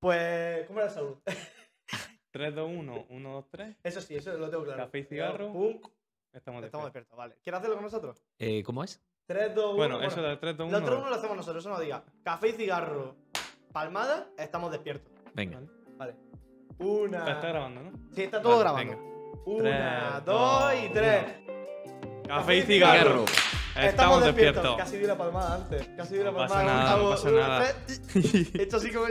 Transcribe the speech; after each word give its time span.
Pues, 0.00 0.66
¿cómo 0.66 0.78
era 0.80 0.88
la 0.88 0.94
salud? 0.94 1.16
3, 2.30 2.54
2, 2.54 2.70
1, 2.72 3.06
1, 3.08 3.32
2, 3.32 3.44
3. 3.50 3.76
Eso 3.82 4.00
sí, 4.00 4.14
eso 4.16 4.32
lo 4.36 4.48
tengo 4.50 4.64
claro. 4.64 4.84
Café 4.84 4.98
y 5.00 5.04
cigarro. 5.04 5.52
Pum, 5.52 5.80
Estamos, 6.32 6.32
estamos 6.32 6.62
despiertos. 6.62 6.84
despiertos, 6.84 7.16
vale. 7.16 7.36
¿Quieres 7.42 7.58
hacerlo 7.58 7.74
con 7.76 7.84
nosotros? 7.84 8.22
Eh, 8.38 8.62
¿Cómo 8.62 8.84
es? 8.84 9.02
3, 9.26 9.54
2, 9.54 9.64
1. 9.70 9.76
Bueno, 9.76 10.02
eso 10.02 10.22
de 10.22 10.36
3, 10.36 10.56
2, 10.56 10.70
Lo 10.70 10.76
1. 10.78 10.86
otro 10.86 10.98
uno 11.00 11.08
lo 11.10 11.16
hacemos 11.16 11.36
nosotros, 11.36 11.62
eso 11.64 11.70
no 11.74 11.80
diga. 11.80 12.04
Café 12.22 12.48
y 12.50 12.52
cigarro, 12.52 13.16
palmada, 13.72 14.28
estamos 14.38 14.70
despiertos. 14.70 15.10
Venga. 15.34 15.60
Vale. 15.96 16.14
Una. 16.78 17.18
Está, 17.18 17.32
está 17.32 17.48
grabando, 17.48 17.82
¿no? 17.82 17.92
Sí, 18.14 18.22
está 18.22 18.40
todo 18.40 18.62
Vale, 18.62 18.84
grabando. 18.84 18.96
venga. 18.96 19.42
Una, 19.46 20.10
Tres, 20.12 20.24
dos 20.26 20.60
dos, 20.60 20.74
y 20.84 20.88
tres. 20.90 21.24
Café 22.28 22.56
y 22.58 22.62
cigarro. 22.62 23.24
Estamos 23.80 24.24
despiertos. 24.24 24.76
Casi 24.76 24.96
di 24.98 25.06
la 25.06 25.16
palmada 25.16 25.54
antes. 25.56 25.88
Casi 25.96 26.18
di 26.18 26.22
la 26.24 26.30
No 26.30 26.36
palmada. 26.36 26.62
pasa 26.62 26.64
nada, 26.64 26.96
no 27.02 27.10
pasa 27.10 27.28
un, 27.28 27.36
nada. 27.36 27.74
hecho 28.62 28.76
así 28.76 28.92
como. 28.92 29.06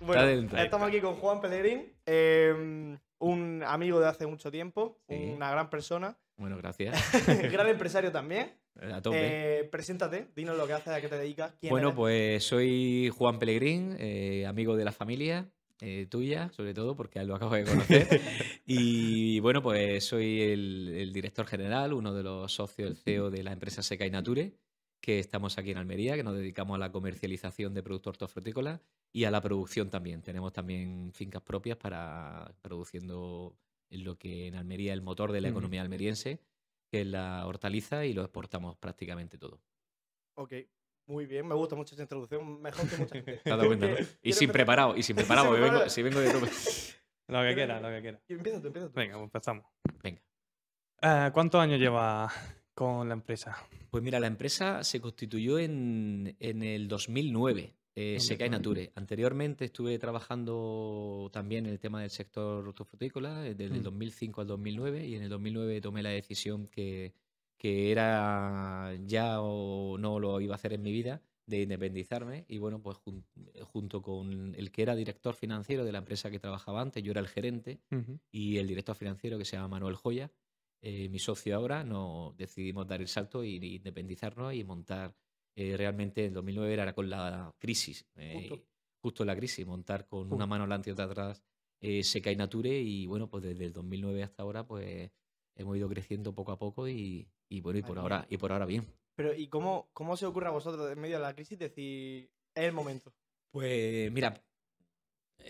Bueno, 0.00 0.26
dentro. 0.26 0.58
estamos 0.58 0.88
aquí 0.88 1.00
con 1.00 1.14
Juan 1.16 1.40
Pellegrín, 1.40 1.92
eh, 2.06 2.96
un 3.18 3.62
amigo 3.66 4.00
de 4.00 4.08
hace 4.08 4.26
mucho 4.26 4.50
tiempo, 4.50 4.98
Sí. 5.08 5.14
una 5.36 5.50
gran 5.50 5.68
persona, 5.70 6.16
Bueno, 6.36 6.56
gracias. 6.56 6.94
gran 7.52 7.68
empresario 7.68 8.10
también. 8.10 8.52
A 8.92 9.02
tope. 9.02 9.60
Eh, 9.60 9.64
preséntate, 9.64 10.28
dinos 10.34 10.56
lo 10.56 10.66
que 10.66 10.72
haces, 10.72 10.88
a 10.92 11.00
qué 11.00 11.08
te 11.08 11.18
dedicas, 11.18 11.52
quién 11.60 11.70
Bueno, 11.70 11.88
eres. 11.88 11.96
pues 11.96 12.44
soy 12.44 13.10
Juan 13.14 13.38
Pellegrín, 13.38 13.96
eh, 13.98 14.46
amigo 14.46 14.74
de 14.76 14.84
la 14.86 14.92
familia, 14.92 15.50
eh, 15.82 16.06
tuya, 16.08 16.50
sobre 16.52 16.72
todo, 16.72 16.96
porque 16.96 17.22
lo 17.24 17.34
acabo 17.34 17.54
de 17.56 17.64
conocer. 17.64 18.20
y 18.66 19.38
bueno, 19.40 19.62
pues 19.62 20.04
soy 20.04 20.40
el, 20.42 20.94
el 20.96 21.12
director 21.12 21.46
general, 21.46 21.92
uno 21.92 22.14
de 22.14 22.22
los 22.22 22.52
socios, 22.52 22.88
el 22.90 22.96
CEO 22.96 23.30
de 23.30 23.42
la 23.42 23.52
empresa 23.52 23.82
Seca 23.82 24.06
y 24.06 24.10
Nature, 24.10 24.52
que 25.00 25.18
estamos 25.18 25.58
aquí 25.58 25.70
en 25.70 25.78
Almería, 25.78 26.14
que 26.14 26.22
nos 26.22 26.34
dedicamos 26.34 26.74
a 26.76 26.78
la 26.78 26.92
comercialización 26.92 27.74
de 27.74 27.82
productos 27.82 28.10
hortofrutícolas 28.12 28.80
y 29.12 29.24
a 29.24 29.30
la 29.30 29.40
producción 29.40 29.90
también. 29.90 30.22
Tenemos 30.22 30.52
también 30.52 31.10
fincas 31.12 31.42
propias 31.42 31.76
para 31.76 32.54
produciendo 32.62 33.56
lo 33.90 34.18
que 34.18 34.46
en 34.46 34.54
Almería 34.54 34.92
es 34.92 34.98
el 34.98 35.02
motor 35.02 35.32
de 35.32 35.40
la 35.40 35.48
economía 35.48 35.82
almeriense, 35.82 36.40
que 36.90 37.00
es 37.00 37.06
la 37.06 37.46
hortaliza, 37.46 38.04
y 38.04 38.12
lo 38.12 38.22
exportamos 38.22 38.76
prácticamente 38.76 39.38
todo. 39.38 39.60
Ok, 40.34 40.54
muy 41.06 41.26
bien, 41.26 41.46
me 41.46 41.54
gusta 41.54 41.74
mucho 41.74 41.94
esa 41.94 42.02
introducción, 42.02 42.60
mejor 42.62 42.88
que 42.88 42.96
mucha 42.96 43.14
gente. 43.14 43.32
¿Te 43.44 43.50
has 43.50 43.56
dado 43.56 43.66
cuenta, 43.66 43.88
no? 43.88 43.94
¿Quieres 43.96 44.18
Y 44.22 44.32
sin 44.32 44.50
preparado, 44.50 44.96
y 44.96 45.02
sin 45.02 45.16
preparado, 45.16 45.48
porque 45.48 45.62
vengo, 45.62 45.88
si 45.88 46.02
vengo 46.02 46.20
de. 46.20 46.32
Lo 46.32 47.42
que 47.42 47.54
quiera, 47.54 47.80
lo 47.80 47.88
que 47.88 48.00
quiera. 48.00 48.20
Empieza 48.28 48.60
tú, 48.60 48.66
empieza 48.68 48.88
tú. 48.88 48.94
Venga, 48.94 49.14
pues 49.14 49.24
empezamos. 49.24 49.64
Venga. 50.02 50.22
Eh, 51.02 51.30
¿Cuántos 51.32 51.60
años 51.60 51.80
lleva 51.80 52.30
con 52.80 53.08
la 53.08 53.14
empresa? 53.14 53.56
Pues 53.90 54.02
mira, 54.02 54.18
la 54.20 54.26
empresa 54.26 54.82
se 54.84 55.00
constituyó 55.00 55.58
en, 55.58 56.34
en 56.40 56.62
el 56.62 56.88
2009, 56.88 57.74
eh, 57.94 58.18
Seca 58.20 58.46
y 58.46 58.48
2009. 58.48 58.80
Nature. 58.86 58.92
Anteriormente 58.94 59.64
estuve 59.66 59.98
trabajando 59.98 61.28
también 61.32 61.66
en 61.66 61.72
el 61.72 61.78
tema 61.78 62.00
del 62.00 62.10
sector 62.10 62.66
hortofrutícola, 62.66 63.46
eh, 63.46 63.54
desde 63.54 63.74
el 63.74 63.80
Mm. 63.80 63.84
2005 63.84 64.40
al 64.40 64.46
2009, 64.46 65.06
y 65.06 65.14
en 65.16 65.22
el 65.22 65.28
2009 65.28 65.80
tomé 65.80 66.02
la 66.02 66.10
decisión 66.10 66.66
que, 66.68 67.12
que 67.58 67.90
era 67.92 68.94
ya 69.06 69.40
o 69.42 69.98
no 69.98 70.18
lo 70.18 70.40
iba 70.40 70.54
a 70.54 70.56
hacer 70.56 70.72
en 70.72 70.82
mi 70.82 70.92
vida, 70.92 71.20
de 71.46 71.62
independizarme. 71.62 72.44
Y 72.48 72.58
bueno, 72.58 72.80
pues 72.80 72.96
jun- 72.98 73.24
junto 73.64 74.02
con 74.02 74.54
el 74.56 74.70
que 74.70 74.82
era 74.82 74.94
director 74.94 75.34
financiero 75.34 75.84
de 75.84 75.92
la 75.92 75.98
empresa 75.98 76.30
que 76.30 76.38
trabajaba 76.38 76.80
antes, 76.80 77.02
yo 77.02 77.10
era 77.10 77.20
el 77.20 77.28
gerente, 77.28 77.80
y 78.30 78.58
el 78.58 78.66
director 78.68 78.94
financiero 78.94 79.36
que 79.36 79.44
se 79.44 79.56
llama 79.56 79.68
Manuel 79.68 79.96
Joya, 79.96 80.30
eh, 80.82 81.08
mi 81.08 81.18
socio 81.18 81.54
ahora, 81.56 81.84
nos 81.84 82.36
decidimos 82.36 82.86
dar 82.86 83.00
el 83.00 83.08
salto 83.08 83.44
y 83.44 83.56
y 83.56 83.76
independizarnos 83.76 84.54
y 84.54 84.64
montar. 84.64 85.14
eh, 85.56 85.76
realmente 85.76 86.24
en 86.26 86.32
2009 86.32 86.72
era 86.72 86.92
con 86.94 87.10
la 87.10 87.52
crisis, 87.58 88.06
eh, 88.16 88.48
Justo. 88.48 88.64
justo 89.02 89.24
la 89.24 89.34
crisis, 89.36 89.66
montar 89.66 90.06
con 90.06 90.28
Pum. 90.28 90.36
una 90.36 90.46
mano 90.46 90.62
adelante 90.64 90.90
y 90.90 90.92
otra 90.92 91.04
atrás 91.06 91.42
eh, 91.80 92.02
Seca 92.04 92.30
y 92.30 92.36
Nature. 92.36 92.78
Y 92.80 93.06
bueno, 93.06 93.28
pues 93.28 93.42
desde 93.42 93.66
el 93.66 93.72
2009 93.72 94.22
hasta 94.22 94.42
ahora, 94.42 94.66
pues 94.66 95.10
hemos 95.56 95.76
ido 95.76 95.88
creciendo 95.88 96.34
poco 96.34 96.52
a 96.52 96.58
poco 96.58 96.88
y, 96.88 97.28
y 97.48 97.60
bueno, 97.60 97.78
y 97.80 97.82
por, 97.82 97.98
ahora, 97.98 98.26
y 98.30 98.36
por 98.38 98.52
ahora 98.52 98.64
bien. 98.66 98.86
Pero, 99.16 99.34
¿y 99.34 99.48
cómo, 99.48 99.90
cómo 99.92 100.16
se 100.16 100.24
ocurre 100.26 100.46
a 100.46 100.50
vosotros 100.50 100.90
en 100.90 100.98
medio 101.00 101.16
de 101.16 101.22
la 101.22 101.34
crisis 101.34 101.58
decir, 101.58 102.30
es 102.54 102.64
el 102.64 102.72
momento? 102.72 103.12
Pues 103.50 104.10
mira, 104.12 104.40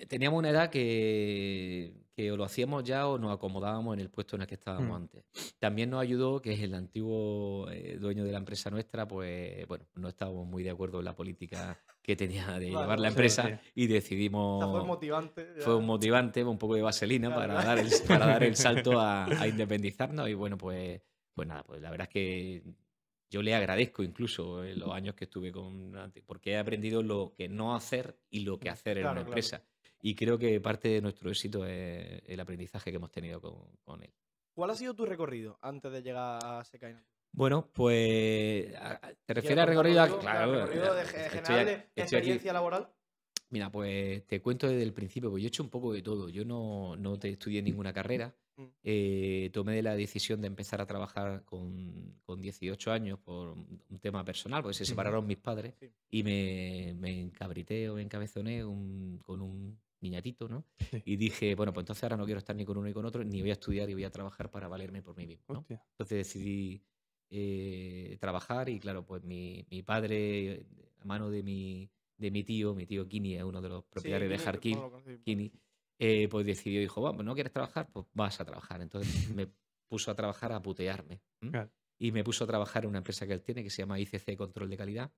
teníamos 0.09 0.39
una 0.39 0.51
edad 0.51 0.71
que, 0.71 1.93
que 2.13 2.31
o 2.33 2.37
lo 2.37 2.45
hacíamos 2.45 2.85
ya 2.85 3.07
o 3.09 3.19
nos 3.19 3.33
acomodábamos 3.35 3.95
en 3.95 4.01
el 4.01 4.11
puesto 4.11 4.37
en 4.37 4.43
el 4.43 4.49
que 4.49 4.55
estábamos 4.55 4.91
Mm. 4.91 5.03
antes. 5.03 5.25
También 5.59 5.91
nos 5.91 6.01
ayudó 6.01 6.41
que 6.43 6.53
el 6.65 6.75
antiguo 6.75 7.69
eh, 7.71 7.97
dueño 8.01 8.25
de 8.25 8.33
la 8.33 8.39
empresa 8.39 8.71
nuestra, 8.71 9.07
pues 9.07 9.67
bueno, 9.67 9.87
no 9.95 10.09
estábamos 10.09 10.47
muy 10.47 10.63
de 10.63 10.71
acuerdo 10.71 10.99
en 10.99 11.05
la 11.05 11.15
política 11.15 11.79
que 12.03 12.17
tenía 12.17 12.59
de 12.59 12.71
llevar 12.71 12.99
la 13.01 13.09
empresa 13.09 13.43
sí. 13.43 13.71
y 13.75 13.85
O 13.85 13.89
sea, 13.89 13.95
decidimos... 13.95 14.71
fue 14.71 14.85
motivante. 14.85 15.55
ya. 15.57 15.63
Fue 15.63 15.77
un 15.77 15.87
motivante, 15.87 16.45
un 16.45 16.59
poco 16.59 16.75
de 16.75 16.83
vaselina 16.83 17.29
Claro, 17.29 17.55
para, 17.55 17.65
dar 17.65 17.79
el, 17.79 17.91
para 18.07 18.27
dar 18.27 18.45
el 18.45 18.57
salto 18.57 18.99
a, 19.01 19.25
a 19.25 19.49
independizarnos. 19.49 20.29
Y 20.29 20.35
bueno, 20.35 20.57
pues, 20.59 21.01
pues 21.35 21.47
nada, 21.49 21.63
pues 21.65 21.81
la 21.81 21.91
verdad 21.91 22.07
es 22.09 22.13
que 22.13 22.63
yo 23.31 23.43
le 23.43 23.55
agradezco 23.55 24.03
incluso 24.03 24.65
eh, 24.65 24.75
los 24.75 24.91
años 24.93 25.15
que 25.15 25.25
estuve 25.25 25.53
con 25.53 25.93
porque 26.27 26.51
he 26.51 26.59
aprendido 26.59 27.03
lo 27.03 27.33
que 27.37 27.49
no 27.49 27.77
hacer 27.77 28.19
y 28.29 28.41
lo 28.41 28.59
que 28.59 28.69
hacer 28.71 28.99
en 28.99 29.07
una 29.07 29.21
empresa. 29.21 29.63
Y 30.01 30.15
creo 30.15 30.39
que 30.39 30.61
parte 30.61 30.89
de 30.89 31.01
nuestro 31.01 31.31
éxito 31.31 31.65
es 31.67 32.23
el 32.27 32.41
aprendizaje 32.41 32.91
que 32.91 32.97
hemos 32.97 33.11
tenido 33.11 33.41
con, 33.41 33.77
con 33.85 34.03
él. 34.03 34.13
¿Cuál 34.55 34.71
ha 34.71 34.75
sido 34.75 34.95
tu 34.95 35.05
recorrido 35.07 35.59
antes 35.63 35.93
de 35.93 36.03
llegar 36.03 36.41
a 36.45 36.65
Secaina? 36.65 37.05
Bueno, 37.33 37.71
pues 37.73 38.73
te 38.73 39.35
refieres 39.35 39.43
¿Quieres 39.43 39.59
al 39.59 39.67
recorrido, 39.69 40.19
claro, 40.19 40.53
recorrido 40.67 40.95
de, 40.95 41.03
eh, 41.03 41.05
estoy 41.05 41.23
general 41.31 41.67
de 41.67 42.03
experiencia 42.03 42.53
laboral. 42.53 42.89
Mira, 43.51 43.71
pues 43.71 44.27
te 44.27 44.41
cuento 44.41 44.69
desde 44.69 44.83
el 44.83 44.93
principio, 44.93 45.31
pues 45.31 45.43
yo 45.43 45.47
he 45.47 45.49
hecho 45.49 45.63
un 45.63 45.71
poco 45.71 45.93
de 45.93 46.03
todo. 46.03 46.29
Yo 46.29 46.45
no, 46.45 46.97
no 46.97 47.19
te 47.19 47.31
estudié 47.31 47.63
ninguna 47.63 47.93
carrera. 47.93 48.35
Mm. 48.57 48.65
Eh, 48.83 49.51
tomé 49.53 49.83
la 49.83 49.95
decisión 49.97 50.41
de 50.41 50.47
empezar 50.49 50.81
a 50.81 50.87
trabajar 50.87 51.45
con, 51.45 52.21
con 52.23 52.41
18 52.41 52.93
años 52.93 53.19
por 53.19 53.51
un 53.51 53.99
tema 54.01 54.25
personal, 54.25 54.63
porque 54.63 54.79
se 54.79 54.85
separaron 54.85 55.27
mis 55.27 55.39
padres 55.39 55.75
y 56.11 56.23
me, 56.23 56.95
me 56.99 57.21
encabrité 57.21 57.89
o 57.91 57.95
me 57.97 58.03
encabezoné 58.03 58.65
un- 58.65 59.19
con 59.25 59.41
un 59.41 59.81
niñatito, 60.01 60.49
¿no? 60.49 60.65
Sí. 60.91 61.03
Y 61.05 61.17
dije, 61.17 61.55
bueno, 61.55 61.73
pues 61.73 61.83
entonces 61.83 62.03
ahora 62.05 62.17
no 62.17 62.25
quiero 62.25 62.39
estar 62.39 62.57
ni 62.57 62.65
con 62.65 62.77
uno 62.77 62.87
ni 62.87 62.93
con 62.93 63.05
otro, 63.05 63.25
ni 63.25 63.41
voy 63.41 63.51
a 63.51 63.55
estudiar 63.55 63.89
y 63.91 63.95
voy 63.95 64.05
a 64.05 64.11
trabajar 64.11 64.51
para 64.51 64.69
valerme 64.69 65.03
por 65.03 65.17
mí 65.17 65.27
mismo, 65.27 65.55
¿no? 65.55 65.67
Entonces 65.69 66.19
decidí 66.19 66.83
eh, 67.31 68.17
trabajar 68.21 68.69
y 68.69 68.81
claro, 68.81 69.05
pues 69.05 69.23
mi, 69.23 69.65
mi 69.71 69.83
padre, 69.83 70.67
a 71.01 71.05
mano 71.05 71.31
de 71.31 71.43
mi, 71.43 71.91
de 72.17 72.31
mi 72.31 72.45
tío, 72.45 72.75
mi 72.75 72.87
tío 72.87 73.09
Kini 73.09 73.37
es 73.37 73.43
uno 73.43 73.61
de 73.61 73.69
los 73.69 73.85
propietarios 73.85 74.31
de 74.31 74.73
bueno, 74.75 74.83
lo 74.83 74.91
conocí. 74.91 75.19
Kini, 75.25 75.53
eh, 75.99 76.29
pues 76.29 76.47
decidió, 76.47 76.81
dijo, 76.81 77.03
vamos, 77.03 77.25
¿no 77.25 77.35
quieres 77.35 77.53
trabajar? 77.53 77.89
Pues 77.93 78.07
vas 78.15 78.41
a 78.41 78.45
trabajar. 78.45 78.81
Entonces 78.81 79.09
me 79.35 79.49
puso 79.89 80.11
a 80.11 80.15
trabajar 80.15 80.53
a 80.53 80.63
putearme. 80.63 81.21
Claro. 81.41 81.71
Y 81.99 82.13
me 82.13 82.25
puso 82.25 82.45
a 82.45 82.47
trabajar 82.47 82.85
en 82.85 82.91
una 82.91 82.99
empresa 82.99 83.27
que 83.27 83.35
él 83.35 83.43
tiene 83.43 83.63
que 83.63 83.71
se 83.71 83.83
llama 83.83 84.01
ICC 84.01 84.37
Control 84.37 84.71
de 84.71 84.77
Calidad. 84.77 85.13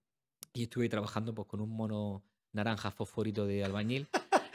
Y 0.52 0.64
estuve 0.64 0.88
trabajando 0.88 1.34
pues, 1.34 1.46
con 1.46 1.60
un 1.60 1.70
mono 1.70 2.24
naranja 2.52 2.90
fosforito 2.90 3.46
de 3.46 3.64
albañil, 3.64 4.08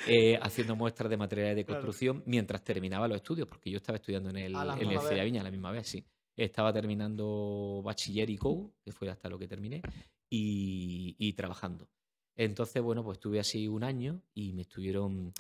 eh, 0.08 0.40
haciendo 0.42 0.76
muestras 0.76 1.10
de 1.10 1.18
materiales 1.18 1.56
de 1.56 1.66
Claro. 1.66 1.82
construcción 1.82 2.24
mientras 2.26 2.64
terminaba 2.64 3.08
los 3.08 3.18
estudios, 3.18 3.48
porque 3.48 3.70
yo 3.70 3.78
estaba 3.78 3.98
estudiando 3.98 4.30
en 4.30 4.38
el, 4.38 4.56
en 4.56 4.90
el. 4.92 5.00
CEA 5.02 5.24
Viña 5.24 5.42
a 5.42 5.44
la 5.44 5.52
misma 5.52 5.72
vez, 5.72 5.88
sí. 5.88 6.06
Estaba 6.36 6.72
terminando 6.72 7.82
bachiller 7.84 8.30
y 8.30 8.38
COU, 8.38 8.74
que 8.84 8.92
fue 8.92 9.10
hasta 9.10 9.28
lo 9.30 9.40
que 9.40 9.48
terminé, 9.48 9.82
y, 10.30 11.16
y 11.18 11.34
trabajando. 11.34 11.90
Entonces, 12.36 12.82
bueno, 12.84 13.04
pues 13.04 13.18
estuve 13.18 13.40
así 13.40 13.68
un 13.68 13.84
año 13.84 14.22
y 14.36 14.54
me 14.54 14.62
estuvieron, 14.62 15.34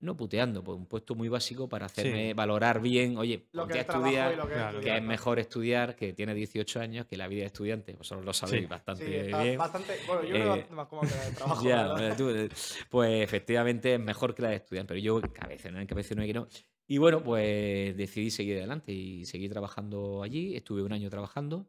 no 0.00 0.16
puteando, 0.16 0.64
pues 0.64 0.76
un 0.78 0.86
puesto 0.86 1.14
muy 1.14 1.28
básico 1.28 1.68
para 1.68 1.86
hacerme 1.86 2.32
valorar 2.34 2.80
bien, 2.80 3.16
oye, 3.18 3.46
Lo 3.52 3.66
que 3.68 3.80
estudiar, 3.80 4.34
lo 4.36 4.46
que 4.46 4.52
es 4.52 4.56
Claro, 4.58 4.70
que 4.72 4.76
estudiar, 4.78 4.96
es 4.96 5.02
¿no? 5.02 5.08
mejor 5.08 5.38
estudiar, 5.38 5.96
que 5.96 6.12
tiene 6.12 6.34
18 6.34 6.80
años, 6.80 7.06
que 7.06 7.16
la 7.16 7.28
vida 7.28 7.40
de 7.40 7.46
estudiante, 7.46 7.92
vosotros 7.94 8.24
lo 8.24 8.32
sabéis 8.32 8.62
Sí. 8.62 8.66
bastante 8.66 9.04
Sí, 9.04 9.14
está 9.14 9.42
bien. 9.42 9.58
bastante. 9.58 9.98
Bueno, 10.06 10.22
yo 10.22 10.28
creo 10.30 10.32
que 10.32 10.42
Eh, 10.42 10.48
bastante 10.48 10.74
más 10.74 10.86
cómodo 10.88 11.08
que 11.08 11.14
la 11.16 11.24
de 11.24 11.30
trabajo. 11.32 11.62
Ya, 11.68 12.16
tú, 12.16 12.30
eh, 12.30 12.48
pues 12.88 13.22
efectivamente 13.22 13.94
es 13.94 14.00
mejor 14.00 14.34
que 14.34 14.42
la 14.42 14.48
de 14.50 14.56
estudiar, 14.56 14.86
pero 14.86 14.98
yo 15.00 15.20
cabeza, 15.32 15.70
no 15.70 15.80
en 15.80 15.86
cabeza 15.86 16.14
no 16.14 16.22
hay 16.22 16.28
que 16.28 16.34
no. 16.34 16.48
Y 16.86 16.98
bueno, 16.98 17.22
pues 17.22 17.96
decidí 17.96 18.30
seguir 18.30 18.56
adelante 18.58 18.92
y 18.92 19.24
seguí 19.26 19.48
trabajando 19.48 20.22
allí. 20.22 20.56
Estuve 20.56 20.82
un 20.82 20.92
año 20.92 21.08
trabajando. 21.10 21.66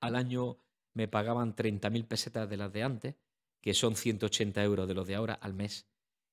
Al 0.00 0.14
año 0.16 0.58
me 0.94 1.08
pagaban 1.08 1.54
30.000 1.54 2.06
pesetas 2.06 2.48
de 2.48 2.56
las 2.56 2.72
de 2.72 2.82
antes, 2.82 3.14
que 3.60 3.74
son 3.74 3.94
180 3.96 4.62
euros 4.62 4.86
de 4.88 4.94
los 4.94 5.06
de 5.06 5.16
ahora 5.16 5.34
al 5.34 5.54
mes. 5.54 5.86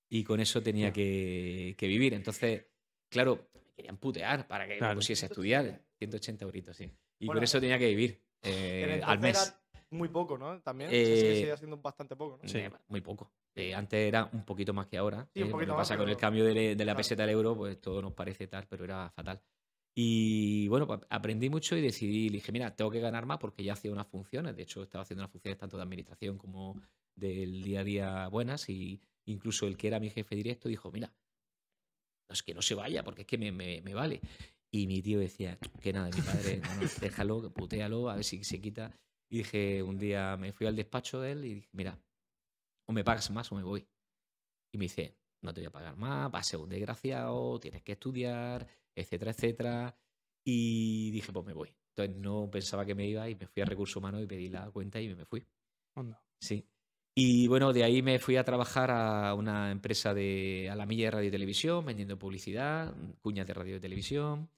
Y 0.10 0.24
con 0.24 0.40
eso 0.40 0.62
tenía 0.62 0.92
que, 0.94 1.76
que 1.78 1.88
vivir. 1.88 2.14
Entonces, 2.14 2.66
claro, 3.10 3.50
me 3.54 3.74
querían 3.76 3.98
putear 3.98 4.48
para 4.48 4.66
que 4.68 4.74
me 4.74 4.80
Claro. 4.80 4.96
pusiese 4.96 5.26
a 5.26 5.30
estudiar. 5.30 5.82
180 5.98 6.46
euritos, 6.46 6.76
sí. 6.78 6.92
Y 7.20 7.26
Bueno, 7.28 7.38
con 7.40 7.44
eso 7.46 7.60
tenía 7.60 7.80
que 7.80 7.88
vivir 7.88 8.22
En 8.42 8.54
eh, 8.54 8.82
entonces 8.96 9.08
al 9.08 9.20
mes. 9.20 9.38
era 9.74 9.86
muy 9.92 10.10
poco, 10.10 10.38
¿no? 10.38 10.62
También. 10.62 10.90
Sí 10.90 10.96
que 10.98 11.32
Eh, 11.32 11.36
sigue 11.42 11.58
siendo 11.58 11.78
bastante 11.78 12.16
poco, 12.16 12.38
¿no? 12.42 12.48
Sí. 12.50 12.58
Eh, 12.60 12.70
Muy 12.90 13.02
poco. 13.02 13.32
Eh, 13.56 13.74
antes 13.74 13.98
era 14.08 14.30
un 14.34 14.44
poquito 14.44 14.74
más 14.74 14.88
que 14.88 14.98
ahora. 14.98 15.28
Sí, 15.34 15.42
un 15.42 15.48
eh, 15.48 15.52
poquito 15.52 15.68
lo 15.70 15.74
que 15.76 15.78
más, 15.78 15.88
pasa 15.88 15.98
con 15.98 16.10
el 16.10 16.16
pero- 16.16 16.20
cambio 16.22 16.44
de, 16.46 16.54
le- 16.54 16.76
de 16.76 16.86
la 16.86 16.92
claro. 16.92 16.98
peseta 16.98 17.24
al 17.24 17.30
euro, 17.30 17.56
pues 17.56 17.80
todo 17.80 18.02
nos 18.02 18.14
parece 18.14 18.48
tal, 18.48 18.68
pero 18.68 18.84
era 18.84 19.10
fatal. 19.12 19.42
Y 19.98 20.68
bueno, 20.68 20.86
pues 20.86 21.00
aprendí 21.10 21.50
mucho 21.50 21.78
y 21.78 21.82
decidí, 21.82 22.28
dije, 22.30 22.52
mira, 22.52 22.76
tengo 22.76 22.92
que 22.92 23.00
ganar 23.00 23.26
más 23.26 23.38
porque 23.38 23.64
ya 23.64 23.74
hacía 23.74 23.92
unas 23.94 24.08
funciones. 24.08 24.54
De 24.56 24.64
hecho, 24.64 24.84
estaba 24.84 25.04
haciendo 25.04 25.22
unas 25.24 25.32
funciones 25.32 25.58
tanto 25.58 25.78
de 25.78 25.84
administración 25.84 26.38
como 26.38 26.82
del 27.16 27.64
día 27.64 27.80
a 27.80 27.84
día 27.86 28.28
buenas 28.28 28.68
y, 28.70 29.02
incluso 29.28 29.68
el 29.68 29.78
que 29.78 29.88
era 29.88 30.00
mi 30.00 30.10
jefe 30.10 30.36
directo 30.36 30.70
dijo, 30.70 30.92
mira, 30.92 31.14
no 32.30 32.34
es 32.34 32.44
que 32.44 32.54
no 32.54 32.62
se 32.62 32.76
vaya, 32.76 33.04
porque 33.04 33.22
es 33.22 33.28
que 33.28 33.38
me, 33.38 33.52
me- 33.52 33.82
me 33.82 33.94
vale. 33.94 34.22
Y 34.72 34.88
mi 34.88 35.02
tío 35.02 35.20
decía, 35.20 35.58
que 35.82 35.94
nada, 35.94 36.10
mi 36.10 36.22
padre, 36.22 36.58
no, 36.58 36.76
no, 36.76 36.90
déjalo, 37.00 37.54
putéalo, 37.54 38.10
a 38.10 38.16
ver 38.16 38.24
si 38.24 38.44
se 38.44 38.60
quita. 38.60 38.92
Y 39.32 39.38
dije, 39.40 39.82
un 39.84 39.98
día 39.98 40.36
me 40.38 40.52
fui 40.52 40.68
al 40.68 40.76
despacho 40.76 41.22
de 41.22 41.32
él 41.32 41.46
y 41.46 41.54
dije, 41.56 41.70
mira, 41.74 42.00
o 42.88 42.94
me 42.94 43.04
pagas 43.04 43.30
más 43.32 43.52
o 43.52 43.56
me 43.56 43.64
voy. 43.64 43.88
Y 44.74 44.78
me 44.78 44.86
dice, 44.86 45.18
no 45.44 45.54
te 45.54 45.62
voy 45.62 45.68
a 45.68 45.72
pagar 45.72 45.96
más, 45.98 46.32
vas 46.32 46.48
a 46.48 46.50
ser 46.52 46.60
un 46.60 46.70
desgraciado, 46.70 47.60
tienes 47.60 47.84
que 47.84 47.94
estudiar, 47.94 48.68
etcétera, 48.96 49.32
etcétera. 49.32 49.98
Y 50.46 51.12
dije, 51.12 51.32
pues 51.32 51.46
me 51.46 51.54
voy. 51.54 51.74
Entonces 51.96 52.18
no 52.18 52.50
pensaba 52.52 52.86
que 52.86 52.96
me 52.96 53.08
iba 53.08 53.30
y 53.30 53.36
me 53.36 53.48
fui 53.48 53.62
a 53.62 53.66
recursos 53.66 53.96
humanos 53.96 54.22
y 54.22 54.28
pedí 54.28 54.50
la 54.50 54.70
cuenta 54.72 55.00
y 55.00 55.14
me 55.16 55.26
fui. 55.26 55.46
Onda. 55.96 56.22
Sí. 56.42 56.68
Y 57.18 57.48
bueno, 57.48 57.72
de 57.72 57.84
ahí 57.86 58.02
me 58.02 58.20
fui 58.20 58.36
a 58.36 58.44
trabajar 58.44 58.92
a 58.92 59.34
una 59.36 59.72
empresa 59.72 60.14
de 60.14 60.68
a 60.70 60.76
la 60.76 60.86
milla 60.86 61.06
de 61.06 61.12
radio 61.12 61.28
y 61.30 61.32
televisión, 61.32 61.86
vendiendo 61.86 62.20
publicidad, 62.20 62.94
cuñas 63.22 63.48
de 63.48 63.54
radio 63.54 63.78
y 63.78 63.80
televisión, 63.80 64.50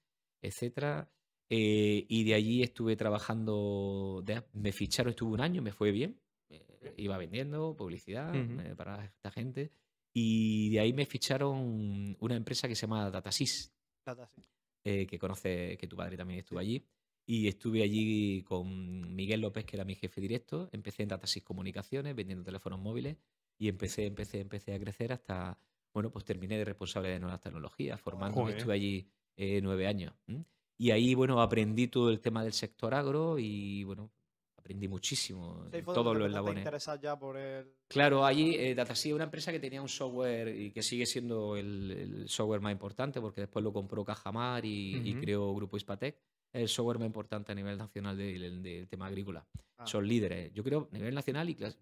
etcétera. 0.42 1.07
Eh, 1.50 2.06
y 2.09 2.24
de 2.24 2.33
allí 2.33 2.63
estuve 2.63 2.95
trabajando, 2.95 4.21
de- 4.25 4.44
me 4.54 4.71
ficharon, 4.71 5.12
estuve 5.12 5.33
un 5.33 5.42
año, 5.42 5.62
me 5.62 5.71
fue 5.71 5.92
bien. 5.92 6.19
eh, 6.50 6.94
iba 6.98 7.18
vendiendo 7.18 7.75
publicidad 7.75 8.30
Ujú. 8.36 8.59
eh, 8.62 8.75
para 8.75 9.06
esta 9.06 9.30
gente. 9.31 9.71
Y 10.13 10.69
de 10.71 10.80
ahí 10.80 10.94
me 10.94 11.06
ficharon 11.06 12.15
una 12.19 12.36
empresa 12.36 12.68
que 12.68 12.74
se 12.75 12.81
llama 12.88 13.12
Datasys, 13.12 13.71
Data, 14.06 14.27
sí. 14.33 14.42
eh, 14.83 15.06
que 15.06 15.19
conoce, 15.19 15.77
que 15.77 15.88
tu 15.88 15.95
padre 15.95 16.18
también 16.18 16.39
estuvo 16.39 16.57
allí. 16.57 16.83
Y 17.30 17.50
estuve 17.50 17.84
allí 17.84 18.42
con 18.44 19.14
Miguel 19.14 19.42
López, 19.42 19.66
que 19.66 19.76
era 19.76 19.84
mi 19.84 19.96
jefe 19.96 20.22
directo. 20.22 20.70
Empecé 20.72 21.04
en 21.04 21.10
Datasys 21.10 21.44
Comunicaciones, 21.44 22.16
vendiendo 22.16 22.46
teléfonos 22.46 22.80
móviles. 22.80 23.18
Y 23.58 23.68
empecé, 23.68 24.06
empecé, 24.06 24.40
empecé 24.40 24.74
a 24.74 24.80
crecer 24.80 25.12
hasta, 25.12 25.60
bueno, 25.94 26.10
pues 26.10 26.24
terminé 26.24 26.58
de 26.58 26.64
responsable 26.64 27.10
de 27.10 27.20
nuevas 27.20 27.42
tecnologías, 27.42 28.00
formándome. 28.00 28.44
Joder. 28.44 28.58
Estuve 28.58 28.74
allí 28.74 29.10
eh, 29.36 29.60
nueve 29.62 29.88
años. 29.88 30.14
¿m? 30.26 30.46
Y 30.78 30.92
ahí, 30.92 31.16
bueno, 31.16 31.42
aprendí 31.42 31.90
todo 31.90 32.10
el 32.12 32.22
tema 32.22 32.46
del 32.46 32.54
sector 32.54 32.94
agro 32.94 33.38
y, 33.38 33.84
bueno, 33.84 34.10
aprendí 34.56 34.88
muchísimo. 34.88 35.66
Sí, 35.70 35.82
todos 35.82 36.16
los 36.16 36.28
eslabones. 36.28 36.62
interesar 36.62 37.02
ya 37.02 37.20
por 37.20 37.36
el. 37.36 37.74
Claro, 37.90 38.26
allí 38.26 38.56
eh, 38.56 38.74
Datasy 38.74 39.10
es 39.10 39.16
una 39.16 39.26
empresa 39.26 39.52
que 39.52 39.60
tenía 39.60 39.82
un 39.82 39.90
software 39.90 40.56
y 40.56 40.72
que 40.72 40.82
sigue 40.82 41.06
siendo 41.06 41.58
el, 41.58 41.92
el 41.92 42.30
software 42.30 42.62
más 42.62 42.72
importante 42.72 43.20
porque 43.20 43.42
después 43.42 43.64
lo 43.64 43.74
compró 43.74 44.06
Cajamar 44.06 44.64
y, 44.64 45.02
y 45.04 45.12
Ujú. 45.12 45.20
creó 45.20 45.54
Grupo 45.54 45.76
Hispatec. 45.76 46.22
El 46.54 46.68
software 46.68 46.98
más 47.00 47.06
importante 47.08 47.52
a 47.52 47.56
nivel 47.56 47.78
nacional 47.78 48.18
del, 48.18 48.62
del 48.64 48.88
tema 48.88 49.08
agrícola. 49.08 49.46
Ah. 49.78 49.86
Son 49.86 50.08
líderes, 50.08 50.52
yo 50.54 50.64
creo, 50.64 50.90
a 50.92 50.96
nivel 50.96 51.14
nacional 51.14 51.50
y 51.50 51.56
clas- 51.56 51.78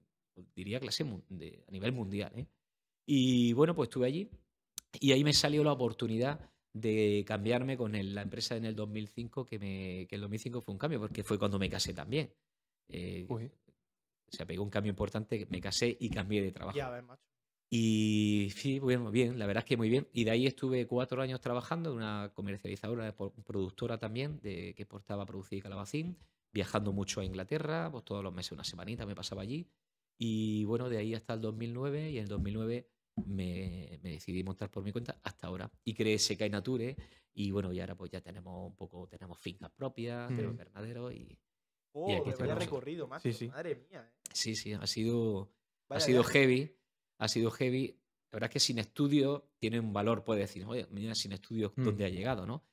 diría 0.56 0.80
clase 0.80 1.06
de- 1.30 1.64
a 1.68 1.72
nivel 1.72 1.92
mundial. 1.94 2.32
¿eh? 2.36 2.46
Y 3.06 3.54
bueno, 3.54 3.74
pues 3.76 3.88
estuve 3.88 4.08
allí 4.08 4.30
y 5.00 5.12
ahí 5.12 5.24
me 5.24 5.34
salió 5.34 5.64
la 5.64 5.72
oportunidad 5.72 6.40
de 6.74 7.24
cambiarme 7.26 7.78
con 7.78 7.96
el- 7.96 8.14
la 8.14 8.22
empresa 8.24 8.58
en 8.58 8.66
el 8.66 8.76
2005, 8.76 9.46
que, 9.48 9.60
me, 9.60 10.08
que 10.08 10.16
el 10.16 10.22
2005 10.22 10.60
fue 10.62 10.74
un 10.74 10.78
cambio 10.80 11.00
porque 11.00 11.24
fue 11.24 11.40
cuando 11.40 11.58
me 11.58 11.70
casé 11.70 11.94
también. 11.94 12.34
Eh, 12.90 13.26
Uy. 13.30 13.50
se 14.28 14.46
pegó 14.46 14.64
un 14.64 14.70
cambio 14.70 14.90
importante, 14.90 15.48
me 15.50 15.62
casé 15.62 15.96
y 16.00 16.10
cambié 16.10 16.42
de 16.42 16.52
trabajo. 16.52 16.78
Ya 16.78 16.90
ves, 16.90 17.04
macho. 17.04 17.24
Y 17.77 18.51
sí, 18.56 18.80
bueno, 18.80 19.12
bien, 19.12 19.38
la 19.38 19.45
verdad 19.45 19.63
es 19.63 19.68
que 19.68 19.75
muy 19.75 19.89
bien. 19.89 20.07
Y 20.13 20.24
de 20.24 20.31
ahí 20.31 20.48
estuve 20.48 20.88
cuatro 20.88 21.22
años 21.22 21.42
trabajando 21.42 21.92
en 21.92 21.98
una 21.98 22.31
comercializadora, 22.33 23.13
productora 23.13 23.98
también, 23.98 24.39
de, 24.39 24.74
que 24.75 24.83
exportaba 24.83 25.25
producir 25.25 25.62
calabacín, 25.62 26.18
viajando 26.54 26.94
mucho 26.94 27.19
a 27.19 27.25
Inglaterra, 27.25 27.89
pues 27.92 28.06
todos 28.06 28.24
los 28.24 28.33
meses, 28.33 28.54
una 28.54 28.63
semanita 28.63 29.06
me 29.06 29.13
pasaba 29.13 29.42
allí. 29.42 29.68
Y 30.18 30.63
bueno, 30.63 30.88
de 30.88 31.00
ahí 31.00 31.13
hasta 31.16 31.33
el 31.33 31.42
2009, 31.42 32.12
y 32.12 32.18
en 32.18 32.24
el 32.24 32.30
2009 32.30 32.88
me, 33.25 34.00
me 34.01 34.12
decidí 34.12 34.42
montar 34.42 34.72
por 34.72 34.81
mi 34.81 34.94
cuenta 34.94 35.19
hasta 35.22 35.48
ahora. 35.48 35.69
Y 35.83 35.94
creé 35.95 36.18
Seca 36.18 36.45
y 36.45 36.50
Nature, 36.50 36.95
y 37.33 37.51
bueno, 37.51 37.74
y 37.74 37.81
ahora 37.81 37.95
pues 37.95 38.10
ya 38.10 38.22
tenemos 38.22 38.69
un 38.69 38.75
poco, 38.77 39.06
tenemos 39.10 39.38
fincas 39.38 39.69
propias, 39.72 40.27
tenemos 40.27 40.45
Ujú. 40.45 40.51
invernaderos, 40.54 41.13
y 41.13 41.38
Oh, 41.92 42.07
aquí 42.07 42.19
con 42.19 42.31
vosotros. 42.31 42.60
recorrido, 42.60 43.07
macho. 43.07 43.24
Sí, 43.24 43.33
sí. 43.33 43.48
Madre 43.50 43.75
mía, 43.75 44.10
eh. 44.10 44.30
sí, 44.33 44.56
sí, 44.56 44.72
ha 44.72 44.88
sido, 44.88 45.51
ha 45.89 46.00
sido 46.00 46.24
viaje. 46.24 46.39
heavy, 46.39 46.77
ha 47.18 47.28
sido 47.28 47.52
heavy. 47.52 48.00
La 48.32 48.38
verdad 48.38 48.50
es 48.50 48.54
que 48.54 48.60
sin 48.60 48.80
estudios 48.80 49.44
tiene 49.58 49.80
un 49.80 49.94
valor, 49.94 50.24
puede 50.24 50.42
decir, 50.42 50.66
oye, 50.66 50.88
mira, 50.92 51.16
sin 51.16 51.32
estudios, 51.32 51.72
Mm. 51.76 51.84
¿dónde 51.84 52.06
ha 52.06 52.10
llegado? 52.10 52.46
¿no? 52.46 52.64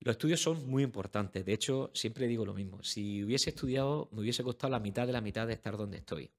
Los 0.00 0.12
estudios 0.16 0.40
son 0.40 0.68
muy 0.68 0.82
importantes. 0.82 1.44
De 1.44 1.52
hecho, 1.52 1.90
siempre 1.94 2.26
digo 2.26 2.44
lo 2.44 2.54
mismo. 2.54 2.82
Si 2.82 3.24
hubiese 3.24 3.50
estudiado, 3.50 4.08
me 4.12 4.20
hubiese 4.20 4.42
costado 4.44 4.70
la 4.70 4.80
mitad 4.80 5.06
de 5.06 5.12
la 5.12 5.20
mitad 5.20 5.46
de 5.46 5.54
estar 5.54 5.76
donde 5.76 5.98
estoy. 5.98 6.30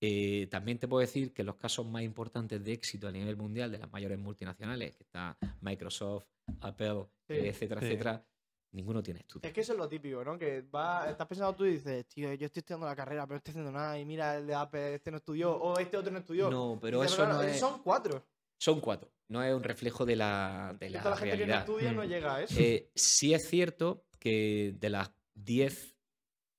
Eh, 0.00 0.46
también 0.50 0.78
te 0.78 0.86
puedo 0.86 1.00
decir 1.00 1.32
que 1.32 1.42
los 1.42 1.56
casos 1.56 1.86
más 1.86 2.02
importantes 2.02 2.62
de 2.62 2.72
éxito 2.74 3.08
a 3.08 3.12
nivel 3.12 3.36
mundial 3.36 3.72
de 3.72 3.78
las 3.78 3.90
mayores 3.90 4.18
multinacionales, 4.18 4.94
que 4.94 5.04
está 5.04 5.38
Microsoft, 5.62 6.26
Apple, 6.60 7.06
Sí. 7.26 7.34
etcétera, 7.34 7.80
Sí. 7.80 7.86
etcétera, 7.86 8.26
ninguno 8.72 9.02
tiene 9.02 9.20
estudios. 9.20 9.44
Es 9.48 9.52
que 9.54 9.60
eso 9.62 9.72
es 9.72 9.78
lo 9.78 9.88
típico, 9.88 10.24
¿no? 10.24 10.38
Que 10.38 10.62
va, 10.62 11.08
estás 11.10 11.26
pensando 11.26 11.54
tú 11.54 11.64
y 11.64 11.72
dices, 11.72 12.06
tío, 12.08 12.32
yo 12.34 12.46
estoy 12.46 12.60
estudiando 12.60 12.86
la 12.86 12.96
carrera, 12.96 13.26
pero 13.26 13.34
no 13.34 13.38
estoy 13.38 13.52
haciendo 13.52 13.72
nada. 13.72 13.98
Y 13.98 14.04
mira, 14.04 14.36
el 14.36 14.46
de 14.46 14.54
Apple, 14.54 14.94
este 14.94 15.10
no 15.10 15.16
estudió, 15.18 15.52
o 15.56 15.78
este 15.78 15.96
otro 15.96 16.12
no 16.12 16.18
estudió. 16.18 16.50
No, 16.50 16.78
pero 16.80 17.00
dices, 17.00 17.14
eso 17.14 17.24
"Claro, 17.24 17.42
no 17.42 17.48
es. 17.48 17.58
Son 17.58 17.82
cuatro. 17.82 18.26
Son 18.58 18.80
cuatro. 18.80 19.10
No 19.28 19.42
es 19.42 19.54
un 19.54 19.62
reflejo 19.62 20.04
de 20.06 20.16
la, 20.16 20.76
de 20.78 20.90
la 20.90 21.02
Toda 21.02 21.14
la 21.14 21.20
gente 21.20 21.38
que 21.38 21.46
no 21.46 21.54
estudia 21.54 21.92
no 21.92 22.02
Mm. 22.04 22.08
llega 22.08 22.34
a 22.36 22.42
eso. 22.42 22.60
Eh, 22.60 22.90
sí 22.94 23.34
es 23.34 23.48
cierto 23.48 24.04
que 24.18 24.74
de 24.78 24.88
las 24.90 25.10
10 25.34 25.96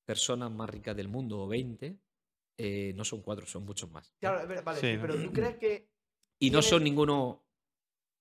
personas 0.06 0.52
más 0.52 0.70
ricas 0.70 0.96
del 0.96 1.08
mundo, 1.08 1.40
o 1.42 1.48
20, 1.48 1.98
eh, 2.58 2.94
no 2.96 3.04
son 3.06 3.22
cuatro, 3.22 3.46
son 3.46 3.64
muchos 3.66 3.90
más. 3.92 4.14
Claro, 4.20 4.40
es 4.42 4.48
verdad, 4.48 4.64
vale, 4.64 4.80
Sí, 4.80 4.88
sí, 4.88 4.96
¿no? 4.96 5.02
pero 5.02 5.22
tú 5.22 5.32
crees 5.32 5.58
que. 5.58 5.90
Y 6.40 6.50
no 6.52 6.62
son 6.62 6.84
ninguno 6.84 7.44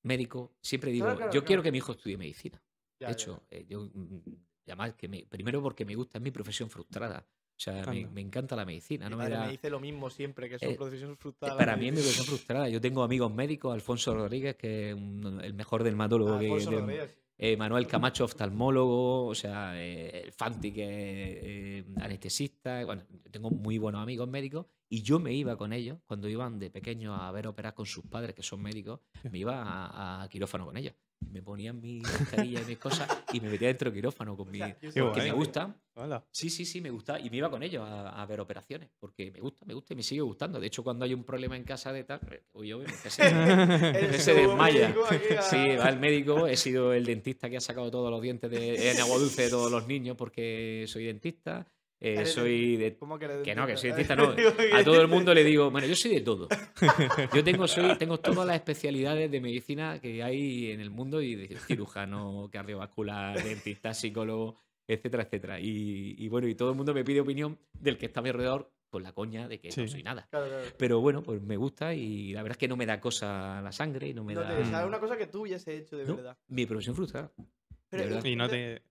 médico. 0.05 0.56
Siempre 0.62 0.91
digo, 0.91 1.05
Claro, 1.06 1.19
claro, 1.19 1.33
yo 1.33 1.44
quiero 1.44 1.62
que 1.62 1.73
mi 1.73 1.79
hijo 1.79 1.93
estudie 1.93 2.17
medicina. 2.17 2.62
Ya, 2.98 3.08
de 3.08 3.12
ya, 3.12 3.12
hecho, 3.12 3.43
eh, 3.50 3.66
yo, 3.69 3.81
mm, 3.93 4.20
además 4.66 4.94
que 4.94 5.08
me, 5.08 5.25
primero 5.26 5.62
porque 5.62 5.84
me 5.84 5.94
gusta, 5.94 6.19
es 6.19 6.22
mi 6.22 6.31
profesión 6.31 6.70
frustrada. 6.70 7.26
O 7.28 7.58
sea, 7.58 7.87
me, 7.87 8.20
encanta 8.20 8.54
la 8.54 8.66
medicina. 8.66 9.06
Mi 9.06 9.10
No 9.12 9.16
me 9.16 9.22
madre 9.25 9.37
da- 9.37 9.44
me 9.46 9.50
dice 9.52 9.70
lo 9.70 9.81
mismo 9.81 10.10
siempre, 10.10 10.48
que 10.50 10.58
su 10.58 10.66
Eh, 10.66 10.75
profesión 10.75 11.10
es 11.12 11.16
Eh, 11.16 11.20
frustrada. 11.20 11.56
Para 11.56 11.75
mí 11.76 11.87
es 11.88 11.93
mi 11.94 12.00
profesión 12.00 12.26
frustrada. 12.26 12.69
Yo 12.69 12.81
tengo 12.82 13.02
amigos 13.02 13.32
médicos, 13.32 13.72
Alfonso 13.72 14.12
Rodríguez, 14.14 14.56
que 14.56 14.90
es 14.90 14.94
un- 14.94 15.40
el 15.43 15.54
mejor 15.54 15.82
dermatólogo 15.82 16.38
que 16.38 16.46
Alfonso 16.46 16.70
de- 16.70 16.81
Rodríguez. 16.81 17.16
eh, 17.38 17.56
Manuel 17.56 17.87
Camacho, 17.87 18.25
oftalmólogo, 18.25 19.26
o 19.26 19.34
sea, 19.34 19.72
eh, 19.82 20.22
el 20.25 20.32
Fanti, 20.32 20.70
que 20.72 21.78
es 21.78 21.84
anestesista. 21.99 22.84
Bueno, 22.84 23.04
tengo 23.31 23.50
muy 23.50 23.78
buenos 23.78 24.02
amigos 24.02 24.28
médicos 24.28 24.66
y 24.88 25.02
yo 25.02 25.19
me 25.19 25.32
iba 25.32 25.56
con 25.56 25.72
ellos 25.72 25.99
cuando 26.06 26.28
iban 26.28 26.58
de 26.58 26.70
pequeños 26.70 27.19
a 27.19 27.31
ver 27.32 27.46
operar 27.46 27.75
con 27.75 27.87
sus 27.87 28.04
padres, 28.04 28.34
que 28.34 28.42
son 28.42 28.60
médicos, 28.62 29.00
me 29.31 29.38
iba 29.38 29.62
a, 29.62 30.22
a 30.25 30.28
quirófano 30.28 30.66
con 30.66 30.76
ellos. 30.76 30.94
Me 31.30 31.42
ponían 31.42 31.80
mis 31.80 32.02
mascarillas 32.02 32.62
y 32.62 32.66
mis 32.66 32.78
cosas 32.78 33.08
y 33.32 33.40
me 33.40 33.49
metía 33.50 33.68
dentro 33.68 33.90
del 33.90 33.96
quirófano 33.99 34.37
con 34.37 34.50
mi, 34.50 34.61
O 34.62 34.66
porque 34.80 35.00
guay. 35.00 35.30
me 35.30 35.32
gusta. 35.32 35.75
Hola. 35.94 36.25
Sí, 36.30 36.50
sí, 36.50 36.64
sí, 36.66 36.80
me 36.80 36.90
gusta. 36.90 37.18
Y 37.18 37.30
me 37.30 37.38
iba 37.38 37.50
con 37.50 37.62
ellos 37.62 37.82
a, 37.88 38.23
a 38.23 38.26
ver 38.26 38.40
operaciones, 38.40 38.90
porque 38.99 39.30
me 39.30 39.40
gusta, 39.40 39.64
me 39.64 39.75
gusta 39.75 39.94
y 39.94 39.96
me 39.96 40.02
sigue 40.02 40.20
gustando. 40.20 40.61
De 40.61 40.66
hecho, 40.66 40.85
cuando 40.85 41.04
hay 41.04 41.14
un 41.14 41.25
problema 41.25 41.56
en 41.56 41.64
casa 41.64 41.92
de 41.92 42.04
tal, 42.04 42.20
eh, 42.30 42.42
voy 42.52 42.68
yo, 42.68 42.78
me 42.78 42.85
que 42.85 43.11
se, 43.11 43.23
que 44.11 44.18
se 44.18 44.35
desmaya. 44.35 44.94
Sí, 45.42 45.76
va 45.76 45.88
el 45.88 45.99
médico, 45.99 46.46
he 46.46 46.56
sido 46.56 46.92
el 46.92 47.04
dentista 47.04 47.49
que 47.49 47.56
ha 47.56 47.61
sacado 47.61 47.90
todos 47.90 48.11
los 48.11 48.20
dientes 48.20 48.50
de, 48.50 48.90
en 48.92 49.00
agua 49.00 49.16
dulce 49.18 49.42
de 49.42 49.50
todos 49.50 49.70
los 49.70 49.87
niños 49.87 50.16
porque 50.16 50.85
soy 50.87 51.04
dentista. 51.06 51.66
Eh, 52.00 52.26
soy 52.26 52.76
de... 52.76 52.97
¿Cómo 52.97 53.19
que 53.19 53.25
eres 53.26 53.43
Que 53.43 53.55
no, 53.55 53.67
que 53.67 53.76
soy 53.76 53.91
dentista? 53.91 54.17
dentista, 54.17 54.53
no. 54.53 54.59
A 54.75 54.79
¿qué 54.79 54.85
todo 54.85 55.00
el 55.00 55.09
mundo 55.09 55.33
le 55.35 55.43
digo, 55.45 55.71
bueno, 55.71 55.87
yo 55.87 55.97
soy 55.97 56.12
de 56.15 56.21
todo. 56.21 56.49
Yo 57.35 57.43
tengo, 57.45 57.67
soy, 57.67 57.97
tengo 57.99 58.19
todas 58.19 58.47
las 58.47 58.57
especialidades 58.57 59.31
de 59.31 59.41
medicina 59.41 59.99
que 60.00 60.23
hay 60.23 60.71
en 60.71 60.81
el 60.81 60.91
mundo 60.91 61.21
y 61.23 61.35
de 61.35 61.57
cirujano, 61.59 62.49
cardiovascular, 62.53 63.43
dentista, 63.43 63.95
psicólogo, 63.95 64.59
etcétera, 64.87 65.23
etcétera. 65.25 65.61
Y, 65.61 66.15
y 66.19 66.29
bueno, 66.29 66.47
y 66.49 66.55
todo 66.55 66.71
el 66.71 66.76
mundo 66.76 66.93
me 66.95 67.05
pide 67.05 67.21
opinión 67.21 67.59
del 67.73 67.97
que 67.99 68.07
está 68.07 68.21
a 68.21 68.23
mi 68.23 68.29
alrededor 68.29 68.71
con 68.88 69.03
la 69.03 69.12
coña 69.12 69.49
de 69.49 69.59
que 69.59 69.69
no 69.76 69.88
soy 69.88 70.03
nada. 70.03 70.29
Claro, 70.31 70.47
claro. 70.47 70.65
Pero 70.79 71.00
bueno, 71.00 71.23
pues 71.23 71.43
me 71.43 71.57
gusta 71.57 71.93
y 71.95 72.33
la 72.33 72.43
verdad 72.43 72.55
es 72.55 72.59
que 72.59 72.69
no 72.69 72.76
me 72.76 72.87
da 72.87 73.00
cosa 73.00 73.61
la 73.61 73.73
sangre 73.73 74.09
y 74.09 74.15
no 74.15 74.23
me 74.23 74.35
No 74.35 74.43
da... 74.43 74.55
te- 74.57 74.62
o 74.62 74.67
sea, 74.67 74.83
es 74.83 74.87
una 74.87 75.00
cosa 75.00 75.17
que 75.17 75.26
tú 75.26 75.43
hubiese 75.43 75.76
hecho 75.76 75.97
de 75.97 76.05
No, 76.05 76.17
verdad. 76.17 76.38
mi 76.49 76.67
profesión 76.67 76.95
frustrada. 76.95 77.33
Pero, 77.88 78.03
de 78.05 78.09
verdad. 78.11 78.25
Y 78.25 78.37
no 78.37 78.49
te, 78.49 78.83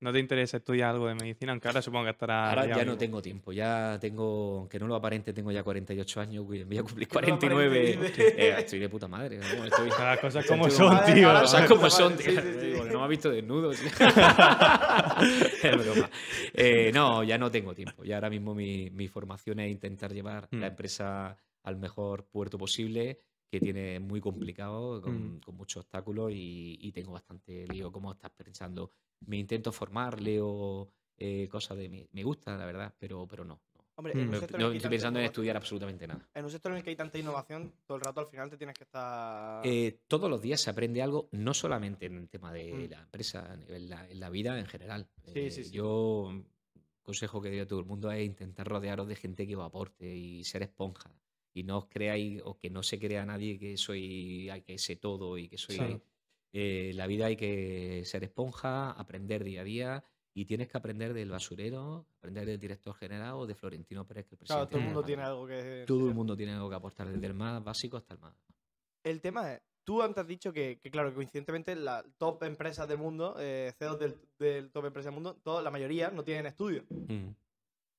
no 0.00 0.12
te 0.12 0.18
interesa 0.18 0.58
estudiar 0.58 0.90
algo 0.90 1.06
de 1.08 1.14
medicina, 1.14 1.52
aunque 1.52 1.68
ahora 1.68 1.80
supongo 1.80 2.04
que 2.04 2.10
estará. 2.10 2.50
Ahora 2.50 2.66
ya 2.66 2.84
no 2.84 2.96
tengo 2.98 3.22
tiempo, 3.22 3.52
ya 3.52 3.96
tengo, 4.00 4.58
aunque 4.58 4.78
no 4.78 4.86
lo 4.86 4.94
aparente, 4.94 5.32
tengo 5.32 5.50
ya 5.50 5.62
48 5.62 6.20
años, 6.20 6.44
voy 6.46 6.60
a 6.78 6.82
cumplir 6.82 7.08
Que 7.08 7.14
no 7.14 7.20
lo 7.20 7.38
49. 7.38 7.94
aparente, 7.94 8.06
dice. 8.24 8.48
Eh, 8.48 8.54
estoy 8.58 8.78
de 8.78 8.88
puta 8.88 9.08
madre. 9.08 9.38
¿no? 9.38 9.64
Estoy, 9.64 9.88
Las 9.88 10.18
cosas 10.20 10.46
como 10.46 10.68
son, 10.70 10.98
tío. 11.06 11.28
ahora 11.28 11.40
Cosas 11.42 11.62
como 11.66 11.80
cómo 11.80 11.90
son, 11.90 12.16
tío. 12.16 12.30
sí, 12.30 12.36
sí, 12.36 12.52
sí. 12.60 12.66
Digo, 12.66 12.84
No 12.84 12.98
me 12.98 13.04
ha 13.04 13.08
visto 13.08 13.30
desnudo. 13.30 13.70
tío. 13.70 13.88
es 15.62 15.76
broma. 15.78 16.10
Eh, 16.52 16.90
no, 16.94 17.22
ya 17.24 17.38
no 17.38 17.50
tengo 17.50 17.74
tiempo. 17.74 18.04
Ya 18.04 18.16
ahora 18.16 18.30
mismo 18.30 18.54
mi, 18.54 18.90
mi 18.90 19.08
formación 19.08 19.60
es 19.60 19.70
intentar 19.70 20.12
llevar 20.12 20.48
Mm. 20.50 20.60
la 20.60 20.66
empresa 20.68 21.36
al 21.64 21.76
mejor 21.76 22.24
puerto 22.26 22.58
posible, 22.58 23.20
que 23.50 23.58
tiene 23.60 23.98
muy 24.00 24.20
complicado, 24.20 25.00
con, 25.00 25.36
Mm. 25.36 25.40
con 25.40 25.56
muchos 25.56 25.82
obstáculos 25.84 26.30
y, 26.32 26.78
y 26.80 26.92
tengo 26.92 27.12
bastante 27.12 27.66
lío. 27.68 27.90
¿Cómo 27.90 28.12
estás 28.12 28.30
pensando? 28.32 28.92
Me 29.20 29.38
intento 29.38 29.72
formar, 29.72 30.20
leo 30.20 30.90
eh, 31.16 31.48
cosas 31.50 31.76
de 31.78 31.88
mí. 31.88 32.06
Me 32.12 32.22
gusta, 32.22 32.56
la 32.56 32.66
verdad, 32.66 32.94
pero, 32.98 33.26
pero 33.26 33.44
no. 33.44 33.60
no. 33.74 34.02
Mm. 34.02 34.28
un 34.28 34.40
sector 34.40 34.60
no 34.60 34.70
en 34.70 34.76
estoy 34.76 34.90
pensando 34.90 35.18
en 35.18 35.24
estudiar 35.24 35.56
absolutamente 35.56 36.06
nada. 36.06 36.28
En 36.34 36.44
un 36.44 36.50
sector 36.50 36.70
en 36.72 36.78
el 36.78 36.84
que 36.84 36.90
hay 36.90 36.96
tanta 36.96 37.18
innovación, 37.18 37.72
todo 37.86 37.96
el 37.96 38.04
rato 38.04 38.20
al 38.20 38.26
final 38.26 38.50
te 38.50 38.58
tienes 38.58 38.76
que 38.76 38.84
estar. 38.84 39.66
Eh, 39.66 40.00
todos 40.06 40.28
los 40.28 40.42
días 40.42 40.60
se 40.60 40.68
aprende 40.68 41.00
algo, 41.00 41.28
no 41.32 41.54
solamente 41.54 42.06
en 42.06 42.16
el 42.16 42.28
tema 42.28 42.52
de 42.52 42.72
Mm. 42.74 42.90
la 42.90 43.00
empresa, 43.00 43.58
en 43.68 43.88
la, 43.88 44.08
en 44.10 44.20
la 44.20 44.28
vida 44.30 44.58
en 44.58 44.66
general. 44.66 45.08
Sí, 45.24 45.38
Eh, 45.40 45.50
sí, 45.50 45.64
sí. 45.64 45.70
Yo, 45.70 46.30
consejo 47.02 47.40
que 47.40 47.48
doy 47.48 47.60
a 47.60 47.66
todo 47.66 47.80
el 47.80 47.86
mundo 47.86 48.10
es 48.10 48.24
intentar 48.26 48.68
rodearos 48.68 49.08
de 49.08 49.16
gente 49.16 49.46
que 49.46 49.56
os 49.56 49.64
aporte 49.64 50.14
y 50.14 50.44
ser 50.44 50.62
esponja. 50.62 51.10
Y 51.54 51.62
no 51.62 51.78
os 51.78 51.86
creáis, 51.86 52.42
o 52.44 52.58
que 52.58 52.68
no 52.68 52.82
se 52.82 52.98
crea 52.98 53.24
nadie 53.24 53.58
que 53.58 53.78
soy, 53.78 54.50
que 54.66 54.76
sé 54.76 54.96
todo 54.96 55.38
y 55.38 55.48
que 55.48 55.56
soy... 55.56 55.76
Claro. 55.76 56.02
Eh, 56.58 56.92
la 56.94 57.06
vida 57.06 57.26
hay 57.26 57.36
que 57.36 58.02
ser 58.06 58.24
esponja, 58.24 58.90
aprender 58.92 59.44
día 59.44 59.60
a 59.60 59.64
día 59.64 60.04
y 60.32 60.46
tienes 60.46 60.68
que 60.68 60.78
aprender 60.78 61.12
del 61.12 61.28
basurero, 61.28 62.06
aprender 62.16 62.46
del 62.46 62.58
director 62.58 62.94
general 62.94 63.34
o 63.34 63.46
de 63.46 63.54
Florentino 63.54 64.06
Pérez, 64.06 64.24
que 64.24 64.36
el 64.36 64.38
claro, 64.38 64.62
presidente. 64.62 64.70
todo 64.70 64.80
el 64.80 64.86
mundo 64.86 65.02
tiene 65.04 65.22
algo 65.22 65.46
que. 65.46 65.84
Todo 65.86 66.08
el 66.08 66.14
mundo 66.14 66.34
tiene 66.34 66.52
algo 66.52 66.70
que 66.70 66.76
aportar, 66.76 67.08
desde 67.12 67.26
el 67.26 67.34
más 67.34 67.62
básico 67.62 67.98
hasta 67.98 68.14
el 68.14 68.20
más. 68.20 68.34
El 69.04 69.20
tema 69.20 69.52
es, 69.52 69.60
tú 69.84 70.00
antes 70.00 70.22
has 70.22 70.26
dicho 70.26 70.50
que, 70.50 70.80
que, 70.82 70.90
claro, 70.90 71.14
coincidentemente 71.14 71.76
las 71.76 72.06
top 72.16 72.42
empresas 72.44 72.88
del 72.88 72.96
mundo, 72.96 73.36
eh, 73.38 73.74
CEOs 73.78 73.98
del, 73.98 74.16
del 74.38 74.70
top 74.70 74.86
empresas 74.86 75.12
del 75.12 75.14
mundo, 75.14 75.38
toda, 75.42 75.60
la 75.60 75.70
mayoría 75.70 76.10
no 76.10 76.24
tienen 76.24 76.46
estudios. 76.46 76.86
Mm. 76.90 77.32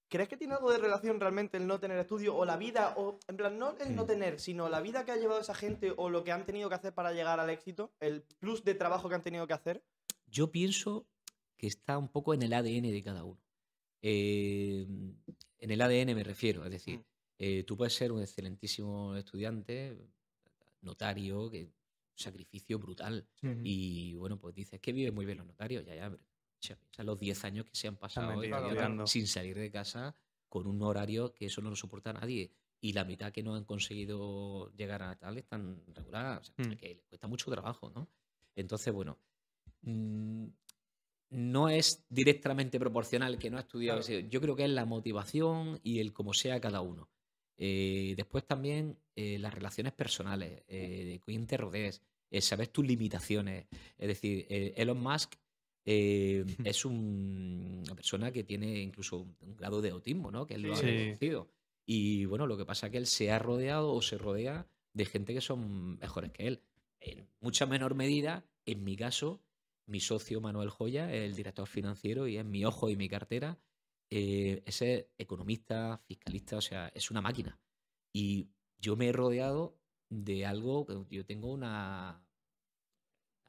¿Crees 0.10 0.30
que 0.30 0.38
tiene 0.38 0.54
algo 0.54 0.72
de 0.72 0.78
relación 0.78 1.20
realmente 1.20 1.58
el 1.58 1.68
no 1.68 1.80
tener 1.80 1.98
estudio 2.00 2.36
o 2.36 2.46
la 2.46 2.56
vida, 2.58 2.94
o 2.98 3.20
en 3.28 3.36
plan, 3.38 3.58
no 3.60 3.76
el 3.78 3.96
no 3.96 4.04
Mm. 4.04 4.08
tener, 4.08 4.40
sino 4.40 4.70
la 4.70 4.80
vida 4.82 5.04
que 5.04 5.12
ha 5.12 5.18
llevado 5.18 5.42
esa 5.42 5.54
gente 5.54 5.94
o 5.98 6.10
lo 6.10 6.24
que 6.24 6.32
han 6.32 6.46
tenido 6.46 6.70
que 6.70 6.76
hacer 6.76 6.94
para 6.94 7.12
llegar 7.12 7.40
al 7.40 7.50
éxito, 7.50 7.92
el 8.00 8.22
plus 8.22 8.64
de 8.64 8.74
trabajo 8.76 9.10
que 9.10 9.16
han 9.16 9.24
tenido 9.24 9.46
que 9.48 9.54
hacer? 9.54 9.84
Yo 10.28 10.52
pienso 10.52 11.06
que 11.58 11.68
está 11.68 11.98
un 11.98 12.08
poco 12.08 12.34
en 12.34 12.42
el 12.44 12.54
ADN 12.54 12.92
de 12.92 13.04
cada 13.04 13.24
uno. 13.24 13.42
Eh, 14.02 14.88
en 15.60 15.72
el 15.72 15.82
ADN 15.82 16.16
me 16.16 16.24
refiero, 16.24 16.64
es 16.64 16.72
decir, 16.72 17.00
Mm. 17.00 17.04
eh, 17.40 17.64
tú 17.64 17.76
puedes 17.76 17.94
ser 17.94 18.12
un 18.12 18.22
excelentísimo 18.22 19.16
estudiante, 19.16 19.98
notario, 20.82 21.50
que 21.50 21.70
sacrificio 22.16 22.80
brutal. 22.80 23.28
Y 23.64 24.16
bueno, 24.16 24.40
pues 24.40 24.56
dices 24.56 24.80
que 24.80 24.92
vive 24.94 25.12
muy 25.12 25.26
bien 25.26 25.38
los 25.40 25.48
notarios, 25.48 25.86
ya, 25.86 25.96
ya, 25.96 26.18
piensa 26.60 27.04
los 27.04 27.20
10 27.20 27.44
años 27.46 27.66
que 27.66 27.76
se 27.76 27.88
han 27.88 27.98
pasado 27.98 28.42
sin 29.08 29.28
salir 29.28 29.58
de 29.58 29.72
casa 29.72 30.16
con 30.50 30.68
un 30.68 30.82
horario 30.82 31.34
que 31.34 31.46
eso 31.46 31.62
no 31.62 31.70
lo 31.70 31.76
soporta 31.76 32.14
nadie. 32.14 32.52
Y 32.80 32.94
la 32.94 33.04
mitad 33.06 33.32
que 33.32 33.42
no 33.44 33.56
han 33.56 33.66
conseguido 33.66 34.72
llegar 34.76 35.02
a 35.02 35.18
tal 35.18 35.38
están 35.38 35.84
regular, 35.88 36.40
o 36.40 36.44
sea, 36.44 36.54
Mm. 36.58 36.76
que 36.78 36.88
les 36.96 37.06
cuesta 37.06 37.28
mucho 37.28 37.50
trabajo, 37.50 37.90
¿no? 37.90 38.08
Entonces, 38.56 38.94
bueno, 38.94 39.18
mm, 39.82 40.46
no 41.32 41.70
es 41.70 42.06
directamente 42.10 42.80
proporcional 42.80 43.38
que 43.38 43.50
no 43.50 43.58
ha 43.58 43.62
estudiado. 43.62 44.02
Claro. 44.02 44.28
Yo 44.30 44.42
creo 44.42 44.56
que 44.56 44.64
es 44.66 44.70
la 44.70 44.86
motivación 44.86 45.80
y 45.84 46.00
el 46.00 46.14
como 46.14 46.34
sea 46.34 46.62
cada 46.62 46.82
uno. 46.82 47.10
Eh, 47.58 48.14
después 48.16 48.46
también 48.46 49.00
eh, 49.16 49.40
las 49.40 49.54
relaciones 49.54 49.94
personales, 49.94 50.64
eh, 50.68 51.04
de 51.06 51.20
quién 51.26 51.48
te 51.48 51.58
rodees, 51.58 52.02
eh, 52.30 52.42
saber 52.42 52.68
tus 52.68 52.86
limitaciones. 52.86 53.66
Es 53.98 54.08
decir, 54.08 54.46
Elon 54.50 55.02
Musk 55.02 55.34
eh, 55.88 56.46
es 56.66 56.86
un- 56.86 57.82
una 57.86 57.96
persona 57.96 58.32
que 58.32 58.44
tiene 58.44 58.80
incluso 58.82 59.18
un, 59.18 59.36
un 59.40 59.56
grado 59.56 59.82
de 59.82 59.90
autismo, 59.90 60.30
¿no? 60.30 60.46
Que 60.46 60.56
él 60.56 60.62
lo 60.64 60.74
ha 60.74 60.76
reconocido. 61.00 61.50
Y 61.86 62.26
bueno, 62.26 62.46
lo 62.46 62.58
que 62.58 62.66
pasa 62.66 62.88
es 62.88 62.92
que 62.92 62.98
él 62.98 63.08
se 63.08 63.32
ha 63.32 63.40
rodeado 63.40 63.94
o 63.94 64.02
se 64.02 64.18
rodea 64.18 64.68
de 64.94 65.06
gente 65.06 65.34
que 65.34 65.42
son 65.42 65.98
mejores 65.98 66.32
que 66.34 66.46
él. 66.48 66.62
En 67.00 67.28
mucha 67.40 67.66
menor 67.66 67.96
medida, 67.96 68.46
en 68.66 68.84
mi 68.84 68.98
caso, 68.98 69.42
mi 69.86 70.02
socio 70.02 70.42
Manuel 70.42 70.70
Joya 70.70 71.14
es 71.14 71.24
el 71.24 71.36
director 71.36 71.66
financiero 71.68 72.28
y 72.28 72.38
es 72.38 72.44
mi 72.46 72.66
ojo 72.66 72.90
y 72.90 72.98
mi 72.98 73.08
cartera. 73.08 73.58
Eh, 74.10 74.64
ese 74.66 75.12
economista, 75.18 76.02
fiscalista, 76.06 76.58
o 76.58 76.62
sea, 76.62 76.90
es 76.94 77.10
una 77.12 77.22
máquina. 77.22 77.58
Y 78.14 78.50
yo 78.80 78.98
me 78.98 79.08
he 79.08 79.12
rodeado 79.14 79.78
de 80.10 80.46
algo, 80.46 80.86
yo 81.10 81.26
tengo 81.26 81.52
una 81.52 82.22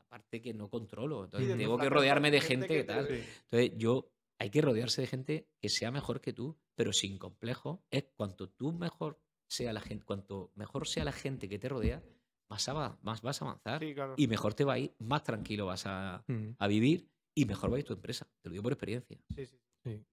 parte 0.08 0.40
que 0.40 0.54
no 0.54 0.68
controlo. 0.68 1.24
Entonces, 1.24 1.56
tengo 1.56 1.78
que 1.78 1.88
rodearme 1.88 2.30
de 2.30 2.40
gente 2.40 2.66
gente 2.66 2.74
que 2.78 2.84
tal. 2.84 3.06
Sí. 3.08 3.22
Entonces, 3.50 3.72
yo 3.78 4.10
hay 4.38 4.50
que 4.50 4.60
rodearse 4.62 5.00
de 5.02 5.06
gente 5.06 5.48
que 5.60 5.68
sea 5.68 5.90
mejor 5.90 6.20
que 6.20 6.32
tú, 6.32 6.58
pero 6.74 6.92
sin 6.92 7.18
complejo. 7.18 7.84
Es 7.90 8.04
cuanto 8.16 8.48
tú 8.48 8.72
mejor 8.72 9.20
sea 9.48 9.72
la 9.72 9.80
gente, 9.80 10.04
cuanto 10.04 10.52
mejor 10.54 10.86
sea 10.86 11.04
la 11.04 11.12
gente 11.12 11.48
que 11.48 11.58
te 11.58 11.68
rodea, 11.68 12.02
más, 12.50 12.68
ava- 12.68 12.98
más 13.02 13.20
vas 13.22 13.42
a 13.42 13.44
avanzar 13.46 13.80
Sí, 13.80 13.94
claro. 13.94 14.14
y 14.16 14.26
mejor 14.26 14.54
te 14.54 14.64
va 14.64 14.74
a 14.74 14.78
ir, 14.78 14.94
más 14.98 15.22
tranquilo 15.22 15.66
vas 15.66 15.84
a, 15.86 16.24
a 16.58 16.66
vivir 16.68 17.08
y 17.34 17.44
mejor 17.44 17.70
va 17.72 17.76
a 17.76 17.78
ir 17.80 17.84
tu 17.84 17.92
empresa. 17.94 18.26
Te 18.42 18.48
lo 18.48 18.52
digo 18.52 18.62
por 18.62 18.72
experiencia. 18.72 19.18
Sí, 19.34 19.46
sí. 19.46 19.58
Sí. 19.84 20.04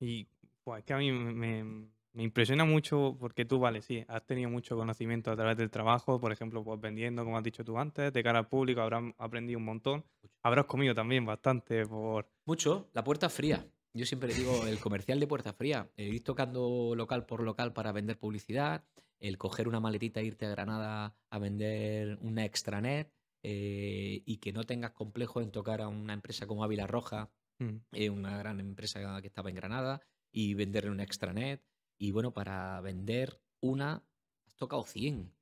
Y 0.00 0.28
pues, 0.64 0.80
es 0.80 0.84
que 0.84 0.92
a 0.94 0.98
mí 0.98 1.10
me, 1.12 1.88
me- 2.12 2.22
impresiona 2.22 2.64
mucho 2.64 3.16
porque 3.18 3.44
tú, 3.44 3.58
vale, 3.58 3.82
sí, 3.82 4.04
has 4.08 4.24
tenido 4.26 4.50
mucho 4.50 4.76
conocimiento 4.76 5.30
a 5.30 5.36
través 5.36 5.56
del 5.56 5.70
trabajo, 5.70 6.20
por 6.20 6.32
ejemplo, 6.32 6.62
pues 6.64 6.80
vendiendo, 6.80 7.24
como 7.24 7.36
has 7.38 7.44
dicho 7.44 7.64
tú 7.64 7.78
antes, 7.78 8.12
de 8.12 8.22
cara 8.22 8.38
al 8.40 8.48
público, 8.48 8.80
habrás 8.80 9.02
aprendido 9.18 9.58
un 9.58 9.64
montón. 9.64 10.04
Habrás 10.42 10.66
comido 10.66 10.94
también 10.94 11.24
bastante 11.24 11.86
por... 11.86 12.28
Mucho, 12.46 12.88
la 12.94 13.04
puerta 13.04 13.28
fría. 13.28 13.66
Yo 13.92 14.06
siempre 14.06 14.32
digo 14.32 14.66
el 14.66 14.78
comercial 14.78 15.18
de 15.18 15.26
puerta 15.26 15.52
fría. 15.52 15.90
El 15.96 16.14
ir 16.14 16.24
tocando 16.24 16.94
local 16.94 17.26
por 17.26 17.42
local 17.42 17.72
para 17.72 17.92
vender 17.92 18.18
publicidad, 18.18 18.84
el 19.18 19.36
coger 19.36 19.66
una 19.68 19.80
maletita 19.80 20.20
e 20.20 20.24
irte 20.24 20.46
a 20.46 20.50
Granada 20.50 21.16
a 21.28 21.38
vender 21.38 22.18
una 22.22 22.44
extranet 22.44 23.12
eh, 23.42 24.22
y 24.24 24.36
que 24.36 24.52
no 24.52 24.64
tengas 24.64 24.92
complejo 24.92 25.40
en 25.40 25.50
tocar 25.50 25.80
a 25.80 25.88
una 25.88 26.12
empresa 26.12 26.46
como 26.46 26.62
Ávila 26.64 26.86
Roja, 26.86 27.30
Mm, 27.60 27.76
eh, 27.92 28.08
una 28.08 28.38
gran 28.38 28.58
empresa 28.58 29.20
que 29.20 29.26
estaba 29.26 29.50
en 29.50 29.56
Granada, 29.56 30.00
y 30.32 30.54
venderle 30.54 30.90
una 30.90 31.02
extranet. 31.02 31.62
Y 32.00 32.12
bueno, 32.12 32.32
para 32.32 32.80
vender 32.80 33.40
una, 33.60 34.02
has 34.46 34.56
tocado 34.56 34.84
100. 34.84 35.34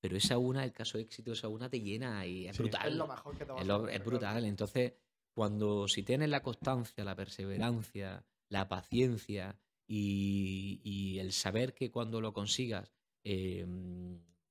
Pero 0.00 0.16
esa 0.16 0.36
una, 0.36 0.62
el 0.64 0.72
caso 0.72 0.98
de 0.98 1.04
éxito, 1.04 1.32
esa 1.32 1.48
una 1.48 1.70
te 1.70 1.80
llena 1.80 2.26
y 2.26 2.46
es 2.46 2.56
Sí. 2.56 2.62
brutal. 2.62 2.88
Es 2.92 2.98
lo 2.98 3.06
mejor 3.06 3.38
que 3.38 3.46
te 3.46 3.52
va 3.52 3.58
a 3.58 3.62
Es, 3.62 3.66
lo- 3.66 3.76
hacer, 3.76 3.88
es 3.88 3.94
claro. 3.96 4.10
brutal. 4.10 4.44
Entonces, 4.44 4.92
cuando 5.32 5.88
si 5.88 6.02
tienes 6.02 6.28
la 6.28 6.42
constancia, 6.42 7.02
la 7.04 7.16
perseverancia, 7.16 8.26
la 8.50 8.68
paciencia 8.68 9.58
y, 9.86 10.80
y 10.84 11.18
el 11.18 11.32
saber 11.32 11.72
que 11.72 11.90
cuando 11.90 12.20
lo 12.20 12.32
consigas 12.34 12.92
eh, 13.24 13.64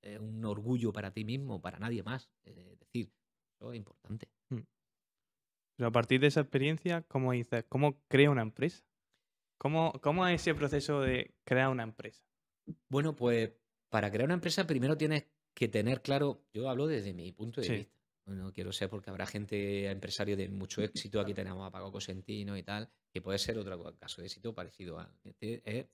es 0.01 0.20
un 0.20 0.44
orgullo 0.46 0.91
para 0.91 1.12
ti 1.12 1.24
mismo, 1.25 1.62
para 1.62 1.77
nadie 1.77 2.01
más. 2.01 2.32
Es 2.44 2.56
decir, 2.80 3.12
eso 3.60 3.72
es 3.72 3.77
importante. 3.77 4.30
Pero 5.77 5.88
a 5.88 5.91
partir 5.91 6.20
de 6.22 6.27
esa 6.27 6.41
experiencia, 6.41 7.01
¿cómo 7.03 7.32
dices? 7.34 7.65
¿Cómo 7.70 8.01
crea 8.08 8.30
una 8.32 8.41
empresa? 8.41 8.84
¿Cómo, 9.62 9.94
¿Cómo 10.01 10.25
es 10.25 10.41
ese 10.41 10.56
proceso 10.56 11.01
de 11.01 11.36
crear 11.44 11.70
una 11.70 11.84
empresa? 11.84 12.24
Bueno, 12.89 13.15
pues 13.15 13.51
para 13.89 14.10
crear 14.10 14.25
una 14.25 14.34
empresa 14.34 14.65
primero 14.65 14.98
tienes 14.98 15.27
que 15.53 15.68
tener 15.68 16.01
claro, 16.01 16.48
yo 16.51 16.68
hablo 16.68 16.88
desde 16.88 17.13
mi 17.13 17.32
punto 17.32 17.62
de 17.62 17.68
Sí. 17.68 17.74
vista. 17.74 17.94
No 18.25 18.51
quiero 18.51 18.72
ser 18.72 18.89
porque 18.89 19.12
habrá 19.12 19.27
gente, 19.27 19.86
empresario 19.91 20.36
de 20.36 20.50
mucho 20.50 20.82
éxito, 20.82 21.20
aquí 21.20 21.36
tenemos 21.36 21.68
a 21.68 21.70
Paco 21.72 21.91
Cosentino 21.91 22.58
y 22.58 22.63
tal, 22.63 22.89
que 23.13 23.22
puede 23.22 23.38
ser 23.38 23.60
otro 23.60 23.96
caso 24.00 24.22
de 24.22 24.27
éxito 24.27 24.56
parecido 24.56 25.00
a... 25.00 25.13
Este 25.24 25.62
es 25.63 25.88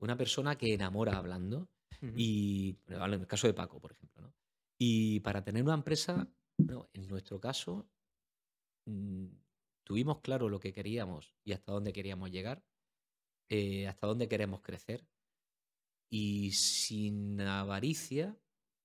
una 0.00 0.16
persona 0.16 0.56
que 0.56 0.74
enamora 0.74 1.16
hablando 1.16 1.68
y 2.16 2.72
bueno, 2.88 3.04
hablo 3.04 3.14
en 3.14 3.20
el 3.20 3.26
caso 3.28 3.46
de 3.46 3.54
Paco, 3.54 3.80
por 3.80 3.92
ejemplo, 3.92 4.22
¿no? 4.22 4.34
Y 4.76 5.20
para 5.20 5.44
tener 5.44 5.62
una 5.62 5.74
empresa, 5.74 6.28
bueno, 6.66 6.88
en 6.92 7.06
nuestro 7.06 7.40
caso, 7.40 7.88
mm, 8.86 9.26
tuvimos 9.84 10.20
claro 10.20 10.48
lo 10.48 10.58
que 10.58 10.72
queríamos 10.72 11.36
y 11.44 11.52
hasta 11.52 11.70
dónde 11.70 11.92
queríamos 11.92 12.32
llegar, 12.32 12.64
eh, 13.48 13.86
hasta 13.88 14.06
dónde 14.06 14.28
queremos 14.28 14.60
crecer, 14.62 15.06
y 16.10 16.52
sin 16.52 17.40
avaricia, 17.40 18.38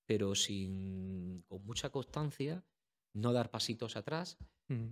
pero 0.05 0.33
sin, 0.35 1.43
con 1.43 1.63
mucha 1.65 1.91
constancia, 1.91 2.65
no 3.13 3.33
dar 3.33 3.51
pasitos 3.51 3.95
atrás, 3.95 4.37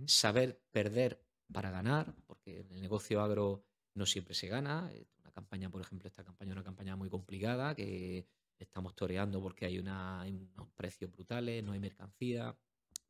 saber 0.06 0.62
perder 0.70 1.24
para 1.52 1.70
ganar, 1.70 2.14
porque 2.26 2.60
en 2.60 2.72
el 2.72 2.80
negocio 2.80 3.20
agro 3.20 3.64
no 3.94 4.06
siempre 4.06 4.34
se 4.34 4.48
gana. 4.48 4.90
Eh, 4.92 5.06
Una 5.18 5.32
campaña, 5.32 5.70
por 5.70 5.80
ejemplo, 5.80 6.06
esta 6.08 6.24
campaña 6.24 6.50
es 6.50 6.56
una 6.56 6.64
campaña 6.64 6.96
muy 6.96 7.08
complicada 7.08 7.74
que 7.74 8.26
estamos 8.58 8.94
toreando 8.94 9.40
porque 9.40 9.66
hay, 9.66 9.78
una, 9.78 10.20
hay 10.20 10.32
unos 10.32 10.68
precios 10.76 11.10
brutales, 11.10 11.62
no 11.64 11.72
hay 11.72 11.80
mercancía, 11.80 12.56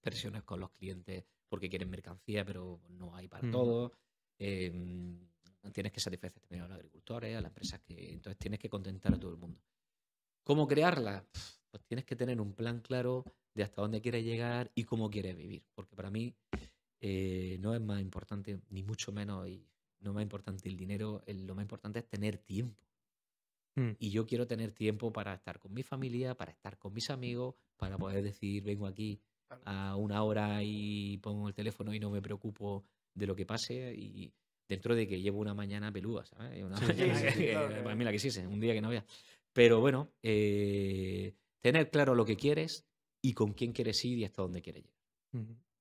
presiones 0.00 0.42
con 0.44 0.60
los 0.60 0.70
clientes 0.70 1.24
porque 1.48 1.68
quieren 1.68 1.90
mercancía, 1.90 2.44
pero 2.44 2.80
no 2.88 3.14
hay 3.14 3.28
para 3.28 3.42
Ujú. 3.46 3.52
todos. 3.52 3.92
Eh, 4.38 4.72
tienes 5.72 5.92
que 5.92 6.00
satisfacer 6.00 6.40
también 6.40 6.62
a 6.62 6.68
los 6.68 6.76
agricultores, 6.76 7.36
a 7.36 7.40
las 7.40 7.50
empresas 7.50 7.80
que. 7.80 8.12
Entonces 8.12 8.38
tienes 8.38 8.58
que 8.58 8.68
contentar 8.68 9.14
a 9.14 9.18
todo 9.18 9.30
el 9.32 9.36
mundo. 9.38 9.60
¿Cómo 10.44 10.66
crearla? 10.66 11.24
Pues 11.70 11.82
tienes 11.84 12.04
que 12.04 12.16
tener 12.16 12.40
un 12.40 12.54
plan 12.54 12.80
claro 12.80 13.24
de 13.54 13.62
hasta 13.62 13.82
dónde 13.82 14.00
quieres 14.00 14.24
llegar 14.24 14.70
y 14.74 14.84
cómo 14.84 15.10
quieres 15.10 15.36
vivir. 15.36 15.64
Porque 15.74 15.94
para 15.94 16.10
mí 16.10 16.34
eh, 17.00 17.58
no 17.60 17.74
es 17.74 17.80
más 17.80 18.00
importante, 18.00 18.60
ni 18.70 18.82
mucho 18.82 19.12
menos, 19.12 19.46
y 19.48 19.66
no 20.00 20.10
es 20.10 20.14
más 20.14 20.22
importante 20.22 20.68
el 20.68 20.76
dinero, 20.76 21.22
el- 21.26 21.46
lo 21.46 21.54
más 21.54 21.62
importante 21.62 21.98
es 22.00 22.08
tener 22.08 22.38
tiempo. 22.38 22.82
Mm. 23.76 23.90
Y 23.98 24.10
yo 24.10 24.26
quiero 24.26 24.46
tener 24.46 24.72
tiempo 24.72 25.12
para 25.12 25.34
estar 25.34 25.58
con 25.58 25.72
mi 25.72 25.82
familia, 25.82 26.34
para 26.34 26.50
estar 26.52 26.78
con 26.78 26.92
mis 26.94 27.10
amigos, 27.10 27.54
para 27.76 27.96
poder 27.98 28.22
decir, 28.24 28.62
vengo 28.64 28.86
aquí 28.86 29.20
a 29.64 29.94
una 29.96 30.22
hora 30.24 30.62
y 30.62 31.18
pongo 31.18 31.48
el 31.48 31.54
teléfono 31.54 31.94
y 31.94 32.00
no 32.00 32.10
me 32.10 32.20
preocupo 32.22 32.84
de 33.14 33.26
lo 33.26 33.36
que 33.36 33.46
pase. 33.46 33.94
Y 33.94 34.32
Dentro 34.68 34.94
de 34.94 35.08
que 35.08 35.20
llevo 35.20 35.38
una 35.38 35.54
mañana 35.54 35.90
pelúa, 35.90 36.24
¿sabes? 36.26 36.62
Una 36.62 36.76
Sí, 36.76 36.84
mañana 36.86 37.14
sí, 37.14 37.26
sí, 37.30 37.38
que- 37.38 37.50
claro, 37.52 37.82
para 37.82 37.96
mí 37.96 38.04
la 38.04 38.12
quisiese, 38.12 38.46
un 38.46 38.60
día 38.60 38.74
que 38.74 38.80
no 38.80 38.88
había. 38.88 39.04
Pero 39.52 39.80
bueno, 39.80 40.12
eh, 40.22 41.34
tener 41.60 41.90
claro 41.90 42.14
lo 42.14 42.24
que 42.24 42.36
quieres 42.36 42.86
y 43.22 43.32
con 43.32 43.54
quién 43.54 43.72
quieres 43.72 44.04
ir 44.04 44.18
y 44.18 44.24
hasta 44.24 44.42
dónde 44.42 44.62
quieres 44.62 44.84
llegar. 44.84 45.00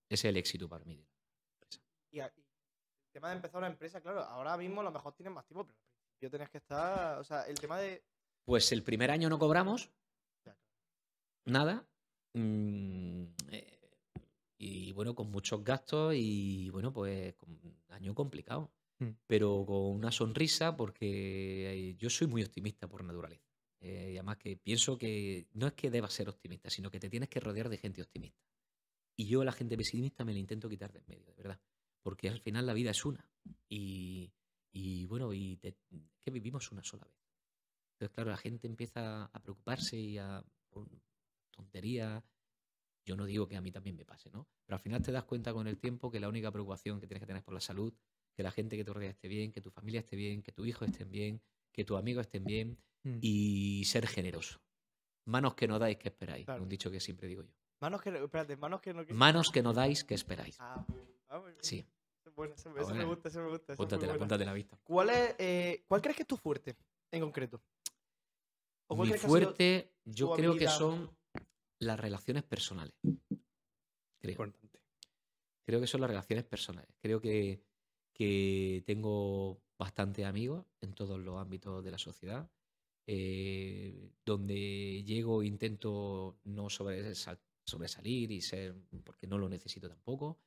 Ese 0.10 0.28
es 0.28 0.32
el 0.32 0.38
éxito 0.38 0.70
para 0.70 0.86
mí. 0.86 1.06
Y, 2.12 2.20
el 2.20 2.32
tema 3.12 3.30
de 3.30 3.36
empezar 3.36 3.58
una 3.58 3.68
empresa, 3.68 4.00
claro, 4.00 4.22
ahora 4.22 4.56
mismo 4.58 4.82
a 4.82 4.86
lo 4.86 4.92
mejor 4.92 5.14
tienes 5.14 5.34
más 5.34 5.46
tiempo, 5.46 5.66
pero 5.66 5.78
principio 6.18 6.32
tenías 6.32 6.50
que 6.50 6.58
estar. 6.58 7.20
O 7.20 7.24
sea, 7.24 7.44
el 7.44 7.60
tema 7.60 7.80
de. 7.80 8.04
Pues 8.46 8.72
el 8.72 8.84
primer 8.84 9.12
año 9.12 9.30
no 9.30 9.38
cobramos 9.38 9.92
nada. 11.46 11.86
mm, 12.34 13.24
eh, 13.50 13.80
y 14.60 14.92
bueno, 14.94 15.16
con 15.16 15.32
muchos 15.32 15.64
gastos 15.64 16.14
y 16.16 16.70
bueno, 16.70 16.92
pues 16.92 17.36
un 17.46 17.78
año 17.90 18.14
complicado. 18.16 18.72
Mm. 19.00 19.10
Pero 19.28 19.64
con 19.66 19.96
una 19.96 20.12
sonrisa 20.12 20.76
porque 20.76 21.90
eh, 21.92 21.96
yo 21.98 22.10
soy 22.10 22.28
muy 22.28 22.44
optimista 22.44 22.88
por 22.88 23.04
naturaleza. 23.04 23.44
Eh, 23.80 24.12
y 24.14 24.18
además 24.18 24.38
que 24.38 24.58
pienso 24.58 24.98
que 24.98 25.48
no 25.54 25.68
es 25.68 25.74
que 25.74 25.92
debas 25.92 26.14
ser 26.14 26.30
optimista, 26.30 26.70
sino 26.70 26.90
que 26.90 27.00
te 27.00 27.10
tienes 27.10 27.30
que 27.30 27.40
rodear 27.40 27.70
de 27.70 27.78
gente 27.78 28.02
optimista. 28.02 28.44
Y 29.18 29.28
yo 29.28 29.42
a 29.42 29.46
la 29.46 29.52
gente 29.52 29.78
pesimista 29.78 30.26
me 30.26 30.34
la 30.34 30.40
intento 30.40 30.70
quitar 30.70 30.92
de 30.92 31.00
en 31.00 31.06
medio, 31.08 31.26
de 31.28 31.36
verdad. 31.44 31.62
Porque 32.04 32.30
al 32.30 32.42
final 32.42 32.66
la 32.66 32.74
vida 32.74 32.92
es 32.92 33.06
una. 33.06 33.30
Y, 33.70 34.32
bueno, 35.06 35.34
y 35.34 35.58
te- 35.58 35.78
vivimos 36.32 36.72
una 36.72 36.84
sola 36.84 37.06
vez. 37.06 37.16
Entonces, 37.94 38.14
claro, 38.16 38.32
la 38.32 38.38
gente 38.38 38.68
empieza 38.68 39.26
a 39.26 39.42
preocuparse 39.42 39.98
y 39.98 40.18
a 40.18 40.44
por 40.70 40.88
tonterías. 41.52 42.24
Yo 43.06 43.16
no 43.16 43.26
digo 43.26 43.48
que 43.48 43.58
a 43.58 43.62
mí 43.62 43.72
también 43.72 43.96
me 43.96 44.06
pase, 44.06 44.30
¿no? 44.32 44.48
Pero 44.66 44.76
al 44.76 44.82
final 44.82 45.02
te 45.02 45.12
das 45.12 45.24
cuenta 45.26 45.54
con 45.54 45.68
el 45.68 45.80
tiempo 45.80 46.12
que 46.12 46.20
la 46.20 46.30
única 46.30 46.52
preocupación 46.52 47.00
que 47.00 47.08
tienes 47.08 47.22
que 47.22 47.28
tener 47.28 47.40
es 47.40 47.46
por 47.46 47.54
la 47.54 47.62
salud, 47.62 47.94
que 48.38 48.44
la 48.44 48.52
gente 48.52 48.78
que 48.78 48.84
te 48.86 48.94
rodea 48.94 49.10
esté 49.10 49.28
bien, 49.28 49.52
que 49.52 49.62
tu 49.62 49.72
familia 49.72 50.00
esté 50.02 50.16
bien, 50.16 50.44
que 50.44 50.52
tu 50.52 50.64
hijo 50.64 50.86
estén 50.86 51.10
bien, 51.10 51.42
que 51.74 51.84
tus 51.84 51.98
amigos 51.98 52.22
estén 52.28 52.44
bien 52.46 52.78
Mm. 53.04 53.20
y 53.22 53.84
ser 53.86 54.06
generoso. 54.08 54.60
Manos 55.26 55.56
que 55.56 55.68
no 55.68 55.80
dais, 55.80 55.98
que 55.98 56.10
esperáis. 56.10 56.46
Claro. 56.46 56.62
Un 56.64 56.70
dicho 56.70 56.92
que 56.92 57.00
siempre 57.00 57.28
digo 57.28 57.42
yo. 57.42 57.52
Manos 57.82 58.02
que. 58.02 58.12
no- 58.12 58.18
Espérate, 58.24 58.56
manos 58.58 58.80
que 58.82 58.94
no. 58.94 59.06
que- 59.06 59.14
Manos 59.14 59.50
que 59.52 59.62
no 59.64 59.74
dais, 59.74 60.04
que 60.04 60.14
esperáis. 60.14 60.58
Ah. 60.60 60.86
Ah. 61.30 61.44
Sí, 61.62 61.86
bueno, 62.36 62.54
eso, 62.56 62.70
eso 62.78 62.94
me 62.96 63.06
gusta, 63.06 63.30
eso 63.30 63.42
me 63.42 63.50
gusta. 63.50 63.76
póntatela, 63.76 64.18
póntatela 64.18 64.54
vista. 64.54 64.78
¿Cuál, 64.84 65.10
es, 65.10 65.36
eh, 65.40 65.84
¿Cuál 65.88 66.02
crees 66.02 66.16
que 66.18 66.24
es 66.24 66.28
tu 66.28 66.38
fuerte 66.38 66.76
en 67.12 67.22
concreto? 67.22 67.62
¿O 68.88 68.96
Mi 69.04 69.14
fuerte, 69.14 69.94
yo 70.06 70.32
creo 70.34 70.56
que 70.56 70.68
son 70.68 71.10
las 71.80 72.00
relaciones 72.00 72.44
personales. 72.44 72.94
Creo. 74.20 74.32
Importante. 74.32 74.80
Creo 75.66 75.80
que 75.82 75.88
son 75.88 76.02
las 76.02 76.10
relaciones 76.10 76.46
personales. 76.46 76.90
Creo 77.02 77.20
que, 77.20 77.62
que 78.18 78.84
tengo 78.86 79.62
bastantes 79.78 80.26
amigos 80.26 80.66
en 80.82 80.94
todos 80.94 81.20
los 81.20 81.38
ámbitos 81.40 81.84
de 81.84 81.92
la 81.92 81.98
sociedad. 81.98 82.50
eh, 83.10 84.12
donde 84.26 85.02
llego 85.06 85.42
intento 85.42 86.42
no 86.44 86.66
sobresal- 86.66 87.40
sobresalir 87.66 88.32
y 88.32 88.42
ser, 88.42 88.76
porque 89.06 89.28
no 89.28 89.38
lo 89.38 89.48
necesito 89.48 89.88
tampoco, 89.88 90.40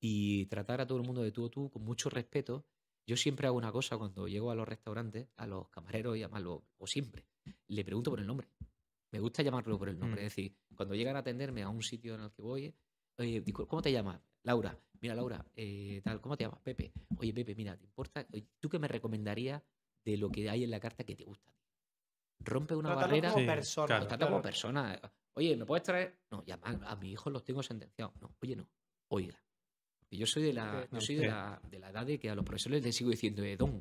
y 0.00 0.46
tratar 0.46 0.80
a 0.80 0.86
todo 0.86 0.98
el 0.98 1.06
mundo 1.06 1.22
de 1.22 1.30
tú 1.30 1.44
a 1.46 1.50
tú 1.50 1.68
con 1.70 1.82
mucho 1.82 2.08
respeto. 2.08 2.64
Yo 3.06 3.16
siempre 3.18 3.46
hago 3.46 3.58
una 3.58 3.70
cosa 3.70 3.98
cuando 3.98 4.28
llego 4.28 4.50
a 4.50 4.54
los 4.54 4.66
restaurantes, 4.66 5.28
a 5.36 5.46
los 5.46 5.68
camareros 5.68 6.16
y 6.16 6.22
además 6.22 6.42
lo, 6.42 6.64
o 6.78 6.86
siempre, 6.86 7.26
le 7.68 7.84
pregunto 7.84 8.10
por 8.10 8.20
el 8.20 8.26
nombre. 8.26 8.48
Me 9.12 9.20
gusta 9.20 9.42
llamarlo 9.42 9.78
por 9.78 9.90
el 9.90 9.98
nombre. 9.98 10.22
Mm. 10.22 10.26
Es 10.26 10.34
decir, 10.34 10.56
cuando 10.74 10.94
llegan 10.94 11.16
a 11.16 11.20
atenderme 11.20 11.62
a 11.62 11.68
un 11.68 11.82
sitio 11.82 12.14
en 12.14 12.22
el 12.22 12.30
que 12.32 12.42
voy, 12.42 12.74
oye, 13.18 13.44
¿cómo 13.52 13.82
te 13.82 13.92
llamas? 13.92 14.22
Laura. 14.46 14.78
Mira, 15.00 15.14
Laura, 15.14 15.44
eh, 15.54 16.00
tal, 16.02 16.20
¿cómo 16.20 16.36
te 16.36 16.44
llamas? 16.44 16.60
Pepe. 16.60 16.92
Oye, 17.18 17.34
Pepe, 17.34 17.54
mira, 17.54 17.76
¿te 17.76 17.84
importa? 17.84 18.26
¿Tú 18.60 18.68
qué 18.68 18.78
me 18.78 18.88
recomendarías 18.88 19.62
de 20.04 20.16
lo 20.16 20.30
que 20.30 20.48
hay 20.48 20.64
en 20.64 20.70
la 20.70 20.80
carta 20.80 21.04
que 21.04 21.14
te 21.16 21.24
gusta? 21.24 21.52
Rompe 22.40 22.74
una 22.74 22.94
barrera. 22.94 23.30
como 23.30 23.40
Sí, 23.42 23.46
persona. 23.46 23.86
claro. 23.86 24.06
Trata 24.06 24.24
como 24.24 24.36
claro. 24.36 24.42
persona. 24.42 25.00
Oye, 25.34 25.56
¿me 25.56 25.66
puedes 25.66 25.82
traer? 25.82 26.18
No, 26.30 26.44
ya 26.46 26.58
a, 26.62 26.92
a 26.92 26.96
mis 26.96 27.12
hijos 27.12 27.32
los 27.32 27.44
tengo 27.44 27.62
sentenciados. 27.62 28.14
No, 28.20 28.34
oye, 28.40 28.56
no. 28.56 28.68
Oiga. 29.08 29.38
Yo 30.10 30.24
soy 30.26 30.44
de 30.44 30.52
la, 30.52 30.88
yo 30.90 31.00
soy 31.00 31.16
de 31.16 31.26
la, 31.26 31.60
de 31.68 31.78
la 31.80 31.90
edad 31.90 32.06
de 32.06 32.18
que 32.18 32.30
a 32.30 32.34
los 32.34 32.44
profesores 32.44 32.82
les 32.84 32.94
sigo 32.96 33.10
diciendo 33.10 33.42
eh, 33.42 33.56
don. 33.56 33.80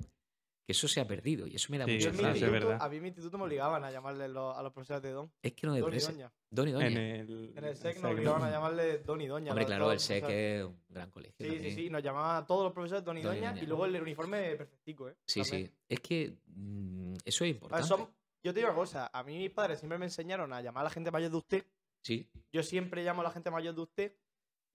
Que 0.66 0.72
eso 0.72 0.88
se 0.88 1.00
ha 1.00 1.06
perdido 1.08 1.46
y 1.46 1.56
eso 1.56 1.68
me 1.72 1.78
da 1.78 1.86
Sí, 1.86 2.00
Yo 2.00 2.12
mucha 2.12 2.24
rabia. 2.24 2.48
instituto- 2.48 2.78
a 2.84 2.90
mí 2.90 2.96
en 2.96 3.02
mi 3.04 3.08
instituto 3.10 3.38
me 3.38 3.44
obligaban 3.44 3.84
a 3.84 3.92
llamarle 3.92 4.28
lo- 4.28 4.58
a 4.58 4.64
los 4.64 4.74
profesores 4.74 5.04
de 5.04 5.12
Don. 5.12 5.32
Es 5.44 5.54
que 5.54 5.68
no 5.68 5.74
Don 5.74 5.78
y 5.80 5.86
depresa. 5.86 6.12
Doña. 6.12 6.34
Don 6.50 6.68
y 6.68 6.72
doña. 6.72 6.88
En 6.88 6.98
el, 6.98 7.54
En 7.56 7.64
el 7.66 7.76
SEC 7.76 8.00
nos 8.02 8.12
obligaban 8.14 8.42
a 8.44 8.50
llamarle 8.50 8.98
Don 9.04 9.22
y 9.22 9.28
Doña. 9.28 9.52
Hombre, 9.52 9.66
claro, 9.68 9.92
el 9.92 10.00
SEC 10.00 10.26
es 10.28 10.64
un 10.66 10.82
gran 10.90 11.12
colegio. 11.12 11.36
Sí, 11.38 11.46
sí, 11.46 11.54
también. 11.56 11.76
sí. 11.76 11.90
Nos 11.92 12.02
llamaban 12.02 12.44
a 12.44 12.46
todos 12.48 12.64
los 12.64 12.74
profesores 12.74 13.04
Don 13.06 13.16
y 13.18 13.22
Don 13.22 13.34
y 13.34 13.38
Doña 13.38 13.50
Doña. 13.52 13.64
y 13.64 13.66
luego 13.68 13.86
el 13.86 14.02
uniforme 14.02 14.56
perfectico, 14.56 15.08
¿eh? 15.10 15.16
Sí, 15.28 15.42
También. 15.44 15.68
sí. 15.68 15.74
Es 15.88 16.00
que 16.00 16.34
mm, 16.48 17.14
eso 17.24 17.26
es 17.26 17.40
ver, 17.42 17.50
importante. 17.50 17.88
son- 17.88 18.10
yo 18.44 18.54
te 18.54 18.60
digo 18.60 18.70
una 18.70 18.76
cosa. 18.76 19.10
A 19.14 19.24
mí 19.24 19.38
mis 19.38 19.52
padres 19.52 19.78
siempre 19.80 20.00
me 20.00 20.06
enseñaron 20.06 20.52
a 20.52 20.62
llamar 20.62 20.82
a 20.82 20.86
la 20.86 20.90
gente 20.90 21.12
mayor 21.12 21.30
de 21.30 21.38
usted. 21.38 21.66
Sí, 22.02 22.28
Yo 22.52 22.64
siempre 22.64 23.04
llamo 23.04 23.22
a 23.22 23.26
la 23.26 23.32
gente 23.32 23.50
mayor 23.52 23.76
de 23.76 23.82
usted. 23.82 24.14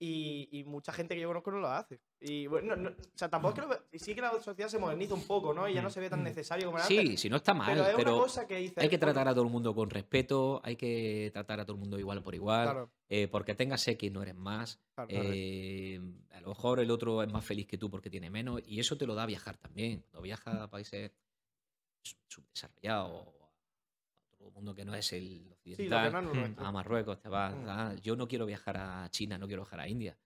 Y, 0.03 0.49
y 0.51 0.65
mucha 0.65 0.95
gente 0.95 1.15
que 1.15 1.21
yo 1.21 1.29
conozco 1.29 1.51
no 1.51 1.59
lo 1.59 1.69
hace. 1.69 2.01
Y 2.21 2.47
bueno, 2.47 2.75
no- 2.75 2.89
no- 2.89 2.97
o 2.97 3.17
sea, 3.19 3.29
tampoco 3.29 3.61
es 3.61 3.67
que 3.67 3.69
lo 3.69 3.99
sí 3.99 4.15
que 4.15 4.23
la 4.23 4.41
sociedad 4.41 4.71
se 4.71 4.79
moderniza 4.79 5.13
un 5.13 5.27
poco, 5.27 5.53
¿no? 5.53 5.69
Y 5.69 5.75
ya 5.75 5.83
no 5.83 5.91
se 5.91 6.01
ve 6.01 6.09
tan 6.09 6.21
Mm. 6.21 6.25
necesario 6.25 6.67
como 6.69 6.79
era 6.79 6.87
antes. 6.87 6.99
sí, 7.11 7.17
si 7.19 7.29
no 7.29 7.37
está 7.37 7.53
mal, 7.53 7.69
pero 7.75 7.87
es 7.87 7.97
pero 7.97 8.15
una 8.15 8.23
cosa 8.23 8.47
que 8.47 8.57
dices, 8.57 8.79
hay 8.79 8.89
que 8.89 8.97
tratar 8.97 9.29
a 9.29 9.33
todo 9.35 9.45
el 9.45 9.51
mundo 9.51 9.75
con 9.75 9.91
respeto, 9.91 10.61
hay 10.65 10.77
que 10.77 11.29
tratar 11.35 11.61
a 11.61 11.67
todo 11.67 11.75
el 11.75 11.81
mundo 11.81 11.99
igual 11.99 12.23
por 12.23 12.35
igual. 12.35 12.65
Claro, 12.65 12.91
eh, 13.11 13.29
porque 13.29 13.55
tengas 13.55 13.87
X 13.87 14.11
no 14.11 14.23
eres 14.23 14.35
más. 14.37 14.81
claro, 14.95 15.09
claro. 15.11 15.29
eh, 15.35 16.01
a 16.31 16.41
lo 16.41 16.49
mejor 16.49 16.81
el 16.81 16.91
otro 16.91 17.23
es 17.23 17.31
más 17.31 17.45
feliz 17.45 17.67
que 17.67 17.77
tú 17.77 17.91
porque 17.91 18.09
tiene 18.09 18.31
menos. 18.31 18.63
Y 18.67 18.81
eso 18.81 18.97
te 18.97 19.07
lo 19.07 19.15
da 19.15 19.27
viajar 19.27 19.59
también. 19.59 20.01
Cuando 20.11 20.23
viajas 20.23 20.55
a 20.61 20.71
países 20.71 21.13
sub- 22.03 22.17
subdesarrollados 22.27 23.27
mundo 24.48 24.74
que 24.74 24.85
no 24.85 24.94
es 24.94 25.12
el 25.12 25.42
Sí, 25.62 25.72
occidental, 25.72 26.24
nuestro. 26.33 26.64
a 26.64 26.72
Marruecos 26.72 27.20
te 27.20 27.29
vas. 27.29 27.55
Mm. 27.55 27.64
ah, 27.68 27.94
yo 28.03 28.16
no 28.16 28.26
quiero 28.26 28.46
viajar 28.46 28.76
a 28.79 29.09
China, 29.11 29.37
no 29.37 29.46
quiero 29.46 29.62
viajar 29.62 29.81
a 29.81 29.88
India. 29.88 30.16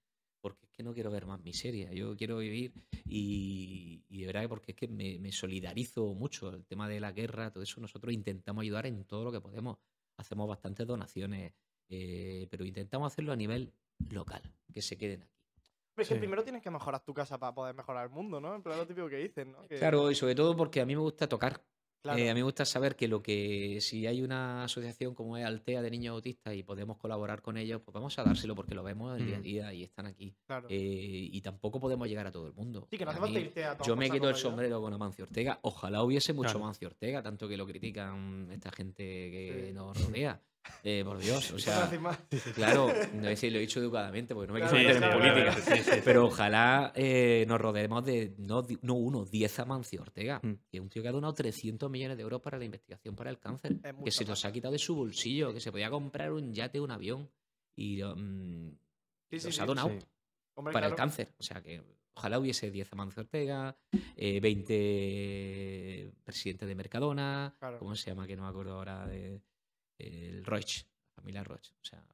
Porque 0.40 0.66
es 0.66 0.72
que 0.72 0.83
no 0.83 0.92
quiero 0.92 1.11
ver 1.11 1.24
más 1.27 1.40
miseria. 1.42 1.90
Yo 1.92 2.14
quiero 2.16 2.37
vivir 2.37 2.74
y, 3.07 4.05
y 4.09 4.20
de 4.20 4.27
verdad 4.27 4.42
que 4.42 4.48
porque 4.48 4.72
es 4.72 4.77
que 4.77 4.88
me, 4.88 5.18
me 5.18 5.33
solidarizo 5.33 6.12
mucho. 6.14 6.50
El 6.50 6.66
tema 6.66 6.87
de 6.88 7.00
la 7.00 7.12
guerra, 7.12 7.50
todo 7.50 7.62
eso, 7.62 7.81
nosotros 7.81 8.12
intentamos 8.12 8.62
ayudar 8.62 8.87
en 8.87 9.05
todo 9.05 9.24
lo 9.24 9.33
que 9.33 9.40
podemos. 9.40 9.79
Hacemos 10.18 10.46
bastantes 10.48 10.87
donaciones, 10.87 11.55
eh, 11.88 12.46
pero 12.50 12.64
intentamos 12.64 13.11
hacerlo 13.12 13.33
a 13.33 13.37
nivel 13.37 13.72
local, 14.11 14.42
que 14.72 14.83
se 14.83 14.98
queden 14.98 15.22
aquí. 15.22 15.33
Pero 15.94 16.03
es 16.03 16.09
que 16.09 16.14
Sí. 16.14 16.18
primero 16.20 16.42
tienes 16.44 16.61
que 16.62 16.70
mejorar 16.70 17.03
tu 17.05 17.14
casa 17.14 17.38
para 17.38 17.55
poder 17.55 17.74
mejorar 17.74 18.05
el 18.05 18.11
mundo, 18.11 18.40
¿no? 18.40 18.55
En 18.55 18.62
plan, 18.62 18.77
lo 18.77 18.87
típico 18.87 19.09
que 19.09 19.16
dicen, 19.16 19.53
¿no? 19.53 19.66
Que- 19.66 19.77
Claro, 19.79 20.11
y 20.11 20.14
sobre 20.14 20.35
todo 20.35 20.55
porque 20.57 20.81
a 20.81 20.87
mí 20.87 20.94
me 20.94 21.00
gusta 21.03 21.29
tocar. 21.29 21.64
Claro. 22.05 22.19
Eh, 22.21 22.31
a 22.31 22.35
mí 22.35 22.38
me 22.40 22.45
gusta 22.45 22.64
saber 22.64 22.95
que 22.95 23.09
lo 23.09 23.21
que 23.23 23.79
si 23.81 24.07
hay 24.07 24.23
una 24.23 24.62
asociación 24.64 25.14
como 25.14 25.37
es 25.37 25.45
Altea 25.45 25.83
de 25.83 25.90
niños 25.90 26.12
autistas 26.14 26.55
y 26.55 26.62
podemos 26.62 26.97
colaborar 26.99 27.43
con 27.43 27.57
ellos, 27.57 27.81
pues 27.85 27.93
vamos 27.95 28.17
a 28.19 28.23
dárselo 28.23 28.55
porque 28.55 28.75
lo 28.77 28.85
vemos 28.85 29.19
el 29.19 29.27
día 29.27 29.37
a 29.37 29.40
Mm. 29.40 29.43
día 29.43 29.73
y 29.75 29.83
están 29.83 30.07
aquí. 30.07 30.35
claro. 30.47 30.69
Eh, 30.71 30.77
y 31.33 31.40
tampoco 31.40 31.81
podemos 31.81 32.07
llegar 32.07 32.27
a 32.27 32.31
todo 32.31 32.47
el 32.47 32.53
mundo. 32.53 32.87
sí, 32.90 32.97
que 32.99 33.05
no 33.05 33.11
Y 33.11 33.14
hace 33.14 33.19
a 33.19 33.23
falta 33.23 33.38
mí- 33.40 33.45
irte 33.47 33.64
a 33.64 33.73
tomar 33.77 33.87
yo 33.88 33.97
me 33.97 34.11
quito 34.11 34.29
el 34.29 34.37
sombrero 34.37 34.81
con 34.81 34.93
Amancio 34.93 35.25
Ortega. 35.25 35.59
Ojalá 35.62 36.03
hubiese 36.05 36.33
mucho 36.33 36.51
Claro. 36.51 36.59
Amancio 36.64 36.87
Ortega, 36.88 37.23
tanto 37.23 37.49
que 37.49 37.57
lo 37.57 37.67
critican 37.67 38.49
esta 38.53 38.71
gente 38.71 39.03
que 39.03 39.64
Sí. 39.69 39.73
nos 39.75 39.99
rodea. 40.07 40.40
Eh, 40.83 41.03
por 41.05 41.18
Dios, 41.18 41.50
o 41.53 41.59
sea, 41.59 41.90
claro, 42.55 42.88
no 43.14 43.24
sé 43.29 43.37
si 43.37 43.50
lo 43.50 43.59
he 43.59 43.61
dicho 43.62 43.81
educadamente 43.81 44.35
porque 44.35 44.48
no 44.48 44.55
me 44.55 44.61
Claro, 44.61 44.77
quiero 44.77 44.94
sí, 44.94 45.00
meter 45.00 45.03
en 45.03 45.18
claro, 45.20 45.35
política. 45.35 45.62
claro, 45.64 45.83
sí, 45.85 45.90
sí. 45.90 46.00
Pero 46.05 46.27
ojalá 46.27 46.92
eh, 46.94 47.44
nos 47.48 47.61
rodeemos 47.61 48.05
de 48.05 48.35
no, 48.38 48.64
uno, 48.94 49.24
10 49.24 49.59
Amancio 49.61 50.03
Ortega, 50.03 50.40
Mm. 50.42 50.53
que 50.70 50.77
es 50.77 50.81
un 50.81 50.88
tío 50.88 51.03
que 51.03 51.09
ha 51.09 51.12
donado 51.12 51.35
300 51.35 51.90
millones 51.90 52.16
de 52.16 52.22
euros 52.22 52.40
para 52.40 52.59
la 52.59 52.64
investigación 52.64 53.14
para 53.16 53.31
el 53.31 53.38
cáncer, 53.38 53.77
que 54.05 54.11
se 54.11 54.24
nos 54.24 54.44
ha 54.44 54.53
quitado 54.53 54.72
de 54.72 54.79
su 54.79 54.94
bolsillo, 54.94 55.53
que 55.53 55.61
se 55.61 55.70
podía 55.72 55.90
comprar 55.90 56.33
un 56.33 56.53
yate, 56.53 56.81
un 56.81 56.90
avión, 56.90 57.31
y 57.77 58.03
mm, 58.03 58.70
Sí, 59.31 59.40
sí, 59.40 59.46
los 59.46 59.55
sí. 59.57 59.61
ha 59.61 59.66
donado 59.66 59.88
Sí. 59.90 59.98
Hombre, 60.57 60.72
para 60.72 60.87
el 60.87 60.94
cáncer. 60.94 61.35
O 61.38 61.42
sea 61.42 61.61
que 61.62 61.83
ojalá 62.14 62.38
hubiese 62.38 62.70
10 62.70 62.92
Amancio 62.92 63.22
Ortega, 63.22 63.77
eh, 64.16 64.38
20 64.40 66.12
presidentes 66.24 66.68
de 66.68 66.74
Mercadona, 66.74 67.55
Claro. 67.59 67.79
¿cómo 67.79 67.94
se 67.96 68.11
llama? 68.11 68.27
Que 68.27 68.37
no 68.37 68.42
me 68.44 68.48
acuerdo 68.50 68.74
ahora 68.74 69.07
de 69.07 69.40
el 69.98 70.44
Roche, 70.44 70.87
la 71.16 71.22
familia 71.22 71.44
Roche, 71.44 71.74
o 71.80 71.85
sea, 71.85 72.04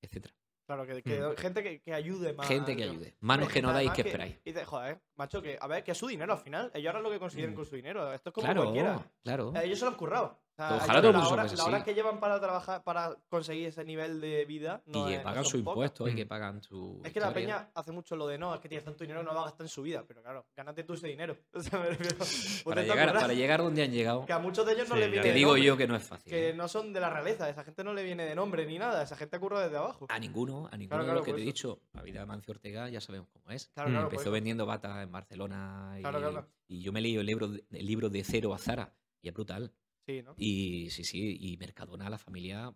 etcétera. 0.00 0.34
Claro, 0.66 0.86
que, 0.86 1.02
que 1.02 1.18
Mm. 1.20 1.36
gente 1.36 1.62
que, 1.62 1.80
que 1.80 1.94
ayude 1.94 2.34
más. 2.34 2.46
Gente 2.46 2.76
que 2.76 2.82
ayude. 2.84 3.16
Manos 3.20 3.48
que 3.48 3.62
no 3.62 3.72
dais, 3.72 3.90
que 3.92 4.02
esperáis. 4.02 4.36
Y 4.44 4.50
dices, 4.52 4.66
joder, 4.66 5.00
macho, 5.16 5.40
que 5.40 5.56
a 5.58 5.66
ver, 5.66 5.82
que 5.82 5.92
es 5.92 5.98
su 5.98 6.06
dinero 6.08 6.34
al 6.34 6.40
final. 6.40 6.70
Ellos 6.74 6.90
harán 6.90 7.02
lo 7.02 7.10
que 7.10 7.18
consideren 7.18 7.52
Mm. 7.52 7.56
con 7.56 7.64
su 7.64 7.76
dinero. 7.76 8.12
Esto 8.12 8.28
es 8.30 8.34
como 8.34 8.44
Claro, 8.44 8.62
cualquiera. 8.64 9.10
claro. 9.22 9.52
Ellos 9.62 9.78
se 9.78 9.84
lo 9.86 9.92
han 9.92 9.96
currado. 9.96 10.38
Sea, 10.66 10.76
Ojalá 10.76 11.00
todo 11.00 11.10
el 11.10 11.16
mundo 11.16 11.30
horas 11.30 11.52
así. 11.52 11.82
que 11.84 11.94
llevan 11.94 12.18
para 12.20 12.40
trabajar, 12.40 12.82
para 12.82 13.16
conseguir 13.28 13.68
ese 13.68 13.84
nivel 13.84 14.20
de 14.20 14.44
vida. 14.44 14.82
No 14.86 15.08
y 15.08 15.12
que 15.14 15.20
pagan 15.20 15.44
su 15.44 15.56
impuesto 15.58 16.08
y 16.08 16.12
Mm. 16.12 16.16
que 16.16 16.26
pagan 16.26 16.62
su. 16.62 17.00
Es 17.04 17.12
que 17.12 17.20
la 17.20 17.28
historia. 17.28 17.46
peña 17.46 17.70
hace 17.74 17.92
mucho 17.92 18.16
lo 18.16 18.26
de 18.26 18.38
no, 18.38 18.54
es 18.54 18.60
que 18.60 18.68
tienes 18.68 18.84
tanto 18.84 19.04
dinero, 19.04 19.22
no 19.22 19.30
lo 19.30 19.36
va 19.36 19.42
a 19.42 19.44
gastar 19.46 19.64
en 19.64 19.68
su 19.70 19.82
vida. 19.82 20.04
Pero 20.06 20.20
claro, 20.22 20.46
gánate 20.56 20.82
tú 20.84 20.94
ese 20.94 21.06
dinero. 21.08 21.36
O 21.54 21.60
sea, 21.60 21.78
me 21.78 21.86
refiero, 21.90 22.16
ponte 22.18 22.62
Para 22.64 22.82
llegar, 22.82 23.12
para 23.14 23.32
llegar 23.34 23.62
donde 23.62 23.82
han 23.84 23.92
llegado, 23.92 24.26
Que 24.26 24.32
a 24.32 24.38
muchos 24.38 24.66
de 24.66 24.72
ellos 24.74 24.88
no 24.88 24.94
Sí, 24.96 25.00
les 25.00 25.10
viene 25.10 25.22
te 25.22 25.28
de 25.28 25.34
digo 25.34 25.50
nombre, 25.50 25.64
yo 25.66 25.76
que 25.76 25.86
no 25.86 25.96
es 25.96 26.02
fácil. 26.02 26.30
Que 26.30 26.50
¿eh? 26.50 26.54
no 26.54 26.66
son 26.68 26.92
de 26.92 27.00
la 27.00 27.10
realeza, 27.10 27.48
esa 27.48 27.62
gente 27.64 27.84
no 27.84 27.94
le 27.94 28.02
viene 28.02 28.24
de 28.26 28.34
nombre 28.34 28.66
ni 28.66 28.78
nada, 28.78 29.02
esa 29.02 29.16
gente 29.16 29.38
curra 29.38 29.60
desde 29.62 29.76
abajo. 29.76 30.06
A 30.08 30.18
ninguno, 30.18 30.68
a 30.72 30.76
ninguno 30.76 30.88
Claro, 30.88 31.02
de 31.02 31.06
claro, 31.06 31.18
los 31.20 31.24
que 31.26 31.32
te 31.34 31.40
he 31.42 31.44
dicho. 31.44 31.80
La 31.92 32.02
vida 32.02 32.20
de 32.20 32.26
Mancio 32.26 32.52
Ortega 32.52 32.88
ya 32.88 33.00
sabemos 33.00 33.28
cómo 33.32 33.50
es. 33.50 33.68
Claro, 33.74 33.90
Mm. 33.90 33.96
Empezó 33.96 34.30
vendiendo 34.32 34.66
batas 34.66 35.02
en 35.04 35.12
Barcelona 35.12 35.94
y, 35.98 36.00
Claro, 36.02 36.18
claro. 36.18 36.48
y 36.66 36.80
yo 36.82 36.92
me 36.92 37.00
leí 37.00 37.16
el 37.16 37.26
libro, 37.26 37.46
el 37.70 37.86
libro 37.86 38.08
de 38.08 38.24
cero 38.24 38.52
a 38.54 38.58
Zara 38.58 38.92
y 39.22 39.28
es 39.28 39.34
brutal. 39.34 39.72
Sí, 40.08 40.22
¿no? 40.22 40.34
Y 40.38 40.88
sí, 40.88 41.04
sí, 41.04 41.36
y 41.38 41.58
Mercadona, 41.58 42.08
la 42.08 42.16
familia 42.16 42.74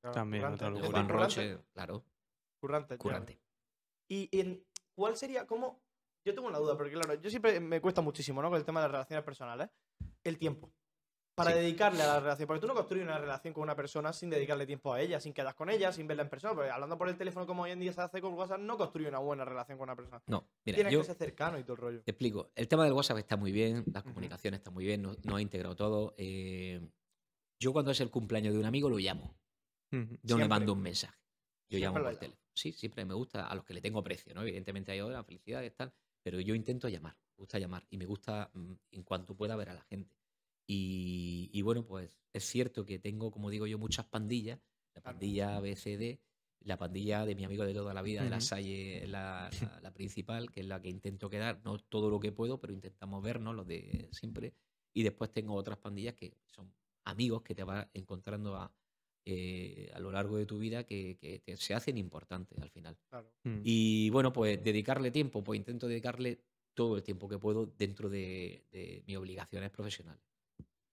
Claro, 0.00 0.14
También, 0.14 0.42
currante. 0.42 0.64
Juan 0.64 0.80
Currante, 0.80 1.12
Roche, 1.12 1.58
claro, 1.74 2.04
Currante. 2.60 2.96
currante. 2.96 3.40
Y, 4.08 4.28
y 4.32 4.40
en- 4.40 4.64
cuál 4.94 5.16
sería, 5.18 5.46
cómo. 5.46 5.82
Yo 6.24 6.34
tengo 6.34 6.48
una 6.48 6.58
duda, 6.58 6.76
porque 6.76 6.92
claro, 6.92 7.14
yo 7.20 7.28
siempre 7.28 7.60
me 7.60 7.80
cuesta 7.82 8.00
muchísimo, 8.00 8.40
¿no? 8.40 8.48
Con 8.48 8.58
el 8.58 8.64
tema 8.64 8.80
de 8.80 8.84
las 8.86 8.92
relaciones 8.92 9.24
personales. 9.24 9.68
El 10.24 10.38
tiempo. 10.38 10.72
Para 11.36 11.50
Sí. 11.52 11.58
dedicarle 11.58 12.02
a 12.02 12.06
la 12.06 12.20
relación. 12.20 12.46
Porque 12.46 12.62
tú 12.62 12.66
no 12.66 12.74
construyes 12.74 13.04
una 13.04 13.18
relación 13.18 13.52
con 13.52 13.62
una 13.62 13.76
persona 13.76 14.10
sin 14.14 14.30
dedicarle 14.30 14.66
tiempo 14.66 14.92
a 14.94 15.00
ella, 15.02 15.20
sin 15.20 15.34
quedar 15.34 15.54
con 15.54 15.68
ella, 15.68 15.92
sin 15.92 16.06
verla 16.06 16.22
en 16.22 16.30
persona. 16.30 16.54
Porque 16.54 16.70
hablando 16.70 16.96
por 16.96 17.10
el 17.10 17.16
teléfono 17.18 17.46
como 17.46 17.64
hoy 17.64 17.72
en 17.72 17.78
día 17.78 17.92
se 17.92 18.00
hace 18.00 18.22
con 18.22 18.32
WhatsApp, 18.32 18.58
no 18.60 18.78
construye 18.78 19.06
una 19.06 19.18
buena 19.18 19.44
relación 19.44 19.76
con 19.76 19.84
una 19.88 19.94
persona. 19.94 20.22
No, 20.26 20.48
mira, 20.64 20.76
Tienes 20.76 20.92
yo 20.94 21.00
que 21.00 21.04
ser 21.06 21.16
cercano 21.16 21.58
y 21.58 21.62
todo 21.62 21.74
el 21.74 21.78
rollo. 21.78 22.02
te 22.02 22.10
explico. 22.10 22.50
El 22.54 22.68
tema 22.68 22.84
del 22.84 22.94
WhatsApp 22.94 23.18
está 23.18 23.36
muy 23.36 23.52
bien, 23.52 23.84
las 23.92 24.02
Ujú. 24.02 24.14
comunicaciones 24.14 24.60
están 24.60 24.72
muy 24.72 24.86
bien, 24.86 25.02
no, 25.02 25.14
no 25.24 25.36
ha 25.36 25.42
integrado 25.42 25.76
todo. 25.76 26.14
eh, 26.16 26.80
yo 27.60 27.72
cuando 27.72 27.90
es 27.90 28.00
el 28.00 28.10
cumpleaños 28.10 28.52
de 28.54 28.60
un 28.60 28.66
amigo 28.66 28.88
lo 28.88 28.98
llamo. 28.98 29.38
Yo 30.22 30.38
le 30.38 30.48
mando 30.48 30.72
un 30.72 30.80
mensaje. 30.82 31.18
Yo 31.68 31.78
Siempre 31.78 32.00
llamo 32.00 32.10
por 32.10 32.18
teléfono. 32.18 32.42
Sí, 32.54 32.72
siempre 32.72 33.04
me 33.04 33.12
gusta, 33.14 33.46
a 33.46 33.54
los 33.54 33.64
que 33.64 33.74
le 33.74 33.82
tengo 33.82 34.02
precio, 34.02 34.34
¿no? 34.34 34.40
Evidentemente 34.42 34.92
hay 34.92 35.00
otras, 35.02 35.26
felicidades, 35.26 35.74
tal, 35.74 35.92
pero 36.22 36.40
yo 36.40 36.54
intento 36.54 36.88
llamar, 36.88 37.14
me 37.36 37.42
gusta 37.42 37.58
llamar 37.58 37.86
y 37.90 37.98
me 37.98 38.06
gusta 38.06 38.50
mm, 38.54 38.72
en 38.92 39.02
cuanto 39.02 39.36
pueda 39.36 39.56
ver 39.56 39.68
a 39.70 39.74
la 39.74 39.82
gente. 39.82 40.15
Y, 40.66 41.50
y 41.52 41.62
bueno, 41.62 41.84
pues 41.86 42.18
es 42.32 42.44
cierto 42.44 42.84
que 42.84 42.98
tengo, 42.98 43.30
como 43.30 43.50
digo 43.50 43.66
yo, 43.66 43.78
muchas 43.78 44.06
pandillas, 44.06 44.58
la 44.94 45.02
pandilla 45.02 45.56
ABCD, 45.56 46.18
la 46.60 46.76
pandilla 46.76 47.24
de 47.24 47.34
mi 47.36 47.44
amigo 47.44 47.64
de 47.64 47.72
toda 47.74 47.94
la 47.94 48.02
vida, 48.02 48.22
de 48.24 48.30
la. 48.30 48.40
Salle, 48.40 49.06
la, 49.06 49.48
la- 49.78 49.80
la 49.80 49.92
principal, 49.94 50.50
que 50.50 50.60
es 50.60 50.66
la 50.66 50.80
que 50.80 50.88
intento 50.88 51.30
quedar, 51.30 51.60
no 51.64 51.78
todo 51.78 52.10
lo 52.10 52.18
que 52.18 52.32
puedo, 52.32 52.58
pero 52.58 52.72
intentamos 52.72 53.22
vernos, 53.22 53.54
los 53.54 53.66
de 53.66 54.08
siempre. 54.12 54.54
Y 54.92 55.02
después 55.02 55.32
tengo 55.32 55.54
otras 55.54 55.78
pandillas 55.78 56.14
que 56.14 56.36
son 56.46 56.74
amigos 57.04 57.42
que 57.42 57.54
te 57.54 57.62
vas 57.62 57.86
encontrando 57.94 58.56
a, 58.56 58.74
eh, 59.24 59.90
a 59.94 60.00
lo 60.00 60.10
largo 60.10 60.36
de 60.36 60.46
tu 60.46 60.58
vida 60.58 60.84
que, 60.84 61.16
que 61.16 61.38
te- 61.40 61.56
se 61.56 61.74
hacen 61.74 61.98
importantes 61.98 62.58
al 62.58 62.70
final. 62.70 62.96
Claro. 63.08 63.32
Mm. 63.44 63.60
Y 63.62 64.10
bueno, 64.10 64.32
pues 64.32 64.62
dedicarle 64.64 65.10
tiempo, 65.10 65.44
pues 65.44 65.58
intento 65.58 65.86
dedicarle 65.86 66.40
todo 66.74 66.96
el 66.96 67.02
tiempo 67.02 67.28
que 67.28 67.38
puedo 67.38 67.66
dentro 67.66 68.08
de, 68.08 68.66
de 68.72 69.02
mis 69.06 69.16
obligaciones 69.16 69.70
profesionales. 69.70 70.22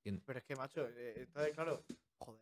Pero 0.04 0.39
es 0.39 0.46
que, 0.46 0.56
macho, 0.56 0.88
eh, 0.89 1.13
entonces, 1.18 1.54
claro. 1.54 1.84
Joder. 2.18 2.42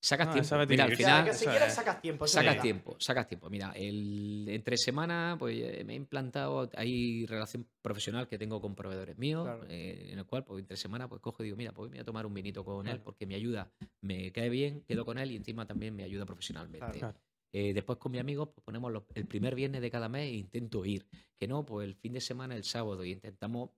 Sacas 0.00 0.32
tiempo. 0.32 0.66
Mira, 0.68 0.84
al 0.84 0.94
final 0.96 1.24
que 1.24 1.32
si 1.34 1.44
quieres 1.44 1.74
sacas 1.74 2.00
tiempo. 2.00 2.24
sacas 2.28 2.62
tiempo, 2.62 2.96
sacas 3.00 3.26
tiempo. 3.26 3.50
Mira, 3.50 3.72
el, 3.74 4.46
entre 4.48 4.76
semana, 4.76 5.34
pues 5.36 5.56
eh, 5.60 5.82
me 5.84 5.94
he 5.94 5.96
implantado, 5.96 6.70
hay 6.76 7.26
relación 7.26 7.66
profesional 7.82 8.28
que 8.28 8.38
tengo 8.38 8.60
con 8.60 8.76
proveedores 8.76 9.18
míos, 9.18 9.42
Claro. 9.44 9.64
eh, 9.68 10.10
en 10.12 10.18
el 10.20 10.24
cual, 10.24 10.44
pues 10.44 10.60
entre 10.60 10.76
semana, 10.76 11.08
pues 11.08 11.20
cojo 11.20 11.42
y 11.42 11.46
digo, 11.46 11.56
mira, 11.56 11.72
pues 11.72 11.90
voy 11.90 11.98
a 11.98 12.04
tomar 12.04 12.26
un 12.26 12.32
vinito 12.32 12.64
con 12.64 12.86
él 12.86 13.00
porque 13.00 13.26
me 13.26 13.34
ayuda, 13.34 13.72
me 14.00 14.30
cae 14.30 14.48
bien, 14.50 14.82
quedo 14.82 15.04
con 15.04 15.18
él 15.18 15.32
y 15.32 15.36
encima 15.36 15.66
también 15.66 15.96
me 15.96 16.04
ayuda 16.04 16.24
profesionalmente. 16.24 16.78
Claro. 16.78 16.98
Claro. 16.98 17.18
Eh, 17.50 17.72
después 17.72 17.98
con 17.98 18.12
mis 18.12 18.20
amigos 18.20 18.50
pues 18.54 18.62
ponemos 18.62 18.92
los- 18.92 19.04
el 19.14 19.26
primer 19.26 19.54
viernes 19.56 19.80
de 19.80 19.90
cada 19.90 20.08
mes 20.08 20.28
e 20.30 20.34
intento 20.34 20.84
ir. 20.84 21.08
Que 21.36 21.48
no, 21.48 21.66
pues 21.66 21.88
el 21.88 21.96
fin 21.96 22.12
de 22.12 22.20
semana, 22.20 22.54
el 22.54 22.62
sábado, 22.62 23.04
y 23.04 23.10
intentamos, 23.12 23.70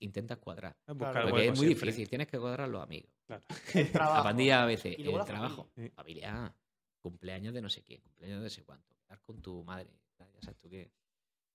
intentas 0.00 0.38
cuadrar. 0.38 0.76
Es 0.86 0.94
buscar 0.94 1.12
Claro, 1.12 1.28
Porque 1.30 1.44
es 1.46 1.50
muy 1.50 1.66
siempre. 1.66 1.86
difícil, 1.86 2.08
tienes 2.08 2.26
que 2.28 2.38
cuadrar 2.38 2.68
los 2.68 2.82
amigos. 2.82 3.10
Claro. 3.26 3.44
El 3.74 3.92
trabajo. 3.92 4.16
La 4.18 4.22
pandilla 4.22 4.62
a 4.62 4.66
veces, 4.66 4.96
el 4.98 5.04
trabajo, 5.24 5.68
familia. 5.74 5.92
Familia, 5.94 6.56
cumpleaños 7.00 7.54
de 7.54 7.62
no 7.62 7.68
sé 7.68 7.82
quién, 7.82 8.00
cumpleaños 8.00 8.38
de 8.40 8.44
no 8.44 8.50
sé 8.50 8.64
cuánto, 8.64 8.94
quedar 9.06 9.20
con 9.22 9.40
tu 9.42 9.62
madre, 9.64 9.88
ya 10.18 10.26
sabes 10.40 10.58
tú 10.58 10.68
qué. 10.68 10.90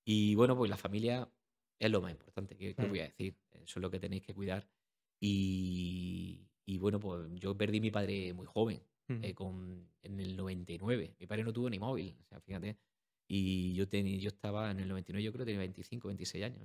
Y 0.06 0.36
bueno, 0.36 0.56
pues 0.58 0.70
la 0.70 0.78
familia 0.78 1.30
es 1.80 1.92
lo 1.92 2.02
más 2.02 2.12
importante, 2.12 2.56
que 2.58 2.74
Mm. 2.78 2.90
voy 2.90 3.00
a 3.00 3.04
decir? 3.04 3.36
Eso 3.52 3.80
es 3.80 3.82
lo 3.82 3.90
que 3.92 4.00
tenéis 4.00 4.22
que 4.24 4.34
cuidar. 4.34 4.68
Y, 5.20 6.48
y 6.66 6.78
bueno, 6.78 7.00
pues 7.00 7.28
yo 7.36 7.56
perdí 7.58 7.78
a 7.78 7.82
mi 7.82 7.92
padre 7.92 8.34
muy 8.34 8.46
joven, 8.46 8.82
eh, 9.10 9.34
con, 9.34 9.90
en 10.04 10.20
el 10.20 10.36
99. 10.38 11.16
Mi 11.20 11.28
padre 11.28 11.44
no 11.44 11.52
tuvo 11.52 11.70
ni 11.70 11.80
móvil, 11.80 12.16
o 12.22 12.26
sea, 12.26 12.40
fíjate. 12.40 12.78
Y 13.28 13.74
yo, 13.74 13.88
tenía, 13.88 14.18
yo 14.18 14.30
estaba 14.30 14.72
en 14.72 14.80
el 14.80 14.88
99, 14.88 15.24
yo 15.24 15.32
creo 15.32 15.46
que 15.46 15.52
tenía 15.52 15.60
25, 15.60 16.08
26 16.08 16.44
años, 16.46 16.62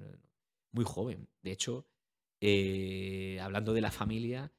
muy 0.72 0.84
joven. 0.84 1.28
De 1.42 1.52
hecho, 1.52 1.86
eh, 2.40 3.38
hablando 3.40 3.72
de 3.72 3.80
la 3.80 3.90
familia, 3.90 4.52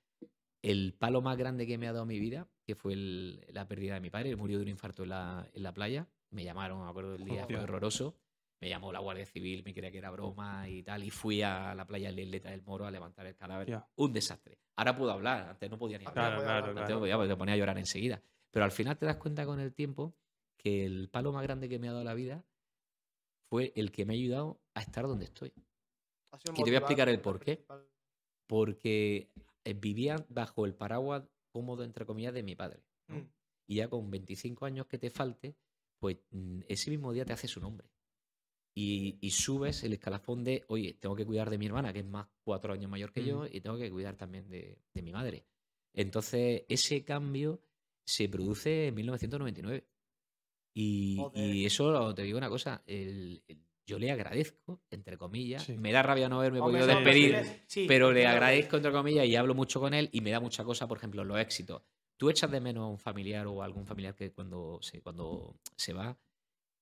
el 0.62 0.94
palo 0.94 1.22
más 1.22 1.38
grande 1.38 1.68
que 1.68 1.78
me 1.78 1.88
ha 1.88 1.94
dado 1.94 2.06
mi 2.06 2.20
vida, 2.20 2.50
que 2.66 2.76
fue 2.76 2.94
el- 2.94 3.46
la 3.50 3.68
pérdida 3.68 3.94
de 3.96 4.02
mi 4.02 4.10
padre, 4.10 4.30
él 4.30 4.38
murió 4.38 4.58
de 4.58 4.64
un 4.64 4.70
infarto 4.70 5.04
en 5.04 5.10
la, 5.10 5.48
en 5.54 5.64
la 5.64 5.74
playa. 5.74 6.08
Me 6.32 6.44
llamaron, 6.44 6.84
me 6.84 6.90
acuerdo 6.90 7.12
del 7.14 7.24
día, 7.24 7.46
fue 7.46 7.58
horroroso. 7.58 8.18
Me 8.60 8.70
llamó 8.70 8.92
la 8.92 9.00
Guardia 9.00 9.26
Civil, 9.26 9.64
me 9.64 9.72
creía 9.72 9.92
que 9.92 10.00
era 10.00 10.10
broma 10.10 10.68
y 10.68 10.82
tal. 10.82 11.04
Y 11.04 11.12
fui 11.12 11.44
a 11.44 11.76
la 11.76 11.86
playa 11.86 12.12
Lesleta 12.12 12.50
del 12.50 12.64
Moro 12.64 12.86
a 12.88 12.92
levantar 12.92 13.28
el 13.28 13.36
cadáver. 13.36 13.84
Un 13.96 14.12
desastre. 14.12 14.58
Ahora 14.76 14.98
puedo 14.98 15.12
hablar, 15.12 15.50
antes 15.50 15.70
no 15.70 15.78
podía 15.78 16.00
ni 16.00 16.06
hablar. 16.06 16.30
Claro, 16.32 16.44
claro. 16.44 16.66
Antes 16.72 16.86
claro. 16.86 17.00
podía 17.00 17.28
te 17.28 17.36
ponía 17.38 17.54
a 17.54 17.58
llorar 17.58 17.78
enseguida. 17.78 18.22
Pero 18.50 18.66
al 18.66 18.72
final 18.72 18.98
te 18.98 19.06
das 19.06 19.18
cuenta 19.18 19.46
con 19.46 19.60
el 19.60 19.74
tiempo 19.74 20.16
que 20.58 20.86
el 20.86 21.08
palo 21.10 21.32
más 21.32 21.44
grande 21.44 21.70
que 21.70 21.78
me 21.78 21.88
ha 21.88 21.92
dado 21.92 22.04
la 22.04 22.16
vida 22.16 22.44
fue 23.50 23.74
el 23.76 23.92
que 23.92 24.06
me 24.06 24.14
ha 24.14 24.18
ayudado 24.18 24.60
a 24.74 24.82
estar 24.82 25.06
donde 25.06 25.26
estoy. 25.26 25.54
Y 26.54 26.64
te 26.64 26.64
voy 26.64 26.76
a 26.76 26.80
explicar 26.80 27.10
el 27.10 27.20
por 27.22 27.40
qué. 27.40 27.66
Porque 28.48 29.30
eh, 29.64 29.74
vivía 29.74 30.26
bajo 30.30 30.66
el 30.66 30.74
paraguas 30.74 31.24
cómodo, 31.52 31.84
entre 31.84 32.06
comillas, 32.06 32.34
de 32.34 32.44
mi 32.44 32.56
padre. 32.56 32.84
¿no? 33.08 33.18
Mm. 33.18 33.30
Y 33.68 33.76
ya 33.76 33.90
con 33.90 34.10
25 34.10 34.66
años 34.66 34.86
que 34.88 34.98
te 34.98 35.10
falte, 35.10 35.56
pues 36.00 36.18
mm, 36.32 36.62
ese 36.68 36.90
mismo 36.92 37.12
día 37.12 37.26
te 37.26 37.34
hace 37.34 37.48
su 37.48 37.60
nombre. 37.60 37.90
Y, 38.76 39.18
y 39.22 39.32
subes 39.32 39.84
el 39.84 39.94
escalafón 39.94 40.44
de, 40.44 40.64
oye, 40.68 40.94
tengo 40.94 41.16
que 41.16 41.26
cuidar 41.26 41.50
de 41.50 41.58
mi 41.58 41.66
hermana, 41.66 41.92
que 41.92 42.00
es 42.00 42.06
más 42.06 42.28
cuatro 42.44 42.74
años 42.74 42.90
mayor 42.92 43.12
que 43.12 43.22
yo, 43.26 43.46
y 43.48 43.60
tengo 43.60 43.78
que 43.78 43.90
cuidar 43.90 44.16
también 44.16 44.48
de, 44.50 44.78
de 44.94 45.02
mi 45.02 45.12
madre. 45.12 45.46
Entonces, 45.94 46.64
ese 46.70 47.04
cambio 47.04 47.60
se 48.06 48.30
produce 48.30 48.88
en 48.88 48.96
1999. 48.96 49.88
Y, 50.76 51.18
y 51.34 51.66
eso, 51.66 52.14
te 52.14 52.22
digo 52.22 52.38
una 52.38 52.50
cosa, 52.50 52.84
el- 52.86 53.42
el- 53.48 53.67
yo 53.88 53.98
le 53.98 54.12
agradezco, 54.12 54.82
entre 54.92 55.18
comillas. 55.18 55.64
Sí. 55.64 55.78
Me 55.78 55.92
da 55.92 56.04
rabia 56.04 56.28
no 56.30 56.40
haberme 56.40 56.60
Hombre, 56.60 56.82
podido 56.82 56.96
despedir, 56.96 57.32
pero 57.36 57.46
sí, 57.46 57.62
sí, 57.68 57.86
pero 57.88 58.12
le 58.12 58.28
agradezco 58.28 58.76
entre 58.76 58.92
comillas 58.92 59.26
y 59.26 59.36
hablo 59.36 59.56
mucho 59.56 59.80
con 59.80 59.94
él 59.94 60.10
y 60.12 60.22
me 60.22 60.30
da 60.32 60.40
mucha 60.42 60.64
cosa, 60.66 60.88
por 60.88 60.98
ejemplo, 60.98 61.24
los 61.24 61.40
éxitos. 61.40 61.82
¿Tú 62.18 62.30
echas 62.30 62.52
de 62.52 62.60
menos 62.60 62.84
a 62.84 62.88
un 62.88 62.98
familiar 63.00 63.48
o 63.48 63.62
a 63.62 63.66
algún 63.66 63.86
familiar 63.86 64.14
que 64.16 64.32
cuando 64.34 64.80
se, 64.82 65.02
cuando 65.02 65.56
se 65.78 65.94
va, 65.94 66.18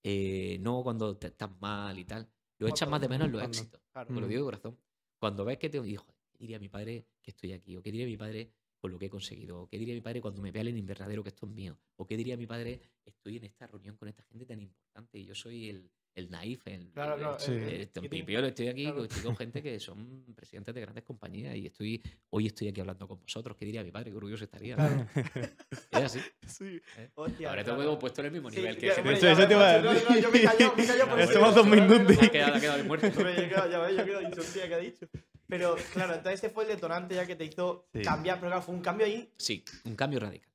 eh, 0.03 0.57
no 0.61 0.81
cuando 0.83 1.15
te 1.17 1.27
estás 1.27 1.49
mal 1.61 1.97
y 1.99 2.05
tal, 2.05 2.27
lo 2.57 2.67
echas 2.67 2.89
más 2.89 3.01
de 3.01 3.09
menos 3.09 3.27
en 3.27 3.31
los 3.33 3.43
éxitos? 3.43 3.81
Claro. 3.91 4.07
Te 4.13 4.19
lo 4.19 4.25
Mm. 4.25 4.29
digo 4.29 4.41
de 4.41 4.45
corazón. 4.45 4.77
Cuando 5.19 5.45
ves 5.45 5.57
que 5.57 5.69
te 5.69 5.79
dijo, 5.81 6.05
¿qué 6.31 6.37
diría 6.39 6.59
mi 6.59 6.69
padre 6.69 7.05
que 7.21 7.31
estoy 7.31 7.53
aquí? 7.53 7.75
¿O 7.77 7.81
qué 7.83 7.91
diría 7.91 8.07
mi 8.07 8.17
padre 8.17 8.51
por 8.79 8.91
lo 8.91 8.97
que 8.97 9.05
he 9.07 9.09
conseguido? 9.09 9.61
¿O 9.61 9.67
qué 9.67 9.77
diría 9.77 9.93
mi 9.93 10.01
padre 10.01 10.21
cuando 10.21 10.41
me 10.41 10.51
vea 10.51 10.61
en 10.61 10.69
el 10.69 10.77
invernadero 10.77 11.21
que 11.23 11.29
esto 11.29 11.45
es 11.45 11.51
mío? 11.51 11.77
¿O 11.97 12.05
qué 12.07 12.17
diría 12.17 12.35
mi 12.37 12.47
padre, 12.47 12.81
estoy 13.05 13.37
en 13.37 13.43
esta 13.45 13.67
reunión 13.67 13.95
con 13.97 14.07
esta 14.07 14.23
gente 14.23 14.45
tan 14.45 14.59
importante 14.61 15.19
y 15.19 15.25
yo 15.25 15.35
soy 15.35 15.69
el, 15.69 15.91
el 16.15 16.29
naif, 16.31 16.65
el, 16.67 16.89
Claro, 16.91 17.13
el- 17.15 17.19
claro. 17.19 17.39
Sí. 17.39 17.51
el- 17.51 17.63
el 17.63 17.91
chiquitín. 17.91 18.09
Pipiolo, 18.09 18.47
estoy 18.47 18.67
aquí, 18.69 18.83
Claro. 18.83 19.03
estoy 19.03 19.21
con 19.23 19.35
gente 19.35 19.61
que 19.61 19.79
son 19.79 20.23
presidentes 20.33 20.73
de 20.73 20.81
grandes 20.81 21.03
compañías 21.03 21.55
y 21.55 21.65
estoy 21.67 22.01
hoy 22.29 22.47
estoy 22.47 22.69
aquí 22.69 22.79
hablando 22.81 23.07
con 23.07 23.19
vosotros. 23.19 23.55
¿Qué 23.57 23.65
diría 23.65 23.83
mi 23.83 23.91
padre? 23.91 24.11
Qué 24.11 24.17
orgulloso 24.17 24.45
estaría. 24.45 24.75
Es 25.91 26.01
así. 26.03 26.19
Sí. 26.47 26.81
¿eh? 26.97 27.09
Hostia, 27.15 27.49
Ahora 27.49 27.63
te 27.63 27.69
claro. 27.71 27.83
hemos 27.83 27.97
puesto 27.97 28.21
en 28.21 28.27
el 28.27 28.31
mismo 28.33 28.49
Sí, 28.49 28.57
nivel 28.57 28.77
que 28.77 28.87
ese 28.87 29.01
Eso- 29.01 29.47
te 29.47 29.53
iba 29.53 29.69
a 29.69 29.77
macho, 29.77 29.83
no, 29.83 29.93
decir. 29.93 30.09
no, 30.09 30.19
yo 30.19 30.31
me 30.31 30.41
callo, 30.41 30.73
me 30.77 30.85
callo 30.87 31.09
por 31.09 31.19
eso. 31.19 31.33
Somos 31.33 31.55
dos 31.55 31.67
minutos. 31.67 32.17
Ha 32.21 32.29
quedado, 32.29 32.55
ha 32.55 32.59
quedado 32.59 32.83
quedo- 32.83 33.69
ya 33.71 33.79
ves, 33.79 33.97
yo 33.97 34.05
quedo 34.05 34.19
¿qué 34.67 34.73
ha 34.73 34.77
dicho? 34.77 35.07
Pero 35.47 35.75
claro, 35.93 36.13
entonces 36.15 36.39
ese 36.43 36.49
fue 36.49 36.63
el 36.63 36.69
detonante 36.69 37.13
ya 37.15 37.25
que 37.27 37.35
te 37.35 37.45
hizo 37.45 37.87
Sí. 37.93 38.01
cambiar, 38.01 38.37
pero 38.39 38.49
claro, 38.51 38.61
fue 38.63 38.73
un 38.73 38.81
cambio 38.81 39.05
ahí. 39.05 39.31
Sí, 39.37 39.63
un 39.83 39.95
cambio 39.95 40.19
radical. 40.19 40.49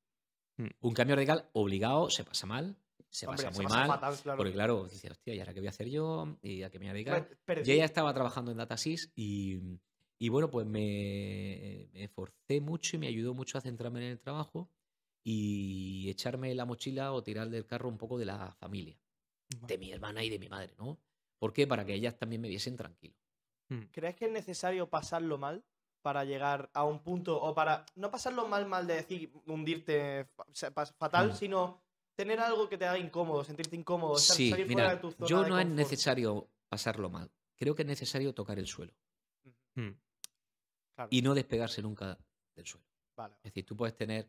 Mm. 0.56 0.66
Un 0.80 0.94
cambio 0.94 1.16
radical 1.16 1.48
obligado, 1.52 2.10
se 2.10 2.24
pasa 2.24 2.46
mal, 2.46 2.76
se 3.10 3.26
hombre, 3.26 3.44
pasa 3.46 3.52
se 3.52 3.56
muy 3.58 3.64
pasa 3.66 3.78
mal. 3.78 3.88
fatal, 3.88 4.18
claro. 4.22 4.38
Porque 4.38 4.52
claro, 4.52 4.84
dices, 4.88 5.10
hostia, 5.10 5.34
¿y 5.34 5.40
ahora 5.40 5.52
qué 5.52 5.60
voy 5.60 5.66
a 5.66 5.70
hacer 5.70 5.88
yo? 5.88 6.38
¿Y 6.42 6.62
a 6.62 6.70
qué 6.70 6.78
me 6.78 6.86
voy 6.86 6.90
a 6.90 6.94
dedicar? 6.94 7.28
Pero 7.44 7.62
Yo 7.62 7.74
ya 7.74 7.84
estaba 7.84 8.14
trabajando 8.14 8.50
en 8.52 8.58
Datasys 8.58 9.12
y, 9.14 9.58
y 10.18 10.28
bueno, 10.28 10.50
pues 10.50 10.66
me, 10.66 11.88
me 11.92 12.04
esforcé 12.04 12.60
mucho 12.60 12.96
y 12.96 12.98
me 13.00 13.08
ayudó 13.08 13.34
mucho 13.34 13.58
a 13.58 13.60
centrarme 13.60 14.00
en 14.00 14.12
el 14.12 14.20
trabajo 14.20 14.70
y 15.22 16.08
echarme 16.08 16.54
la 16.54 16.64
mochila 16.64 17.12
o 17.12 17.22
tirar 17.22 17.50
del 17.50 17.66
carro 17.66 17.88
un 17.88 17.98
poco 17.98 18.18
de 18.18 18.24
la 18.24 18.52
familia, 18.52 18.96
de 19.66 19.76
mi 19.78 19.92
hermana 19.92 20.24
y 20.24 20.30
de 20.30 20.38
mi 20.38 20.48
madre, 20.48 20.74
¿no? 20.78 20.98
¿Por 21.38 21.52
qué? 21.52 21.66
Para 21.66 21.84
que 21.84 21.94
ellas 21.94 22.16
también 22.18 22.40
me 22.40 22.48
viesen 22.48 22.76
tranquilo. 22.76 23.14
¿Crees 23.92 24.16
que 24.16 24.26
es 24.26 24.32
necesario 24.32 24.88
pasarlo 24.88 25.38
mal 25.38 25.64
para 26.02 26.24
llegar 26.24 26.70
a 26.72 26.84
un 26.84 27.00
punto 27.00 27.40
o 27.40 27.54
para 27.54 27.84
no 27.94 28.10
pasarlo 28.10 28.48
mal, 28.48 28.66
mal 28.66 28.86
de 28.86 28.94
decir 28.94 29.32
hundirte 29.46 30.28
se- 30.52 30.70
fatal, 30.72 31.30
Mm. 31.30 31.34
sino 31.36 31.82
tener 32.20 32.40
algo 32.40 32.68
que 32.68 32.76
te 32.76 32.84
haga 32.84 32.98
incómodo, 32.98 33.42
sentirte 33.44 33.76
incómodo, 33.76 34.16
estar- 34.16 34.36
Sí, 34.36 34.50
salir 34.50 34.66
fuera 34.66 34.90
de 34.94 35.00
tu 35.00 35.10
zona 35.10 35.26
yo 35.28 35.42
de 35.42 35.48
no 35.48 35.58
es 35.58 35.66
necesario 35.66 36.50
pasarlo 36.68 37.08
mal. 37.08 37.30
Creo 37.56 37.74
que 37.74 37.82
es 37.82 37.88
necesario 37.88 38.34
tocar 38.34 38.58
el 38.58 38.66
suelo 38.66 38.92
Mm. 39.74 39.90
Claro, 40.94 41.08
y 41.10 41.22
no 41.22 41.34
despegarse 41.34 41.80
nunca 41.80 42.18
del 42.54 42.66
suelo. 42.66 42.86
vale. 43.16 43.34
Es 43.36 43.44
decir, 43.44 43.64
tú 43.64 43.74
puedes 43.76 43.94
tener 43.96 44.28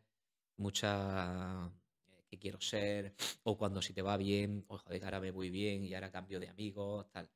mucha 0.57 1.65
eh, 2.07 2.23
que 2.29 2.37
quiero 2.39 2.61
ser, 2.61 3.13
o 3.43 3.57
cuando 3.57 3.81
si 3.81 3.93
te 3.93 4.01
va 4.01 4.15
bien, 4.17 4.63
o 4.67 4.77
joder, 4.77 5.03
ahora 5.03 5.19
me 5.19 5.31
voy 5.31 5.49
bien 5.49 5.83
y 5.83 5.93
ahora 5.93 6.11
cambio 6.11 6.39
de 6.39 6.47
amigos, 6.49 7.09
tal. 7.11 7.29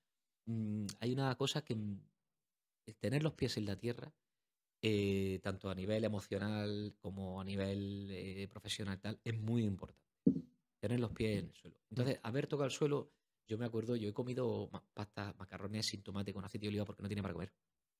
Mm, 0.45 0.85
hay 0.99 1.11
una 1.11 1.35
cosa 1.35 1.63
que 1.65 1.75
mm, 1.75 1.99
el 2.85 2.95
tener 2.97 3.23
los 3.23 3.33
pies 3.33 3.57
en 3.57 3.65
la 3.65 3.75
tierra, 3.75 4.13
eh, 4.81 5.39
tanto 5.41 5.69
a 5.69 5.75
nivel 5.75 6.03
emocional 6.05 6.93
como 6.99 7.41
a 7.41 7.43
nivel 7.43 8.07
eh, 8.11 8.47
profesional, 8.47 8.99
tal, 9.01 9.19
es 9.23 9.37
muy 9.37 9.63
importante. 9.65 10.04
Tener 10.85 10.99
los 10.99 11.13
pies 11.13 11.39
en 11.39 11.45
el 11.49 11.55
suelo. 11.55 11.77
Entonces, 11.89 12.19
haber 12.21 12.45
tocado 12.45 12.65
el 12.65 12.71
suelo, 12.71 13.11
yo 13.47 13.57
me 13.57 13.65
acuerdo, 13.65 13.95
yo 13.95 14.07
he 14.07 14.13
comido 14.13 14.69
ma- 14.71 14.87
pasta, 14.93 15.33
macarrones 15.39 15.87
sin 15.87 16.03
tomate 16.03 16.31
con 16.31 16.45
aceite 16.45 16.65
de 16.65 16.69
oliva 16.69 16.85
porque 16.85 17.01
no 17.01 17.09
tiene 17.09 17.23
para 17.23 17.33
comer. 17.33 17.51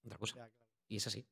Otra 0.03 0.19
cosa. 0.19 0.51
Y 0.87 0.97
es 0.97 1.07
así. 1.07 1.27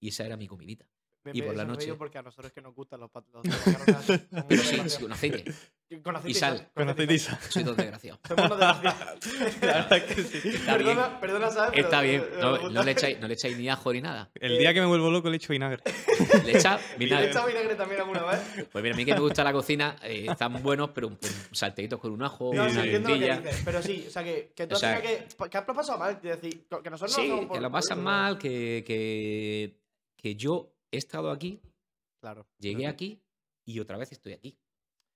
Y 0.00 0.08
esa 0.08 0.26
era 0.26 0.36
mi 0.36 0.46
comidita. 0.46 0.86
Me- 1.24 1.32
Y 1.34 1.40
me 1.40 1.46
por 1.48 1.56
la 1.56 1.64
noche- 1.64 1.94
porque 1.94 2.16
a 2.18 2.22
nosotros 2.22 2.46
es 2.46 2.52
que 2.54 2.62
nos 2.62 2.74
gustan 2.74 3.00
los, 3.00 3.10
los 3.32 3.42
Pero 4.48 4.62
sí, 4.62 4.80
sí, 4.88 5.02
con 5.02 5.12
aceite. 5.12 5.44
Con 6.02 6.14
aceite 6.16 6.30
y 6.30 6.34
sal. 6.34 6.70
Con 6.74 6.88
aceite 6.88 7.14
y 7.14 7.18
sal. 7.18 7.38
Soy 7.48 7.64
todo 7.64 7.74
desgraciado. 7.76 8.20
Somos 8.28 8.46
unos 8.46 8.58
desgraciados. 8.58 9.26
La 9.60 9.66
verdad 9.74 10.04
que 10.06 10.22
sí. 10.22 10.48
Está 10.48 10.76
bien. 10.76 10.96
perdona, 10.96 11.20
perdona, 11.20 11.50
¿sabes? 11.50 11.70
Pero- 11.74 11.84
Está 11.84 12.00
bien. 12.02 12.24
pero 12.30 12.58
No, 12.58 12.70
no 12.70 12.82
le 12.84 12.90
echáis, 12.92 13.18
no 13.20 13.26
le 13.26 13.34
echáis 13.34 13.58
ni 13.58 13.68
ajo 13.68 13.92
ni 13.92 14.00
nada. 14.00 14.30
El 14.34 14.58
día 14.58 14.72
que 14.72 14.80
me 14.80 14.86
vuelvo 14.86 15.10
loco 15.10 15.28
le 15.28 15.36
echo 15.36 15.52
vinagre. 15.52 15.82
Le 16.44 16.56
echáis 16.58 16.80
Y 16.98 17.06
le 17.06 17.14
he 17.16 17.28
vinagre. 17.28 17.46
vinagre 17.48 17.74
también 17.74 18.00
alguna 18.00 18.24
vez. 18.24 18.68
Pues 18.70 18.82
mira, 18.82 18.94
a 18.94 18.96
mí 18.96 19.04
que 19.04 19.14
me 19.14 19.20
gusta 19.20 19.42
la 19.42 19.52
cocina, 19.52 19.96
eh, 20.04 20.26
están 20.30 20.62
buenos, 20.62 20.90
pero 20.90 21.08
un, 21.08 21.14
un 21.14 21.54
salteitos 21.54 21.98
con 21.98 22.12
un 22.12 22.22
ajo, 22.22 22.52
No, 22.54 22.62
una 22.64 22.82
sí. 22.82 22.88
guindilla. 22.90 23.40
dices. 23.40 23.62
Pero 23.64 23.82
sí, 23.82 24.04
o 24.06 24.10
sea, 24.10 24.22
que, 24.22 24.52
que 24.54 24.66
tú 24.66 24.74
O 24.74 24.76
has 24.76 24.80
sea, 24.80 25.02
que. 25.02 25.26
Que 25.50 25.58
has 25.58 25.64
pasado 25.64 25.98
mal, 25.98 26.12
es 26.22 26.22
decir, 26.22 26.64
que 26.82 26.90
nosotros 26.90 27.16
no 27.18 27.22
Sí, 27.24 27.46
por- 27.46 27.56
que 27.56 27.60
lo 27.60 27.70
pasan 27.72 28.02
mal, 28.02 28.38
que, 28.38 28.84
que, 28.86 29.80
que 30.16 30.34
yo 30.36 30.74
he 30.90 30.96
estado 30.98 31.30
aquí, 31.30 31.60
Claro. 32.20 32.46
llegué 32.58 32.86
aquí 32.86 33.22
y 33.66 33.80
otra 33.80 33.96
vez 33.96 34.12
estoy 34.12 34.32
aquí. 34.32 34.58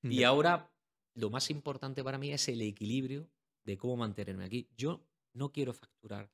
Mm. 0.02 0.12
Y 0.12 0.24
ahora 0.24 0.70
lo 1.14 1.30
más 1.30 1.50
importante 1.50 2.02
para 2.04 2.18
mí 2.18 2.32
es 2.32 2.48
el 2.48 2.60
equilibrio 2.62 3.28
de 3.64 3.76
cómo 3.76 3.96
mantenerme 3.96 4.44
aquí. 4.44 4.68
Yo 4.76 5.04
no 5.34 5.52
quiero 5.52 5.72
facturar 5.72 6.30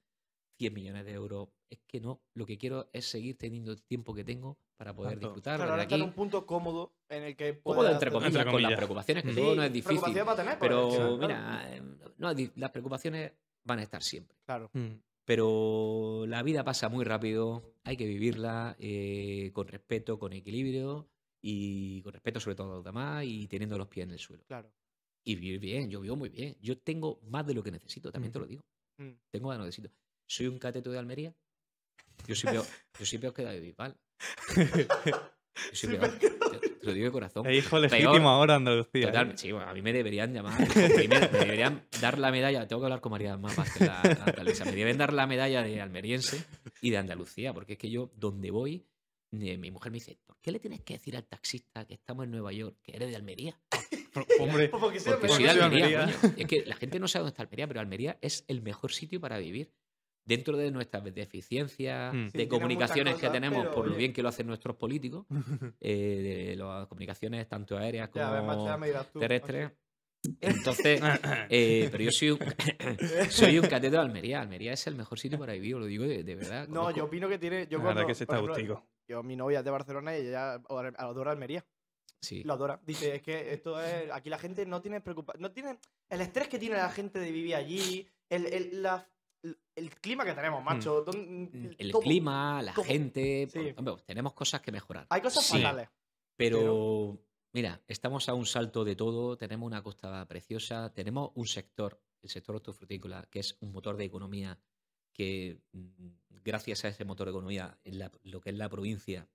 100 0.58 0.74
millones 0.74 1.04
de 1.04 1.12
euros. 1.12 1.48
Es 1.70 1.80
que 1.86 2.00
no. 2.00 2.22
Lo 2.34 2.46
que 2.46 2.56
quiero 2.58 2.88
es 2.92 3.06
seguir 3.06 3.36
teniendo 3.36 3.70
el 3.72 3.82
tiempo 3.82 4.14
que 4.14 4.24
tengo 4.24 4.58
para 4.76 4.94
poder 4.94 5.12
Exacto. 5.14 5.28
disfrutar 5.28 5.56
Claro, 5.56 5.70
ahora 5.72 5.82
de 5.82 5.86
está 5.86 5.94
en 5.96 6.00
aquí. 6.02 6.08
un 6.08 6.14
punto 6.14 6.46
cómodo 6.46 6.94
en 7.08 7.22
el 7.24 7.36
que. 7.36 7.60
Cómodo, 7.60 7.90
entre 7.90 8.10
comillas, 8.10 8.34
Entre 8.36 8.52
con 8.52 8.62
las 8.62 8.74
preocupaciones, 8.74 9.24
que 9.24 9.34
Sí, 9.34 9.40
todo 9.40 9.54
no 9.54 9.62
es 9.62 9.72
difícil. 9.72 9.98
va 10.26 10.32
a 10.32 10.36
tener, 10.36 10.58
Pero 10.58 10.88
pues, 10.88 10.98
claro. 10.98 11.18
mira, 11.20 11.76
eh, 11.76 11.82
no, 12.16 12.32
las 12.56 12.70
preocupaciones 12.70 13.32
van 13.64 13.78
a 13.80 13.82
estar 13.82 14.02
siempre. 14.02 14.36
Claro. 14.46 14.70
Mm. 14.72 14.94
Pero 15.28 16.24
la 16.26 16.42
vida 16.42 16.64
pasa 16.64 16.88
muy 16.88 17.04
rápido, 17.04 17.74
hay 17.84 17.98
que 17.98 18.06
vivirla 18.06 18.74
eh, 18.78 19.50
con 19.52 19.68
respeto, 19.68 20.18
con 20.18 20.32
equilibrio 20.32 21.06
y 21.42 22.00
con 22.00 22.14
respeto 22.14 22.40
sobre 22.40 22.56
todo 22.56 22.72
a 22.72 22.76
los 22.76 22.84
demás 22.84 23.26
y 23.26 23.46
teniendo 23.46 23.76
los 23.76 23.88
pies 23.88 24.04
en 24.04 24.12
el 24.12 24.18
suelo. 24.18 24.46
Claro. 24.46 24.72
Y 25.24 25.34
vivir 25.34 25.60
bien, 25.60 25.90
yo 25.90 26.00
vivo 26.00 26.16
muy 26.16 26.30
bien. 26.30 26.56
Yo 26.62 26.78
tengo 26.78 27.20
más 27.24 27.46
de 27.46 27.52
lo 27.52 27.62
que 27.62 27.70
necesito, 27.70 28.10
también 28.10 28.32
te 28.32 28.38
lo 28.38 28.46
digo. 28.46 28.64
Mm. 28.96 29.10
Tengo 29.30 29.48
más 29.48 29.56
de 29.56 29.58
lo 29.58 29.64
que 29.64 29.68
necesito. 29.68 29.90
Soy 30.26 30.46
un 30.46 30.58
cateto 30.58 30.90
de 30.90 30.98
Almería. 30.98 31.36
Yo 32.26 32.34
soy 32.34 32.50
peor, 32.50 32.64
yo 32.98 33.04
soy 33.04 33.18
peor 33.18 33.34
que 33.34 33.42
David 33.42 33.60
Bisbal. 33.60 34.00
Yo 35.70 35.76
soy 35.76 35.96
peor. 35.96 36.18
Te, 36.18 36.30
te 36.30 36.86
lo 36.86 36.92
digo 36.92 37.06
de 37.06 37.12
corazón. 37.12 37.46
Es 37.46 37.64
hijo 37.64 37.78
legítimo 37.78 38.28
ahora 38.28 38.56
Andalucía. 38.56 39.02
¿eh? 39.02 39.06
Total, 39.06 39.38
sí, 39.38 39.52
bueno, 39.52 39.68
a 39.68 39.74
mí 39.74 39.82
me 39.82 39.92
deberían 39.92 40.32
llamar. 40.32 40.56
primero, 40.94 41.28
me 41.32 41.38
deberían 41.38 41.86
dar 42.00 42.18
la 42.18 42.30
medalla. 42.30 42.66
Tengo 42.66 42.80
que 42.80 42.86
hablar 42.86 43.00
con 43.00 43.12
María 43.12 43.36
más 43.36 43.56
Vázquez, 43.56 43.86
la, 43.86 44.02
la 44.02 44.24
alcaldesa. 44.24 44.64
Me 44.64 44.72
deben 44.72 44.98
dar 44.98 45.12
la 45.12 45.26
medalla 45.26 45.62
de 45.62 45.80
almeriense 45.80 46.44
y 46.80 46.90
de 46.90 46.98
Andalucía, 46.98 47.52
porque 47.52 47.74
es 47.74 47.78
que 47.78 47.90
yo, 47.90 48.10
donde 48.16 48.50
voy, 48.50 48.86
eh, 49.32 49.58
mi 49.58 49.70
mujer 49.70 49.92
me 49.92 49.96
dice: 49.96 50.18
¿Por 50.24 50.38
qué 50.40 50.52
le 50.52 50.58
tienes 50.60 50.80
que 50.82 50.94
decir 50.94 51.16
al 51.16 51.26
taxista 51.26 51.86
que 51.86 51.94
estamos 51.94 52.24
en 52.24 52.30
Nueva 52.30 52.52
York 52.52 52.76
que 52.82 52.96
eres 52.96 53.10
de 53.10 53.16
Almería? 53.16 53.60
Hombre, 54.40 54.68
porque 54.68 55.00
soy 55.00 55.44
de 55.44 55.50
Almería. 55.50 56.10
Es 56.36 56.46
que 56.46 56.64
la 56.64 56.76
gente 56.76 56.98
no 56.98 57.08
sabe 57.08 57.24
dónde 57.24 57.32
está 57.32 57.42
Almería, 57.42 57.68
pero 57.68 57.80
Almería 57.80 58.18
es 58.22 58.44
el 58.48 58.62
mejor 58.62 58.92
sitio 58.92 59.20
para 59.20 59.38
vivir. 59.38 59.72
Dentro 60.28 60.56
de 60.58 60.70
nuestras 60.70 61.02
deficiencias, 61.14 62.12
Mm. 62.12 62.28
De 62.28 62.48
comunicaciones 62.48 63.14
que 63.16 63.30
tenemos, 63.30 63.60
pero, 63.62 63.74
por 63.74 63.88
lo 63.88 63.96
bien 63.96 64.12
que 64.12 64.22
lo 64.22 64.28
hacen 64.28 64.46
nuestros 64.46 64.76
políticos, 64.76 65.24
eh, 65.80 66.50
de 66.50 66.56
las 66.56 66.86
comunicaciones 66.86 67.48
tanto 67.48 67.78
aéreas 67.78 68.10
como 68.10 68.24
Ya, 68.24 69.04
tú. 69.10 69.18
terrestres. 69.20 69.72
Entonces, 70.40 71.00
eh, 71.50 71.88
pero 71.90 72.04
yo 72.04 72.10
soy 72.10 72.30
un, 72.32 72.38
soy 73.30 73.58
un 73.58 73.66
cateto 73.66 73.92
de 73.96 74.02
Almería. 74.02 74.40
Almería 74.42 74.72
es 74.72 74.86
el 74.86 74.96
mejor 74.96 75.18
sitio 75.18 75.38
para 75.38 75.54
vivir, 75.54 75.76
lo 75.76 75.86
digo 75.86 76.04
de, 76.04 76.22
de 76.24 76.34
verdad. 76.34 76.68
No, 76.68 76.82
Conozco- 76.82 76.96
yo 76.98 77.04
opino 77.04 77.28
que 77.28 77.38
tiene. 77.38 77.66
Yo 77.70 77.78
la 77.78 77.84
verdad 77.84 77.94
cuando, 78.02 78.08
que 78.08 78.14
se 78.14 78.24
está 78.24 78.38
ejemplo. 78.38 78.84
Yo, 79.08 79.22
mi 79.22 79.36
novia 79.36 79.60
es 79.60 79.64
de 79.64 79.70
Barcelona 79.70 80.18
y 80.18 80.26
ella 80.26 80.54
adora 80.54 80.92
adora 80.98 81.30
Almería. 81.32 81.64
Sí. 82.20 82.42
Lo 82.44 82.52
adora. 82.54 82.80
Dice, 82.84 83.14
es 83.14 83.22
que 83.22 83.54
esto 83.54 83.80
es. 83.82 84.10
Aquí 84.12 84.28
la 84.28 84.38
gente 84.38 84.66
no 84.66 84.82
tiene 84.82 85.00
preocupación. 85.00 85.40
No 85.40 85.52
tiene. 85.52 85.78
El 86.10 86.20
estrés 86.20 86.48
que 86.48 86.58
tiene 86.58 86.76
la 86.76 86.90
gente 86.90 87.18
de 87.20 87.30
vivir 87.32 87.54
allí. 87.54 88.06
El, 88.28 88.46
el, 88.52 88.82
la- 88.82 89.08
el 89.42 89.90
clima 90.00 90.24
que 90.24 90.32
tenemos, 90.34 90.62
macho. 90.64 91.02
don- 91.02 91.48
Mm, 91.52 91.70
El 91.78 91.92
clima, 91.92 92.60
la 92.62 92.74
gente. 92.74 93.48
Sí. 93.50 93.74
hombre, 93.76 93.94
tenemos 94.04 94.32
cosas 94.34 94.60
que 94.60 94.72
mejorar. 94.72 95.06
Hay 95.10 95.20
cosas 95.22 95.44
Sí. 95.46 95.52
fatales. 95.56 95.88
Pero, 96.36 97.18
mira, 97.52 97.80
estamos 97.88 98.28
a 98.28 98.34
un 98.34 98.46
salto 98.46 98.84
de 98.84 98.94
todo, 98.96 99.36
tenemos 99.36 99.66
una 99.66 99.82
costa 99.82 100.26
preciosa, 100.26 100.92
tenemos 100.92 101.30
un 101.34 101.46
sector, 101.46 102.00
el 102.22 102.28
sector 102.30 102.56
hortofrutícola, 102.56 103.26
que 103.30 103.40
es 103.40 103.56
un 103.60 103.72
motor 103.72 103.96
de 103.96 104.04
economía 104.04 104.58
que, 105.12 105.60
mm, 105.72 106.08
gracias 106.44 106.84
a 106.84 106.88
ese 106.88 107.04
motor 107.04 107.26
de 107.26 107.32
economía, 107.32 107.78
en 107.84 107.98
la- 107.98 108.12
lo 108.24 108.40
que 108.40 108.50
es 108.50 108.56
la 108.56 108.68
provincia, 108.68 109.28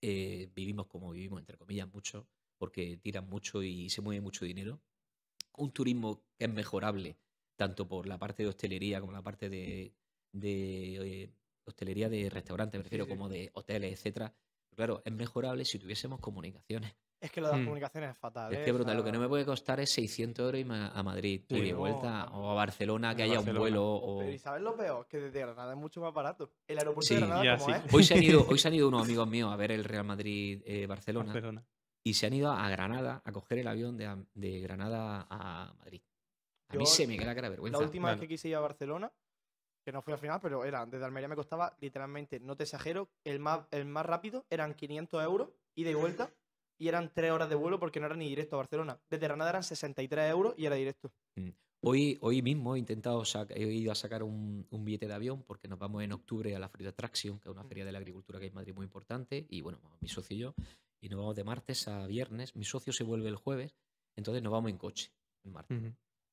eh, 0.00 0.50
vivimos 0.54 0.86
como 0.86 1.10
vivimos, 1.12 1.40
entre 1.40 1.56
comillas, 1.56 1.88
mucho, 1.92 2.26
porque 2.58 2.96
tiran 2.98 3.28
mucho 3.28 3.62
y 3.62 3.88
se 3.90 4.00
mueve 4.00 4.20
mucho 4.20 4.44
dinero. 4.44 4.80
Un 5.56 5.72
turismo 5.72 6.22
que 6.38 6.44
es 6.44 6.52
mejorable, 6.52 7.16
tanto 7.58 7.86
por 7.88 8.06
la 8.06 8.16
parte 8.18 8.44
de 8.44 8.48
hostelería 8.48 9.00
como 9.00 9.12
la 9.12 9.20
parte 9.22 9.48
de, 9.50 9.92
de, 10.32 11.22
eh, 11.24 11.30
hostelería 11.64 12.08
de 12.08 12.30
restaurantes, 12.30 12.78
me 12.78 12.84
refiero, 12.84 13.04
sí. 13.04 13.10
como 13.10 13.28
de 13.28 13.50
hoteles, 13.52 13.92
etcétera. 13.92 14.32
Claro, 14.76 15.02
es 15.04 15.12
mejorable 15.12 15.64
si 15.64 15.78
tuviésemos 15.80 16.20
comunicaciones. 16.20 16.94
Es 17.20 17.32
que 17.32 17.40
lo 17.40 17.48
de 17.48 17.54
las 17.54 17.60
Mm. 17.62 17.64
comunicaciones 17.64 18.10
es 18.12 18.16
fatal. 18.16 18.52
Es 18.52 18.60
¿eh? 18.60 18.64
que 18.64 18.70
brutal. 18.70 18.96
Lo 18.96 19.02
que 19.02 19.10
no 19.10 19.18
me 19.18 19.26
puede 19.26 19.44
costar 19.44 19.80
es 19.80 19.90
600 19.90 20.54
euros 20.54 20.70
a 20.70 20.96
a 20.96 21.02
Madrid 21.02 21.42
y 21.48 21.60
de 21.62 21.72
no, 21.72 21.78
vuelta, 21.78 22.26
no. 22.26 22.42
o 22.46 22.50
a 22.52 22.54
Barcelona, 22.54 23.16
que 23.16 23.24
haya 23.24 23.34
Barcelona. 23.34 23.58
un 23.58 23.60
vuelo. 23.60 23.84
O... 23.92 24.18
Pero 24.20 24.30
¿y 24.32 24.38
sabes 24.38 24.62
lo 24.62 24.76
peor? 24.76 25.08
Que 25.08 25.18
desde 25.18 25.40
Granada 25.40 25.72
es 25.72 25.78
mucho 25.78 26.00
más 26.00 26.14
barato. 26.14 26.52
El 26.68 26.78
aeropuerto 26.78 27.08
Sí, 27.08 27.14
de 27.14 27.20
Granada, 27.22 27.44
ya, 27.44 27.58
como 27.58 27.74
sí. 27.74 27.82
es. 27.84 27.92
Hoy 27.94 28.04
se, 28.04 28.14
han 28.14 28.22
ido, 28.22 28.46
hoy 28.48 28.58
se 28.58 28.68
han 28.68 28.74
ido 28.74 28.86
unos 28.86 29.02
amigos 29.02 29.26
míos 29.28 29.52
a 29.52 29.56
ver 29.56 29.72
el 29.72 29.82
Real 29.82 30.04
Madrid-Barcelona 30.04 31.26
Barcelona. 31.32 31.66
y 32.04 32.14
se 32.14 32.26
han 32.28 32.34
ido 32.34 32.52
a 32.52 32.70
Granada 32.70 33.20
a 33.24 33.32
coger 33.32 33.58
el 33.58 33.66
avión 33.66 33.96
de 33.96 34.60
Granada 34.60 35.26
a 35.28 35.74
Madrid. 35.76 36.02
A 36.70 36.74
mí 36.76 36.84
Yo- 36.84 36.86
se 36.86 37.06
me 37.06 37.16
queda 37.16 37.26
la 37.28 37.34
cara 37.34 37.48
de 37.48 37.56
La 37.56 37.62
vergüenza. 37.62 37.78
última 37.78 38.10
vez 38.10 38.20
que 38.20 38.28
quise 38.28 38.48
ir 38.48 38.56
a 38.56 38.60
Barcelona, 38.60 39.10
que 39.84 39.92
no 39.92 40.02
fui 40.02 40.12
al 40.12 40.18
final, 40.18 40.38
pero 40.42 40.64
era 40.64 40.84
desde 40.84 41.04
Almería 41.04 41.28
me 41.28 41.36
costaba 41.36 41.74
literalmente, 41.80 42.40
no 42.40 42.56
te 42.56 42.64
exagero, 42.64 43.08
el 43.24 43.38
más, 43.40 43.66
el 43.70 43.86
más 43.86 44.04
rápido 44.04 44.44
eran 44.50 44.74
500 44.74 45.22
euros 45.24 45.48
ida 45.74 45.90
y 45.90 45.94
vuelta 45.94 46.30
y 46.78 46.88
eran 46.88 47.10
3 47.14 47.30
horas 47.32 47.48
de 47.48 47.54
vuelo 47.54 47.78
porque 47.80 48.00
no 48.00 48.06
era 48.06 48.16
ni 48.16 48.28
directo 48.28 48.56
a 48.56 48.58
Barcelona. 48.58 49.00
Desde 49.08 49.26
Granada 49.26 49.50
eran 49.50 49.62
63 49.64 50.30
euros 50.30 50.54
y 50.58 50.66
era 50.66 50.76
directo. 50.76 51.10
Hoy, 51.80 52.18
hoy 52.22 52.42
mismo 52.42 52.74
he 52.74 52.78
intentado 52.80 53.22
he 53.50 53.62
ido 53.62 53.92
a 53.92 53.94
sacar 53.94 54.24
un, 54.24 54.66
un 54.68 54.84
billete 54.84 55.06
de 55.06 55.14
avión 55.14 55.44
porque 55.44 55.68
nos 55.68 55.78
vamos 55.78 56.02
en 56.02 56.12
octubre 56.12 56.54
a 56.54 56.58
la 56.58 56.68
Feria 56.68 56.86
de 56.86 56.90
Attraction, 56.90 57.38
que 57.38 57.48
es 57.48 57.52
una 57.54 57.62
Mm. 57.62 57.68
feria 57.68 57.84
de 57.84 57.92
la 57.92 57.98
agricultura 57.98 58.38
que 58.40 58.46
hay 58.46 58.48
en 58.48 58.54
Madrid 58.54 58.74
muy 58.74 58.84
importante. 58.84 59.46
Y 59.48 59.60
bueno, 59.62 59.80
mi 60.00 60.08
socio 60.08 60.36
y 60.36 60.40
yo. 60.40 60.54
Y 61.00 61.08
nos 61.08 61.20
vamos 61.20 61.36
de 61.36 61.44
martes 61.44 61.86
a 61.86 62.04
viernes. 62.08 62.56
Mi 62.56 62.64
socio 62.64 62.92
se 62.92 63.04
vuelve 63.04 63.28
el 63.28 63.36
jueves. 63.36 63.76
Entonces 64.16 64.42
nos 64.42 64.52
vamos 64.52 64.70
en 64.72 64.76
coche 64.76 65.12
el 65.44 65.52
martes. 65.52 65.80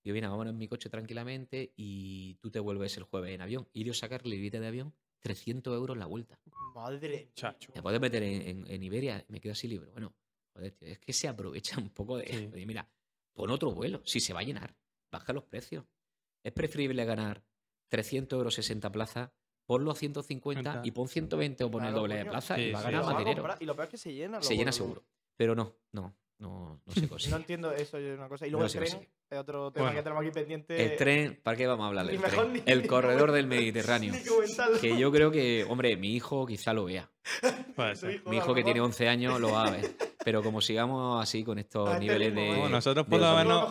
Yo 0.06 0.14
vine, 0.14 0.28
vámonos 0.28 0.52
en 0.54 0.58
mi 0.60 0.68
coche 0.68 0.90
tranquilamente 0.90 1.74
y 1.76 2.36
tú 2.36 2.52
te 2.52 2.60
vuelves 2.60 2.96
el 2.98 3.04
jueves 3.04 3.34
en 3.34 3.42
avión. 3.42 3.68
Y 3.74 3.84
yo 3.84 3.94
sacarle 3.94 4.36
el 4.36 4.40
billete 4.40 4.60
de 4.60 4.68
avión, 4.68 4.94
300 5.22 5.76
euros 5.76 5.98
la 5.98 6.06
vuelta. 6.06 6.40
Madre. 6.76 7.32
Chacho. 7.36 7.72
Me 7.76 7.82
puedes 7.82 8.00
meter 8.00 8.22
en, 8.24 8.42
en- 8.42 8.68
en 8.72 8.84
Iberia, 8.84 9.26
me 9.30 9.42
quedo 9.42 9.54
así 9.54 9.68
libre. 9.68 9.92
Bueno, 9.92 10.14
joder, 10.54 10.72
tío, 10.74 10.88
es 10.90 11.00
que 11.00 11.12
se 11.12 11.28
aprovecha 11.28 11.80
un 11.80 11.90
poco 11.90 12.18
de. 12.18 12.28
Sí. 12.54 12.66
Mira, 12.66 12.88
pon 13.34 13.50
otro 13.50 13.72
vuelo, 13.72 14.02
si 14.06 14.20
se 14.20 14.32
va 14.34 14.42
a 14.42 14.44
llenar, 14.44 14.76
baja 15.12 15.34
los 15.34 15.44
precios. 15.46 15.86
Es 16.44 16.54
preferible 16.54 17.04
ganar 17.06 17.44
300 17.90 18.38
euros 18.38 18.54
60 18.54 18.92
plazas, 18.92 19.32
ponlo 19.66 19.90
a 19.90 19.96
150 19.96 20.62
y 20.86 20.92
pon 20.92 21.08
120 21.08 21.64
o 21.64 21.72
pon 21.72 21.84
el 21.86 21.94
doble 21.94 22.16
de 22.18 22.26
plaza 22.26 22.60
y 22.60 22.72
va 22.72 22.80
a 22.80 22.84
ganar 22.84 23.02
más 23.06 23.18
dinero. 23.18 23.42
comprar, 23.42 23.64
Y 23.64 23.66
lo 23.66 23.74
peor 23.76 23.86
es 23.88 23.92
que 23.92 23.98
se 23.98 24.14
llena. 24.14 24.42
Se 24.44 24.56
llena 24.56 24.72
seguro. 24.72 25.04
Pero 25.36 25.56
no, 25.56 25.76
no. 25.92 26.16
No, 26.38 26.82
no 26.86 26.94
se 26.94 27.08
consigue. 27.08 27.32
No 27.32 27.38
entiendo 27.38 27.72
eso, 27.72 27.98
es 27.98 28.18
una 28.18 28.28
cosa. 28.28 28.46
Y 28.46 28.50
luego 28.50 28.62
No 28.62 28.66
el 28.66 28.72
se 28.72 28.80
tren 28.80 29.08
es 29.30 29.40
otro 29.40 29.72
tema 29.72 29.86
Bueno. 29.86 30.00
que 30.00 30.04
tenemos 30.04 30.22
aquí 30.24 30.32
pendiente. 30.34 30.84
El 30.84 30.98
tren, 30.98 31.40
¿para 31.42 31.58
qué 31.58 31.66
vamos 31.68 31.84
a 31.86 31.88
hablar 31.88 32.06
del 32.08 32.22
tren? 32.22 32.54
ni- 32.54 32.64
El 32.66 32.82
ni 32.84 32.88
corredor 32.88 33.32
del 33.32 33.48
Mediterráneo. 33.48 34.14
Que 34.82 34.98
yo 34.98 35.12
creo 35.12 35.32
que, 35.32 35.66
hombre, 35.70 35.96
mi 35.98 36.14
hijo 36.16 36.46
quizá 36.46 36.74
lo 36.74 36.86
vea. 36.86 37.10
Mi 38.26 38.38
hijo 38.38 38.54
que 38.54 38.64
tiene 38.64 38.80
mejor. 38.82 38.88
11 38.92 39.08
años 39.10 39.40
lo 39.40 39.52
va 39.52 39.68
a 39.68 39.72
ver. 39.72 39.92
Pero 40.26 40.42
como 40.44 40.60
sigamos 40.60 41.22
así 41.22 41.44
con 41.44 41.60
estos 41.60 41.88
A 41.88 41.94
este 41.94 42.04
niveles 42.06 42.34
ritmo, 42.36 42.64
de. 42.66 42.70
nosotros 42.70 43.06
por 43.06 43.20
lo 43.22 43.36
menos- 43.36 43.70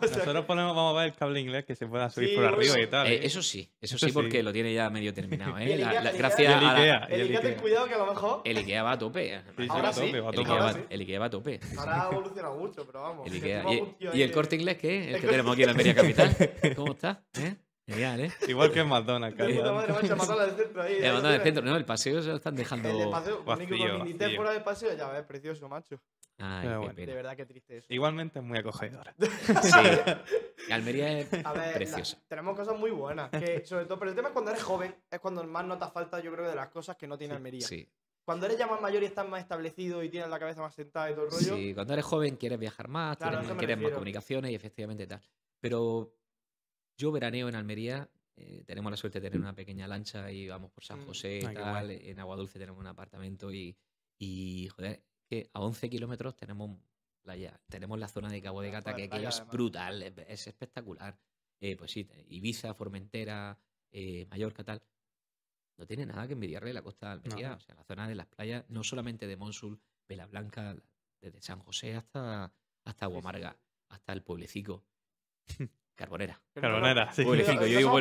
Nosotros 0.00 0.44
ponemos, 0.44 0.74
vamos 0.76 0.94
a 0.96 1.00
ver 1.00 1.08
el 1.10 1.14
cable 1.16 1.40
inglés 1.40 1.64
que 1.64 1.74
se 1.74 1.86
pueda 1.88 2.08
subir 2.08 2.28
Sí, 2.30 2.34
por 2.36 2.44
arriba 2.44 2.80
y 2.80 2.86
tal. 2.86 3.06
Eh, 3.08 3.14
¿eh? 3.16 3.20
eso 3.24 3.42
sí, 3.42 3.68
eso, 3.80 3.96
Eso 3.96 4.06
sí, 4.06 4.12
porque 4.12 4.38
sí. 4.38 4.42
lo 4.42 4.52
tiene 4.52 4.72
ya 4.72 4.88
medio 4.90 5.12
terminado. 5.12 5.58
¿eh? 5.58 5.74
el 5.74 5.80
La- 5.80 5.90
Ikea- 5.90 6.02
la- 6.04 6.10
el 6.10 6.16
gracias 6.18 6.48
Ikea- 6.52 6.56
a 6.56 6.60
la- 6.62 6.68
el 6.70 6.78
Ikea. 6.78 6.96
El 7.10 7.20
y 7.20 7.24
Ikea, 7.24 7.40
ten 7.40 7.60
cuidado 7.60 7.86
que 7.88 7.94
a 7.94 7.98
lo 7.98 8.06
mejor. 8.06 8.42
el 8.44 8.56
Ikea 8.58 8.82
va 8.84 8.92
a 8.92 8.98
tope. 8.98 9.34
Ahora 9.68 9.92
sí, 9.92 10.00
El 10.04 10.22
tope. 10.22 10.38
Ikea, 10.40 10.54
va, 11.18 11.26
a 11.26 11.30
tope. 11.30 11.60
Ahora 11.78 12.02
ha 12.04 12.10
evolucionado 12.12 12.54
mucho, 12.56 12.86
pero 12.86 13.02
vamos. 13.02 13.26
El 13.26 13.32
Ikea. 13.34 13.64
¿Y, 14.14 14.22
el 14.22 14.30
corte 14.32 14.54
inglés 14.56 14.78
qué? 14.78 15.08
El 15.08 15.14
El 15.16 15.20
que 15.20 15.26
tenemos 15.26 15.52
aquí 15.52 15.62
en 15.62 15.66
la 15.66 15.70
Almería 15.72 15.94
Capital. 15.96 16.36
¿Cómo 16.76 16.92
está? 16.92 17.24
¿Eh? 17.40 17.56
Genial, 17.88 18.20
¿eh? 18.20 18.32
Igual 18.48 18.70
que 18.70 18.80
el 18.80 18.86
McDonald's. 18.86 19.36
De 19.38 19.54
puta 19.54 19.72
madre, 19.72 19.92
macho, 19.94 20.16
matarla 20.16 20.46
del 20.46 20.56
centro 20.56 20.82
ahí. 20.82 20.92
El 20.96 21.02
ahí 21.02 21.06
lo 21.08 21.12
mandado 21.14 21.32
del 21.32 21.42
centro, 21.42 21.64
no, 21.64 21.76
el 21.76 21.84
paseo 21.86 22.22
se 22.22 22.28
lo 22.28 22.36
están 22.36 22.52
El 22.52 22.56
de 22.58 22.62
dejando. 22.62 23.10
paseo, 23.10 23.44
con 23.44 23.58
Nico 23.58 23.70
vacío, 23.72 23.88
con 23.92 23.98
Minitel 24.02 24.18
vacío. 24.28 24.36
fuera 24.36 24.52
del 24.52 24.62
paseo, 24.62 24.96
ya 24.96 25.08
ves, 25.10 25.22
precioso, 25.24 25.68
macho. 25.68 26.00
Ay, 26.40 26.60
Pero 26.68 26.80
qué 26.82 26.86
bueno. 26.86 27.06
De 27.06 27.14
verdad 27.14 27.36
que 27.36 27.46
triste 27.46 27.78
eso. 27.78 27.86
Igualmente 27.90 28.38
es 28.38 28.44
muy 28.44 28.58
acogedora. 28.58 29.12
Sí. 29.62 30.72
Almería 30.72 31.18
es 31.20 31.32
A 31.44 31.52
ver, 31.52 31.66
la- 31.68 31.72
preciosa. 31.72 32.18
tenemos 32.28 32.56
cosas 32.56 32.78
muy 32.78 32.90
buenas. 32.90 33.30
Que, 33.30 33.64
sobre 33.64 33.86
todo, 33.86 33.98
pero 33.98 34.10
el 34.10 34.16
tema 34.16 34.28
es 34.28 34.32
cuando 34.34 34.50
eres 34.50 34.62
joven, 34.62 34.94
es 35.10 35.18
cuando 35.20 35.42
más 35.44 35.64
notas 35.64 35.92
falta, 35.92 36.20
yo 36.20 36.32
creo, 36.32 36.48
de 36.48 36.54
las 36.54 36.68
cosas 36.68 36.96
que 36.96 37.06
no 37.06 37.16
tiene 37.16 37.34
Almería. 37.34 37.66
Sí. 37.66 37.88
Cuando 38.24 38.44
eres 38.46 38.58
ya 38.58 38.66
más 38.66 38.80
mayor 38.80 39.02
y 39.02 39.06
estás 39.06 39.26
más 39.26 39.40
establecido 39.40 40.02
y 40.02 40.10
tienes 40.10 40.28
la 40.28 40.38
cabeza 40.38 40.60
más 40.60 40.74
sentada 40.74 41.10
y 41.10 41.14
todo 41.14 41.24
el 41.24 41.30
rollo. 41.30 41.56
Sí, 41.56 41.72
cuando 41.74 41.94
eres 41.94 42.04
joven 42.04 42.36
quieres 42.36 42.58
viajar 42.58 42.86
más, 42.88 43.16
Claro, 43.16 43.38
tienes- 43.40 43.56
quieres 43.56 43.78
más 43.78 43.90
comunicaciones 43.92 44.50
y 44.50 44.54
efectivamente 44.54 45.06
tal. 45.06 45.22
Pero 45.60 46.12
yo 46.98 47.10
veraneo 47.12 47.48
en 47.48 47.54
Almería, 47.54 48.10
eh, 48.36 48.62
tenemos 48.66 48.90
la 48.90 48.96
suerte 48.96 49.20
de 49.20 49.30
tener 49.30 49.40
una 49.40 49.54
pequeña 49.54 49.86
lancha 49.88 50.30
y 50.30 50.48
vamos 50.48 50.70
por 50.72 50.84
San 50.84 51.00
Mm. 51.00 51.06
José 51.06 51.38
y 51.38 51.44
Ah, 51.46 51.54
tal. 51.54 51.90
En 51.92 52.18
Agua 52.20 52.36
Dulce 52.36 52.58
tenemos 52.58 52.78
un 52.80 52.86
apartamento 52.86 53.52
y, 53.52 53.76
y 54.18 54.68
joder, 54.68 55.04
que 55.26 55.48
a 55.52 55.60
11 55.60 55.88
kilómetros 55.88 56.36
tenemos 56.36 56.78
playa. 57.22 57.60
Tenemos 57.68 57.98
la 57.98 58.08
zona 58.08 58.30
de 58.30 58.40
Cabo 58.42 58.60
de 58.60 58.70
Gata, 58.70 58.92
Joder, 58.92 59.10
que 59.10 59.24
es 59.26 59.46
brutal, 59.48 60.02
es, 60.02 60.12
es 60.28 60.46
espectacular. 60.48 61.18
Eh, 61.60 61.76
pues 61.76 61.90
sí, 61.90 62.08
Ibiza, 62.28 62.74
Formentera, 62.74 63.58
eh, 63.90 64.26
Mallorca, 64.30 64.64
tal. 64.64 64.82
No 65.76 65.86
tiene 65.86 66.06
nada 66.06 66.26
que 66.26 66.32
envidiarle 66.32 66.72
la 66.72 66.82
costa 66.82 67.06
de 67.06 67.12
Almería. 67.22 67.50
No. 67.50 67.56
O 67.56 67.60
sea, 67.60 67.74
la 67.74 67.84
zona 67.84 68.08
de 68.08 68.14
las 68.14 68.26
playas, 68.26 68.64
no 68.68 68.82
solamente 68.82 69.26
de 69.26 69.36
Monsul, 69.36 69.80
Vela 70.08 70.26
Blanca, 70.26 70.76
desde 71.20 71.40
San 71.42 71.60
José 71.60 71.94
hasta, 71.96 72.52
hasta 72.84 73.04
Aguamarga, 73.04 73.58
hasta 73.88 74.12
el 74.12 74.22
pueblecico. 74.22 74.84
Carbonera. 75.98 76.40
Carbonera, 76.54 77.12
sí. 77.12 77.24
Yo 77.24 77.32
digo 77.34 78.00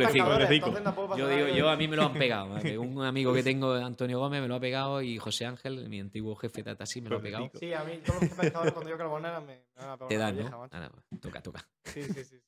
tampoco 0.83 1.07
pasa 1.09 1.17
Yo 1.19 1.27
digo, 1.27 1.47
que- 1.47 1.55
yo 1.55 1.67
a 1.67 1.75
mí 1.75 1.87
me 1.87 1.95
lo 1.95 2.03
han 2.03 2.13
pegado. 2.13 2.49
¿vale? 2.75 2.77
Un 2.77 3.03
amigo 3.03 3.33
que 3.33 3.41
tengo, 3.41 3.73
Antonio 3.73 4.19
Gómez, 4.19 4.39
me 4.39 4.47
lo 4.47 4.53
ha 4.53 4.59
pegado 4.59 5.01
y 5.01 5.17
José 5.17 5.47
Ángel, 5.47 5.89
mi 5.89 5.99
antiguo 5.99 6.35
jefe 6.35 6.57
de 6.57 6.63
Tatasí, 6.65 7.01
me 7.01 7.09
lo 7.09 7.17
ha 7.17 7.21
pegado. 7.21 7.49
Sí, 7.55 7.73
a 7.73 7.83
mí 7.83 7.99
todos 8.05 8.21
los 8.21 8.31
pescadores 8.33 8.73
cuando 8.73 8.91
yo 8.91 8.97
carbonera 8.99 9.39
me, 9.41 9.47
me 9.47 9.81
van 9.81 9.89
a 9.89 9.97
pegar 9.97 10.09
Te 10.09 10.17
dan, 10.17 10.35
vieja, 10.35 10.49
¿no? 10.51 10.67
Nada, 10.67 10.89
pues, 10.91 11.21
toca, 11.21 11.41
toca. 11.41 11.67
Sí, 11.85 12.03
sí, 12.03 12.23
sí. 12.23 12.35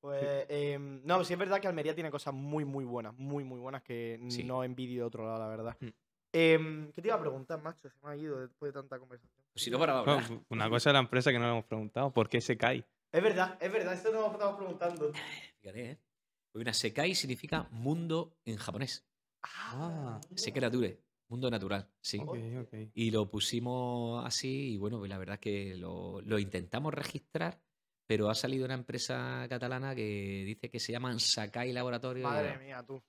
Pues, 0.00 0.46
em, 0.48 1.02
no, 1.04 1.22
sí 1.24 1.34
es 1.34 1.38
verdad 1.38 1.60
que 1.60 1.68
Almería 1.68 1.94
tiene 1.94 2.10
cosas 2.10 2.32
muy, 2.32 2.64
muy 2.64 2.86
buenas, 2.86 3.12
muy, 3.18 3.44
muy 3.44 3.60
buenas 3.60 3.82
que 3.82 4.18
Sí. 4.28 4.44
no 4.44 4.64
envidio 4.64 5.02
de 5.02 5.06
otro 5.06 5.26
lado, 5.26 5.38
la 5.40 5.48
verdad. 5.48 5.76
Mm. 5.78 5.88
Em, 6.32 6.92
¿Qué 6.92 7.02
te 7.02 7.08
iba 7.08 7.16
a 7.16 7.20
preguntar, 7.20 7.60
macho? 7.60 7.90
Se 7.90 7.96
me 8.06 8.12
ha 8.12 8.16
ido 8.16 8.40
después 8.40 8.72
de 8.72 8.80
tanta 8.80 8.98
conversación. 8.98 9.44
Pues 9.52 9.62
si 9.62 9.70
no 9.70 9.78
para 9.78 9.98
hablar. 9.98 10.22
Una 10.48 10.70
cosa 10.70 10.88
de 10.88 10.94
la 10.94 11.00
empresa 11.00 11.30
que 11.32 11.38
no 11.38 11.44
le 11.44 11.50
hemos 11.50 11.64
preguntado, 11.66 12.10
¿por 12.12 12.30
qué 12.30 12.40
se 12.40 12.56
cae? 12.56 12.86
Es 13.12 13.22
verdad, 13.22 13.58
es 13.60 13.72
verdad, 13.72 13.94
esto 13.94 14.12
nos 14.12 14.32
estamos 14.32 14.56
preguntando. 14.56 15.12
Fíjate, 15.60 15.90
¿eh? 15.90 15.98
Una 16.54 16.72
Sekai 16.72 17.14
significa 17.14 17.68
mundo 17.70 18.36
en 18.44 18.56
japonés. 18.56 19.04
Ah. 19.42 20.20
Sekerature, 20.34 21.00
mundo 21.28 21.50
natural, 21.50 21.88
sí. 22.00 22.18
Ok, 22.20 22.38
ok. 22.62 22.74
Y 22.94 23.10
lo 23.10 23.28
pusimos 23.28 24.24
así 24.24 24.74
y 24.74 24.76
bueno, 24.76 24.98
pues 24.98 25.08
la 25.08 25.18
verdad 25.18 25.34
es 25.34 25.40
que 25.40 25.76
lo, 25.76 26.20
lo 26.20 26.38
intentamos 26.38 26.94
registrar, 26.94 27.60
pero 28.06 28.30
ha 28.30 28.34
salido 28.34 28.64
una 28.64 28.74
empresa 28.74 29.46
catalana 29.48 29.94
que 29.94 30.44
dice 30.46 30.68
que 30.70 30.80
se 30.80 30.92
llaman 30.92 31.18
Sakai 31.18 31.72
Laboratorio. 31.72 32.24
Madre 32.24 32.58
mía, 32.58 32.84
tú. 32.86 33.02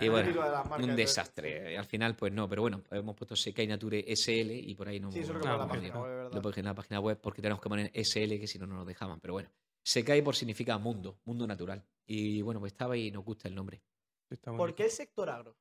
Y 0.00 0.08
bueno, 0.08 0.32
un 0.78 0.96
desastre. 0.96 1.76
Al 1.76 1.84
final, 1.86 2.14
pues 2.14 2.32
no, 2.32 2.48
pero 2.48 2.62
bueno, 2.62 2.82
hemos 2.90 3.16
puesto 3.16 3.34
Sekai 3.34 3.66
Nature 3.66 4.04
SL 4.14 4.50
y 4.52 4.74
por 4.74 4.88
ahí 4.88 5.00
no 5.00 5.10
Sí, 5.10 5.20
eso 5.20 5.32
es 5.32 5.38
lo 5.38 5.40
bueno, 5.40 5.68
página 5.68 5.92
claro. 5.92 6.30
web, 6.30 6.44
lo 6.44 6.52
en 6.56 6.64
la 6.64 6.74
página 6.74 7.00
web 7.00 7.18
porque 7.20 7.42
tenemos 7.42 7.60
que 7.60 7.68
poner 7.68 7.90
SL 7.94 8.38
que 8.38 8.46
si 8.46 8.58
no, 8.58 8.66
no 8.66 8.76
nos 8.76 8.86
dejaban. 8.86 9.20
Pero 9.20 9.34
bueno, 9.34 9.50
Sekai 9.82 10.22
por 10.22 10.36
significa 10.36 10.78
mundo, 10.78 11.20
mundo 11.24 11.46
natural. 11.46 11.84
Y 12.06 12.42
bueno, 12.42 12.60
pues 12.60 12.72
estaba 12.72 12.96
y 12.96 13.10
nos 13.10 13.24
gusta 13.24 13.48
el 13.48 13.54
nombre. 13.54 13.82
¿Por 14.44 14.74
qué 14.74 14.84
el 14.84 14.90
sector 14.90 15.30
agro? 15.30 15.56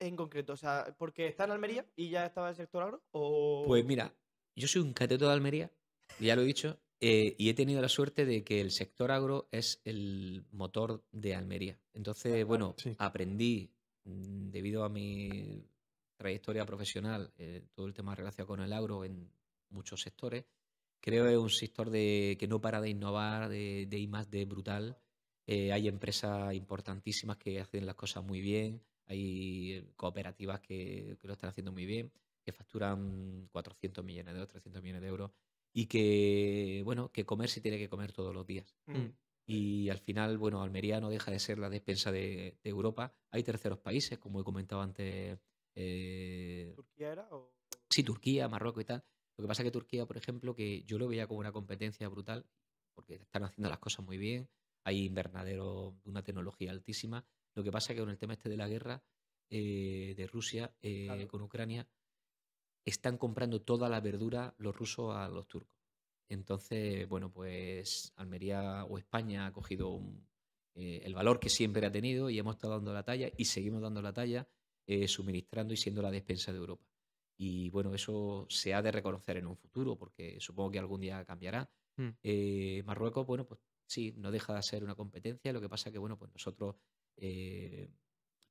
En 0.00 0.16
concreto, 0.16 0.52
o 0.52 0.56
sea, 0.56 0.94
¿porque 0.98 1.26
está 1.26 1.44
en 1.44 1.52
Almería 1.52 1.86
y 1.96 2.10
ya 2.10 2.26
estaba 2.26 2.50
el 2.50 2.56
sector 2.56 2.82
agro? 2.82 3.04
¿O... 3.12 3.64
Pues 3.66 3.84
mira, 3.84 4.14
yo 4.56 4.68
soy 4.68 4.82
un 4.82 4.92
cateto 4.92 5.26
de 5.26 5.32
Almería, 5.32 5.72
ya 6.18 6.36
lo 6.36 6.42
he 6.42 6.46
dicho, 6.46 6.80
eh, 7.00 7.34
y 7.38 7.48
he 7.48 7.54
tenido 7.54 7.82
la 7.82 7.88
suerte 7.88 8.24
de 8.24 8.42
que 8.44 8.60
el 8.60 8.70
sector 8.70 9.10
agro 9.10 9.48
es 9.50 9.80
el 9.84 10.44
motor 10.52 11.04
de 11.12 11.34
Almería. 11.34 11.78
Entonces, 11.92 12.44
bueno, 12.46 12.74
Sí. 12.78 12.94
aprendí, 12.98 13.70
mm, 14.04 14.50
debido 14.50 14.84
a 14.84 14.88
mi 14.88 15.64
trayectoria 16.16 16.64
profesional, 16.64 17.32
eh, 17.38 17.62
todo 17.74 17.86
el 17.86 17.94
tema 17.94 18.14
relacionado 18.14 18.48
con 18.48 18.60
el 18.60 18.72
agro 18.72 19.04
en 19.04 19.30
muchos 19.70 20.00
sectores. 20.00 20.44
Creo 21.00 21.24
que 21.26 21.32
es 21.32 21.38
un 21.38 21.50
sector 21.50 21.90
de, 21.90 22.36
que 22.38 22.46
no 22.48 22.60
para 22.60 22.80
de 22.80 22.88
innovar, 22.90 23.48
de, 23.48 23.86
de 23.86 23.98
I 23.98 24.06
más 24.06 24.30
D 24.30 24.44
brutal. 24.46 24.96
Eh, 25.46 25.72
hay 25.72 25.88
empresas 25.88 26.54
importantísimas 26.54 27.36
que 27.36 27.60
hacen 27.60 27.84
las 27.84 27.96
cosas 27.96 28.24
muy 28.24 28.40
bien, 28.40 28.80
hay 29.06 29.84
cooperativas 29.96 30.60
que, 30.60 31.18
que 31.20 31.26
lo 31.26 31.34
están 31.34 31.50
haciendo 31.50 31.72
muy 31.72 31.84
bien, 31.84 32.10
que 32.42 32.52
facturan 32.52 33.48
400 33.52 34.02
millones 34.02 34.32
de 34.32 34.38
euros, 34.40 34.48
300 34.48 34.82
millones 34.82 35.02
de 35.02 35.08
euros, 35.08 35.30
y 35.76 35.86
que, 35.86 36.82
bueno, 36.84 37.10
que 37.10 37.26
comer 37.26 37.50
se 37.50 37.60
tiene 37.60 37.76
que 37.76 37.88
comer 37.88 38.12
todos 38.12 38.32
los 38.32 38.46
días. 38.46 38.74
Mm. 38.86 39.08
Y 39.46 39.90
al 39.90 39.98
final, 39.98 40.38
bueno, 40.38 40.62
Almería 40.62 41.00
no 41.00 41.10
deja 41.10 41.30
de 41.30 41.38
ser 41.40 41.58
la 41.58 41.68
despensa 41.68 42.10
de, 42.12 42.56
de 42.62 42.70
Europa. 42.70 43.12
Hay 43.30 43.42
terceros 43.42 43.80
países, 43.80 44.18
como 44.18 44.40
he 44.40 44.44
comentado 44.44 44.80
antes, 44.80 45.38
eh, 45.74 46.72
¿Turquía 46.76 47.12
era? 47.12 47.28
O... 47.32 47.52
sí, 47.90 48.02
Turquía, 48.04 48.48
Marruecos 48.48 48.82
y 48.82 48.86
tal. 48.86 49.04
Lo 49.36 49.42
que 49.42 49.48
pasa 49.48 49.62
es 49.62 49.66
que 49.66 49.72
Turquía, 49.72 50.06
por 50.06 50.16
ejemplo, 50.16 50.54
que 50.54 50.84
yo 50.84 50.96
lo 50.96 51.08
veía 51.08 51.26
como 51.26 51.40
una 51.40 51.52
competencia 51.52 52.08
brutal, 52.08 52.46
porque 52.94 53.16
están 53.16 53.42
haciendo 53.42 53.68
las 53.68 53.80
cosas 53.80 54.04
muy 54.06 54.16
bien, 54.16 54.48
hay 54.84 55.04
invernaderos 55.04 56.00
de 56.04 56.10
una 56.10 56.22
tecnología 56.22 56.70
altísima. 56.70 57.26
Lo 57.54 57.64
que 57.64 57.72
pasa 57.72 57.92
es 57.92 57.96
que 57.96 58.02
con 58.02 58.10
el 58.10 58.18
tema 58.18 58.34
este 58.34 58.48
de 58.48 58.56
la 58.56 58.68
guerra 58.68 59.02
eh, 59.50 60.14
de 60.16 60.26
Rusia 60.28 60.72
eh, 60.80 61.06
Claro. 61.06 61.28
con 61.28 61.42
Ucrania, 61.42 61.86
están 62.84 63.16
comprando 63.18 63.62
toda 63.62 63.88
la 63.88 64.00
verdura 64.00 64.54
los 64.58 64.76
rusos 64.76 65.14
a 65.14 65.28
los 65.28 65.46
turcos. 65.48 65.78
Entonces, 66.28 67.08
bueno, 67.08 67.30
pues 67.30 68.12
Almería 68.16 68.84
o 68.84 68.98
España 68.98 69.46
ha 69.46 69.52
cogido 69.52 69.90
un- 69.90 70.26
eh, 70.74 71.02
el 71.04 71.14
valor 71.14 71.38
que 71.38 71.48
siempre 71.50 71.86
ha 71.86 71.92
tenido 71.92 72.28
y 72.30 72.38
hemos 72.38 72.56
estado 72.56 72.74
dando 72.74 72.92
la 72.92 73.04
talla 73.04 73.30
y 73.36 73.44
seguimos 73.44 73.80
dando 73.82 74.02
la 74.02 74.12
talla, 74.12 74.46
eh, 74.86 75.06
suministrando 75.06 75.72
y 75.72 75.76
siendo 75.76 76.02
la 76.02 76.10
despensa 76.10 76.52
de 76.52 76.58
Europa. 76.58 76.84
Y 77.36 77.70
bueno, 77.70 77.94
eso 77.94 78.46
se 78.48 78.74
ha 78.74 78.82
de 78.82 78.90
reconocer 78.92 79.36
en 79.36 79.46
un 79.46 79.56
futuro, 79.56 79.96
porque 79.96 80.38
supongo 80.40 80.70
que 80.72 80.78
algún 80.78 81.00
día 81.00 81.24
cambiará. 81.24 81.70
Mm. 81.96 82.08
Eh, 82.22 82.82
Marruecos, 82.84 83.26
bueno, 83.26 83.46
pues 83.46 83.60
sí, 83.86 84.14
no 84.16 84.30
deja 84.30 84.54
de 84.54 84.62
ser 84.62 84.82
una 84.84 84.94
competencia. 84.94 85.52
Lo 85.52 85.60
que 85.60 85.68
pasa 85.68 85.90
que, 85.92 85.98
bueno, 85.98 86.18
pues 86.18 86.32
nosotros 86.32 86.76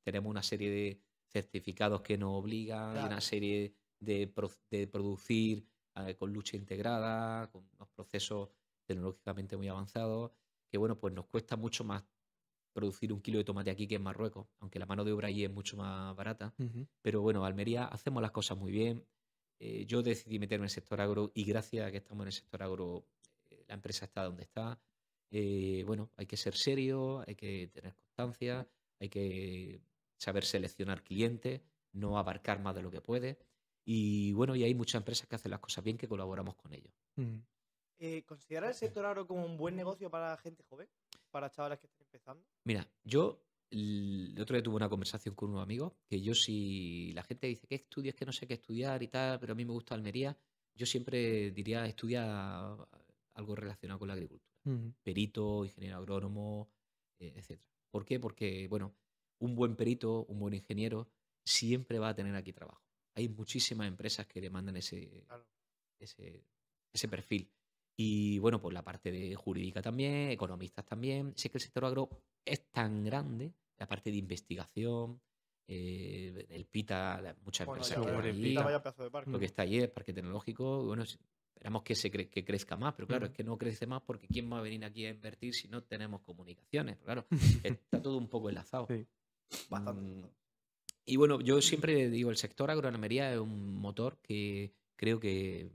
tenemos 0.03 0.29
una 0.29 0.43
serie 0.43 0.69
de 0.69 1.01
certificados 1.27 2.01
que 2.01 2.17
nos 2.17 2.31
obligan, 2.33 2.91
Claro. 2.93 3.07
una 3.07 3.21
serie 3.21 3.73
de, 4.03 4.27
pro- 4.27 4.51
de 4.69 4.87
producir 4.87 5.65
eh, 5.95 6.15
con 6.15 6.31
lucha 6.33 6.57
integrada, 6.57 7.49
con 7.51 7.67
unos 7.75 7.89
procesos 7.89 8.49
tecnológicamente 8.85 9.55
muy 9.57 9.67
avanzados, 9.67 10.31
que, 10.69 10.77
bueno, 10.77 10.99
pues 10.99 11.13
nos 11.13 11.25
cuesta 11.27 11.55
mucho 11.55 11.83
más 11.83 12.03
producir 12.73 13.13
un 13.13 13.21
kilo 13.21 13.37
de 13.37 13.43
tomate 13.43 13.69
aquí 13.69 13.87
que 13.87 13.95
en 13.95 14.01
Marruecos, 14.03 14.47
aunque 14.59 14.79
la 14.79 14.85
mano 14.85 15.03
de 15.03 15.11
obra 15.11 15.27
allí 15.27 15.43
es 15.43 15.51
mucho 15.51 15.77
más 15.77 16.15
barata. 16.15 16.53
Pero 17.01 17.21
bueno, 17.21 17.45
Almería 17.45 17.85
hacemos 17.85 18.21
las 18.21 18.31
cosas 18.31 18.57
muy 18.57 18.71
bien. 18.71 19.05
Eh, 19.59 19.85
yo 19.85 20.01
decidí 20.01 20.39
meterme 20.39 20.63
en 20.63 20.65
el 20.65 20.69
sector 20.71 20.99
agro 20.99 21.31
y 21.35 21.45
gracias 21.45 21.87
a 21.87 21.91
que 21.91 21.97
estamos 21.97 22.23
en 22.23 22.27
el 22.27 22.33
sector 22.33 22.63
agro, 22.63 23.05
eh, 23.45 23.63
la 23.67 23.75
empresa 23.75 24.05
está 24.05 24.23
donde 24.23 24.43
está. 24.43 24.81
Eh, 25.29 25.83
bueno, 25.85 26.11
hay 26.17 26.25
que 26.25 26.35
ser 26.37 26.55
serio, 26.55 27.23
hay 27.27 27.35
que 27.35 27.67
tener 27.67 27.93
constancia, 27.95 28.67
hay 28.99 29.09
que 29.09 29.81
saber 30.17 30.43
seleccionar 30.43 31.03
clientes, 31.03 31.61
no 31.93 32.17
abarcar 32.17 32.59
más 32.59 32.75
de 32.75 32.81
lo 32.81 32.89
que 32.91 33.01
puede. 33.01 33.37
Y 33.85 34.33
bueno, 34.33 34.55
y 34.55 34.63
hay 34.63 34.73
muchas 34.73 34.99
empresas 34.99 35.27
que 35.27 35.35
hacen 35.35 35.51
las 35.51 35.59
cosas 35.59 35.83
bien 35.83 35.97
que 35.97 36.07
colaboramos 36.07 36.55
con 36.55 36.73
ellos. 36.73 36.93
Mm. 37.15 37.39
Eh, 37.99 38.23
¿Considerar 38.25 38.69
el 38.69 38.75
sector 38.75 39.05
agro 39.05 39.27
como 39.27 39.45
un 39.45 39.57
buen 39.57 39.75
negocio 39.75 40.09
para 40.09 40.35
gente 40.37 40.63
joven? 40.63 40.89
Para 41.31 41.49
chavales 41.49 41.79
que 41.79 41.87
estén 41.87 42.05
empezando. 42.05 42.45
Mira, 42.65 42.87
yo 43.03 43.43
el 43.69 44.37
otro 44.39 44.55
día 44.55 44.63
tuve 44.63 44.75
una 44.75 44.89
conversación 44.89 45.35
con 45.35 45.49
unos 45.49 45.63
amigos 45.63 45.93
que 46.07 46.21
yo 46.21 46.35
si 46.35 47.11
la 47.13 47.23
gente 47.23 47.47
dice 47.47 47.65
que 47.65 47.75
estudias, 47.75 48.15
que 48.15 48.25
no 48.25 48.31
sé 48.31 48.45
qué 48.45 48.55
estudiar 48.55 49.01
y 49.01 49.07
tal, 49.07 49.39
pero 49.39 49.53
a 49.53 49.55
mí 49.55 49.65
me 49.65 49.73
gusta 49.73 49.95
Almería, 49.95 50.37
yo 50.75 50.85
siempre 50.85 51.51
diría 51.51 51.85
estudia 51.85 52.75
algo 53.33 53.55
relacionado 53.55 53.99
con 53.99 54.07
la 54.07 54.13
agricultura. 54.13 54.53
Ujú. 54.65 54.93
Perito, 55.01 55.65
ingeniero 55.65 55.97
agrónomo, 55.97 56.69
eh, 57.19 57.33
etc. 57.35 57.59
¿Por 57.89 58.05
qué? 58.05 58.19
Porque, 58.19 58.67
bueno, 58.67 58.95
un 59.39 59.55
buen 59.55 59.75
perito, 59.75 60.25
un 60.25 60.39
buen 60.39 60.53
ingeniero, 60.53 61.09
siempre 61.45 61.99
va 61.99 62.09
a 62.09 62.15
tener 62.15 62.35
aquí 62.35 62.53
trabajo. 62.53 62.83
Hay 63.15 63.29
muchísimas 63.29 63.87
empresas 63.87 64.25
que 64.27 64.41
demandan 64.41 64.77
ese, 64.77 65.23
Claro. 65.27 65.45
ese, 65.99 66.43
ese 66.91 67.07
perfil. 67.07 67.49
Y 67.95 68.39
bueno, 68.39 68.59
pues 68.59 68.73
la 68.73 68.83
parte 68.83 69.11
de 69.11 69.35
jurídica 69.35 69.81
también, 69.81 70.31
economistas 70.31 70.85
también. 70.85 71.33
Sé 71.37 71.49
que 71.49 71.57
el 71.59 71.63
sector 71.63 71.85
agro 71.85 72.09
es 72.43 72.71
tan 72.71 73.03
grande, 73.03 73.53
la 73.77 73.87
parte 73.87 74.09
de 74.09 74.17
investigación, 74.17 75.21
eh, 75.67 76.45
el 76.49 76.65
PITA, 76.65 77.35
muchas 77.43 77.67
Bueno, 77.67 77.83
empresas 77.83 78.03
ya 78.05 78.21
que 78.21 78.29
el 78.29 78.41
Pita, 78.41 78.63
vaya 78.63 78.81
pedazo 78.81 79.03
de 79.03 79.11
parque. 79.11 79.31
lo 79.31 79.39
que 79.39 79.45
está 79.45 79.61
allí, 79.61 79.79
el 79.79 79.91
parque 79.91 80.11
tecnológico, 80.13 80.83
bueno, 80.85 81.03
esperamos 81.03 81.83
que, 81.83 81.95
se 81.95 82.11
cre- 82.11 82.29
que 82.29 82.43
crezca 82.43 82.75
más, 82.75 82.93
pero 82.95 83.07
claro, 83.07 83.25
es 83.25 83.29
Ujú. 83.29 83.37
que 83.37 83.43
no 83.43 83.57
crece 83.57 83.85
más 83.85 84.01
porque 84.01 84.27
¿quién 84.27 84.51
va 84.51 84.57
a 84.57 84.61
venir 84.61 84.83
aquí 84.83 85.05
a 85.05 85.11
invertir 85.11 85.53
si 85.53 85.67
no 85.67 85.83
tenemos 85.83 86.21
comunicaciones? 86.21 86.97
Claro, 86.97 87.27
está 87.63 88.01
todo 88.01 88.17
un 88.17 88.27
poco 88.27 88.49
enlazado. 88.49 88.87
Sí. 88.87 89.05
Bastante. 89.69 90.01
Mm, 90.01 90.25
Y 91.05 91.17
bueno, 91.17 91.41
yo 91.41 91.61
siempre 91.61 92.09
digo, 92.09 92.29
el 92.29 92.37
sector 92.37 92.71
agronomería 92.71 93.33
es 93.33 93.39
un 93.39 93.75
motor 93.75 94.17
que 94.21 94.73
creo 94.95 95.19
que, 95.19 95.69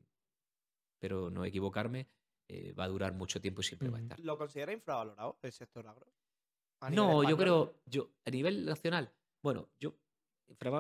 pero 0.99 1.31
no 1.31 1.45
equivocarme, 1.45 2.09
eh, 2.49 2.73
va 2.73 2.85
a 2.85 2.89
durar 2.89 3.13
mucho 3.13 3.41
tiempo 3.41 3.61
y 3.61 3.65
siempre 3.65 3.91
va 3.91 3.99
a 3.99 4.01
estar. 4.01 4.19
¿Lo 4.21 4.39
considera 4.39 4.73
infravalorado 4.73 5.39
el 5.43 5.53
sector 5.53 5.87
agro? 5.87 6.07
No, 6.91 7.29
yo 7.29 7.37
creo, 7.37 7.75
yo, 7.85 8.11
a 8.25 8.31
nivel 8.31 8.65
nacional, 8.65 9.13
bueno, 9.43 9.69
yo, 9.79 9.95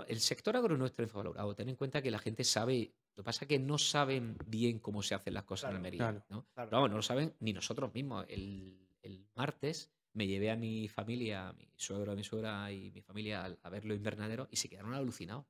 el 0.06 0.20
sector 0.20 0.56
agro 0.56 0.78
no 0.78 0.86
está 0.86 1.02
infravalorado. 1.02 1.54
Ten 1.54 1.68
en 1.68 1.76
cuenta 1.76 2.00
que 2.00 2.10
la 2.10 2.18
gente 2.18 2.44
sabe, 2.44 2.94
lo 3.14 3.22
que 3.22 3.26
pasa 3.26 3.44
es 3.44 3.48
que 3.48 3.58
no 3.58 3.76
saben 3.76 4.38
bien 4.46 4.78
cómo 4.78 5.02
se 5.02 5.14
hacen 5.14 5.34
las 5.34 5.44
cosas 5.44 5.70
en 5.70 5.76
Almería, 5.76 5.98
claro, 5.98 6.24
¿no? 6.30 6.46
claro. 6.54 6.70
Pero 6.70 6.76
vamos, 6.78 6.90
no 6.90 6.96
lo 6.96 7.02
saben 7.02 7.34
ni 7.40 7.52
nosotros 7.52 7.92
mismos. 7.92 8.24
El, 8.28 8.88
el 9.02 9.26
martes 9.34 9.90
me 10.14 10.26
llevé 10.26 10.50
a 10.50 10.56
mi 10.56 10.88
familia, 10.88 11.48
a 11.48 11.52
mi 11.52 11.68
suegro, 11.76 12.12
a 12.12 12.16
mi 12.16 12.24
suegra 12.24 12.72
y 12.72 12.90
mi 12.90 13.02
familia 13.02 13.44
al- 13.44 13.58
a 13.62 13.70
ver 13.70 13.84
los 13.84 13.96
invernaderos 13.96 14.48
y 14.50 14.56
se 14.56 14.68
quedaron 14.68 14.94
alucinados 14.94 15.46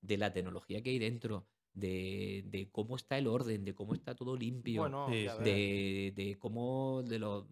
de 0.00 0.16
la 0.18 0.32
tecnología 0.32 0.82
que 0.82 0.90
hay 0.90 0.98
dentro, 0.98 1.48
de, 1.74 2.44
de 2.46 2.70
cómo 2.70 2.96
está 2.96 3.16
el 3.18 3.26
orden, 3.26 3.64
de 3.64 3.74
cómo 3.74 3.94
está 3.94 4.14
todo 4.14 4.36
limpio 4.36 4.82
Bueno, 4.82 5.06
Sí, 5.08 5.26
de, 5.44 6.12
de 6.14 6.38
cómo 6.38 7.02
de 7.02 7.18
lo, 7.18 7.48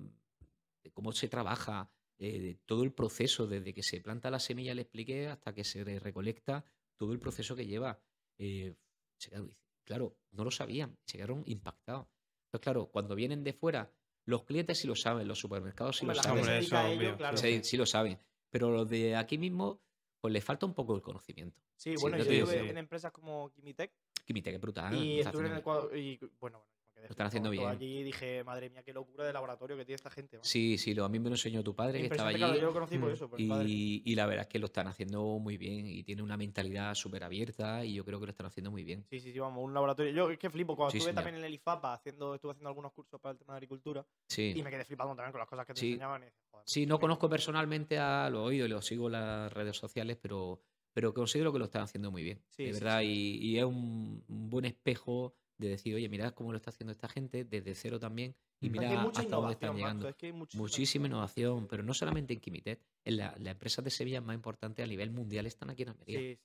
de 0.83 0.91
cómo 0.93 1.13
se 1.13 1.29
trabaja, 1.29 1.91
eh, 2.19 2.39
de 2.41 2.55
todo 2.67 2.83
el 2.85 2.93
proceso, 2.93 3.47
desde 3.47 3.73
que 3.75 3.83
se 3.83 4.01
planta 4.01 4.31
la 4.31 4.41
semilla, 4.41 4.75
le 4.75 4.83
expliqué, 4.83 5.29
hasta 5.29 5.55
que 5.55 5.65
se 5.65 5.85
re- 5.85 5.99
recolecta, 5.99 6.65
todo 6.97 7.13
el 7.13 7.19
proceso 7.21 7.57
que 7.57 7.67
lleva. 7.67 8.03
Eh, 8.39 8.77
se 9.19 9.31
quedaron- 9.31 9.57
claro, 9.85 10.19
no 10.33 10.45
lo 10.45 10.51
sabían, 10.51 10.99
se 11.05 11.17
quedaron 11.19 11.43
impactados. 11.47 12.09
Entonces, 12.47 12.63
claro, 12.65 12.91
cuando 12.91 13.15
vienen 13.15 13.45
de 13.45 13.53
fuera, 13.53 13.93
los 14.31 14.45
clientes 14.45 14.79
sí 14.79 14.87
lo 14.89 14.95
saben, 14.97 15.29
los 15.29 15.39
supermercados 15.39 15.99
sí 15.99 16.05
Hombre, 16.05 16.17
lo 16.17 16.23
saben, 16.23 16.49
eso, 16.49 16.87
ello, 16.87 17.17
claro. 17.17 17.37
sí, 17.37 17.61
sí 17.63 17.77
lo 17.77 17.85
saben. 17.87 18.19
Pero 18.49 18.71
los 18.71 18.89
de 18.89 19.15
aquí 19.17 19.37
mismo, 19.39 19.81
pues 20.21 20.33
les 20.33 20.45
falta 20.45 20.67
un 20.67 20.75
poco 20.75 20.95
el 20.97 21.03
conocimiento. 21.03 21.61
Sí, 21.77 21.95
Sí, 21.97 22.01
bueno, 22.01 22.17
yo 22.19 22.25
estuve 22.25 22.71
en 22.71 22.79
empresas 22.79 23.13
como 23.13 23.51
Kimitec 23.51 23.93
Químite, 24.25 24.51
que 24.51 24.57
es 24.57 24.63
brutal. 24.63 24.95
y 24.95 25.21
estuve 25.21 25.47
en 25.49 25.61
cuadro 25.63 25.97
y 25.97 26.19
bueno, 26.39 26.65
Lo 27.09 27.11
están 27.11 27.27
haciendo 27.27 27.51
bien. 27.51 27.67
Allí 27.69 28.03
dije, 28.03 28.45
madre 28.45 28.71
mía, 28.71 28.83
qué 28.83 28.93
locura 28.93 29.25
de 29.25 29.33
laboratorio 29.33 29.77
que 29.77 29.85
tiene 29.85 29.97
esta 29.97 30.11
gente. 30.11 30.37
macho". 30.37 30.49
Sí, 30.49 30.79
sí, 30.79 30.95
lo, 30.95 31.05
a 31.05 31.09
mí 31.09 31.19
me 31.19 31.29
lo 31.29 31.35
enseñó 31.35 31.63
tu 31.63 31.75
padre, 31.75 32.01
que 32.01 32.07
estaba 32.07 32.29
allí. 32.31 32.39
claro, 32.39 32.55
yo 32.57 32.63
lo 32.63 32.73
conocí 32.73 32.99
por 32.99 33.11
eso, 33.13 33.29
por. 33.29 33.41
Y, 33.41 34.03
y 34.05 34.15
la 34.15 34.27
verdad 34.27 34.43
es 34.43 34.49
que 34.49 34.59
lo 34.59 34.67
están 34.67 34.87
haciendo 34.87 35.23
muy 35.39 35.57
bien 35.57 35.87
y 35.87 36.03
tiene 36.03 36.23
una 36.23 36.37
mentalidad 36.37 36.95
súper 36.95 37.25
abierta 37.25 37.85
y 37.85 37.95
yo 37.95 38.05
creo 38.05 38.21
que 38.21 38.27
lo 38.27 38.31
están 38.31 38.47
haciendo 38.47 38.71
muy 38.71 38.85
bien. 38.85 39.05
Sí, 39.11 39.21
sí, 39.21 39.33
sí, 39.33 39.39
vamos, 39.39 39.65
un 39.65 39.75
laboratorio. 39.75 40.13
Yo 40.13 40.31
es 40.31 40.39
que 40.39 40.51
flipo, 40.51 40.77
cuando 40.77 40.91
Sí, 40.93 40.99
estuve 40.99 41.13
señor. 41.13 41.25
también 41.25 41.43
en 41.43 41.45
el 41.47 41.55
IFAPA 41.55 41.95
haciendo, 41.95 42.35
estuve 42.35 42.53
haciendo 42.53 42.69
algunos 42.69 42.93
cursos 42.93 43.21
para 43.21 43.33
el 43.33 43.39
tema 43.39 43.55
de 43.55 43.57
agricultura 43.59 44.07
Sí. 44.29 44.53
y 44.57 44.63
me 44.63 44.71
quedé 44.71 44.85
flipando 44.85 45.15
también 45.15 45.33
con 45.33 45.41
las 45.41 45.49
cosas 45.49 45.67
que 45.67 45.75
te 45.75 45.81
Sí. 45.81 45.87
enseñaban. 45.93 46.23
Y 46.25 46.27
joder, 46.51 46.65
Sí, 46.67 46.87
no 46.87 46.99
conozco 47.01 47.29
personalmente 47.29 47.99
a 47.99 48.29
lo 48.31 48.45
oído 48.45 48.67
y 48.67 48.69
lo 48.69 48.83
sigo 48.83 49.07
en 49.07 49.13
las 49.13 49.53
redes 49.53 49.77
sociales, 49.77 50.19
pero, 50.21 50.61
pero 50.93 51.13
considero 51.15 51.53
que 51.53 51.59
lo 51.59 51.65
están 51.65 51.83
haciendo 51.83 52.11
muy 52.11 52.23
bien. 52.23 52.43
Sí, 52.51 52.65
de 52.65 52.75
sí, 52.75 52.81
verdad, 52.81 53.01
y, 53.03 53.39
y 53.39 53.59
es 53.59 53.65
un, 53.65 54.25
un 54.29 54.51
buen 54.51 54.65
espejo 54.65 55.35
de 55.61 55.69
decir, 55.69 55.95
oye, 55.95 56.09
mirad 56.09 56.33
cómo 56.33 56.53
lo 56.53 56.57
está 56.57 56.71
haciendo 56.71 56.93
esta 56.93 57.09
gente 57.09 57.45
desde 57.45 57.75
cero 57.75 58.01
también 58.01 58.35
y 58.61 58.71
mira 58.71 59.03
hasta 59.03 59.37
dónde 59.37 59.53
están 59.53 59.77
llegando. 59.77 60.05
macho, 60.05 60.09
es 60.09 60.17
que 60.17 60.27
hay 60.27 60.33
muchísima 60.33 61.07
innovación, 61.07 61.69
pero 61.69 61.83
no 61.83 61.93
solamente 61.95 62.33
en 62.33 62.41
Quimitet, 62.41 62.81
en 63.05 63.19
la, 63.19 63.35
las 63.39 63.53
empresas 63.53 63.85
de 63.85 63.91
Sevilla 63.91 64.21
más 64.21 64.35
importantes 64.35 64.83
a 64.83 64.89
nivel 64.89 65.11
mundial 65.11 65.47
están 65.47 65.71
aquí 65.71 65.83
en 65.83 65.91
Almería. 65.91 66.19
Sí, 66.19 66.35
sí. 66.35 66.41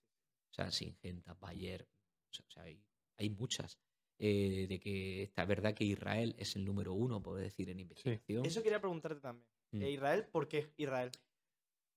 O 0.51 0.53
sea, 0.53 0.71
Singenta, 0.71 1.33
Bayer, 1.33 1.87
o 2.29 2.33
sea, 2.33 2.45
o 2.47 2.51
sea, 2.51 2.63
hay, 2.63 2.81
hay 3.17 3.29
muchas. 3.29 3.79
Eh, 4.17 4.67
de 4.69 4.79
que 4.79 5.23
está 5.23 5.41
es 5.41 5.47
verdad 5.49 5.73
que 5.73 5.83
Israel 5.83 6.35
es 6.37 6.55
el 6.55 6.63
número 6.63 6.93
uno, 6.93 7.21
puedo 7.21 7.37
decir, 7.37 7.69
en 7.69 7.79
investigación. 7.81 8.45
Eso 8.45 8.63
quería 8.63 8.79
preguntarte 8.79 9.19
también. 9.19 9.45
Mm. 9.71 9.81
Eh, 9.81 9.91
Israel, 9.91 10.25
¿por 10.31 10.47
qué 10.47 10.71
Israel? 10.77 11.11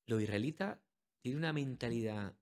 Los 0.06 0.20
israelitas 0.20 0.78
tienen 1.20 1.38
una 1.38 1.52
mentalidad 1.52 2.34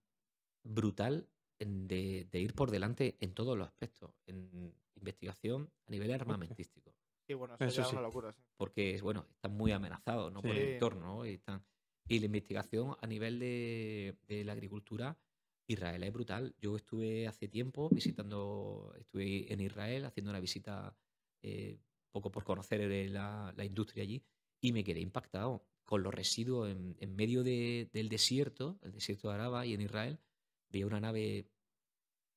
brutal 0.63 1.29
de, 1.59 2.27
de 2.31 2.41
ir 2.41 2.55
por 2.55 2.71
delante 2.71 3.17
en 3.21 3.33
todos 3.35 3.57
los 3.57 3.67
aspectos, 3.67 4.11
en 4.27 4.75
investigación 4.95 5.71
a 5.87 5.91
nivel 5.91 6.13
armamentístico. 6.13 6.95
Sí, 7.27 7.35
bueno, 7.35 7.55
eso, 7.55 7.65
Eso 7.65 7.77
ya 7.77 7.83
es 7.83 7.89
sí. 7.89 7.95
una 7.97 8.03
locura. 8.03 8.33
Sí. 8.33 8.41
porque 8.57 9.01
bueno, 9.03 9.27
están 9.31 9.53
muy 9.57 9.73
amenazados 9.73 10.33
¿no? 10.33 10.41
por 10.43 10.53
Sí. 10.53 10.59
el 10.59 10.69
entorno. 10.75 11.07
¿no? 11.07 11.27
Y, 11.27 11.31
están- 11.35 11.65
y 12.09 12.21
la 12.21 12.27
investigación 12.27 12.97
a 13.01 13.07
nivel 13.07 13.39
de, 13.41 14.17
de 14.29 14.45
la 14.45 14.53
agricultura, 14.53 15.19
Israel 15.67 16.03
es 16.05 16.13
brutal. 16.13 16.55
Yo 16.61 16.77
estuve 16.77 17.27
hace 17.27 17.49
tiempo 17.49 17.89
visitando, 17.91 18.95
estuve 18.99 19.53
en 19.53 19.61
Israel 19.61 20.05
haciendo 20.05 20.31
una 20.31 20.39
visita 20.41 20.97
eh, 21.43 21.79
poco 22.13 22.31
por 22.31 22.45
conocer 22.45 23.11
la, 23.11 23.53
la 23.57 23.65
industria 23.65 24.05
allí 24.05 24.23
y 24.61 24.73
me 24.73 24.85
quedé 24.85 25.01
impactado 25.01 25.65
con 25.85 26.03
los 26.03 26.15
residuos 26.15 26.71
en, 26.71 26.97
en 27.01 27.15
medio 27.17 27.43
de- 27.43 27.89
del 27.93 28.09
desierto, 28.09 28.79
el 28.83 28.93
desierto 28.93 29.29
de 29.29 29.35
Araba 29.35 29.67
y 29.67 29.75
en 29.75 29.81
Israel. 29.81 30.19
Vi 30.69 30.85
una 30.85 31.01
nave 31.01 31.47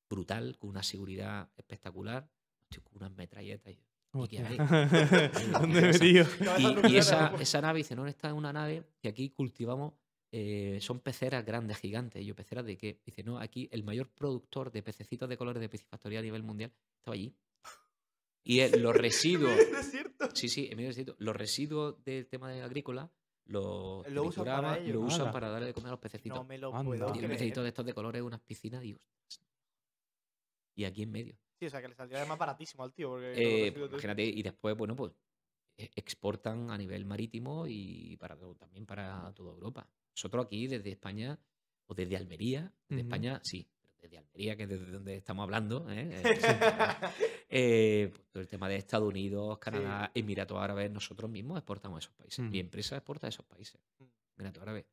brutal, 0.08 0.56
con 0.58 0.70
una 0.70 0.82
seguridad 0.82 1.50
espectacular, 1.56 2.28
con 2.84 2.96
unas 2.96 3.12
metralletas. 3.16 3.72
y 3.74 3.78
¿Y 4.12 4.12
Esa- 6.96 7.60
nave 7.60 7.78
dice, 7.78 7.94
no, 7.94 8.06
esta 8.06 8.28
es 8.28 8.34
una 8.34 8.52
nave 8.52 8.84
que 9.00 9.08
aquí 9.08 9.30
cultivamos, 9.30 9.94
eh, 10.32 10.78
son 10.80 11.00
peceras 11.00 11.44
grandes, 11.44 11.78
gigantes. 11.78 12.22
Y 12.22 12.26
yo, 12.26 12.34
¿peceras 12.34 12.64
de 12.64 12.76
qué? 12.76 13.00
Dice, 13.04 13.22
no, 13.22 13.38
aquí 13.38 13.68
el 13.72 13.84
mayor 13.84 14.08
productor 14.08 14.70
de 14.72 14.82
pececitos 14.82 15.28
de 15.28 15.36
colores 15.36 15.60
de 15.60 15.68
piscifactoría 15.68 16.20
a 16.20 16.22
nivel 16.22 16.42
mundial 16.42 16.72
estaba 16.98 17.14
allí. 17.14 17.34
Y 18.44 18.66
los 18.78 18.94
residuos, 18.96 19.52
¿Es 19.58 19.90
cierto? 19.90 20.28
sí, 20.34 20.48
sí, 20.48 20.68
en 20.70 20.76
medio 20.76 20.88
del 20.88 20.96
desierto, 20.96 21.16
los 21.18 21.36
residuos 21.36 22.02
del 22.04 22.26
tema 22.26 22.50
de 22.50 22.62
agrícola 22.62 23.10
los 23.50 24.06
Lo 24.08 24.24
usan 24.24 24.44
para 24.44 24.78
ello. 24.78 24.94
lo 24.94 25.00
usan 25.00 25.32
para 25.32 25.48
darle 25.50 25.66
de 25.68 25.74
comer 25.74 25.88
a 25.88 25.90
los 25.92 26.00
pececitos. 26.00 26.38
No 26.38 26.44
me 26.44 26.56
lo 26.58 26.68
Anda. 26.74 26.84
puedo 26.84 27.06
Tiene 27.06 27.18
creer. 27.18 27.30
pececitos 27.32 27.62
de 27.64 27.68
estos 27.68 27.84
de 27.86 27.92
colores, 27.94 28.22
unas 28.22 28.40
piscinas, 28.40 28.84
y 28.84 28.94
ostras. 28.94 29.40
Y 30.76 30.84
aquí 30.84 31.02
en 31.02 31.10
medio. 31.10 31.36
Sí, 31.58 31.66
o 31.66 31.70
sea, 31.70 31.82
que 31.82 31.88
le 31.88 31.94
saldría 31.94 32.24
más 32.24 32.38
baratísimo 32.38 32.84
al 32.84 32.92
tío. 32.92 33.10
Porque 33.10 33.32
Eh, 33.36 33.72
pues 33.72 33.82
de- 33.82 33.96
imagínate, 33.96 34.22
y 34.24 34.42
después, 34.42 34.76
bueno, 34.76 34.96
pues 34.96 35.12
e- 35.76 35.90
exportan 35.96 36.70
a 36.70 36.78
nivel 36.78 37.04
marítimo 37.04 37.66
y 37.66 38.16
para 38.16 38.36
todo- 38.36 38.54
también 38.54 38.86
para 38.86 39.32
toda 39.34 39.50
Europa. 39.52 39.86
Nosotros 40.14 40.46
aquí 40.46 40.66
desde 40.66 40.90
España, 40.90 41.38
o 41.86 41.94
desde 41.94 42.16
Almería, 42.16 42.72
desde 42.88 43.02
Ujú. 43.02 43.08
España, 43.08 43.40
sí, 43.42 43.68
desde 44.00 44.18
Almería, 44.18 44.56
que 44.56 44.62
es 44.64 44.68
desde 44.68 44.90
donde 44.90 45.16
estamos 45.16 45.42
hablando, 45.44 45.86
¿eh? 45.90 46.22
Eh, 47.48 48.08
pues 48.12 48.28
todo 48.30 48.40
el 48.42 48.48
tema 48.48 48.68
de 48.68 48.76
Estados 48.76 49.08
Unidos, 49.08 49.58
Canadá, 49.58 50.10
Emiratos 50.14 50.58
Árabes, 50.58 50.90
nosotros 50.90 51.30
mismos 51.30 51.58
exportamos 51.58 51.96
a 51.96 52.00
esos 52.00 52.14
países. 52.14 52.44
Mi 52.44 52.58
Mm. 52.58 52.60
empresa 52.60 52.96
exporta 52.96 53.26
a 53.26 53.30
esos 53.30 53.44
países. 53.46 53.80
Mm. 53.98 54.04
Emiratos 54.36 54.62
Árabes. 54.62 54.84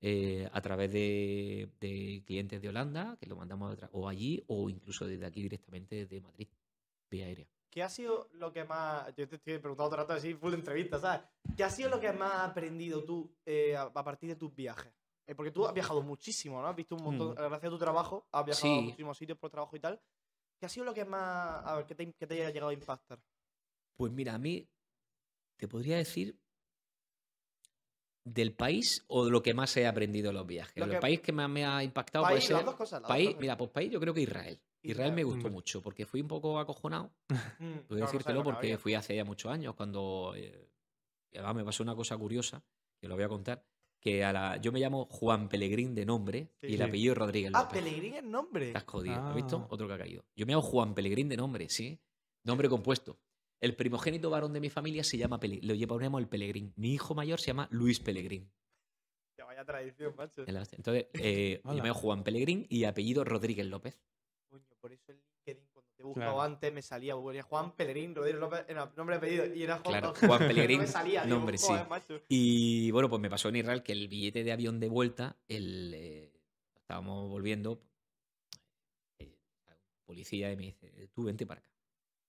Eh, 0.00 0.48
a 0.52 0.60
través 0.60 0.92
de, 0.92 1.68
de 1.80 2.22
clientes 2.26 2.60
de 2.60 2.68
Holanda, 2.68 3.16
que 3.20 3.26
lo 3.26 3.36
mandamos 3.36 3.78
o 3.92 4.08
allí, 4.08 4.42
o 4.48 4.68
incluso 4.68 5.06
desde 5.06 5.24
aquí 5.26 5.42
directamente 5.42 6.06
de 6.06 6.20
Madrid, 6.20 6.48
vía 7.10 7.26
aérea. 7.26 7.46
¿Qué 7.70 7.82
ha 7.82 7.88
sido 7.88 8.28
lo 8.34 8.52
que 8.52 8.64
más. 8.64 9.06
Yo 9.16 9.26
te 9.26 9.36
estoy 9.36 9.58
preguntando 9.58 9.88
todo 9.88 9.94
el 9.94 10.00
rato 10.02 10.12
así, 10.12 10.34
full 10.34 10.52
entrevista, 10.52 10.98
¿sabes? 10.98 11.22
¿Qué 11.56 11.64
ha 11.64 11.70
sido 11.70 11.88
lo 11.88 12.00
que 12.00 12.12
más 12.12 12.32
has 12.34 12.50
aprendido 12.50 13.02
tú 13.02 13.34
eh, 13.46 13.74
a, 13.76 13.82
a 13.84 14.04
partir 14.04 14.28
de 14.28 14.36
tus 14.36 14.54
viajes? 14.54 14.92
Eh, 15.26 15.34
porque 15.34 15.50
tú 15.52 15.66
has 15.66 15.72
viajado 15.74 16.02
muchísimo, 16.02 16.60
¿no? 16.60 16.68
Has 16.68 16.76
visto 16.76 16.96
un 16.96 17.04
montón. 17.04 17.30
Mm. 17.30 17.34
Gracias 17.34 17.64
a 17.64 17.70
tu 17.70 17.78
trabajo, 17.78 18.26
has 18.32 18.44
viajado 18.44 18.72
a 18.72 18.76
Sí. 18.78 18.82
muchísimos 18.82 19.16
sitios 19.18 19.38
por 19.38 19.50
trabajo 19.50 19.76
y 19.76 19.80
tal. 19.80 20.00
¿Qué 20.58 20.66
ha 20.66 20.68
sido 20.68 20.84
lo 20.86 20.94
que 20.94 21.04
más. 21.04 21.64
A 21.64 21.76
ver, 21.76 21.86
que 21.86 21.94
te, 21.94 22.12
que 22.12 22.26
te 22.26 22.34
haya 22.34 22.50
llegado 22.50 22.70
a 22.70 22.74
impactar? 22.74 23.20
Pues 23.96 24.12
mira, 24.12 24.34
a 24.34 24.38
mí 24.38 24.68
te 25.56 25.68
podría 25.68 25.96
decir 25.96 26.36
del 28.24 28.54
país 28.54 29.04
o 29.08 29.24
de 29.24 29.30
lo 29.32 29.42
que 29.42 29.52
más 29.54 29.76
he 29.76 29.86
aprendido 29.86 30.30
en 30.30 30.36
los 30.36 30.46
viajes. 30.46 30.76
Lo 30.76 30.84
El 30.84 30.90
que- 30.92 30.98
país 30.98 31.20
que 31.20 31.32
más 31.32 31.48
me 31.50 31.64
ha 31.64 31.82
impactado 31.82 32.24
País, 32.24 32.34
puede 32.34 32.46
ser... 32.46 32.56
las 32.56 32.64
dos 32.64 32.74
cosas. 32.76 33.00
las 33.00 33.02
dos 33.02 33.08
País, 33.08 33.26
cosas. 33.28 33.40
mira, 33.40 33.56
pues 33.56 33.70
país 33.70 33.90
yo 33.90 34.00
creo 34.00 34.14
que 34.14 34.20
Israel. 34.22 34.60
Israel, 34.84 35.12
me 35.12 35.22
gustó 35.24 35.48
mucho 35.48 35.80
porque 35.80 36.06
fui 36.06 36.20
un 36.20 36.28
poco 36.28 36.58
acojonado, 36.58 37.12
Mm, 37.28 37.28
puedo 37.88 38.00
no 38.00 38.06
decírtelo 38.06 38.38
lo 38.38 38.42
que 38.44 38.50
porque 38.50 38.66
había. 38.68 38.78
fui 38.78 38.94
hace 38.94 39.14
ya 39.16 39.24
muchos 39.24 39.50
años 39.52 39.74
cuando... 39.74 40.34
eh, 40.36 40.68
además 41.34 41.54
me 41.56 41.64
pasó 41.64 41.82
una 41.82 41.94
cosa 41.96 42.16
curiosa, 42.16 42.62
que 43.00 43.08
lo 43.08 43.14
voy 43.14 43.24
a 43.24 43.28
contar. 43.28 43.64
Que 44.02 44.24
a 44.24 44.32
la, 44.32 44.56
yo 44.56 44.72
me 44.72 44.80
llamo 44.80 45.06
Juan 45.06 45.48
Pelegrín 45.48 45.94
de 45.94 46.04
nombre 46.04 46.50
Sí, 46.60 46.66
y 46.66 46.72
el 46.72 46.78
sí. 46.78 46.82
apellido 46.82 47.12
es 47.12 47.18
Rodríguez 47.18 47.52
Ah, 47.54 47.62
López. 47.62 47.82
Pelegrín 47.82 48.14
es 48.14 48.24
nombre. 48.24 48.66
Estás 48.66 48.84
jodido. 48.84 49.14
¿Has 49.14 49.34
visto? 49.34 49.58
Ah. 49.62 49.66
Otro 49.70 49.86
que 49.86 49.94
ha 49.94 49.98
caído. 49.98 50.24
Yo 50.36 50.44
me 50.44 50.52
llamo 50.52 50.62
Juan 50.62 50.94
Pelegrín 50.94 51.28
de 51.28 51.36
nombre, 51.36 51.68
sí. 51.68 52.00
Nombre 52.44 52.68
compuesto. 52.68 53.18
El 53.60 53.76
primogénito 53.76 54.28
varón 54.28 54.52
de 54.52 54.60
mi 54.60 54.68
familia 54.70 55.04
se 55.04 55.16
llama 55.16 55.38
Pelegrín. 55.38 55.68
Lo 55.68 55.74
llevamos 55.74 56.20
el 56.20 56.28
Pelegrín. 56.28 56.72
Mi 56.74 56.92
hijo 56.94 57.14
mayor 57.14 57.40
se 57.40 57.46
llama 57.46 57.68
Luis 57.70 58.00
Pelegrín. 58.00 58.50
Que 59.36 59.44
vaya 59.44 59.64
tradición, 59.64 60.14
macho. 60.16 60.44
Entonces, 60.46 61.06
eh, 61.14 61.60
yo 61.64 61.70
me 61.72 61.76
llamo 61.88 61.94
Juan 61.94 62.24
Pelegrín 62.24 62.66
y 62.68 62.82
apellido 62.84 63.22
Rodríguez 63.24 63.66
López. 63.66 64.00
Coño, 64.50 64.64
por 64.80 64.92
eso 64.92 65.12
el 65.12 65.22
he 66.02 66.06
buscado 66.06 66.32
Claro. 66.34 66.42
antes, 66.42 66.72
me 66.72 66.82
salía 66.82 67.14
ponía 67.14 67.42
Juan 67.42 67.72
Pelegrín 67.72 68.14
Rodríguez 68.14 68.40
López, 68.40 68.64
era 68.68 68.92
nombre 68.96 69.14
de 69.14 69.18
apellido. 69.18 69.54
Y 69.54 69.62
era 69.62 69.78
Juan, 69.78 69.84
Claro, 70.00 70.08
no, 70.22 70.28
Juan 70.28 70.42
no 70.42 70.48
Pelegrín, 70.48 70.80
me 70.80 70.86
salía, 70.86 71.24
digo, 71.24 71.36
nombre, 71.36 71.58
sí. 71.58 71.72
macho. 71.88 72.20
Y 72.28 72.90
bueno, 72.90 73.08
pues 73.08 73.20
me 73.22 73.30
pasó 73.30 73.48
en 73.48 73.56
Israel 73.56 73.82
que 73.82 73.92
el 73.92 74.08
billete 74.08 74.44
de 74.44 74.52
avión 74.52 74.80
de 74.80 74.88
vuelta, 74.88 75.36
el, 75.48 75.92
eh, 75.94 76.32
estábamos 76.76 77.28
volviendo, 77.28 77.82
eh, 79.18 79.36
policía 80.04 80.52
y 80.52 80.56
me 80.56 80.64
dice, 80.64 81.08
tú 81.14 81.24
vente 81.24 81.46
para 81.46 81.60
acá. 81.60 81.70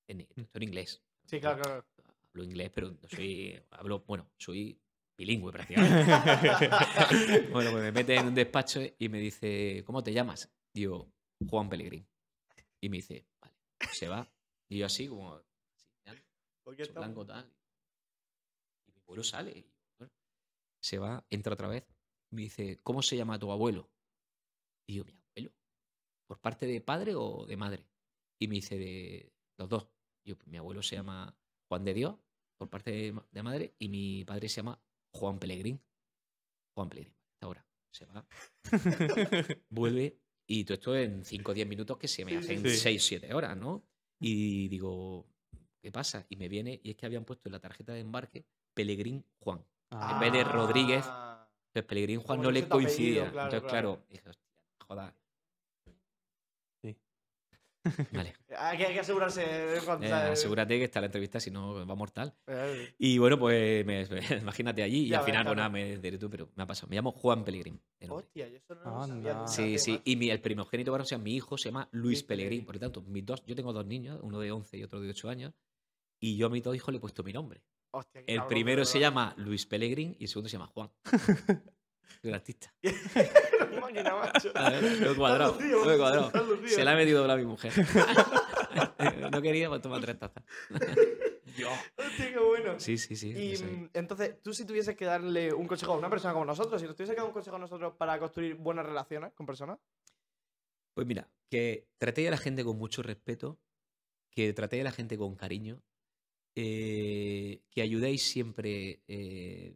En, 0.08 0.22
esto 0.22 0.58
en 0.58 0.64
inglés. 0.64 1.02
Sí, 1.26 1.40
claro, 1.40 1.62
claro. 1.62 1.86
Hablo 2.30 2.44
inglés, 2.44 2.72
pero 2.74 2.90
no 2.92 3.08
soy, 3.08 3.62
hablo, 3.72 4.04
bueno, 4.08 4.30
soy 4.38 4.80
bilingüe 5.18 5.52
prácticamente. 5.52 6.12
bueno, 7.52 7.72
pues 7.72 7.84
me 7.84 7.92
mete 7.92 8.16
en 8.16 8.28
un 8.28 8.36
despacho 8.36 8.82
y 8.98 9.10
me 9.10 9.20
dice, 9.20 9.84
¿cómo 9.86 10.04
te 10.04 10.12
llamas? 10.12 10.52
Digo, 10.74 11.12
Juan 11.48 11.70
Pelegrín. 11.70 12.08
Y 12.82 12.90
me 12.90 12.98
dice, 12.98 13.26
vale, 13.40 13.53
se 13.92 14.08
va. 14.08 14.32
Y 14.70 14.80
yo 14.80 14.86
así, 14.86 15.08
como, 15.08 15.42
blanco 17.00 17.26
tal. 17.26 17.54
Y 18.88 18.92
mi 18.92 19.00
abuelo 19.02 19.24
sale. 19.24 19.52
y, 19.52 19.72
bueno, 19.98 20.14
se 20.82 21.00
va, 21.00 21.26
entra 21.30 21.54
otra 21.54 21.68
vez. 21.68 21.86
Me 22.32 22.44
dice, 22.44 22.80
¿cómo 22.82 23.02
se 23.02 23.16
llama 23.18 23.38
tu 23.40 23.52
abuelo? 23.52 23.92
Y 24.88 24.96
yo, 24.96 25.06
mi 25.06 25.12
abuelo. 25.14 25.54
¿Por 26.28 26.40
parte 26.40 26.66
de 26.66 26.82
padre 26.82 27.14
o 27.16 27.46
de 27.46 27.58
madre? 27.58 27.88
Y 28.40 28.48
me 28.48 28.56
dice, 28.56 28.78
de 28.78 29.34
los 29.58 29.70
dos. 29.70 29.88
Yo, 30.26 30.36
pues, 30.38 30.48
mi 30.48 30.58
abuelo 30.58 30.82
se 30.82 30.96
llama 30.96 31.38
Juan 31.70 31.84
de 31.84 31.94
Dios, 31.94 32.18
por 32.58 32.70
parte 32.70 32.92
de, 32.92 33.12
ma- 33.12 33.28
de 33.32 33.44
madre, 33.44 33.76
y 33.78 33.90
mi 33.90 34.24
padre 34.26 34.50
se 34.50 34.58
llama 34.58 34.82
Juan 35.14 35.38
Pelegrín. 35.40 35.84
Juan 36.76 36.90
Pelegrín, 36.90 37.16
hasta 37.34 37.46
ahora. 37.46 37.68
Se 37.92 38.06
va, 38.08 38.28
vuelve, 39.70 40.20
y 40.60 40.64
todo 40.66 40.74
esto 40.76 40.96
en 40.96 41.24
5 41.26 41.52
o 41.52 41.54
10 41.54 41.68
minutos 41.68 41.98
que 41.98 42.08
se 42.08 42.24
me 42.26 42.38
hacen 42.38 42.62
sí. 42.62 42.78
6 42.78 43.04
7 43.06 43.34
horas, 43.34 43.58
¿no? 43.58 43.84
Y 44.20 44.68
digo, 44.70 45.26
¿qué 45.82 45.92
pasa? 45.92 46.26
Y 46.30 46.36
me 46.38 46.48
viene, 46.48 46.80
y 46.84 46.92
es 46.92 46.96
que 46.96 47.06
habían 47.06 47.26
puesto 47.26 47.50
en 47.50 47.54
la 47.54 47.60
tarjeta 47.60 47.94
de 47.94 48.00
embarque 48.02 48.46
Pelegrín 48.74 49.26
Juan. 49.40 49.64
Ah, 49.92 50.12
En 50.14 50.20
vez 50.20 50.34
de 50.34 50.44
Rodríguez, 50.44 51.04
Ah, 51.08 51.48
Pues 51.72 51.86
Pelegrín 51.86 52.20
Juan 52.20 52.38
Como 52.38 52.44
no 52.44 52.52
le 52.52 52.68
coincidía. 52.68 53.32
claro, 53.32 53.48
Entonces, 53.56 53.70
claro. 53.70 53.96
claro, 53.96 54.06
dije, 54.10 54.30
hostia, 54.30 54.48
joda. 54.88 55.16
Sí. 57.84 58.04
Vale. 58.12 58.34
Hay 58.58 58.78
que, 58.78 58.86
hay 58.86 58.94
que 58.94 59.00
asegurarse 59.00 59.44
cuando 59.84 60.06
Eh, 60.06 60.12
asegúrate 60.14 60.78
que 60.78 60.86
está 60.86 61.00
la 61.02 61.08
entrevista, 61.08 61.40
si 61.40 61.50
no 61.52 61.86
va 61.86 61.96
mortal. 61.96 62.34
Eh, 62.48 62.94
Y 63.00 63.18
bueno, 63.18 63.38
pues 63.40 63.84
me- 63.86 64.06
imagínate 64.42 64.84
allí 64.84 65.06
y 65.06 65.08
Ya 65.10 65.20
al 65.20 65.26
final, 65.26 65.44
pues 65.44 65.58
nada, 65.58 65.70
me 65.70 65.98
diré 65.98 66.18
tú, 66.18 66.30
pero 66.30 66.50
me 66.56 66.64
ha 66.64 66.68
pasado. 66.68 66.88
Me 66.90 66.96
llamo 66.96 67.12
Juan 67.12 67.44
nombre. 67.44 67.82
Hostia, 68.10 68.48
yo 68.48 68.58
eso 68.58 68.76
no 68.76 68.84
lo 69.00 69.08
sabía. 69.08 69.48
Sí, 69.48 69.78
sí. 69.80 70.00
Y 70.06 70.16
mi, 70.16 70.30
el 70.30 70.40
primogénito 70.40 70.92
varón, 70.92 71.04
o 71.04 71.08
sea, 71.08 71.18
mi 71.18 71.36
hijo 71.36 71.58
se 71.58 71.70
llama 71.70 71.90
Luis 71.92 72.24
Pelegrín. 72.24 72.64
Pelegrín. 72.64 72.66
Por 72.66 72.76
lo 72.76 72.80
tanto, 72.80 73.02
mis 73.02 73.26
dos, 73.26 73.44
yo 73.46 73.56
tengo 73.56 73.74
dos 73.74 73.86
niños, 73.86 74.20
uno 74.22 74.40
de 74.40 74.52
11 74.52 74.78
y 74.78 74.84
otro 74.84 75.02
de 75.02 75.10
8 75.10 75.30
años. 75.30 75.54
Y 76.22 76.38
yo 76.38 76.48
a 76.48 76.50
mis 76.50 76.64
dos 76.64 76.76
hijos 76.76 76.92
le 76.94 76.98
he 77.00 77.02
puesto 77.02 77.24
mi 77.24 77.34
nombre. 77.34 77.62
Hostia, 77.92 78.22
El 78.22 78.38
cabrón, 78.38 78.48
primero 78.50 78.86
se 78.86 79.00
llama 79.00 79.34
Luis 79.38 79.66
Pelegrín 79.66 80.16
y 80.20 80.24
el 80.24 80.30
segundo 80.30 80.48
se 80.50 80.54
llama 80.58 80.68
Juan. 80.68 80.90
Soy 82.22 82.30
un 82.30 82.34
artista. 82.36 82.74
Máquina, 83.82 84.16
macho. 84.16 84.52
Ver, 84.54 85.00
Lo 85.02 85.12
he 85.12 85.16
cuadrado. 85.16 85.58
Lo 85.60 85.98
cuadrado. 85.98 86.32
Se 86.68 86.84
la 86.84 86.94
he 86.94 86.96
metido 86.96 87.20
doblada 87.20 87.40
a 87.40 87.44
mi 87.44 87.48
mujer. 87.48 87.72
no 89.32 89.42
quería, 89.42 89.70
pues 89.70 89.82
toma 89.82 90.00
tres 90.00 90.20
tazas. 90.20 90.44
Hostia, 91.98 92.32
qué 92.32 92.40
bueno. 92.40 92.80
Sí, 92.80 92.98
sí, 92.98 93.16
sí. 93.16 93.30
Y 93.30 93.64
mm, 93.64 93.90
entonces, 93.94 94.42
tú 94.42 94.54
si 94.54 94.66
tuvieses 94.66 94.96
que 94.96 95.06
darle 95.06 95.54
un 95.54 95.68
consejo 95.68 95.94
a 95.94 95.98
una 95.98 96.10
persona 96.10 96.34
como 96.34 96.46
nosotros, 96.46 96.82
si 96.82 96.88
nos 96.88 96.96
tuviese 96.96 97.14
que 97.14 97.20
dar 97.20 97.28
un 97.28 97.34
consejo 97.34 97.58
a 97.58 97.60
nosotros 97.60 97.94
para 97.96 98.18
construir 98.20 98.56
buenas 98.56 98.86
relaciones 98.86 99.34
con 99.34 99.46
personas, 99.46 99.80
Pues 100.96 101.06
mira, 101.08 101.30
que 101.50 101.88
tratéis 101.98 102.28
a 102.30 102.32
la 102.32 102.38
gente 102.38 102.64
con 102.64 102.78
mucho 102.78 103.04
respeto, 103.04 103.60
que 104.32 104.54
tratéis 104.54 104.82
a 104.82 104.86
la 104.86 104.92
gente 104.92 105.18
con 105.18 105.36
cariño, 105.36 105.82
eh, 106.56 107.62
que 107.70 107.82
ayudéis 107.82 108.24
siempre 108.24 109.02
eh, 109.08 109.76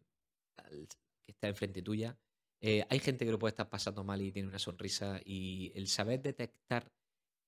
al 0.57 0.87
que 0.87 1.31
está 1.31 1.47
enfrente 1.47 1.81
tuya. 1.81 2.17
Eh, 2.61 2.83
hay 2.89 2.99
gente 2.99 3.25
que 3.25 3.31
lo 3.31 3.39
puede 3.39 3.51
estar 3.51 3.69
pasando 3.69 4.03
mal 4.03 4.21
y 4.21 4.31
tiene 4.31 4.49
una 4.49 4.59
sonrisa 4.59 5.21
y 5.23 5.71
el 5.75 5.87
saber 5.87 6.21
detectar 6.21 6.91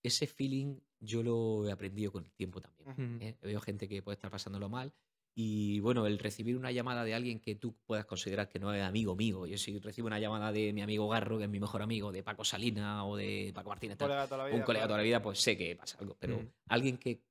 ese 0.03 0.27
feeling 0.27 0.77
yo 0.99 1.23
lo 1.23 1.67
he 1.67 1.71
aprendido 1.71 2.11
con 2.11 2.25
el 2.25 2.31
tiempo 2.31 2.61
también. 2.61 3.21
¿eh? 3.21 3.37
Veo 3.41 3.59
gente 3.59 3.87
que 3.87 4.01
puede 4.03 4.15
estar 4.15 4.29
pasándolo 4.29 4.69
mal 4.69 4.93
y 5.35 5.79
bueno, 5.79 6.05
el 6.05 6.19
recibir 6.19 6.57
una 6.57 6.71
llamada 6.71 7.03
de 7.03 7.13
alguien 7.13 7.39
que 7.39 7.55
tú 7.55 7.73
puedas 7.85 8.05
considerar 8.05 8.49
que 8.49 8.59
no 8.59 8.73
es 8.73 8.83
amigo 8.83 9.15
mío, 9.15 9.45
yo 9.45 9.57
si 9.57 9.79
recibo 9.79 10.07
una 10.07 10.19
llamada 10.19 10.51
de 10.51 10.73
mi 10.73 10.81
amigo 10.81 11.07
Garro, 11.07 11.37
que 11.37 11.45
es 11.45 11.49
mi 11.49 11.59
mejor 11.59 11.81
amigo, 11.81 12.11
de 12.11 12.23
Paco 12.23 12.43
Salina 12.43 13.05
o 13.05 13.15
de 13.15 13.51
Paco 13.53 13.69
Martínez, 13.69 13.97
tal, 13.97 14.07
colega 14.09 14.23
de 14.23 14.27
toda 14.27 14.37
la 14.39 14.45
vida. 14.45 14.57
un 14.57 14.63
colega 14.63 14.85
toda 14.85 14.97
la 14.97 15.03
vida, 15.03 15.21
pues 15.21 15.39
sé 15.39 15.57
que 15.57 15.75
pasa 15.75 15.97
algo. 15.99 16.17
Pero 16.19 16.39
Mm. 16.39 16.47
alguien 16.67 16.97
que 16.97 17.21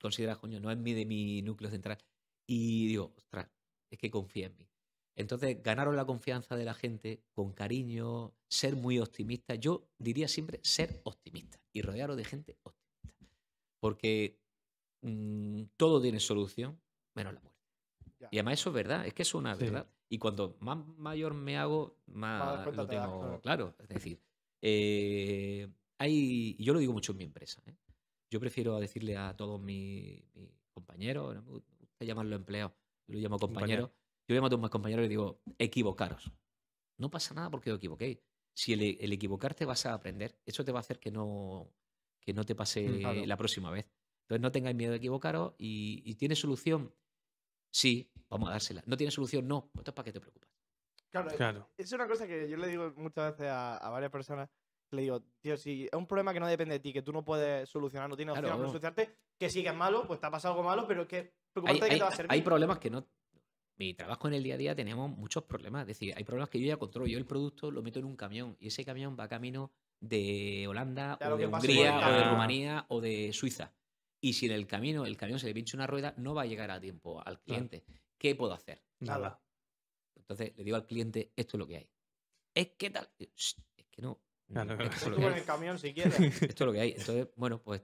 considera, 0.00 0.36
coño, 0.36 0.60
no 0.60 0.70
es 0.70 0.78
mi 0.78 0.92
de 0.94 1.04
mi 1.04 1.42
núcleo 1.42 1.70
central. 1.70 1.98
Y 2.46 2.86
digo, 2.86 3.12
ostras, 3.16 3.48
es 3.90 3.98
que 3.98 4.10
confía 4.10 4.46
en 4.46 4.56
mí. 4.56 4.67
Entonces, 5.18 5.60
ganaron 5.64 5.96
la 5.96 6.06
confianza 6.06 6.56
de 6.56 6.64
la 6.64 6.74
gente 6.74 7.24
con 7.32 7.52
cariño, 7.52 8.32
ser 8.48 8.76
muy 8.76 9.00
optimista. 9.00 9.56
Yo 9.56 9.88
diría 9.98 10.28
siempre 10.28 10.60
ser 10.62 11.00
optimista 11.02 11.58
y 11.72 11.82
rodearos 11.82 12.16
de 12.16 12.24
gente 12.24 12.56
optimista. 12.62 13.26
Porque 13.80 14.38
mm, 15.02 15.62
todo 15.76 16.00
tiene 16.00 16.20
solución, 16.20 16.80
menos 17.14 17.34
la 17.34 17.40
muerte. 17.40 17.58
Ya. 18.20 18.28
Y 18.30 18.38
además 18.38 18.60
eso 18.60 18.70
es 18.70 18.74
verdad, 18.74 19.06
es 19.06 19.12
que 19.12 19.22
es 19.22 19.34
una 19.34 19.56
Sí. 19.56 19.64
verdad. 19.64 19.90
Y 20.08 20.18
cuando 20.18 20.56
más 20.60 20.86
mayor 20.96 21.34
me 21.34 21.58
hago, 21.58 21.98
más 22.06 22.64
lo 22.66 22.86
das, 22.86 22.88
tengo 22.88 23.40
claro. 23.40 23.40
claro. 23.42 23.74
Es 23.80 23.88
decir, 23.88 24.20
eh, 24.62 25.68
hay, 25.98 26.54
y 26.56 26.64
yo 26.64 26.72
lo 26.74 26.78
digo 26.78 26.92
mucho 26.92 27.10
en 27.10 27.18
mi 27.18 27.24
empresa. 27.24 27.60
¿eh? 27.66 27.74
Yo 28.30 28.38
prefiero 28.38 28.78
decirle 28.78 29.16
a 29.16 29.36
todos 29.36 29.60
mis, 29.60 30.22
mis 30.34 30.50
compañeros, 30.70 31.34
no 31.34 31.42
me 31.42 31.50
gusta 31.50 32.04
llamarlos 32.04 32.38
empleados, 32.38 32.72
yo 33.08 33.14
lo 33.14 33.20
llamo 33.20 33.38
compañeros. 33.38 33.90
Yo 34.28 34.34
llamo 34.34 34.46
a 34.48 34.50
todos 34.50 34.60
mis 34.62 34.70
compañeros 34.70 35.06
y 35.06 35.08
digo, 35.08 35.40
equivocaros. 35.58 36.30
No 36.98 37.10
pasa 37.10 37.34
nada 37.34 37.50
porque 37.50 37.72
os 37.72 37.78
equivoquéis. 37.78 38.18
Si 38.54 38.72
el, 38.74 38.98
el 39.00 39.12
equivocarte 39.12 39.64
vas 39.64 39.86
a 39.86 39.94
aprender, 39.94 40.38
eso 40.44 40.64
te 40.64 40.72
va 40.72 40.80
a 40.80 40.80
hacer 40.80 40.98
que 41.00 41.10
no, 41.10 41.72
que 42.20 42.34
no 42.34 42.44
te 42.44 42.54
pase 42.54 42.86
Mm, 42.88 42.98
claro. 43.00 43.26
la 43.26 43.36
próxima 43.36 43.70
vez. 43.70 43.86
Entonces 44.22 44.42
no 44.42 44.52
tengáis 44.52 44.76
miedo 44.76 44.90
de 44.90 44.98
equivocaros 44.98 45.54
y, 45.58 46.02
y 46.04 46.14
¿tiene 46.16 46.36
solución? 46.36 46.94
Sí, 47.70 48.10
vamos 48.28 48.48
a 48.50 48.52
dársela. 48.52 48.82
¿No 48.86 48.96
tiene 48.96 49.10
solución? 49.10 49.48
No. 49.48 49.62
Pues 49.72 49.80
entonces 49.80 49.94
¿para 49.94 50.04
qué 50.04 50.12
te 50.12 50.20
preocupas? 50.20 50.50
Claro, 51.10 51.30
Claro. 51.36 51.70
es 51.78 51.90
una 51.92 52.06
cosa 52.06 52.26
que 52.26 52.50
yo 52.50 52.56
le 52.58 52.68
digo 52.68 52.92
muchas 52.96 53.32
veces 53.32 53.46
a, 53.50 53.78
a 53.78 53.88
varias 53.90 54.10
personas. 54.12 54.50
Le 54.90 55.02
digo, 55.02 55.22
tío, 55.40 55.56
si 55.56 55.84
es 55.84 55.92
un 55.94 56.06
problema 56.06 56.34
que 56.34 56.40
no 56.40 56.46
depende 56.46 56.74
de 56.74 56.80
ti, 56.80 56.92
que 56.92 57.02
tú 57.02 57.12
no 57.12 57.24
puedes 57.24 57.68
solucionar, 57.68 58.08
no 58.10 58.16
tienes 58.16 58.32
opción 58.32 58.46
Claro. 58.46 58.62
de 58.62 58.68
solucionarte, 58.68 59.16
que 59.38 59.48
sí 59.48 59.62
que 59.62 59.68
es 59.70 59.74
malo, 59.74 60.06
pues 60.06 60.20
te 60.20 60.26
ha 60.26 60.30
pasado 60.30 60.54
algo 60.54 60.64
malo, 60.64 60.86
pero 60.86 61.06
que 61.06 61.16
Hay, 61.18 61.32
preocuparte 61.52 61.84
de 61.84 61.88
que 61.88 61.92
hay- 61.94 61.98
te 61.98 62.04
va 62.04 62.08
a 62.10 62.16
servir. 62.16 62.32
hay 62.32 62.42
problemas 62.42 62.78
que 62.78 62.90
no... 62.90 63.06
Mi 63.78 63.94
trabajo 63.94 64.26
en 64.28 64.34
el 64.34 64.42
día 64.42 64.54
a 64.54 64.58
día 64.58 64.74
tenemos 64.74 65.08
muchos 65.16 65.44
problemas. 65.44 65.82
Es 65.82 65.88
decir, 65.88 66.12
hay 66.16 66.24
problemas 66.24 66.50
que 66.50 66.58
yo 66.60 66.66
ya 66.66 66.76
controlo. 66.76 67.06
Yo 67.06 67.16
el 67.18 67.26
producto 67.26 67.70
lo 67.70 67.80
meto 67.82 68.00
en 68.00 68.06
un 68.06 68.16
camión 68.16 68.56
y 68.58 68.68
ese 68.68 68.84
camión 68.84 69.16
va 69.18 69.28
camino 69.28 69.70
de 70.00 70.66
Holanda 70.68 71.16
Claro, 71.18 71.36
o 71.36 71.38
de 71.38 71.46
Hungría 71.46 71.96
o 72.08 72.12
de. 72.12 72.24
Rumanía 72.24 72.86
o 72.88 73.00
de 73.00 73.32
Suiza. 73.32 73.72
Y 74.20 74.32
si 74.32 74.46
en 74.46 74.52
el 74.52 74.66
camino 74.66 75.06
el 75.06 75.16
camión 75.16 75.38
se 75.38 75.46
le 75.46 75.54
pincha 75.54 75.76
una 75.76 75.86
rueda, 75.86 76.12
no 76.16 76.34
va 76.34 76.42
a 76.42 76.46
llegar 76.46 76.72
a 76.72 76.80
tiempo 76.80 77.22
al 77.24 77.40
cliente. 77.40 77.84
¿Qué 78.18 78.34
puedo 78.34 78.52
hacer? 78.52 78.82
Nada. 78.98 79.40
Entonces 80.16 80.52
le 80.56 80.64
digo 80.64 80.76
al 80.76 80.84
cliente, 80.86 81.32
esto 81.36 81.56
es 81.56 81.58
lo 81.60 81.66
que 81.68 81.76
hay. 81.76 81.88
Es 82.54 82.70
que 82.76 82.90
tal. 82.90 83.08
Digo, 83.16 83.30
"Shh, 83.36 83.54
Es 83.76 83.86
que 83.92 84.02
no. 84.02 84.20
Esto 84.48 84.72
es 84.88 85.06
lo 85.08 85.16
que 85.18 85.26
hay. 85.26 85.34
el 85.38 85.44
camión 85.44 85.78
si 85.78 85.94
quieres. 85.94 86.18
Esto 86.42 86.64
es 86.64 86.66
lo 86.66 86.72
que 86.72 86.80
hay. 86.80 86.90
Entonces, 86.98 87.28
bueno, 87.36 87.62
pues 87.62 87.82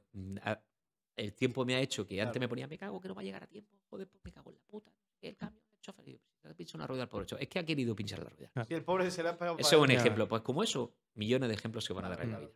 el 1.17 1.35
tiempo 1.35 1.65
me 1.65 1.77
ha 1.77 1.81
hecho 1.81 2.05
que 2.05 2.21
antes 2.21 2.33
Claro. 2.33 2.41
me 2.41 2.49
ponía, 2.49 2.67
me 2.67 2.79
cago 2.79 3.01
que 3.01 3.07
no 3.09 3.15
va 3.15 3.21
a 3.21 3.25
llegar 3.25 3.45
a 3.45 3.47
tiempo. 3.47 3.79
Joder, 3.91 4.09
pues 4.09 4.25
me 4.25 4.33
cago 4.33 4.51
en 4.51 4.57
la 4.57 4.63
puta. 4.65 4.93
El 5.21 5.37
camión, 5.37 5.64
chofer. 5.85 6.05
Digo, 6.05 6.19
"Si 6.27 6.41
te 6.41 6.49
ha 6.49 6.55
pinchado 6.55 6.79
una 6.79 6.87
rueda 6.87 7.03
al 7.05 7.09
pobre 7.09 7.27
chofer". 7.27 7.43
Es 7.43 7.49
que 7.49 7.59
ha 7.59 7.65
querido 7.65 7.95
pinchar 7.95 8.19
la 8.21 8.31
rueda. 8.31 8.51
si 8.67 8.75
el 8.75 8.85
pobre 8.85 9.11
se 9.11 9.23
le 9.23 9.29
ha 9.29 9.39
pegado 9.39 9.59
Eso 9.59 9.77
es 9.77 9.83
un 9.83 9.91
ejemplo. 9.91 10.27
Pues 10.29 10.43
como 10.43 10.63
eso, 10.63 10.95
millones 11.15 11.49
de 11.49 11.55
ejemplos 11.55 11.85
se 11.85 11.93
van 11.93 12.05
a 12.07 12.09
dar 12.11 12.23
en 12.23 12.33
la 12.33 12.39
vida. 12.41 12.51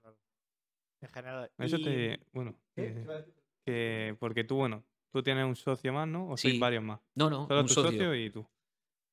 En 1.01 1.09
general. 1.11 1.51
Eso 1.59 1.77
Y- 1.77 1.85
te. 1.85 2.21
Bueno, 2.33 2.55
¿Qué? 2.75 3.05
eh. 3.67 4.17
Porque 4.19 4.45
tú, 4.45 4.57
bueno, 4.57 4.85
tú 5.13 5.23
tienes 5.23 5.45
un 5.45 5.55
socio 5.57 5.93
más, 5.93 6.09
¿no? 6.09 6.29
O 6.31 6.37
sois 6.37 6.55
Sí. 6.55 6.59
varios 6.61 6.83
más. 6.83 7.01
No, 7.15 7.31
no, 7.31 7.47
Solo 7.47 7.61
un 7.61 7.67
tu 7.67 7.75
socio. 7.75 7.91
socio 7.93 8.15
y 8.15 8.31
tú. 8.31 8.47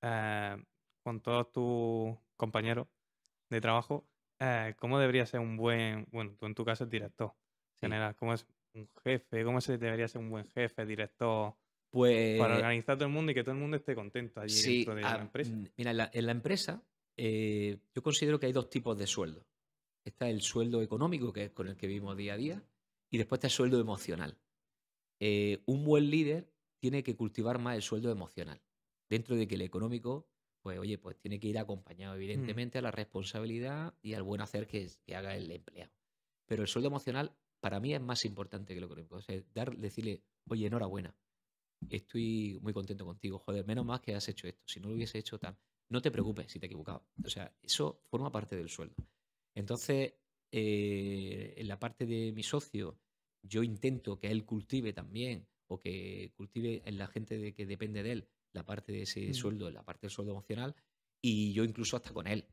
Eh, 0.01 0.63
con 1.03 1.21
todos 1.21 1.51
tus 1.51 2.17
compañeros 2.37 2.87
de 3.49 3.61
trabajo, 3.61 4.07
eh, 4.39 4.73
¿cómo 4.79 4.97
debería 4.99 5.25
ser 5.25 5.39
un 5.39 5.55
buen. 5.57 6.07
Bueno, 6.11 6.35
tú 6.37 6.45
en 6.47 6.55
tu 6.55 6.65
caso 6.65 6.85
es 6.85 6.89
director. 6.89 7.33
Sí. 7.75 7.81
General, 7.81 8.15
¿cómo 8.15 8.33
es 8.33 8.47
un 8.73 8.89
jefe? 9.03 9.43
¿Cómo 9.43 9.61
se 9.61 9.77
debería 9.77 10.07
ser 10.07 10.21
un 10.21 10.29
buen 10.31 10.47
jefe, 10.49 10.85
director? 10.85 11.53
Pues 11.95 12.37
para 12.37 12.57
organizar 12.57 12.97
todo 12.97 13.07
el 13.07 13.13
mundo 13.13 13.31
y 13.31 13.35
que 13.35 13.41
todo 13.41 13.53
el 13.55 13.61
mundo 13.61 13.77
esté 13.77 13.95
contento 13.95 14.41
allí 14.41 14.53
sí, 14.53 14.75
dentro 14.79 14.95
de 14.95 15.03
ah, 15.05 15.15
la 15.15 15.21
empresa. 15.21 15.53
mm, 15.53 15.67
Mira, 15.77 15.91
en 15.91 15.97
la, 15.97 16.11
en 16.11 16.25
la 16.25 16.31
empresa 16.33 16.83
eh, 17.15 17.77
yo 17.93 18.03
considero 18.03 18.37
que 18.37 18.47
hay 18.47 18.51
dos 18.51 18.69
tipos 18.69 18.97
de 18.97 19.07
sueldo. 19.07 19.47
Está 20.03 20.29
el 20.29 20.41
sueldo 20.41 20.81
económico, 20.81 21.31
que 21.31 21.45
es 21.45 21.51
con 21.51 21.69
el 21.69 21.77
que 21.77 21.87
vivimos 21.87 22.17
día 22.17 22.33
a 22.33 22.37
día, 22.37 22.61
y 23.09 23.17
después 23.17 23.37
está 23.37 23.47
el 23.47 23.53
sueldo 23.53 23.79
emocional. 23.79 24.37
Eh, 25.21 25.61
un 25.67 25.85
buen 25.85 26.09
líder 26.09 26.51
tiene 26.81 27.01
que 27.01 27.15
cultivar 27.15 27.59
más 27.59 27.77
el 27.77 27.81
sueldo 27.81 28.11
emocional. 28.11 28.59
Dentro 29.09 29.37
de 29.37 29.47
que 29.47 29.55
el 29.55 29.61
económico, 29.61 30.27
pues 30.61 30.77
oye, 30.77 30.97
pues 30.97 31.17
tiene 31.17 31.39
que 31.39 31.47
ir 31.47 31.57
acompañado, 31.57 32.15
evidentemente, 32.15 32.77
a 32.77 32.81
la 32.81 32.91
responsabilidad 32.91 33.93
y 34.01 34.15
al 34.15 34.23
buen 34.23 34.41
hacer 34.41 34.67
que, 34.67 34.89
que 35.05 35.15
haga 35.15 35.33
el 35.37 35.49
empleado. 35.49 35.93
Pero 36.45 36.63
el 36.63 36.67
sueldo 36.67 36.89
emocional 36.89 37.31
para 37.61 37.79
mí 37.79 37.93
es 37.93 38.01
más 38.01 38.25
importante 38.25 38.73
que 38.73 38.81
lo 38.81 38.87
económico. 38.87 39.15
O 39.15 39.21
sea, 39.21 39.41
dar, 39.53 39.77
decirle, 39.77 40.21
oye, 40.49 40.67
enhorabuena, 40.67 41.15
estoy 41.89 42.59
muy 42.61 42.73
contento 42.73 43.05
contigo, 43.05 43.39
joder, 43.39 43.65
menos 43.65 43.85
más 43.85 44.01
que 44.01 44.15
has 44.15 44.27
hecho 44.29 44.47
esto. 44.47 44.63
Si 44.67 44.79
no 44.79 44.89
lo 44.89 44.95
hubiese 44.95 45.17
hecho 45.17 45.37
tal, 45.37 45.57
no 45.89 46.01
te 46.01 46.11
preocupes 46.11 46.51
si 46.51 46.59
te 46.59 46.65
he 46.65 46.67
equivocado. 46.67 47.05
O 47.23 47.29
sea, 47.29 47.55
eso 47.61 48.01
forma 48.09 48.31
parte 48.31 48.55
del 48.55 48.69
sueldo. 48.69 48.95
Entonces, 49.53 50.13
eh, 50.51 51.53
en 51.57 51.67
la 51.67 51.79
parte 51.79 52.05
de 52.05 52.31
mi 52.31 52.43
socio, 52.43 52.99
yo 53.41 53.63
intento 53.63 54.17
que 54.19 54.31
él 54.31 54.45
cultive 54.45 54.93
también, 54.93 55.47
o 55.67 55.79
que 55.79 56.31
cultive 56.35 56.81
en 56.85 56.97
la 56.97 57.07
gente 57.07 57.37
de 57.37 57.53
que 57.53 57.65
depende 57.65 58.03
de 58.03 58.11
él, 58.11 58.29
la 58.53 58.65
parte 58.65 58.91
de 58.91 59.03
ese 59.03 59.29
Mm. 59.29 59.33
sueldo, 59.33 59.69
la 59.71 59.83
parte 59.83 60.07
del 60.07 60.11
sueldo 60.11 60.31
emocional, 60.31 60.75
y 61.21 61.53
yo 61.53 61.63
incluso 61.63 61.97
hasta 61.97 62.13
con 62.13 62.27
él, 62.27 62.47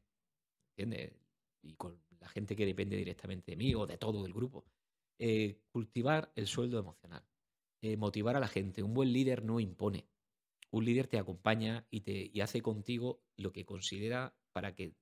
¿entiendes? 0.77 1.15
Y 1.63 1.75
con 1.75 2.03
la 2.21 2.29
gente 2.29 2.57
que 2.57 2.67
depende 2.67 2.97
directamente 2.97 3.53
de 3.53 3.57
mí 3.57 3.75
o 3.75 3.87
de 3.87 3.99
todo 3.99 4.27
el 4.27 4.33
grupo. 4.33 4.65
Eh, 5.19 5.63
cultivar 5.69 6.33
el 6.35 6.47
sueldo 6.47 6.79
emocional, 6.79 7.23
eh, 7.83 7.97
motivar 7.97 8.37
a 8.37 8.41
la 8.41 8.49
gente. 8.49 8.83
Un 8.83 8.95
buen 8.95 9.13
líder 9.13 9.45
no 9.45 9.61
impone. 9.61 10.09
Un 10.71 10.85
líder 10.85 11.09
te 11.09 11.19
acompaña 11.19 11.85
y, 11.91 12.01
te, 12.01 12.31
y 12.33 12.41
hace 12.41 12.63
contigo 12.63 13.23
lo 13.37 13.53
que 13.53 13.65
considera 13.65 14.35
para 14.53 14.75
que 14.75 14.95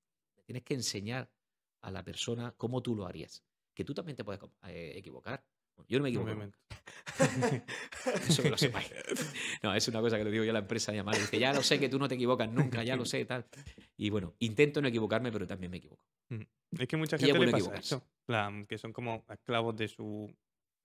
tienes 0.47 0.65
que 0.65 0.75
enseñar 0.75 1.31
a 1.83 1.91
la 1.91 2.03
persona 2.03 2.55
cómo 2.57 2.83
tú 2.83 2.97
lo 2.97 3.07
harías. 3.07 3.45
Que 3.75 3.85
tú 3.85 3.95
también 3.95 4.17
te 4.17 4.25
puedes 4.25 4.41
eh, 4.67 4.95
equivocar. 4.97 5.45
Bueno, 5.77 5.87
yo 5.89 5.99
no 5.99 6.05
me 6.05 6.09
equivoco. 6.09 6.27
Obviamente. 6.27 6.59
Eso 8.29 8.43
que 8.43 8.51
lo 8.51 8.59
sepáis. 8.59 8.93
No, 9.63 9.75
es 9.75 9.87
una 9.89 10.01
cosa 10.01 10.17
que 10.17 10.25
le 10.25 10.31
digo 10.31 10.45
yo 10.45 10.51
a 10.51 10.55
la 10.55 10.61
empresa 10.61 10.93
llamada. 10.93 11.19
Dice, 11.19 11.39
ya 11.39 11.53
lo 11.53 11.63
sé 11.63 11.79
que 11.79 11.89
tú 11.91 11.99
no 11.99 12.09
te 12.09 12.15
equivocas 12.15 12.51
nunca, 12.51 12.83
ya 12.83 12.97
lo 12.97 13.05
sé, 13.05 13.25
tal. 13.27 13.47
Y 13.97 14.09
bueno, 14.11 14.35
intento 14.39 14.81
no 14.81 14.89
equivocarme, 14.89 15.31
pero 15.31 15.47
también 15.47 15.71
me 15.71 15.77
equivoco. 15.77 16.05
Es 16.79 16.89
que 16.89 16.97
mucha 16.97 17.19
gente 17.19 17.33
le 17.33 17.39
bueno 17.39 17.53
pasa 17.53 17.75
eso. 17.75 18.03
plan, 18.25 18.67
que 18.67 18.79
son 18.79 18.93
como 18.93 19.25
esclavos 19.29 19.77
de 19.77 19.89
su 19.89 20.35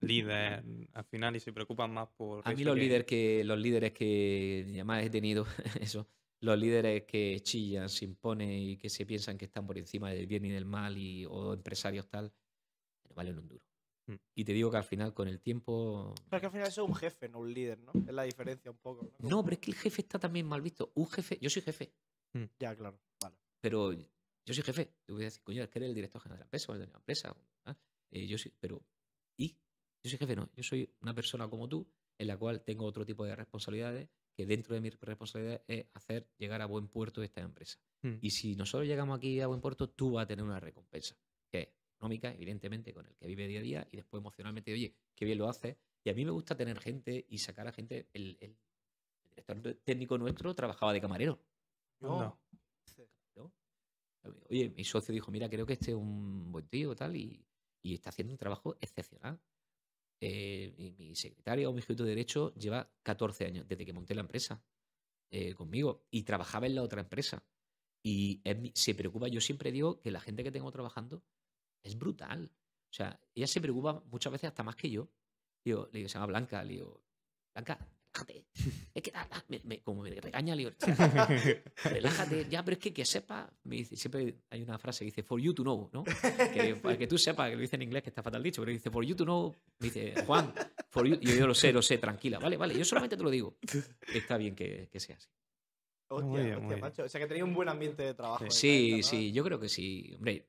líder 0.02 0.64
al 0.94 1.04
final 1.06 1.36
y 1.36 1.40
se 1.40 1.52
preocupan 1.54 1.92
más 1.94 2.10
por. 2.16 2.42
A 2.48 2.54
mí 2.54 2.64
los 2.64 2.76
que- 2.76 2.82
líderes 2.82 3.06
que 3.08 3.44
los 3.44 3.60
líderes 3.60 3.92
que 3.94 4.64
además 4.70 5.04
he 5.04 5.10
tenido 5.10 5.46
eso, 5.82 6.08
los 6.42 6.58
líderes 6.60 7.04
que 7.04 7.40
chillan, 7.42 7.90
se 7.90 8.06
imponen 8.06 8.50
y 8.52 8.78
que 8.78 8.90
se 8.90 9.06
piensan 9.06 9.38
que 9.38 9.46
están 9.46 9.66
por 9.66 9.78
encima 9.78 10.12
del 10.12 10.28
bien 10.28 10.46
y 10.46 10.50
del 10.52 10.66
mal 10.66 10.98
y 10.98 11.26
o 11.26 11.54
empresarios 11.54 12.08
tal, 12.10 12.34
no 13.10 13.16
valen 13.16 13.40
un 13.40 13.48
duro. 13.48 13.64
Mm. 14.08 14.16
Y 14.36 14.44
te 14.46 14.54
digo 14.54 14.70
que 14.70 14.78
al 14.78 14.84
final 14.84 15.14
con 15.16 15.28
el 15.28 15.40
tiempo 15.42 16.14
Pero 16.30 16.38
es 16.38 16.42
que 16.42 16.46
al 16.46 16.52
final 16.52 16.68
eso 16.68 16.84
es 16.84 16.90
un 16.90 16.96
jefe, 16.96 17.28
no 17.30 17.40
un 17.40 17.52
líder, 17.54 17.80
¿no? 17.80 17.92
Es 18.08 18.14
la 18.14 18.24
diferencia 18.24 18.70
un 18.70 18.78
poco. 18.78 19.10
¿no? 19.20 19.30
no, 19.30 19.44
pero 19.44 19.56
es 19.56 19.60
que 19.60 19.72
el 19.72 19.78
jefe 19.78 20.02
está 20.04 20.20
también 20.20 20.46
mal 20.46 20.62
visto. 20.62 20.92
Un 20.96 21.08
jefe, 21.10 21.40
yo 21.42 21.50
soy 21.50 21.64
jefe, 21.64 21.92
Ya, 22.60 22.76
claro. 22.76 23.00
Vale. 23.22 23.36
pero 23.60 23.92
yo 23.94 24.54
soy 24.54 24.64
jefe. 24.64 24.94
Te 25.06 25.12
voy 25.14 25.24
a 25.24 25.26
decir, 25.26 25.42
coño, 25.42 25.64
es 25.64 25.70
que 25.70 25.80
eres 25.80 25.90
el 25.90 25.96
director 25.96 26.22
general 26.22 26.38
de 26.38 26.42
la 26.42 26.46
empresa 26.46 26.72
o 26.72 26.76
el 26.76 26.82
de 26.82 26.88
la 26.88 26.98
empresa. 26.98 27.36
¿ah? 27.66 27.76
Eh, 28.12 28.28
yo 28.28 28.38
soy, 28.38 28.54
pero 28.60 28.86
y 29.40 29.58
yo 30.06 30.10
soy 30.12 30.20
jefe, 30.20 30.36
no. 30.36 30.50
Yo 30.56 30.64
soy 30.64 30.90
una 31.02 31.14
persona 31.14 31.50
como 31.50 31.68
tú, 31.68 31.88
en 32.18 32.28
la 32.28 32.38
cual 32.38 32.64
tengo 32.64 32.86
otro 32.86 33.06
tipo 33.06 33.26
de 33.26 33.36
responsabilidades, 33.36 34.10
que 34.34 34.46
dentro 34.46 34.74
de 34.76 34.82
mis 34.82 35.00
responsabilidades 35.00 35.62
es 35.68 35.86
hacer 35.94 36.28
llegar 36.38 36.62
a 36.62 36.66
buen 36.66 36.88
puerto 36.88 37.24
esta 37.24 37.42
empresa. 37.42 37.80
Mm. 38.02 38.16
Y 38.22 38.30
si 38.32 38.56
nosotros 38.56 38.88
llegamos 38.88 39.18
aquí 39.18 39.40
a 39.42 39.48
buen 39.48 39.62
puerto, 39.62 39.90
tú 39.90 40.12
vas 40.14 40.24
a 40.24 40.28
tener 40.28 40.44
una 40.46 40.60
recompensa, 40.60 41.16
que 41.50 41.60
es 41.62 41.68
económica, 41.96 42.32
evidentemente, 42.34 42.94
con 42.94 43.06
el 43.06 43.16
que 43.16 43.28
vive 43.28 43.48
día 43.48 43.60
a 43.60 43.64
día, 43.64 43.88
y 43.92 43.98
después 43.98 44.20
emocionalmente, 44.22 44.72
oye, 44.74 44.96
qué 45.16 45.26
bien 45.26 45.38
lo 45.38 45.50
haces. 45.50 45.78
Y 46.04 46.10
a 46.10 46.14
mí 46.14 46.24
me 46.26 46.32
gusta 46.32 46.56
tener 46.56 46.80
gente 46.80 47.26
y 47.30 47.38
sacar 47.40 47.68
a 47.68 47.72
gente. 47.72 48.08
El, 48.14 48.38
el- 48.42 48.58
el 49.22 49.30
director 49.44 49.76
técnico 49.84 50.18
nuestro 50.18 50.54
trabajaba 50.56 50.94
de 50.94 51.02
camarero. 51.02 51.42
No. 52.00 52.20
No. 52.20 52.40
¿no? 53.36 53.54
Oye, 54.50 54.70
mi 54.70 54.84
socio 54.84 55.14
dijo, 55.14 55.32
mira, 55.32 55.50
creo 55.50 55.66
que 55.66 55.74
este 55.74 55.92
es 55.92 55.98
un 55.98 56.52
buen 56.52 56.68
tío 56.68 56.96
tal, 56.96 57.16
y, 57.16 57.46
y 57.82 57.94
está 57.94 58.10
haciendo 58.10 58.34
un 58.34 58.38
trabajo 58.38 58.76
excepcional. 58.82 59.40
Eh, 60.22 60.94
mi 60.98 61.16
secretaria 61.16 61.70
o 61.70 61.74
mi 61.74 61.82
jefe 61.82 61.96
de 61.96 62.04
derecho 62.06 62.54
lleva 62.56 62.90
14 63.04 63.46
años 63.46 63.68
desde 63.68 63.86
que 63.86 63.94
monté 63.94 64.16
la 64.16 64.22
empresa 64.22 64.64
eh, 65.30 65.54
conmigo 65.54 66.08
y 66.10 66.24
trabajaba 66.24 66.68
en 66.68 66.76
la 66.76 66.84
otra 66.84 67.02
empresa. 67.02 67.44
Y 68.04 68.42
se 68.76 68.94
preocupa, 68.94 69.28
yo 69.28 69.42
siempre 69.42 69.72
digo 69.72 70.00
que 70.00 70.12
la 70.12 70.22
gente 70.22 70.44
que 70.44 70.52
tengo 70.52 70.72
trabajando 70.72 71.24
es 71.84 71.98
brutal. 71.98 72.52
O 72.90 72.94
sea, 72.94 73.20
ella 73.34 73.48
se 73.48 73.60
preocupa 73.60 74.04
muchas 74.06 74.32
veces 74.32 74.50
hasta 74.50 74.64
más 74.64 74.76
que 74.76 74.90
yo. 74.90 75.10
Digo, 75.64 75.90
le 75.92 76.00
digo, 76.00 76.10
se 76.10 76.14
llama 76.14 76.28
Blanca, 76.28 76.64
le 76.64 76.74
digo, 76.74 77.04
Blanca, 77.54 77.80
relájate. 78.16 78.46
Es 78.94 79.04
que 79.04 79.12
me- 79.50 79.62
me- 79.64 79.82
como 79.82 80.02
me 80.04 80.10
regaña, 80.12 80.56
le 80.56 80.64
digo, 80.64 80.72
relájate, 81.84 82.46
ya, 82.50 82.64
pero 82.64 82.74
es 82.76 82.80
que 82.80 82.94
que 82.94 83.06
sepa, 83.06 83.52
me 83.64 83.78
dice, 83.78 83.96
siempre 83.96 84.36
hay 84.50 84.62
una 84.62 84.78
frase 84.80 85.00
que 85.00 85.06
dice, 85.06 85.24
for 85.24 85.40
you 85.40 85.54
to 85.54 85.64
know, 85.64 85.90
¿no? 85.92 86.04
Que, 86.04 86.76
para 86.82 86.98
que 86.98 87.08
tú 87.08 87.18
sepas, 87.18 87.50
que 87.50 87.56
lo 87.56 87.62
dice 87.62 87.76
en 87.76 87.82
inglés, 87.84 88.04
que 88.04 88.10
está 88.10 88.24
fatal 88.24 88.42
dicho, 88.42 88.62
pero 88.62 88.72
dice, 88.72 88.90
for 88.90 89.04
you 89.04 89.16
to 89.16 89.24
know, 89.26 89.54
me 89.80 89.88
dice, 89.90 90.14
Juan, 90.26 90.54
for 90.90 91.08
you, 91.08 91.18
y 91.20 91.28
yo, 91.28 91.36
yo 91.36 91.48
lo 91.48 91.54
sé, 91.54 91.72
lo 91.74 91.82
sé, 91.82 91.98
tranquila, 91.98 92.40
vale, 92.40 92.58
vale, 92.58 92.78
yo 92.78 92.86
solamente 92.86 93.18
te 93.18 93.24
lo 93.24 93.30
digo. 93.30 93.58
Está 94.14 94.38
bien 94.38 94.56
que, 94.56 94.88
que 94.92 95.00
sea 95.00 95.18
así. 95.18 95.30
Hostia, 96.08 96.28
Muy 96.30 96.44
bien, 96.44 96.54
hostia, 96.54 96.60
muy 96.68 96.76
bien. 96.76 96.80
macho. 96.82 97.04
O 97.04 97.10
sea 97.10 97.20
que 97.20 97.28
tenía 97.28 97.44
un 97.44 97.54
buen 97.56 97.68
ambiente 97.68 98.04
de 98.04 98.14
trabajo. 98.14 98.50
Sí, 98.52 99.02
sí, 99.04 99.32
yo 99.32 99.44
creo 99.44 99.60
que 99.60 99.68
sí, 99.70 100.14
hombre, 100.16 100.48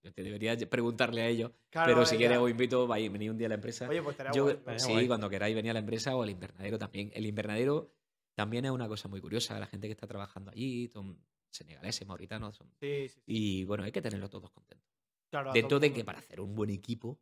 te 0.00 0.22
debería 0.22 0.56
preguntarle 0.68 1.22
a 1.22 1.28
ellos, 1.28 1.50
Claro, 1.70 1.92
pero 1.92 2.06
si 2.06 2.16
quieres 2.16 2.38
os 2.38 2.50
invito, 2.50 2.86
vais 2.86 3.08
a 3.08 3.12
venir 3.12 3.30
un 3.30 3.36
día 3.38 3.46
a 3.46 3.50
la 3.50 3.54
empresa. 3.56 3.88
Oye, 3.88 4.02
pues 4.02 4.14
estaría 4.14 4.32
Yo- 4.32 4.44
guay. 4.44 4.56
estaría 4.56 4.78
sí, 4.78 4.92
guay. 4.92 5.06
cuando 5.06 5.28
queráis 5.28 5.54
venir 5.54 5.70
a 5.70 5.74
la 5.74 5.80
empresa 5.80 6.16
o 6.16 6.22
al 6.22 6.30
invernadero 6.30 6.78
también. 6.78 7.10
El 7.14 7.26
invernadero 7.26 7.92
también 8.34 8.64
es 8.64 8.70
una 8.70 8.88
cosa 8.88 9.08
muy 9.08 9.20
curiosa. 9.20 9.58
La 9.60 9.66
gente 9.66 9.86
que 9.88 9.92
está 9.92 10.06
trabajando 10.06 10.50
allí 10.50 10.88
son 10.88 11.18
senegaleses, 11.50 12.06
mauritanos. 12.08 12.56
son- 12.56 12.70
Sí, 12.80 13.08
sí, 13.08 13.14
sí. 13.16 13.22
Y 13.26 13.64
bueno, 13.64 13.84
hay 13.84 13.92
que 13.92 14.00
tenerlos 14.00 14.30
todos 14.30 14.50
contentos. 14.50 14.88
Claro, 15.28 15.52
Dentro 15.52 15.78
de 15.78 15.92
que 15.92 16.04
para 16.04 16.18
hacer 16.20 16.40
un 16.40 16.54
buen 16.54 16.70
equipo 16.70 17.20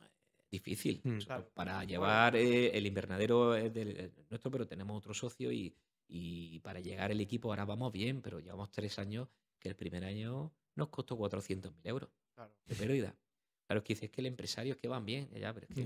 eh, 0.00 0.44
difícil. 0.50 1.00
Mm. 1.02 1.08
Nosotros 1.14 1.26
Claro. 1.26 1.50
Para 1.54 1.84
llevar 1.84 2.36
eh, 2.36 2.76
el 2.76 2.86
invernadero 2.86 3.54
es 3.56 3.72
del- 3.72 3.96
es 3.96 4.30
nuestro, 4.30 4.50
pero 4.50 4.66
tenemos 4.66 4.96
otro 4.98 5.14
socio 5.14 5.50
y, 5.50 5.74
y 6.08 6.60
para 6.60 6.80
llegar 6.80 7.10
el 7.10 7.20
equipo 7.20 7.48
ahora 7.50 7.64
vamos 7.64 7.92
bien, 7.92 8.20
pero 8.22 8.38
llevamos 8.40 8.70
tres 8.70 8.98
años 8.98 9.28
que 9.58 9.68
el 9.68 9.76
primer 9.76 10.04
año 10.04 10.52
nos 10.74 10.88
costó 10.88 11.16
400.000 11.16 11.80
euros 11.84 12.10
Claro. 12.34 12.54
de 12.66 12.74
pérdida. 12.74 13.16
Claro, 13.66 13.78
es 13.80 13.84
que 13.84 13.94
dices 13.94 14.10
que 14.10 14.20
el 14.20 14.26
empresario 14.26 14.74
es 14.74 14.78
que 14.78 14.88
van 14.88 15.04
bien, 15.06 15.28
ya, 15.30 15.52
pero 15.52 15.66
es 15.68 15.74
que 15.74 15.82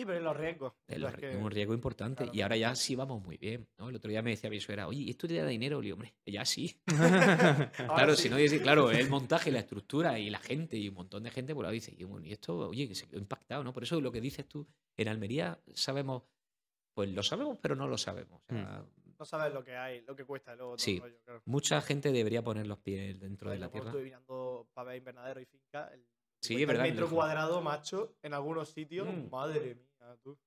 Sí, 0.00 0.04
pero 0.04 0.16
en 0.18 0.22
los 0.24 0.36
riesgos. 0.36 0.74
es 0.86 0.96
lo- 1.00 1.08
un 1.40 1.50
riesgo 1.50 1.74
importante. 1.74 2.22
claro. 2.22 2.32
Y 2.32 2.40
ahora 2.40 2.56
ya 2.56 2.74
sí 2.76 2.94
vamos 2.94 3.20
muy 3.20 3.36
bien. 3.36 3.68
¿no? 3.78 3.88
El 3.88 3.96
otro 3.96 4.08
día 4.08 4.22
me 4.22 4.30
decía 4.30 4.48
mi 4.48 4.60
suegra, 4.60 4.86
oye, 4.86 5.10
¿esto 5.10 5.26
te 5.26 5.34
da 5.34 5.44
dinero? 5.44 5.80
Digo, 5.80 5.94
hombre, 5.94 6.14
ya 6.24 6.44
sí. 6.44 6.80
Claro, 8.06 8.14
sí. 8.14 8.22
si 8.22 8.28
no 8.30 8.36
dice, 8.36 8.62
claro, 8.62 8.92
el 8.92 9.08
montaje, 9.10 9.50
la 9.50 9.58
estructura 9.58 10.18
y 10.20 10.30
la 10.30 10.38
gente 10.38 10.76
y 10.76 10.88
un 10.88 10.94
montón 10.94 11.24
de 11.24 11.30
gente, 11.30 11.52
pues 11.52 11.64
ahora 11.64 11.72
dice, 11.72 11.92
y 11.98 12.04
bueno, 12.04 12.24
y 12.26 12.32
esto, 12.32 12.68
oye, 12.68 12.86
que 12.86 12.94
se 12.94 13.08
quedó 13.08 13.18
impactado, 13.18 13.64
¿no? 13.64 13.72
Por 13.72 13.82
eso 13.82 14.00
lo 14.00 14.12
que 14.12 14.20
dices 14.20 14.46
tú, 14.48 14.68
en 14.96 15.08
Almería 15.08 15.60
sabemos, 15.74 16.22
pues 16.94 17.10
lo 17.10 17.22
sabemos, 17.24 17.58
pero 17.60 17.74
no 17.74 17.88
lo 17.88 17.98
sabemos. 17.98 18.40
O 18.48 18.54
sea, 18.54 18.84
No 19.18 19.24
sabes 19.24 19.52
lo 19.52 19.64
que 19.64 19.76
hay, 19.76 20.02
lo 20.02 20.14
que 20.14 20.24
cuesta 20.24 20.54
luego 20.54 20.72
todo 20.76 20.84
Sí. 20.84 20.94
el 20.96 21.00
rollo, 21.02 21.18
claro. 21.24 21.42
Mucha 21.46 21.80
gente 21.80 22.12
debería 22.12 22.42
poner 22.42 22.66
los 22.66 22.78
pies 22.78 23.18
dentro 23.18 23.50
de 23.50 23.58
la 23.58 23.68
tierra. 23.70 23.88
Estoy 23.88 24.04
mirando 24.04 24.68
para 24.72 24.88
ver 24.90 24.98
invernadero 24.98 25.40
y 25.40 25.46
finca. 25.46 25.90
El, 25.92 26.04
Sí, 26.40 26.60
es 26.62 26.68
verdad, 26.68 26.86
El 26.86 26.92
metro 26.92 27.10
cuadrado, 27.10 27.60
macho, 27.60 28.14
en 28.22 28.32
algunos 28.32 28.68
sitios. 28.68 29.08
Mm. 29.08 29.28
Madre 29.28 29.74
mía, 29.74 30.16
tú. 30.22 30.38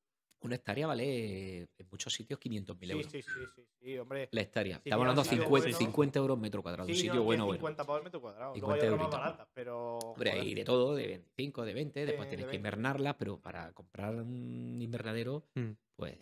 Una 0.44 0.56
hectárea 0.56 0.88
vale 0.88 1.64
en 1.78 1.88
muchos 1.92 2.14
sitios 2.14 2.40
500.000 2.40 2.88
Sí, 2.88 2.92
euros. 2.94 3.12
sí, 3.12 3.22
sí, 3.22 3.30
sí, 3.56 3.62
sí, 3.80 3.98
hombre. 4.00 4.30
La 4.32 4.42
hectárea. 4.42 4.78
Sí, 4.78 4.82
Estamos 4.86 5.04
hablando 5.04 5.22
de 5.22 5.28
un 5.28 5.30
sitio 5.30 5.44
50, 5.44 5.70
bueno. 5.70 5.78
50 5.78 6.20
euros 6.20 6.40
metro 6.40 6.64
cuadrado. 6.64 6.88
Sí, 6.88 6.92
un 6.94 6.96
no, 6.98 7.02
sitio 7.02 7.14
que 7.14 7.20
bueno, 7.26 7.46
bueno. 7.46 7.58
50 7.60 7.84
pavos 7.86 8.00
el 8.00 8.04
metro 8.06 8.22
cuadrado. 8.22 8.54
Luego 8.56 8.68
50 8.74 8.74
hay 8.86 8.88
otras 8.88 8.92
más 8.92 9.02
euritos. 9.06 9.20
baratas, 9.20 9.48
pero. 9.54 9.98
Hombre, 10.00 10.32
hay 10.32 10.54
de 10.56 10.64
todo, 10.64 10.96
de 10.96 11.08
25, 11.08 11.66
de 11.66 11.74
20, 11.74 12.06
después 12.06 12.26
Sí, 12.26 12.30
tienes 12.30 12.46
de 12.48 12.52
que 12.52 12.58
20. 12.58 12.70
invernarlas, 12.70 13.16
pero 13.20 13.40
para 13.42 13.72
comprar 13.74 14.16
un 14.16 14.80
invernadero, 14.82 15.46
Mm. 15.56 15.72
pues 15.98 16.18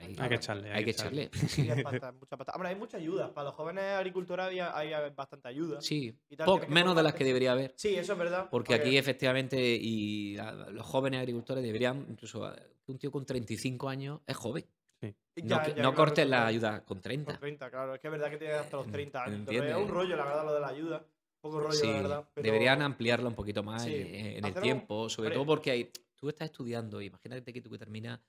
hay, 0.00 0.16
Hay 0.18 0.28
que 0.28 0.34
echarle. 0.34 0.72
hay 0.72 0.84
que 0.84 0.90
echarle. 0.90 1.30
Sí, 1.48 1.68
pasta, 1.84 2.12
mucha 2.12 2.36
pasta. 2.36 2.52
Hombre, 2.54 2.68
hay 2.70 2.76
mucha 2.76 2.96
ayuda. 2.96 3.32
Para 3.32 3.46
los 3.46 3.54
jóvenes 3.54 3.84
agricultores 3.84 4.46
hay, 4.46 4.92
bastante 5.14 5.48
ayuda. 5.48 5.80
Sí, 5.80 6.16
poc- 6.30 6.66
menos 6.68 6.96
de 6.96 7.02
las 7.02 7.14
que 7.14 7.24
debería 7.24 7.52
haber. 7.52 7.74
Sí, 7.76 7.94
eso 7.94 8.12
es 8.14 8.18
verdad. 8.18 8.48
Porque 8.50 8.74
aquí 8.74 8.96
efectivamente, 8.96 9.58
y 9.60 10.36
los 10.72 10.86
jóvenes 10.86 11.20
agricultores 11.20 11.62
deberían, 11.62 12.06
incluso 12.08 12.52
un 12.86 12.98
tío 12.98 13.10
con 13.12 13.24
35 13.24 13.88
años 13.88 14.20
es 14.26 14.36
joven. 14.36 14.64
Ya, 15.02 15.12
ya, 15.46 15.68
no 15.68 15.74
claro, 15.74 15.94
cortes 15.94 16.28
la 16.28 16.46
ayuda 16.46 16.78
con 16.84 16.98
Con 16.98 17.02
30. 17.02 17.38
30, 17.38 17.70
claro. 17.70 17.94
Es 17.94 18.00
que 18.00 18.08
es 18.08 18.10
verdad 18.12 18.28
que 18.30 18.36
tienes 18.36 18.56
hasta 18.58 18.76
los 18.76 18.86
En- 18.86 18.92
30 18.92 19.24
años. 19.24 19.48
es 19.48 19.76
un 19.76 19.88
rollo, 19.88 20.16
la 20.16 20.24
verdad, 20.24 20.44
lo 20.44 20.52
de 20.54 20.60
la 20.60 20.68
ayuda. 20.68 20.98
Un 20.98 21.40
poco 21.40 21.60
rollo, 21.60 21.72
Sí, 21.72 21.86
la 21.86 21.92
verdad. 22.02 22.28
pero- 22.34 22.44
deberían 22.44 22.82
ampliarla 22.82 23.28
un 23.28 23.34
poquito 23.34 23.62
más 23.62 23.84
Sí, 23.84 23.94
en, 23.94 24.14
en 24.38 24.44
el 24.44 24.54
tiempo, 24.54 25.08
sobre 25.08 25.30
todo 25.30 25.46
porque 25.46 25.70
hay, 25.70 25.90
tú 26.16 26.28
estás 26.28 26.50
estudiando, 26.50 27.00
imagínate 27.00 27.50
que 27.50 27.62
tú 27.62 27.70
que 27.70 27.78
terminas, 27.78 28.20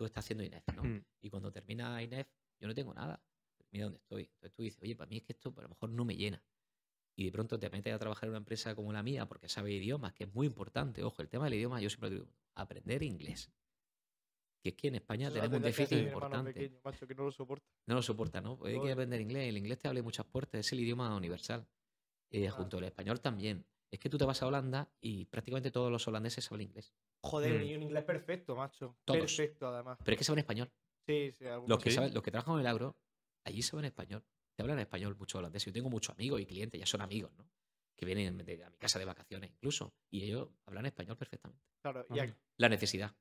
tú 0.00 0.06
estás 0.06 0.24
haciendo 0.24 0.42
INEF, 0.42 0.64
¿no? 0.74 0.82
Mm. 0.82 1.04
Y 1.20 1.28
cuando 1.28 1.52
termina 1.52 2.02
INEF, 2.02 2.26
yo 2.58 2.66
no 2.66 2.74
tengo 2.74 2.94
nada. 2.94 3.22
mira 3.70 3.84
dónde 3.84 3.98
estoy. 3.98 4.22
Entonces 4.22 4.52
tú 4.54 4.62
dices, 4.62 4.82
oye, 4.82 4.96
para 4.96 5.10
mí 5.10 5.18
es 5.18 5.24
que 5.24 5.34
esto 5.34 5.52
a 5.54 5.60
lo 5.60 5.68
mejor 5.68 5.90
no 5.90 6.06
me 6.06 6.16
llena. 6.16 6.42
Y 7.16 7.26
de 7.26 7.32
pronto 7.32 7.58
te 7.58 7.68
metes 7.68 7.92
a 7.92 7.98
trabajar 7.98 8.24
en 8.24 8.30
una 8.30 8.38
empresa 8.38 8.74
como 8.74 8.94
la 8.94 9.02
mía 9.02 9.28
porque 9.28 9.50
sabe 9.50 9.72
idiomas, 9.72 10.14
que 10.14 10.24
es 10.24 10.34
muy 10.34 10.46
importante. 10.46 11.04
Ojo, 11.04 11.20
el 11.20 11.28
tema 11.28 11.44
del 11.44 11.54
idioma, 11.54 11.82
yo 11.82 11.90
siempre 11.90 12.08
digo, 12.08 12.26
aprender 12.54 13.02
inglés. 13.02 13.52
Que 14.62 14.70
es 14.70 14.74
que 14.74 14.88
en 14.88 14.94
España 14.94 15.26
Eso 15.26 15.34
tenemos 15.34 15.56
un 15.58 15.62
déficit 15.64 15.98
importante. 15.98 16.54
pequeño, 16.54 16.80
macho, 16.82 17.06
que 17.06 17.14
no 17.14 17.24
lo 17.24 17.30
soporta. 17.30 17.66
No 17.84 17.96
lo 17.96 18.02
soporta, 18.02 18.40
¿no? 18.40 18.58
Hay 18.64 18.80
que 18.80 18.92
aprender 18.92 19.20
inglés. 19.20 19.50
El 19.50 19.58
inglés 19.58 19.78
te 19.80 19.88
abre 19.88 20.00
muchas 20.00 20.24
puertas, 20.24 20.60
es 20.60 20.72
el 20.72 20.80
idioma 20.80 21.14
universal. 21.14 21.68
Eh, 22.30 22.48
junto 22.48 22.78
al 22.78 22.84
español 22.84 23.20
también. 23.20 23.66
Es 23.92 23.98
que 23.98 24.08
tú 24.08 24.18
te 24.18 24.24
vas 24.24 24.40
a 24.42 24.46
Holanda 24.46 24.88
y 25.00 25.24
prácticamente 25.26 25.70
todos 25.70 25.90
los 25.90 26.06
holandeses 26.06 26.50
hablan 26.50 26.66
inglés. 26.68 26.94
Joder, 27.22 27.60
Mm. 27.60 27.64
y 27.64 27.74
un 27.74 27.82
inglés 27.82 28.04
perfecto, 28.04 28.54
macho. 28.54 28.96
Todos. 29.04 29.20
Perfecto, 29.20 29.68
además. 29.68 29.98
Pero 30.04 30.14
es 30.14 30.18
que 30.18 30.24
saben 30.24 30.38
español. 30.38 30.70
Sí, 31.06 31.32
sí, 31.32 31.44
algunos 31.46 31.68
Los 31.68 31.78
que, 31.82 31.90
Sí. 31.90 31.96
saben, 31.96 32.14
los 32.14 32.22
que 32.22 32.30
trabajan 32.30 32.54
en 32.54 32.60
el 32.60 32.66
agro, 32.68 32.96
allí 33.44 33.62
saben 33.62 33.84
español. 33.86 34.24
Te 34.54 34.62
hablan 34.62 34.78
español 34.78 35.16
mucho 35.16 35.38
holandés. 35.38 35.64
Yo 35.64 35.72
tengo 35.72 35.90
muchos 35.90 36.14
amigos 36.14 36.40
y 36.40 36.46
clientes, 36.46 36.78
ya 36.78 36.86
son 36.86 37.00
amigos, 37.00 37.32
¿no? 37.36 37.48
Que 37.96 38.06
vienen 38.06 38.38
de- 38.38 38.64
a 38.64 38.70
mi 38.70 38.78
casa 38.78 38.98
de 38.98 39.04
vacaciones 39.06 39.50
incluso. 39.50 39.92
Y 40.10 40.22
ellos 40.24 40.48
hablan 40.66 40.86
español 40.86 41.16
perfectamente. 41.16 41.64
Claro, 41.82 42.06
y 42.10 42.18
aquí- 42.20 42.34
La 42.58 42.68
necesidad. 42.68 43.14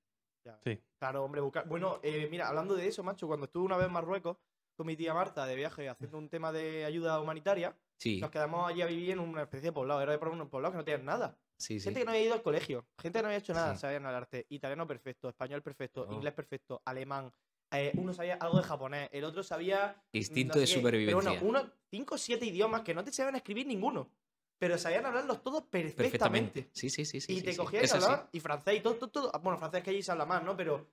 ya. 0.45 0.59
Sí. 0.63 0.79
Claro, 0.99 1.23
hombre, 1.23 1.41
buscar. 1.41 1.67
Bueno, 1.67 1.99
eh, 2.03 2.27
mira, 2.29 2.47
hablando 2.47 2.75
de 2.75 2.87
eso, 2.87 3.03
macho, 3.03 3.27
cuando 3.27 3.45
estuve 3.45 3.65
una 3.65 3.77
vez 3.77 3.87
en 3.87 3.93
Marruecos 3.93 4.37
con 4.77 4.85
mi 4.87 4.95
tía 4.95 5.13
Marta 5.13 5.45
de 5.45 5.55
viaje 5.55 5.89
haciendo 5.89 6.17
un 6.17 6.29
tema 6.29 6.51
de 6.51 6.85
ayuda 6.85 7.19
humanitaria, 7.19 7.75
Sí, 7.99 8.19
nos 8.21 8.31
quedamos 8.31 8.69
allí 8.69 8.81
a 8.81 8.85
vivir 8.85 9.11
en 9.11 9.19
una 9.19 9.43
especie 9.43 9.67
de 9.67 9.73
poblado. 9.73 10.01
Era 10.01 10.17
de 10.17 10.25
un 10.25 10.49
poblado 10.49 10.71
que 10.71 10.77
no 10.77 10.85
tenían 10.85 11.05
nada. 11.05 11.37
sí, 11.57 11.79
sí. 11.79 11.83
Gente 11.83 11.99
que 11.99 12.05
no 12.05 12.11
había 12.11 12.23
ido 12.23 12.33
al 12.33 12.41
colegio, 12.41 12.87
gente 12.97 13.19
que 13.19 13.23
no 13.23 13.27
había 13.27 13.39
hecho 13.39 13.53
nada, 13.53 13.75
sabían 13.75 14.05
arte. 14.05 14.45
Italiano 14.49 14.87
perfecto, 14.87 15.27
español 15.27 15.61
perfecto, 15.61 16.07
Oh. 16.09 16.13
inglés 16.13 16.33
perfecto, 16.33 16.81
alemán. 16.85 17.31
Eh, 17.71 17.93
uno 17.97 18.13
sabía 18.13 18.35
algo 18.35 18.57
de 18.57 18.63
japonés, 18.63 19.09
el 19.11 19.23
otro 19.25 19.43
sabía. 19.43 20.01
Instinto 20.13 20.55
no 20.55 20.61
de 20.61 20.65
qué. 20.65 20.73
supervivencia. 20.73 21.21
Pero 21.21 21.39
bueno, 21.39 21.59
uno, 21.59 21.71
cinco 21.91 22.15
o 22.15 22.17
siete 22.17 22.45
idiomas 22.45 22.81
que 22.81 22.93
no 22.93 23.03
te 23.03 23.11
sabían 23.11 23.35
escribir 23.35 23.67
ninguno. 23.67 24.09
Pero 24.57 24.77
sabían 24.77 25.05
hablarlos 25.05 25.43
todos 25.43 25.63
perfectamente. 25.63 26.03
Perfectamente. 26.03 26.69
Sí, 26.73 26.89
sí, 26.89 27.05
sí. 27.05 27.21
sí 27.21 27.37
y 27.37 27.41
te 27.41 27.55
cogían 27.55 27.85
y 27.85 27.89
hablaban, 27.89 28.29
y 28.31 28.39
francés 28.39 28.75
y 28.77 28.79
todo, 28.81 28.95
todo, 28.95 29.09
todo. 29.09 29.31
Bueno, 29.41 29.57
francés 29.57 29.83
que 29.83 29.89
allí 29.91 30.01
se 30.01 30.11
habla 30.11 30.25
más, 30.25 30.43
¿no? 30.43 30.55
Pero 30.57 30.89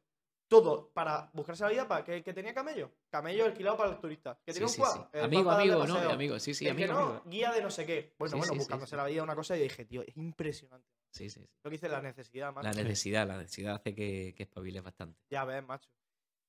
todo 0.49 0.91
para 0.93 1.31
buscarse 1.33 1.65
la 1.65 1.71
vida 1.71 1.89
para 1.89 2.05
que, 2.05 2.23
que 2.23 2.33
tenía 2.33 2.55
camello. 2.55 2.93
Camello 3.11 3.45
alquilado 3.47 3.77
para 3.77 3.91
los 3.91 4.01
turistas. 4.01 4.39
Que 4.45 4.53
tenía 4.53 4.69
sí, 4.69 4.81
un 4.81 4.87
sí. 4.87 4.93
el 5.13 5.25
Amigo, 5.25 5.51
amigo, 5.51 5.87
¿no? 5.87 5.97
Amigo, 6.11 6.39
sí, 6.39 6.55
sí, 6.55 6.67
el 6.69 6.77
que 6.77 6.85
amigo, 6.85 6.99
no, 7.01 7.07
amigo. 7.09 7.23
guía 7.27 7.53
de 7.53 7.63
no 7.63 7.71
sé 7.71 7.85
qué. 7.85 8.15
Bueno, 8.19 8.37
bueno, 8.39 8.55
buscándose 8.55 8.97
la 8.97 9.07
vida 9.07 9.23
una 9.23 9.35
cosa 9.35 9.57
y 9.57 9.63
dije, 9.63 9.85
tío, 9.85 10.03
es 10.03 10.17
impresionante. 10.17 10.89
Sí, 11.11 11.31
sí. 11.31 11.41
Lo 11.63 11.71
que 11.71 11.77
dice 11.77 11.89
la 11.89 12.01
necesidad, 12.03 12.53
macho. 12.53 12.69
La 12.69 12.75
necesidad, 12.75 13.27
la 13.27 13.39
necesidad 13.39 13.75
hace 13.77 13.95
que, 13.95 14.35
que 14.37 14.43
espabiles 14.45 14.83
bastante. 14.83 15.19
Ya 15.31 15.45
ves, 15.45 15.65
macho. 15.65 15.91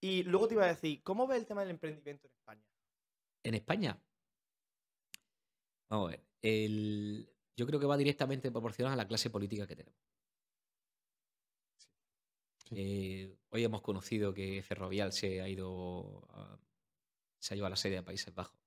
Y 0.02 0.24
luego 0.24 0.48
te 0.48 0.54
iba 0.54 0.66
a 0.66 0.68
decir, 0.68 1.02
¿cómo 1.04 1.26
ves 1.26 1.40
el 1.40 1.46
tema 1.48 1.62
del 1.62 1.72
emprendimiento 1.72 2.28
en 2.28 2.34
España? 2.34 2.64
En 3.44 3.54
España, 3.56 4.00
vamos 5.90 6.08
a 6.10 6.12
ver, 6.12 6.24
el- 6.42 7.34
yo 7.56 7.66
creo 7.66 7.80
que 7.80 7.86
va 7.88 7.98
directamente 7.98 8.52
proporcional 8.52 8.94
a 8.94 8.98
la 8.98 9.08
clase 9.08 9.30
política 9.32 9.66
que 9.66 9.76
tenemos. 9.76 10.00
Eh, 12.72 13.38
hoy 13.50 13.64
hemos 13.64 13.82
conocido 13.82 14.34
que 14.34 14.62
Ferrovial 14.64 15.12
se 15.14 15.42
ha 15.42 15.50
ido 15.50 16.26
a, 16.30 16.60
se 17.40 17.54
ha 17.54 17.56
llevado 17.56 17.72
la 17.72 17.76
sede 17.76 17.98
a 17.98 18.06
Países 18.06 18.34
Bajos. 18.34 18.60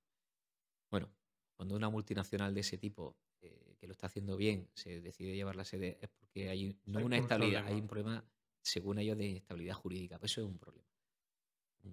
Bueno, 0.90 1.08
cuando 1.56 1.76
una 1.76 1.88
multinacional 1.88 2.54
de 2.54 2.60
ese 2.60 2.78
tipo 2.78 3.16
eh, 3.40 3.76
que 3.78 3.86
lo 3.86 3.92
está 3.92 4.06
haciendo 4.06 4.36
bien 4.36 4.68
se 4.74 5.00
decide 5.00 5.34
llevar 5.34 5.56
la 5.56 5.64
sede 5.64 5.98
es 6.00 6.08
porque 6.08 6.48
hay 6.48 6.78
no 6.86 6.98
Hay 6.98 7.04
una 7.04 7.16
un 7.16 7.22
estabilidad, 7.22 7.66
hay 7.66 7.74
un 7.74 7.86
problema, 7.88 8.24
según 8.62 8.98
ellos, 8.98 9.16
de 9.18 9.36
estabilidad 9.36 9.74
jurídica. 9.74 10.18
Pues 10.18 10.32
eso 10.32 10.42
es 10.42 10.46
un 10.48 10.58
problema. 10.58 10.88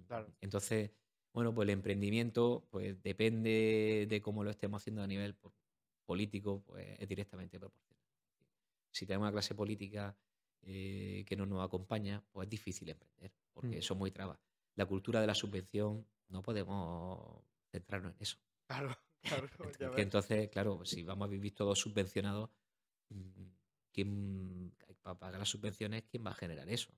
Claro. 0.06 0.30
Entonces, 0.40 0.90
bueno, 1.32 1.54
pues 1.54 1.66
el 1.66 1.70
emprendimiento, 1.70 2.66
pues 2.70 3.00
depende 3.02 4.06
de 4.08 4.20
cómo 4.20 4.44
lo 4.44 4.50
estemos 4.50 4.82
haciendo 4.82 5.02
a 5.02 5.06
nivel 5.06 5.34
po- 5.34 5.54
político, 6.04 6.62
pues 6.66 6.98
es 6.98 7.08
directamente 7.08 7.58
proporcional. 7.58 8.02
Si 8.90 9.06
tenemos 9.06 9.24
una 9.26 9.32
clase 9.32 9.54
política 9.54 10.16
eh, 10.62 11.24
que 11.26 11.36
no 11.36 11.46
nos 11.46 11.64
acompaña, 11.64 12.22
pues 12.32 12.46
es 12.46 12.50
difícil 12.50 12.88
emprender, 12.88 13.32
porque 13.52 13.78
Mm. 13.78 13.82
son 13.82 13.98
muy 13.98 14.10
trabas. 14.10 14.38
La 14.74 14.86
cultura 14.86 15.20
de 15.20 15.26
la 15.26 15.34
subvención, 15.34 16.06
no 16.28 16.42
podemos 16.42 17.42
centrarnos 17.70 18.14
en 18.14 18.22
eso. 18.22 18.38
Claro, 18.66 18.96
claro. 19.48 19.48
Ya 19.78 19.90
que 19.94 20.02
entonces, 20.02 20.48
claro, 20.50 20.84
si 20.84 21.02
vamos 21.02 21.26
a 21.26 21.30
vivir 21.30 21.54
todos 21.54 21.78
subvencionados, 21.78 22.50
mm, 23.08 23.44
¿quién 23.92 24.74
para 25.02 25.18
pagar 25.18 25.38
las 25.40 25.48
subvenciones, 25.48 26.04
quién 26.04 26.24
va 26.24 26.30
a 26.30 26.34
generar 26.34 26.68
eso? 26.68 26.92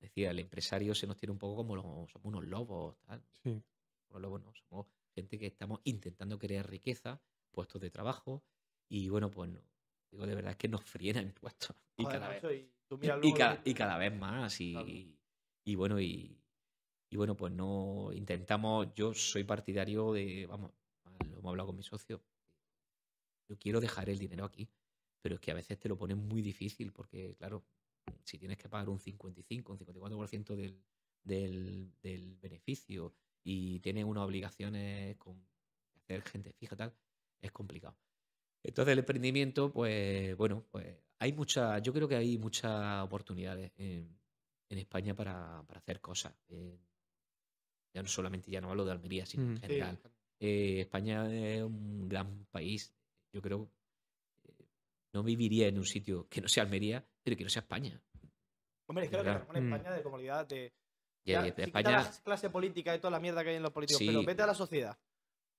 Decía, 0.00 0.30
el 0.30 0.38
empresario 0.38 0.94
se 0.94 1.06
nos 1.06 1.16
tiene 1.16 1.32
un 1.32 1.38
poco 1.38 1.56
como 1.56 1.76
los, 1.76 1.84
somos 2.10 2.24
unos 2.26 2.44
lobos, 2.44 2.96
tal. 3.06 3.22
Sí. 3.42 3.62
Unos 4.10 4.22
lobos 4.22 4.42
no, 4.42 4.52
somos 4.54 4.86
gente 5.14 5.38
que 5.38 5.46
estamos 5.46 5.80
intentando 5.84 6.38
crear 6.38 6.68
riqueza, 6.68 7.20
puestos 7.50 7.80
de 7.80 7.90
trabajo, 7.90 8.42
y 8.88 9.08
bueno, 9.08 9.30
pues 9.30 9.50
no. 9.50 9.62
Digo, 10.10 10.26
de 10.26 10.34
verdad 10.34 10.52
es 10.52 10.56
que 10.58 10.68
nos 10.68 10.82
fríen 10.84 11.16
a 11.18 11.22
impuestos. 11.22 11.76
Y 11.96 12.04
Joder, 12.04 12.20
cada 12.20 12.30
vez 12.32 12.44
y 12.44 12.70
tú 12.88 12.98
mira 12.98 13.16
y, 13.22 13.30
lo- 13.30 13.60
y 13.64 13.74
cada 13.74 13.98
vez 13.98 14.12
más 14.16 14.60
y, 14.60 14.72
Claro. 14.72 14.88
y 15.64 15.74
bueno 15.74 16.00
y, 16.00 16.38
y 17.10 17.16
bueno 17.16 17.36
pues 17.36 17.52
no 17.52 18.10
intentamos 18.12 18.92
yo 18.94 19.14
soy 19.14 19.44
partidario 19.44 20.12
de 20.12 20.46
vamos 20.46 20.72
lo 21.30 21.38
hemos 21.38 21.50
hablado 21.50 21.68
con 21.68 21.76
mi 21.76 21.82
socio 21.82 22.22
yo 23.48 23.58
quiero 23.58 23.80
dejar 23.80 24.08
el 24.08 24.18
dinero 24.18 24.44
aquí 24.44 24.68
pero 25.20 25.36
es 25.36 25.40
que 25.40 25.50
a 25.50 25.54
veces 25.54 25.78
te 25.78 25.88
lo 25.88 25.96
ponen 25.96 26.18
muy 26.18 26.42
difícil 26.42 26.92
porque 26.92 27.34
claro 27.36 27.64
si 28.24 28.38
tienes 28.38 28.58
que 28.58 28.68
pagar 28.68 28.88
un 28.88 28.98
55 29.00 29.72
un 29.72 29.78
54% 29.78 30.56
del, 30.56 30.82
del, 31.22 31.92
del 32.02 32.36
beneficio 32.36 33.14
y 33.42 33.80
tienes 33.80 34.04
unas 34.04 34.24
obligaciones 34.24 35.16
con 35.16 35.46
hacer 35.96 36.22
gente 36.22 36.52
fija 36.52 36.76
tal 36.76 36.94
es 37.40 37.52
complicado 37.52 37.96
entonces 38.64 38.92
el 38.92 38.98
emprendimiento, 39.00 39.72
pues 39.72 40.36
bueno, 40.36 40.64
pues 40.70 40.86
hay 41.18 41.32
mucha, 41.32 41.78
yo 41.78 41.92
creo 41.92 42.08
que 42.08 42.16
hay 42.16 42.38
muchas 42.38 43.02
oportunidades 43.04 43.72
en, 43.76 44.18
en 44.68 44.78
España 44.78 45.14
para, 45.14 45.62
para 45.66 45.78
hacer 45.78 46.00
cosas. 46.00 46.34
Eh, 46.48 46.78
ya 47.94 48.02
no 48.02 48.08
solamente, 48.08 48.50
ya 48.50 48.60
no 48.60 48.70
hablo 48.70 48.84
de 48.84 48.92
Almería, 48.92 49.24
sino 49.24 49.44
en 49.44 49.52
Mm. 49.52 49.56
Sí, 49.56 49.60
general. 49.62 50.00
Eh, 50.40 50.80
España 50.80 51.32
es 51.32 51.62
un 51.62 52.08
gran 52.08 52.46
país. 52.50 52.92
Yo 53.32 53.40
creo, 53.40 53.70
eh, 54.44 54.66
no 55.12 55.22
viviría 55.22 55.68
en 55.68 55.78
un 55.78 55.86
sitio 55.86 56.26
que 56.28 56.40
no 56.40 56.48
sea 56.48 56.64
Almería, 56.64 57.06
pero 57.22 57.36
que 57.36 57.44
no 57.44 57.50
sea 57.50 57.62
España. 57.62 58.00
Hombre, 58.86 59.04
es 59.04 59.10
que 59.10 59.16
lo 59.16 59.22
que 59.22 59.30
Mm. 59.30 59.72
España 59.72 59.92
de 59.92 60.02
comodidad 60.02 60.46
de. 60.46 60.72
Ya, 61.24 61.44
quita 61.44 61.62
España, 61.62 61.90
la 62.02 62.12
clase 62.22 62.50
política 62.50 62.94
y 62.94 62.98
toda 62.98 63.12
la 63.12 63.20
mierda 63.20 63.42
que 63.42 63.50
hay 63.50 63.56
en 63.56 63.62
los 63.62 63.72
políticos, 63.72 64.02
pero 64.04 64.22
vete 64.24 64.42
a 64.42 64.46
la 64.46 64.54
sociedad. 64.54 64.98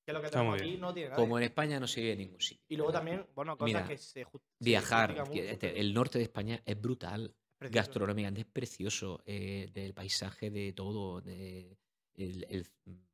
Que 0.06 0.14
lo 0.14 0.20
que 0.22 0.28
Está 0.28 0.40
tenemos 0.40 0.54
muy 0.54 0.60
aquí 0.62 0.70
bien. 0.70 0.82
no 0.82 0.94
tiene 0.94 1.10
nada. 1.10 1.22
como 1.22 1.38
en 1.40 1.44
España 1.46 1.80
no 1.80 1.88
se 1.88 2.00
vive 2.02 2.14
en 2.14 2.20
ningún 2.20 2.40
sitio. 2.42 2.64
Y 2.70 2.76
luego 2.78 2.92
también, 2.92 3.26
bueno, 3.34 3.58
cosas 3.58 3.68
Mira, 3.68 3.88
que 3.88 3.98
se 3.98 4.26
Viajar, 4.60 5.24
este- 5.34 5.80
el 5.80 5.94
norte 5.94 6.20
de 6.20 6.26
España 6.26 6.62
es 6.66 6.80
brutal. 6.80 7.34
gastronómicamente 7.60 8.42
es 8.42 8.48
precioso, 8.48 9.24
eh, 9.26 9.70
del 9.74 9.94
paisaje, 9.96 10.52
de 10.52 10.74
todo, 10.74 11.22
de 11.22 11.78
el, 12.14 12.46
el 12.50 12.68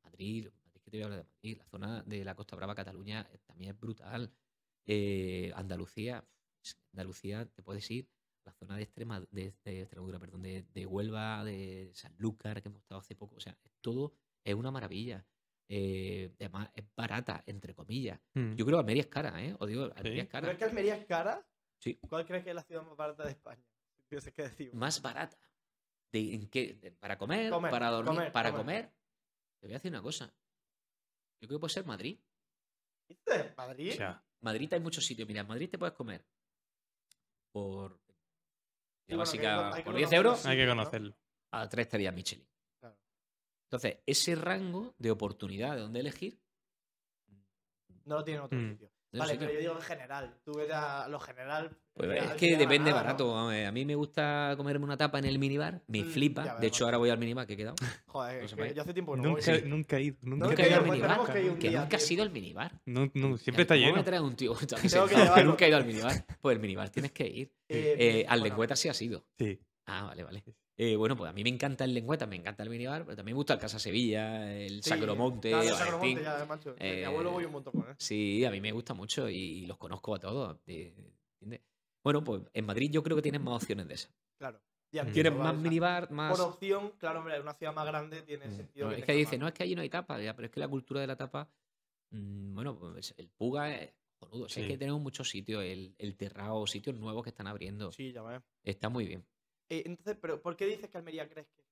Madrid, 0.04 0.50
Madrid, 0.50 0.50
que 0.84 0.92
te 0.92 0.98
voy 0.98 1.02
a 1.04 1.06
hablar 1.06 1.20
de 1.24 1.30
Madrid, 1.30 1.58
la 1.60 1.66
zona 1.66 2.04
de 2.04 2.26
la 2.26 2.36
Costa 2.36 2.56
Brava, 2.58 2.76
Cataluña, 2.76 3.26
eh, 3.32 3.38
también 3.46 3.72
es 3.72 3.80
brutal. 3.80 4.30
Eh, 4.86 5.52
Andalucía, 5.56 6.26
Andalucía 6.92 7.46
te 7.46 7.64
puedes 7.64 7.90
ir 7.92 8.10
la 8.44 8.52
zona 8.54 8.76
de, 8.76 8.84
Extrema, 8.84 9.22
de, 9.32 9.54
de 9.64 9.82
Extremadura, 9.82 10.20
perdón, 10.20 10.42
de, 10.42 10.64
de 10.74 10.86
Huelva, 10.86 11.46
de 11.46 11.92
Sanlúcar, 11.94 12.62
que 12.62 12.68
hemos 12.70 12.82
estado 12.82 13.00
hace 13.00 13.16
poco, 13.16 13.36
o 13.36 13.40
sea, 13.40 13.56
es 13.64 13.72
todo 13.80 14.14
es 14.44 14.56
una 14.56 14.72
maravilla. 14.72 15.24
Eh, 15.74 16.34
además, 16.38 16.70
es 16.76 16.84
barata, 16.96 17.44
entre 17.46 17.74
comillas. 17.74 18.20
Mm. 18.34 18.56
Yo 18.56 18.66
creo 18.66 18.78
que 18.78 18.82
Almería 18.82 19.02
es 19.04 19.08
cara, 19.08 19.42
¿eh? 19.42 19.56
Os 19.58 19.70
digo, 19.70 19.84
Almería 19.96 20.14
Sí. 20.14 20.20
es 20.20 20.28
cara. 20.28 20.48
¿Crees 20.48 20.58
que 20.60 20.66
Almería 20.66 20.96
es 20.98 21.06
cara? 21.06 21.48
Sí. 21.80 21.98
¿Cuál 22.10 22.26
crees 22.26 22.44
que 22.44 22.50
es 22.50 22.56
la 22.58 22.64
ciudad 22.64 22.84
más 22.84 22.98
barata 22.98 23.24
de 23.24 23.32
España? 23.32 23.64
Si 24.20 24.32
que 24.34 24.42
decir. 24.44 24.74
más 24.74 25.02
barata. 25.02 25.38
¿De, 26.12 26.34
¿En 26.36 26.50
qué? 26.50 26.74
De- 26.74 26.92
¿Para 26.92 27.18
comer? 27.18 27.50
Comer, 27.50 27.72
¿Para 27.72 27.90
dormir? 27.90 28.14
comer, 28.16 28.32
¿Para 28.34 28.52
comer. 28.52 28.82
comer? 28.90 28.94
Te 29.62 29.68
voy 29.68 29.74
a 29.74 29.78
decir 29.78 29.92
una 29.92 30.02
cosa. 30.02 30.26
Yo 31.40 31.48
creo 31.48 31.58
que 31.58 31.62
puede 31.62 31.74
ser 31.74 31.86
Madrid. 31.86 32.20
¿Viste? 33.08 33.54
¿Madrid? 33.56 33.92
O 33.94 33.96
sea, 33.96 34.26
Madrid 34.42 34.74
hay 34.74 34.80
muchos 34.82 35.06
sitios. 35.06 35.26
Mira, 35.26 35.40
en 35.42 35.48
Madrid 35.48 35.70
te 35.70 35.78
puedes 35.78 35.96
comer 35.96 36.26
por 37.54 37.98
Sí, 39.08 39.16
bueno, 39.16 39.20
básica 39.20 39.72
que- 39.76 39.84
por 39.84 39.96
10 39.96 40.10
conocer 40.10 40.10
los 40.10 40.14
euros 40.14 40.46
hay 40.46 40.58
que 40.58 40.68
conocerlo. 40.68 41.18
a 41.52 41.70
tres 41.70 41.86
estrellas 41.86 42.14
Michelin. 42.14 42.48
Entonces, 43.72 44.00
ese 44.06 44.36
rango 44.36 44.94
de 45.00 45.12
oportunidad 45.12 45.76
de 45.76 45.82
dónde 45.82 46.02
elegir. 46.02 46.38
No 48.04 48.16
lo 48.18 48.24
tiene 48.26 48.40
en 48.40 48.44
otro 48.46 48.60
Mm. 48.60 48.72
sitio. 48.72 48.92
Vale, 49.14 49.36
pero 49.38 49.52
yo 49.52 49.60
digo 49.60 49.74
en 49.76 49.82
general. 49.82 50.38
Tú 50.46 50.54
vete 50.56 50.72
a 50.74 51.08
lo 51.10 51.20
general. 51.20 51.78
Pues 51.94 52.22
es 52.24 52.32
que 52.34 52.56
depende 52.56 52.92
barato. 52.94 53.38
a 53.38 53.72
mí 53.72 53.86
me 53.86 53.96
gusta 53.96 54.54
comerme 54.58 54.86
una 54.86 54.96
tapa 54.98 55.20
en 55.20 55.26
el 55.26 55.38
minibar. 55.38 55.82
Me 55.88 56.02
Mm, 56.04 56.10
flipa. 56.10 56.44
De 56.44 56.50
ves, 56.62 56.68
hecho, 56.68 56.86
ahora 56.86 56.98
voy 56.98 57.10
al 57.10 57.18
minibar 57.18 57.46
que 57.46 57.54
he 57.54 57.58
quedado. 57.58 57.76
Joder, 58.08 58.50
No 58.50 58.58
que 58.58 58.74
yo 58.74 58.82
hace 58.82 58.94
tiempo 58.94 59.16
no 59.18 59.24
voy. 59.24 59.32
Nunca, 59.42 59.56
sí. 59.56 59.62
nunca 59.66 59.98
he 59.98 60.04
ido. 60.04 60.18
Nunca 60.22 60.46
Nunca 60.48 60.48
Nunca 60.50 60.64
he 60.64 60.70
ido 60.70 60.78
al 60.78 60.86
minibar. 60.86 61.34
que 61.60 61.72
nunca 61.72 61.98
has 61.98 62.06
tío. 62.06 62.14
ido 62.16 62.24
al 62.24 62.32
minibar. 62.32 62.82
No, 62.86 63.12
no, 63.14 63.38
siempre 63.38 63.62
está 63.64 63.76
¿Cómo 63.76 63.86
lleno. 63.86 63.98
me 63.98 64.04
trae 64.04 64.20
un 64.22 64.36
tío? 64.36 64.54
Que 64.56 65.44
nunca 65.44 65.66
he 65.66 65.70
ido 65.70 65.78
al 65.78 65.86
minibar. 65.86 66.26
Pues 66.42 66.56
el 66.56 66.62
minibar 66.62 66.90
tienes 66.90 67.12
que 67.12 67.28
ir. 67.28 67.54
Eh, 67.70 67.96
Eh, 68.00 68.26
al 68.28 68.40
bueno, 68.40 68.44
lengüeta 68.56 68.76
sí 68.78 68.88
has 68.90 69.02
ido. 69.02 69.26
Sí. 69.38 69.60
Ah, 69.88 70.04
vale, 70.06 70.24
vale. 70.24 70.44
Eh, 70.84 70.96
bueno, 70.96 71.16
pues 71.16 71.30
a 71.30 71.34
mí 71.34 71.44
me 71.44 71.50
encanta 71.52 71.84
el 71.84 71.94
Lengüeta, 71.94 72.26
me 72.26 72.36
encanta 72.36 72.64
el 72.64 72.70
minibar, 72.72 73.04
pero 73.06 73.16
también 73.16 73.36
me 73.36 73.38
gusta 73.38 73.54
el 73.54 73.60
Casa 73.60 73.78
Sevilla, 73.78 74.52
el 74.52 74.82
Sí, 74.82 74.90
Sacromonte, 74.90 75.50
claro, 75.52 75.64
el 75.64 75.70
Valentín. 75.74 76.18
Sacromonte 76.18 76.24
ya, 76.24 76.46
macho. 76.46 76.74
De 76.74 76.96
Mi 76.98 77.04
abuelo 77.04 77.30
Eh, 77.30 77.34
voy 77.34 77.46
un 77.46 77.52
montón 77.52 77.74
con 77.74 77.88
él. 77.88 77.96
Sí, 78.00 78.44
a 78.46 78.50
mí 78.50 78.60
me 78.62 78.72
gusta 78.72 78.96
mucho 78.96 79.30
y, 79.30 79.36
y 79.36 79.66
los 79.68 79.78
conozco 79.78 80.16
a 80.16 80.20
todos. 80.20 80.58
eh, 80.66 80.92
¿entiendes? 81.40 81.62
Bueno, 82.04 82.24
pues 82.24 82.42
en 82.52 82.66
Madrid 82.66 82.90
yo 82.92 83.04
creo 83.04 83.16
que 83.16 83.22
tienes 83.22 83.42
más 83.42 83.62
opciones 83.62 83.88
de 83.88 83.94
esas. 83.94 84.12
Claro. 84.40 84.60
Ya 84.92 85.04
Mm. 85.04 85.12
Tienes 85.12 85.34
más 85.36 85.56
minibar, 85.56 86.10
más... 86.10 86.36
Por 86.36 86.48
opción, 86.50 86.94
claro, 86.98 87.20
hombre, 87.20 87.36
en 87.36 87.44
una 87.44 87.54
ciudad 87.54 87.74
más 87.76 87.86
grande 87.86 88.24
tiene 88.24 88.48
Mm, 88.48 88.52
sentido. 88.56 88.88
no, 88.88 88.94
que 88.96 89.00
es 89.02 89.06
que 89.06 89.14
dice, 89.14 89.32
más. 89.38 89.40
no, 89.40 89.48
es 89.50 89.54
que 89.54 89.64
allí 89.64 89.76
no 89.76 89.82
hay 89.84 89.90
tapa, 89.90 90.20
ya, 90.20 90.36
pero 90.36 90.48
es 90.48 90.52
que 90.52 90.60
la 90.60 90.68
cultura 90.68 91.00
de 91.00 91.06
la 91.08 91.16
tapa, 91.16 91.48
mm, 92.10 92.56
bueno, 92.56 92.78
pues 92.80 93.14
el 93.18 93.30
Puga 93.30 93.72
es 93.76 93.92
es 94.48 94.52
Sí. 94.54 94.68
que 94.68 94.78
tenemos 94.78 95.00
muchos 95.02 95.30
sitios, 95.30 95.64
el, 95.64 95.96
el 95.98 96.16
Terrao, 96.16 96.66
sitios 96.68 96.96
nuevos 96.96 97.24
que 97.24 97.30
están 97.30 97.46
abriendo. 97.48 97.92
Sí, 97.92 98.12
ya 98.12 98.22
ves. 98.24 98.42
Está 98.64 98.90
muy 98.90 99.06
bien. 99.06 99.24
Eh, 99.72 99.84
entonces, 99.86 100.18
pero 100.22 100.42
¿por 100.42 100.58
qué 100.58 100.66
dices 100.66 100.90
que 100.90 100.98
Almería 100.98 101.30
crees 101.30 101.48
que 101.48 101.62
es? 101.62 101.68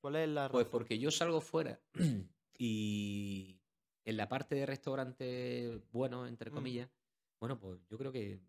¿Cuál 0.00 0.16
es 0.16 0.28
la 0.28 0.48
Pues 0.48 0.64
razón? 0.66 0.72
porque 0.72 0.98
yo 0.98 1.12
salgo 1.12 1.40
fuera 1.40 1.80
y 2.58 3.56
en 4.04 4.16
la 4.16 4.28
parte 4.28 4.56
de 4.56 4.66
restaurante 4.66 5.80
bueno, 5.92 6.26
entre 6.26 6.50
Mm. 6.50 6.54
comillas, 6.54 6.90
bueno, 7.38 7.56
pues 7.56 7.78
yo 7.88 7.96
creo 7.98 8.10
que 8.10 8.40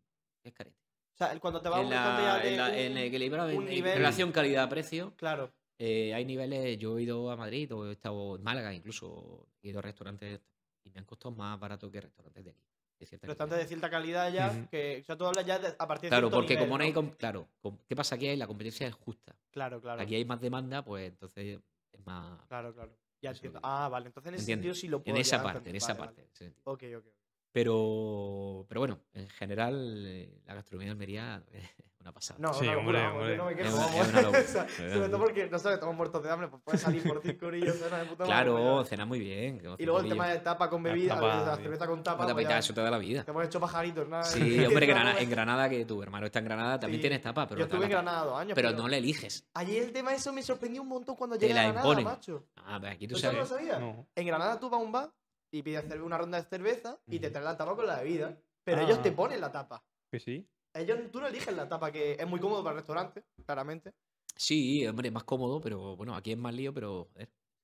es 0.43 0.53
carete. 0.53 0.77
O 1.13 1.17
sea, 1.17 1.39
cuando 1.39 1.61
te 1.61 1.69
vas 1.69 1.77
a 1.77 1.81
En, 1.81 1.85
un 1.87 1.91
restaurante 1.93 2.55
ya 2.55 2.67
la, 2.69 2.79
en, 2.79 2.91
un- 2.93 2.97
equilibrado, 2.97 3.49
en, 3.51 3.57
un 3.57 3.67
en 3.67 3.75
nivel- 3.75 3.97
relación 3.97 4.31
calidad-precio, 4.31 5.13
Claro. 5.15 5.53
eh, 5.77 6.13
hay 6.15 6.25
niveles, 6.25 6.79
yo 6.79 6.97
he 6.97 7.03
ido 7.03 7.29
a 7.29 7.35
Madrid 7.37 7.71
o 7.75 7.87
he 7.87 7.91
estado 7.93 8.35
en 8.35 8.41
Málaga 8.43 8.73
incluso, 8.73 9.47
he 9.61 9.69
ido 9.69 9.77
a 9.77 9.83
restaurantes 9.83 10.41
y 10.83 10.89
me 10.89 10.99
han 10.99 11.05
costado 11.05 11.35
más 11.35 11.59
barato 11.59 11.91
que 11.91 12.01
restaurantes 12.01 12.43
de 12.45 12.49
aquí. 12.49 12.63
De 12.99 13.05
cierta 13.05 13.27
Restaurantes 13.27 13.57
calidad. 13.57 13.63
de 13.63 13.67
cierta 13.67 13.89
calidad 13.89 14.33
ya, 14.33 14.67
que, 14.69 14.99
o 15.01 15.03
sea, 15.05 15.15
tú 15.17 15.25
hablas 15.25 15.45
ya 15.45 15.59
de- 15.59 15.75
a 15.77 15.87
partir 15.87 16.03
de 16.03 16.09
Claro, 16.09 16.29
porque 16.31 16.55
nivel, 16.55 16.63
como 16.67 16.77
no 16.77 16.83
hay... 16.83 16.91
¿no? 16.93 17.11
Claro, 17.17 17.47
¿qué 17.87 17.95
pasa 17.95 18.15
aquí? 18.15 18.35
La 18.35 18.47
competencia 18.47 18.87
es 18.87 18.93
justa. 18.95 19.35
Claro, 19.51 19.79
claro. 19.79 20.01
Aquí 20.01 20.15
hay 20.15 20.25
más 20.25 20.41
demanda, 20.41 20.83
pues 20.83 21.07
entonces 21.09 21.59
es 21.91 22.05
más... 22.05 22.41
Claro, 22.47 22.73
claro. 22.73 22.91
Ya 23.21 23.31
entiendo. 23.31 23.59
Ah, 23.63 23.87
vale. 23.89 24.07
Entonces 24.07 24.29
en 24.29 24.35
ese 24.35 24.41
¿Entiendes? 24.43 24.63
sentido 24.65 24.73
sí 24.75 24.87
lo 24.87 25.03
puedo 25.03 25.15
En 25.15 25.21
esa 25.21 25.41
parte, 25.43 25.69
en 25.69 25.75
esa 25.75 25.93
Vale, 25.93 26.05
parte. 26.05 26.27
vale. 26.39 26.53
Ok, 26.63 26.83
ok. 26.97 27.05
Pero, 27.51 28.65
pero 28.67 28.81
bueno, 28.81 28.99
en 29.13 29.29
general, 29.29 30.03
eh, 30.05 30.41
la 30.45 30.53
gastronomía 30.55 30.87
de 30.87 30.91
Almería 30.91 31.43
es 31.51 31.69
una 32.07 32.13
pasada. 32.13 32.39
No, 32.39 32.53
Sí, 32.53 32.65
una 32.67 32.77
hombre, 32.77 33.03
locura, 33.03 33.03
yo 33.13 33.19
hombre. 33.19 33.37
no 33.37 33.45
me 33.45 33.51
Es 33.51 33.57
quejo, 33.57 33.77
una- 33.77 33.85
es 33.97 34.55
una 34.55 34.67
Sobre 34.67 35.09
todo 35.09 35.19
porque, 35.19 35.49
no 35.49 35.59
sé, 35.59 35.73
estamos 35.73 35.95
muertos 35.95 36.23
de 36.23 36.31
hambre, 36.31 36.47
pues 36.47 36.61
puedes 36.63 36.81
salir 36.81 37.03
por 37.03 37.21
cinco 37.21 37.45
orillos, 37.47 37.75
cenas 37.75 37.99
de 37.99 38.05
puta 38.05 38.23
madre, 38.23 38.25
Claro, 38.25 38.55
pues 38.55 38.83
ya. 38.85 38.89
cena 38.89 39.05
muy 39.05 39.19
bien. 39.19 39.61
Y 39.77 39.83
luego 39.85 39.99
el 39.99 40.09
tema 40.09 40.27
de 40.29 40.39
tapa 40.39 40.69
con 40.69 40.83
La 40.83 40.89
bebida, 40.89 41.15
tapa, 41.15 41.45
la 41.45 41.55
cerveza 41.57 41.87
con 41.87 42.03
tapa, 42.03 42.33
pues 42.33 42.47
ya 42.47 42.57
eso 42.59 42.73
te 42.73 42.81
da 42.81 42.89
la 42.91 42.97
vida. 42.97 43.23
te 43.23 43.31
hemos 43.31 43.45
hecho 43.45 43.59
pajaritos, 43.59 44.07
nada. 44.07 44.23
Sí, 44.23 44.39
hombre, 44.65 44.85
Estamos- 44.85 44.87
Grana- 44.87 45.19
en 45.19 45.29
Granada, 45.29 45.69
que 45.69 45.85
tu 45.85 46.01
hermano 46.01 46.25
está 46.27 46.39
en 46.39 46.45
Granada, 46.45 46.79
también 46.79 46.99
Sí. 46.99 47.01
tienes 47.01 47.21
tapa, 47.21 47.47
pero, 47.47 47.59
Yo 47.59 47.65
estuve 47.65 47.85
en 47.85 47.91
la. 47.91 47.97
Granada 47.97 48.25
dos 48.25 48.39
años. 48.39 48.55
pero 48.55 48.71
no 48.71 48.87
le 48.87 48.97
eliges. 48.97 49.45
Allí 49.53 49.77
el 49.77 49.91
tema 49.91 50.13
eso 50.13 50.31
me 50.31 50.41
sorprendió 50.43 50.81
un 50.81 50.87
montón 50.87 51.15
cuando 51.15 51.35
llegué 51.35 51.53
la 51.53 51.61
a 51.61 51.63
Granada, 51.65 51.85
imponen. 51.87 52.05
macho. 52.05 52.47
Ah, 52.57 52.77
pero 52.79 52.93
aquí 52.93 53.07
tú 53.07 53.15
¿Eso 53.15 53.31
no 53.31 53.39
lo 53.39 53.45
sabes. 53.45 53.67
sabías? 53.67 53.79
No. 53.81 54.07
En 54.15 54.25
Granada 54.27 54.59
tú 54.59 54.69
vas 54.69 54.79
a 54.79 54.83
un 54.83 54.91
bar 54.91 55.11
y 55.51 55.61
pides 55.61 55.83
una 56.01 56.17
ronda 56.17 56.41
de 56.41 56.47
cerveza 56.47 56.97
y 57.07 57.19
te 57.19 57.29
traen 57.31 57.45
la 57.45 57.57
tapa 57.57 57.75
con 57.75 57.85
la 57.87 57.97
bebida. 57.97 58.37
Pero 58.63 58.81
ellos 58.81 59.01
te 59.01 59.09
Ah. 59.09 59.15
ponen 59.15 59.39
la 59.41 59.51
tapa. 59.51 59.83
Que 60.11 60.19
sí. 60.19 60.45
Ellos, 60.79 60.99
tú 61.11 61.19
no 61.19 61.27
eliges 61.27 61.55
la 61.55 61.67
tapa, 61.67 61.91
que 61.91 62.13
es 62.19 62.27
muy 62.27 62.39
cómodo 62.39 62.63
para 62.63 62.73
el 62.75 62.77
restaurante, 62.79 63.23
claramente. 63.45 63.93
Sí, 64.35 64.85
hombre, 64.85 65.09
más 65.11 65.23
cómodo, 65.23 65.59
pero 65.59 65.95
bueno, 65.95 66.15
aquí 66.15 66.31
es 66.31 66.37
más 66.37 66.53
lío, 66.53 66.73
pero 66.73 67.09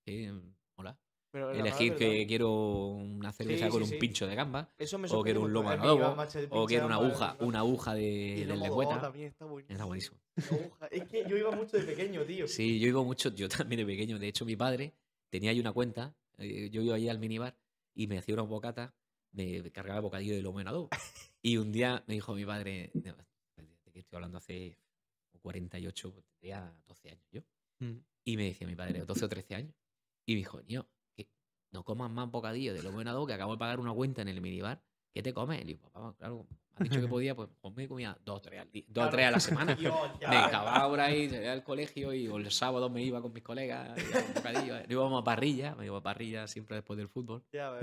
en 0.06 0.56
Granada, 1.34 1.60
Elegir 1.60 1.94
¿verdad? 1.94 1.98
que 1.98 2.28
quiero 2.28 2.52
una 2.52 3.32
cerveza 3.32 3.66
Sí, 3.66 3.72
con 3.72 3.84
sí, 3.86 3.94
un 3.94 4.00
pincho 4.00 4.28
de 4.28 4.36
gamba, 4.36 4.70
Eso 4.78 5.00
me 5.00 5.08
o 5.10 5.24
quiero 5.24 5.42
un 5.42 5.58
adobo, 5.58 6.16
macho, 6.16 6.38
el 6.38 6.48
o 6.52 6.66
quiero 6.68 6.86
una 6.86 6.96
aguja, 6.96 7.36
una 7.40 7.60
aguja 7.60 7.96
de, 7.96 8.46
lomo 8.48 8.64
lengüeta. 8.64 9.02
también 9.02 9.28
está 9.30 9.46
buenísimo. 9.46 10.20
Está. 10.36 10.88
Es 10.92 11.08
que 11.08 11.28
yo 11.28 11.36
iba 11.36 11.50
mucho 11.50 11.78
de 11.78 11.84
pequeño, 11.84 12.22
tío. 12.24 12.48
Sí, 12.48 12.80
yo 12.80 12.88
iba 12.88 13.02
mucho, 13.04 13.34
yo 13.34 13.50
también 13.50 13.80
de 13.80 13.86
pequeño. 13.86 14.20
De 14.20 14.28
hecho, 14.28 14.46
mi 14.46 14.56
padre 14.56 14.94
tenía 15.32 15.50
ahí 15.50 15.60
una 15.60 15.74
cuenta. 15.74 16.14
eh, 16.38 16.70
Yo 16.70 16.82
iba 16.84 16.96
ahí 16.96 17.10
al 17.10 17.18
minibar 17.18 17.56
y 17.96 18.06
me 18.06 18.20
hacía 18.20 18.36
unos 18.36 18.48
bocatas, 18.48 18.94
me 19.34 19.72
cargaba 19.72 19.98
el 19.98 20.04
bocadillo 20.04 20.34
de 20.36 20.42
lomo 20.42 20.62
en 20.62 20.68
adobo. 20.68 20.90
Y 21.42 21.58
un 21.58 21.72
día 21.72 22.04
me 22.08 22.14
dijo 22.16 22.34
mi 22.34 22.46
padre, 22.46 22.90
de 22.94 23.14
que 23.92 24.00
estoy 24.00 24.16
hablando 24.18 24.38
hace 24.38 24.78
48, 25.42 26.14
pues 26.14 26.26
tendría 26.26 26.74
12 26.88 27.10
años 27.10 27.28
yo. 27.32 27.42
Mm. 27.80 27.98
Y 28.26 28.38
me 28.38 28.46
decía 28.46 28.66
mi 28.68 28.76
padre, 28.76 29.04
12 29.06 29.26
o 29.26 29.30
13 29.30 29.56
años. 29.56 29.74
Y 30.26 30.34
me 30.34 30.38
dijo, 30.38 30.62
niño, 30.62 30.88
que 31.16 31.28
no 31.72 31.84
comas 31.84 32.10
más 32.10 32.32
bocadillo 32.32 32.74
de 32.74 32.82
lomo 32.82 33.02
en 33.02 33.08
adobo, 33.10 33.28
que 33.28 33.34
acabo 33.34 33.54
de 33.54 33.60
pagar 33.60 33.80
una 33.80 33.94
cuenta 33.94 34.22
en 34.22 34.30
el 34.30 34.40
minibar. 34.42 34.82
¿Qué 35.14 35.22
te 35.22 35.34
comes? 35.34 35.62
Y 35.62 35.66
digo, 35.66 35.90
papá, 35.92 36.16
claro, 36.18 36.48
me 36.50 36.58
has 36.86 36.90
dicho 36.90 37.02
que 37.02 37.08
podía, 37.10 37.36
pues, 37.36 37.50
pues 37.62 37.76
me 37.76 37.88
comía 37.88 38.18
dos 38.26 38.38
o 38.38 38.42
tres 38.42 38.62
al, 38.62 38.72
di- 38.72 38.86
dos 38.88 38.90
o 38.90 38.94
Claro. 38.94 39.12
tres 39.12 39.28
a 39.28 39.32
la 39.32 39.40
semana. 39.40 39.76
Dios. 39.80 39.94
Me 40.22 40.38
acababa 40.38 40.90
por 40.90 41.00
ahí, 41.02 41.30
salía 41.30 41.52
al 41.54 41.64
colegio 41.64 42.14
y 42.14 42.26
los 42.28 42.56
sábados 42.56 42.90
me 42.92 43.04
iba 43.04 43.22
con 43.22 43.32
mis 43.34 43.44
colegas, 43.44 43.96
iba 44.10 44.20
a 44.20 44.24
un 44.24 44.34
bocadillo, 44.34 44.78
eh, 44.78 44.86
íbamos 44.90 45.22
a 45.22 45.24
parrilla, 45.24 45.76
me 45.76 45.86
iba 45.86 45.98
a 45.98 46.02
parrilla 46.02 46.48
siempre 46.48 46.78
después 46.78 46.98
del 46.98 47.10
fútbol, 47.10 47.44
Ya 47.52 47.78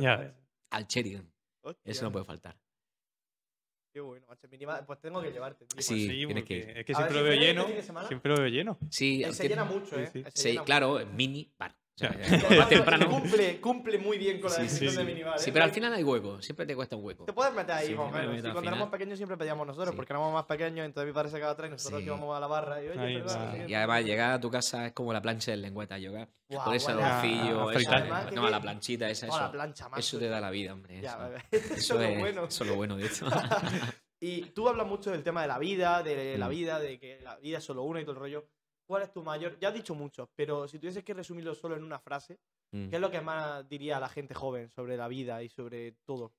al 0.70 0.86
Sheridan, 0.86 1.30
Hostia, 1.62 1.90
eso 1.90 2.04
no 2.04 2.12
puede 2.12 2.24
faltar. 2.24 2.56
Qué 3.92 4.00
bueno, 4.00 4.24
macho. 4.28 4.48
Minibar- 4.48 4.86
Pues 4.86 5.00
tengo 5.00 5.20
que 5.20 5.32
llevarte. 5.32 5.66
tío. 5.66 5.74
Pues 5.74 5.84
Sí, 5.86 6.06
sí, 6.08 6.24
tienes 6.26 6.44
que 6.44 6.56
ir. 6.58 6.60
es 6.70 6.84
que 6.86 6.92
ver, 6.92 6.96
siempre 6.96 7.08
si 7.08 7.14
lo 7.18 7.24
veo 7.24 7.40
lleno. 7.40 8.06
Siempre 8.06 8.30
lo 8.32 8.40
veo 8.40 8.48
lleno. 8.48 8.78
Sí, 8.88 9.22
Él 9.24 9.34
se 9.34 9.48
llena 9.48 9.64
mucho, 9.64 9.98
¿eh? 9.98 10.06
sí. 10.12 10.24
Se 10.34 10.50
llena 10.52 10.64
claro, 10.64 10.90
mucho. 10.92 11.06
mini 11.06 11.52
bar. 11.58 11.76
Más 12.56 12.68
temprano. 12.68 13.08
Cumple, 13.10 13.60
cumple 13.60 13.98
muy 13.98 14.16
bien 14.16 14.40
con 14.40 14.50
la 14.50 14.56
Sí, 14.56 14.62
definición 14.62 14.90
sí, 14.92 14.96
de 14.96 15.02
sí. 15.02 15.06
minibar. 15.06 15.38
Sí, 15.38 15.50
¿eh? 15.50 15.52
pero 15.52 15.64
al 15.66 15.70
final 15.70 15.92
hay 15.92 16.02
hueco, 16.02 16.40
siempre 16.40 16.64
te 16.64 16.74
cuesta 16.74 16.96
un 16.96 17.04
hueco. 17.04 17.24
Te 17.26 17.32
puedes 17.34 17.52
meter 17.52 17.72
ahí, 17.72 17.88
Sí, 17.88 17.94
más 17.94 18.06
o 18.06 18.10
me 18.10 18.20
menos. 18.20 18.34
al 18.36 18.40
cuando 18.42 18.60
final. 18.60 18.74
éramos 18.74 18.88
pequeños 18.90 19.18
siempre 19.18 19.36
pedíamos 19.36 19.66
nosotros, 19.66 19.90
Sí. 19.90 19.96
porque 19.96 20.12
éramos 20.12 20.32
más 20.32 20.44
pequeños, 20.46 20.86
entonces 20.86 21.06
mi 21.08 21.12
padre 21.12 21.28
se 21.30 21.36
quedaba 21.36 21.52
atrás 21.52 21.68
y 21.68 21.72
nosotros 21.72 22.00
Sí. 22.00 22.06
íbamos 22.06 22.34
a 22.36 22.40
la 22.40 22.46
barra 22.46 22.82
y 22.82 22.88
oye, 22.88 23.00
Ahí. 23.00 23.64
Y 23.68 23.74
además 23.74 24.04
llegar 24.04 24.32
a 24.32 24.40
tu 24.40 24.50
casa 24.50 24.86
es 24.86 24.92
como 24.92 25.12
la 25.12 25.20
plancha 25.20 25.50
del 25.50 25.60
lengüeta, 25.62 25.96
con 25.96 26.74
ese 26.74 26.92
guau, 26.92 26.98
ya. 27.00 27.18
adorcillo, 27.20 27.70
eso. 27.72 27.90
Además, 27.92 28.32
no, 28.32 28.48
la 28.50 28.60
planchita 28.62 29.10
esa, 29.10 29.26
Oh, 29.28 29.36
la 29.36 29.42
eso, 29.44 29.52
plancha, 29.52 29.88
macho. 29.90 30.00
eso 30.00 30.18
te 30.18 30.28
da 30.28 30.40
la 30.40 30.50
vida, 30.50 30.72
hombre. 30.72 31.00
Ya, 31.02 31.18
eso, 31.50 31.66
eso 31.66 31.74
Eso 31.74 32.00
es 32.02 32.14
lo 32.14 32.20
bueno. 32.20 32.44
eso 32.46 32.64
es 32.64 32.70
lo 32.70 32.76
bueno 32.76 32.96
de 32.96 33.04
esto. 33.06 33.26
Y 34.22 34.42
tú 34.50 34.68
hablas 34.68 34.86
mucho 34.86 35.10
del 35.10 35.22
tema 35.22 35.40
de 35.40 35.48
la 35.48 35.58
vida, 35.58 36.02
de 36.02 36.36
la 36.36 36.46
Mm. 36.46 36.50
vida, 36.50 36.78
de 36.78 36.98
que 36.98 37.20
la 37.22 37.36
vida 37.36 37.56
es 37.56 37.64
solo 37.64 37.84
una 37.84 38.00
y 38.02 38.04
todo 38.04 38.12
el 38.12 38.18
rollo. 38.20 38.46
¿Cuál 38.90 39.04
es 39.04 39.12
tu 39.12 39.22
mayor? 39.22 39.56
Ya 39.60 39.68
has 39.68 39.74
dicho 39.74 39.94
mucho, 39.94 40.28
pero 40.34 40.66
si 40.66 40.80
tuvieses 40.80 41.04
que 41.04 41.14
resumirlo 41.14 41.54
solo 41.54 41.76
en 41.76 41.84
una 41.84 42.00
frase, 42.00 42.40
Mm. 42.72 42.88
¿qué 42.88 42.96
es 42.96 43.00
lo 43.00 43.08
que 43.08 43.20
más 43.20 43.68
diría 43.68 43.98
a 43.98 44.00
la 44.00 44.08
gente 44.08 44.34
joven 44.34 44.68
sobre 44.70 44.96
la 44.96 45.06
vida 45.06 45.40
y 45.44 45.48
sobre 45.48 45.92
todo? 46.04 46.32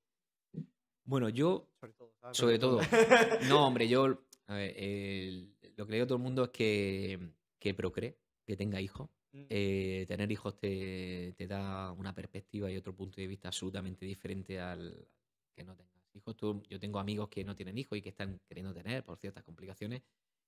Bueno, 1.04 1.30
yo 1.30 1.66
Sobre 1.80 1.94
todo. 1.94 2.12
¿sabes? 2.20 2.36
Sobre 2.36 2.58
todo. 2.58 2.78
No, 3.58 3.66
hombre, 3.66 3.88
yo. 3.88 4.18
a 4.48 4.54
ver, 4.54 4.74
el- 4.76 5.56
lo 5.76 5.86
que 5.86 5.92
le 5.92 5.96
digo 5.96 6.04
a 6.04 6.06
todo 6.08 6.16
el 6.18 6.22
mundo 6.24 6.44
es 6.44 6.50
que, 6.50 7.18
que 7.58 7.72
procree, 7.72 8.18
que 8.46 8.54
tenga 8.54 8.82
hijos. 8.82 9.08
Mm, 9.32 9.44
Eh, 9.48 10.04
tener 10.06 10.30
hijos 10.30 10.58
te, 10.58 11.32
te 11.38 11.46
da 11.46 11.90
una 11.92 12.14
perspectiva 12.14 12.70
y 12.70 12.76
otro 12.76 12.94
punto 12.94 13.18
de 13.18 13.26
vista 13.28 13.48
absolutamente 13.48 14.04
diferente 14.04 14.60
al 14.60 15.08
que 15.56 15.64
no 15.64 15.74
tengas 15.74 16.04
hijos. 16.14 16.36
Tú- 16.36 16.62
yo 16.68 16.78
tengo 16.78 16.98
amigos 16.98 17.30
que 17.30 17.44
no 17.44 17.56
tienen 17.56 17.78
hijos 17.78 17.96
y 17.96 18.02
que 18.02 18.10
están 18.10 18.38
queriendo 18.46 18.74
tener 18.74 19.02
por 19.04 19.16
ciertas 19.18 19.42
complicaciones 19.42 20.02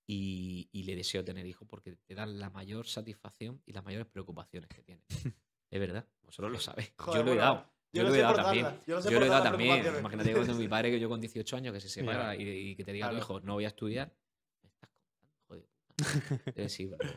y, 0.07 0.69
y 0.73 0.83
le 0.85 0.97
deseo 0.97 1.25
tener 1.25 1.47
hijos 1.47 1.67
porque 1.69 1.97
te 2.05 2.15
dan 2.15 2.39
la 2.39 2.51
mayor 2.51 2.87
satisfacción 2.87 3.63
y 3.67 3.73
las 3.73 3.85
mayores 3.85 4.07
preocupaciones 4.07 4.69
que 4.69 4.83
tienes. 4.83 5.05
es 5.71 5.81
verdad, 5.81 6.07
vosotros 6.23 6.53
lo 6.53 6.61
sabéis. 6.61 6.93
Joder, 6.99 7.19
yo 7.21 7.25
lo 7.25 7.33
he 7.33 7.35
bueno, 7.35 7.43
dado. 7.43 7.75
Yo, 7.93 8.03
lo 8.03 8.15
he 8.15 8.19
dado 8.19 8.35
también. 8.35 8.67
Yo, 8.87 9.01
lo 9.01 9.25
he 9.25 9.29
dado 9.29 9.45
también. 9.45 9.87
Imagínate 9.99 10.33
cuando 10.33 10.55
mi 10.55 10.69
padre, 10.69 10.91
que 10.91 10.99
yo 10.99 11.09
con 11.09 11.21
18 11.21 11.57
años, 11.57 11.73
que 11.73 11.81
se 11.81 11.89
separa 11.89 12.35
y, 12.35 12.43
y 12.43 12.77
que 12.77 12.85
te 12.85 12.93
diga 12.93 13.07
Claro. 13.09 13.19
tu 13.19 13.25
hijo, 13.25 13.41
no 13.41 13.55
voy 13.55 13.65
a 13.65 13.69
estudiar. 13.69 14.13
Me 14.63 14.69
estás 14.69 14.91
contando, 14.91 15.33
joder. 15.47 16.55
Eh, 16.57 16.69
sí, 16.69 16.87
pero, 16.89 17.11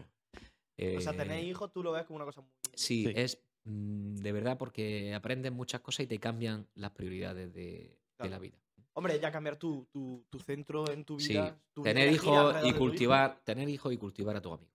O 0.98 1.02
sea, 1.02 1.14
eh, 1.14 1.18
tener 1.18 1.44
hijos 1.44 1.72
tú 1.72 1.82
lo 1.82 1.92
ves 1.92 2.06
como 2.06 2.18
una 2.18 2.26
cosa 2.26 2.42
muy... 2.42 2.52
Sí, 2.76 3.06
Sí. 3.06 3.14
es 3.16 3.44
mm, 3.64 4.18
de 4.18 4.32
verdad 4.32 4.58
porque 4.60 5.16
aprendes 5.16 5.52
muchas 5.52 5.82
cosas 5.82 6.02
y 6.02 6.08
te 6.08 6.20
cambian 6.20 6.68
las 6.76 6.92
prioridades 6.92 7.52
de, 7.54 8.00
la 8.20 8.38
vida. 8.38 8.58
Hombre, 8.98 9.20
ya 9.20 9.32
cambiar 9.32 9.58
tu, 9.58 9.86
tu, 9.91 10.26
tu 10.28 10.39
centro 10.39 10.89
en 10.91 11.06
tu 11.06 11.20
Sí, 11.20 11.34
vida. 11.34 11.62
tu 11.72 11.84
tener 11.84 12.12
hijos 12.12 12.56
y 12.64 12.70
hijo. 12.70 12.80
cultivar, 12.80 13.39
tener 13.43 13.70
hijos 13.70 13.93
y 13.93 13.98
cultivar 13.98 14.36
a 14.36 14.41
tu 14.41 14.52
amigo. 14.52 14.72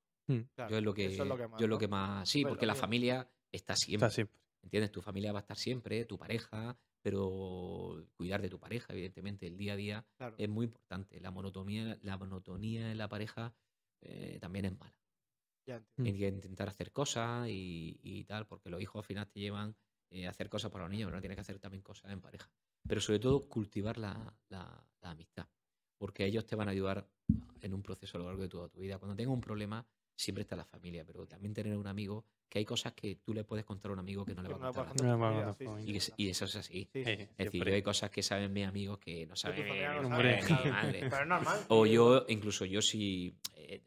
Claro, 0.55 0.71
yo 0.71 0.77
es 0.79 0.85
lo 0.85 0.95
que, 0.95 1.07
eso 1.07 1.25
es 1.25 1.29
lo 1.29 1.37
que 1.37 1.49
más, 1.49 1.59
yo 1.61 1.67
es 1.67 1.71
lo 1.71 1.79
que 1.79 1.89
más, 1.89 2.29
sí, 2.29 2.45
porque 2.45 2.65
la 2.65 2.77
familia 2.77 3.29
está 3.51 3.75
siempre. 3.75 4.07
Está 4.07 4.15
siempre. 4.15 4.41
¿Entiendes? 4.63 4.93
Tu 4.93 5.03
familia 5.03 5.33
va 5.33 5.41
a 5.41 5.43
estar 5.43 5.57
siempre, 5.57 6.05
tu 6.05 6.17
pareja, 6.17 6.79
pero 7.03 8.07
cuidar 8.15 8.41
de 8.41 8.49
tu 8.49 8.61
pareja, 8.61 8.93
evidentemente, 8.93 9.49
el 9.49 9.57
día 9.57 9.73
a 9.73 9.77
día 9.77 10.07
Claro. 10.17 10.37
es 10.39 10.49
muy 10.49 10.67
importante. 10.67 11.19
La 11.19 11.33
monotonía, 11.33 11.99
la 12.03 12.17
monotonía 12.17 12.93
en 12.93 12.99
la 12.99 13.09
pareja 13.09 13.53
eh, 14.03 14.39
también 14.41 14.67
es 14.67 14.79
mala. 14.79 14.95
Ya. 15.67 15.81
Mm. 15.97 16.07
Hay 16.07 16.19
que 16.19 16.29
intentar 16.29 16.69
hacer 16.69 16.93
cosas 16.93 17.49
y, 17.49 17.99
y 18.05 18.23
tal, 18.23 18.47
porque 18.47 18.71
los 18.71 18.81
hijos 18.81 19.01
al 19.01 19.05
final 19.07 19.29
te 19.29 19.41
llevan 19.41 19.75
eh, 20.11 20.29
a 20.29 20.31
hacer 20.31 20.49
cosas 20.49 20.71
para 20.71 20.85
los 20.85 20.93
niños, 20.93 21.07
pero 21.09 21.17
no 21.17 21.21
tienes 21.23 21.35
que 21.37 21.41
hacer 21.41 21.59
también 21.59 21.83
cosas 21.83 22.13
en 22.13 22.21
pareja. 22.21 22.49
Pero 22.87 23.01
sobre 23.01 23.19
todo 23.19 23.49
cultivar 23.49 23.99
la, 23.99 24.33
la- 24.49 24.85
la 25.01 25.11
amistad, 25.11 25.47
porque 25.99 26.25
ellos 26.27 26.47
te 26.47 26.57
van 26.57 26.69
a 26.69 26.73
ayudar 26.73 27.07
en 27.61 27.75
un 27.75 27.83
proceso 27.83 28.17
a 28.19 28.21
lo 28.21 28.27
largo 28.27 28.43
de 28.43 28.49
toda 28.49 28.69
tu 28.69 28.81
vida. 28.81 28.99
Cuando 28.99 29.17
tengas 29.17 29.33
un 29.35 29.41
problema, 29.41 29.85
siempre 30.17 30.43
está 30.43 30.57
la 30.57 30.65
familia, 30.65 31.05
pero 31.05 31.27
también 31.27 31.55
tener 31.55 31.77
un 31.77 31.87
amigo, 31.87 32.25
que 32.49 32.59
hay 32.59 32.65
cosas 32.65 32.93
que 32.93 33.17
tú 33.17 33.33
le 33.33 33.45
puedes 33.45 33.65
contar 33.65 33.91
a 33.91 33.95
un 33.95 34.01
amigo 34.01 34.25
que 34.27 34.35
no 34.35 34.43
le 34.43 34.49
va 34.49 34.57
a 34.57 34.59
contar 34.59 34.89
a. 34.89 34.95
No 34.95 35.55
sí, 35.55 35.65
Y, 35.65 35.91
sí, 35.93 35.97
es- 35.97 36.13
y 36.17 36.29
eso 36.29 36.45
es 36.45 36.57
así. 36.57 36.89
sí, 36.93 37.05
sí. 37.05 37.11
Es 37.11 37.37
decir, 37.39 37.65
yo 37.65 37.75
hay 37.75 37.83
cosas 37.83 38.11
que 38.11 38.23
saben 38.23 38.53
mis 38.53 38.67
amigos 38.67 38.99
que 38.99 39.27
no 39.27 39.37
saben 39.37 39.67
no 40.03 40.03
mi 40.03 40.11
sabe, 40.11 40.43
madre. 40.71 41.01
Pero 41.01 41.23
es 41.23 41.29
normal. 41.29 41.67
O 41.69 41.87
yo, 41.87 42.25
incluso 42.29 42.65
yo 42.67 42.83
si 42.83 43.35
eh, 43.57 43.83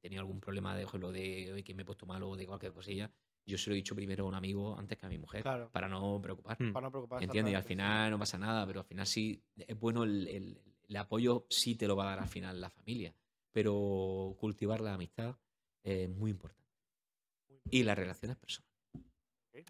tenido 0.00 0.20
algún 0.20 0.40
problema, 0.40 0.74
de, 0.76 0.82
ejemplo, 0.84 1.12
de 1.12 1.52
"Oye, 1.52 1.62
que 1.62 1.74
me 1.74 1.82
he 1.82 1.84
puesto 1.84 2.06
malo 2.06 2.30
o 2.30 2.36
de 2.36 2.46
cualquier 2.46 2.72
cosilla, 2.72 3.10
yo 3.46 3.58
se 3.58 3.70
lo 3.70 3.74
he 3.74 3.76
dicho 3.76 3.94
primero 3.94 4.24
a 4.24 4.28
un 4.28 4.34
amigo 4.34 4.78
antes 4.78 4.96
que 4.98 5.06
a 5.06 5.08
mi 5.08 5.18
mujer, 5.18 5.42
Claro. 5.42 5.70
para 5.70 5.88
no 5.88 6.20
preocupar. 6.22 6.56
Mm. 6.62 6.72
Para 6.72 6.86
no 6.86 6.90
preocuparse. 6.90 7.24
¿Entiendes? 7.24 7.52
Y 7.52 7.56
al 7.56 7.64
final 7.64 8.10
no 8.10 8.18
pasa 8.18 8.38
nada, 8.38 8.66
pero 8.66 8.80
al 8.80 8.86
final 8.86 9.06
sí, 9.06 9.42
es 9.56 9.78
bueno 9.78 10.04
el, 10.04 10.28
el- 10.28 10.60
el 10.88 10.96
apoyo, 10.96 11.46
sí 11.48 11.74
te 11.74 11.86
lo 11.86 11.96
va 11.96 12.04
a 12.04 12.10
dar 12.10 12.18
al 12.20 12.28
final 12.28 12.60
la 12.60 12.68
familia, 12.68 13.14
pero 13.50 14.36
cultivar 14.38 14.80
la 14.80 14.94
amistad 14.94 15.36
es 15.82 16.08
muy 16.10 16.30
importante. 16.30 16.62
Y 17.70 17.82
las 17.82 17.96
relaciones 17.96 18.36
personales. 18.36 18.70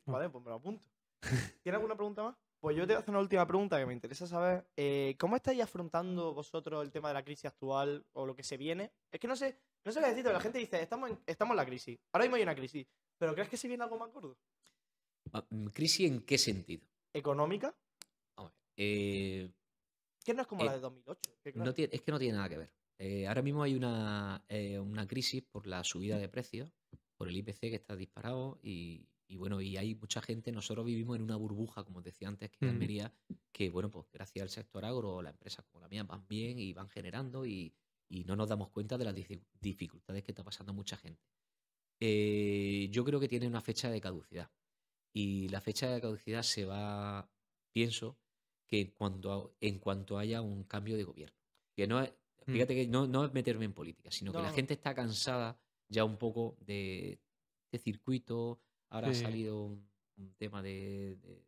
Vale, 0.06 0.28
pues 0.30 0.42
me 0.44 0.50
lo 0.50 0.56
apunto. 0.56 0.86
¿Tienes 1.62 1.76
alguna 1.76 1.94
pregunta 1.94 2.22
más? 2.24 2.36
Pues 2.60 2.76
yo 2.76 2.82
te 2.86 2.92
voy 2.92 2.96
a 2.96 2.98
hacer 3.00 3.10
una 3.10 3.20
última 3.20 3.46
pregunta 3.46 3.78
que 3.78 3.86
me 3.86 3.92
interesa 3.92 4.26
saber. 4.26 4.66
eh, 4.76 5.16
¿Cómo 5.18 5.36
estáis 5.36 5.60
afrontando 5.62 6.32
vosotros 6.32 6.82
el 6.84 6.90
tema 6.92 7.08
de 7.08 7.14
la 7.14 7.24
crisis 7.24 7.46
actual 7.46 8.04
o 8.12 8.24
lo 8.26 8.34
que 8.36 8.44
se 8.44 8.56
viene? 8.56 8.92
Es 9.10 9.18
que 9.20 9.26
no 9.28 9.34
sé, 9.36 9.58
no 9.84 9.90
sé 9.92 10.00
qué 10.00 10.06
decirte. 10.08 10.32
La 10.32 10.40
gente 10.40 10.58
dice, 10.58 10.80
estamos 10.80 11.10
en, 11.10 11.18
estamos 11.26 11.52
en 11.52 11.56
la 11.56 11.66
crisis. 11.66 11.98
Ahora 12.12 12.24
mismo 12.24 12.36
hay 12.36 12.42
una 12.42 12.54
crisis. 12.54 12.86
¿Pero 13.22 13.34
crees 13.34 13.48
que 13.50 13.56
se 13.56 13.68
viene 13.68 13.84
algo 13.84 13.96
más 13.96 14.10
gordo? 14.12 14.36
Ah, 15.32 15.46
mm, 15.48 15.66
¿Crisis 15.68 16.10
en 16.10 16.22
qué 16.22 16.36
sentido? 16.38 16.84
¿Económica? 17.14 17.72
Vamos 18.36 18.52
eh, 18.76 19.48
Que 20.24 20.34
no 20.34 20.42
es 20.42 20.48
como 20.48 20.62
Eh, 20.62 20.66
la 20.66 20.72
de 20.72 20.80
2008. 20.80 21.30
que 21.44 21.52
claro, 21.52 21.66
no 21.70 21.72
tiene- 21.72 21.94
es 21.94 22.02
que 22.02 22.10
no 22.10 22.18
tiene 22.18 22.36
nada 22.36 22.48
que 22.48 22.58
ver. 22.58 22.72
Eh, 22.98 23.28
ahora 23.28 23.42
mismo 23.42 23.62
hay 23.62 23.76
una, 23.76 24.44
eh, 24.48 24.76
una 24.80 25.06
crisis 25.06 25.40
por 25.44 25.68
la 25.68 25.84
subida 25.84 26.18
de 26.18 26.28
precios, 26.28 26.68
por 27.16 27.28
el 27.28 27.36
IPC 27.36 27.70
que 27.70 27.76
está 27.76 27.94
disparado 27.94 28.58
y, 28.60 29.06
y 29.28 29.36
bueno, 29.36 29.60
y 29.60 29.76
hay 29.76 29.94
mucha 29.94 30.20
gente, 30.20 30.50
nosotros 30.50 30.84
vivimos 30.84 31.14
en 31.14 31.22
una 31.22 31.36
burbuja, 31.36 31.84
como 31.84 31.98
os 31.98 32.04
decía 32.04 32.26
antes, 32.26 32.50
que 32.50 32.64
en. 32.66 32.70
Almería, 32.72 33.14
que 33.52 33.70
bueno, 33.70 33.88
pues 33.88 34.06
gracias 34.12 34.42
al 34.42 34.50
sector 34.50 34.84
agro, 34.84 35.22
las 35.22 35.32
empresas 35.34 35.64
como 35.66 35.80
la 35.80 35.88
mía 35.88 36.02
van 36.02 36.26
bien 36.26 36.58
y 36.58 36.72
van 36.72 36.88
generando 36.88 37.46
y, 37.46 37.72
y 38.08 38.24
no 38.24 38.34
nos 38.34 38.48
damos 38.48 38.70
cuenta 38.70 38.98
de 38.98 39.04
las 39.04 39.14
difi- 39.14 39.44
dificultades 39.60 40.24
que 40.24 40.32
está 40.32 40.42
pasando 40.42 40.72
mucha 40.72 40.96
gente. 40.96 41.22
Eh, 42.04 42.88
yo 42.90 43.04
creo 43.04 43.20
que 43.20 43.28
tiene 43.28 43.46
una 43.46 43.60
fecha 43.60 43.88
de 43.88 44.00
caducidad 44.00 44.50
y 45.14 45.48
la 45.50 45.60
fecha 45.60 45.88
de 45.88 46.00
caducidad 46.00 46.42
se 46.42 46.64
va, 46.64 47.30
pienso, 47.72 48.18
que 48.66 48.92
cuando, 48.92 49.54
en 49.60 49.78
cuanto 49.78 50.18
haya 50.18 50.40
un 50.42 50.64
cambio 50.64 50.96
de 50.96 51.04
gobierno. 51.04 51.36
Que 51.76 51.86
no 51.86 52.00
es, 52.02 52.12
Mm. 52.44 52.52
fíjate 52.54 52.74
que 52.74 52.88
no, 52.88 53.06
no 53.06 53.24
es 53.24 53.32
meterme 53.32 53.66
en 53.66 53.72
política, 53.72 54.10
sino 54.10 54.32
que 54.32 54.38
la 54.38 54.50
gente 54.52 54.74
está 54.74 54.94
cansada 54.96 55.60
ya 55.88 56.04
un 56.04 56.16
poco 56.16 56.56
de, 56.60 57.20
de 57.70 57.78
circuito. 57.78 58.58
Ahora 58.90 59.08
ha 59.10 59.14
salido 59.14 59.62
un, 59.62 59.88
un 60.16 60.34
tema 60.34 60.60
de, 60.60 61.14
de- 61.22 61.44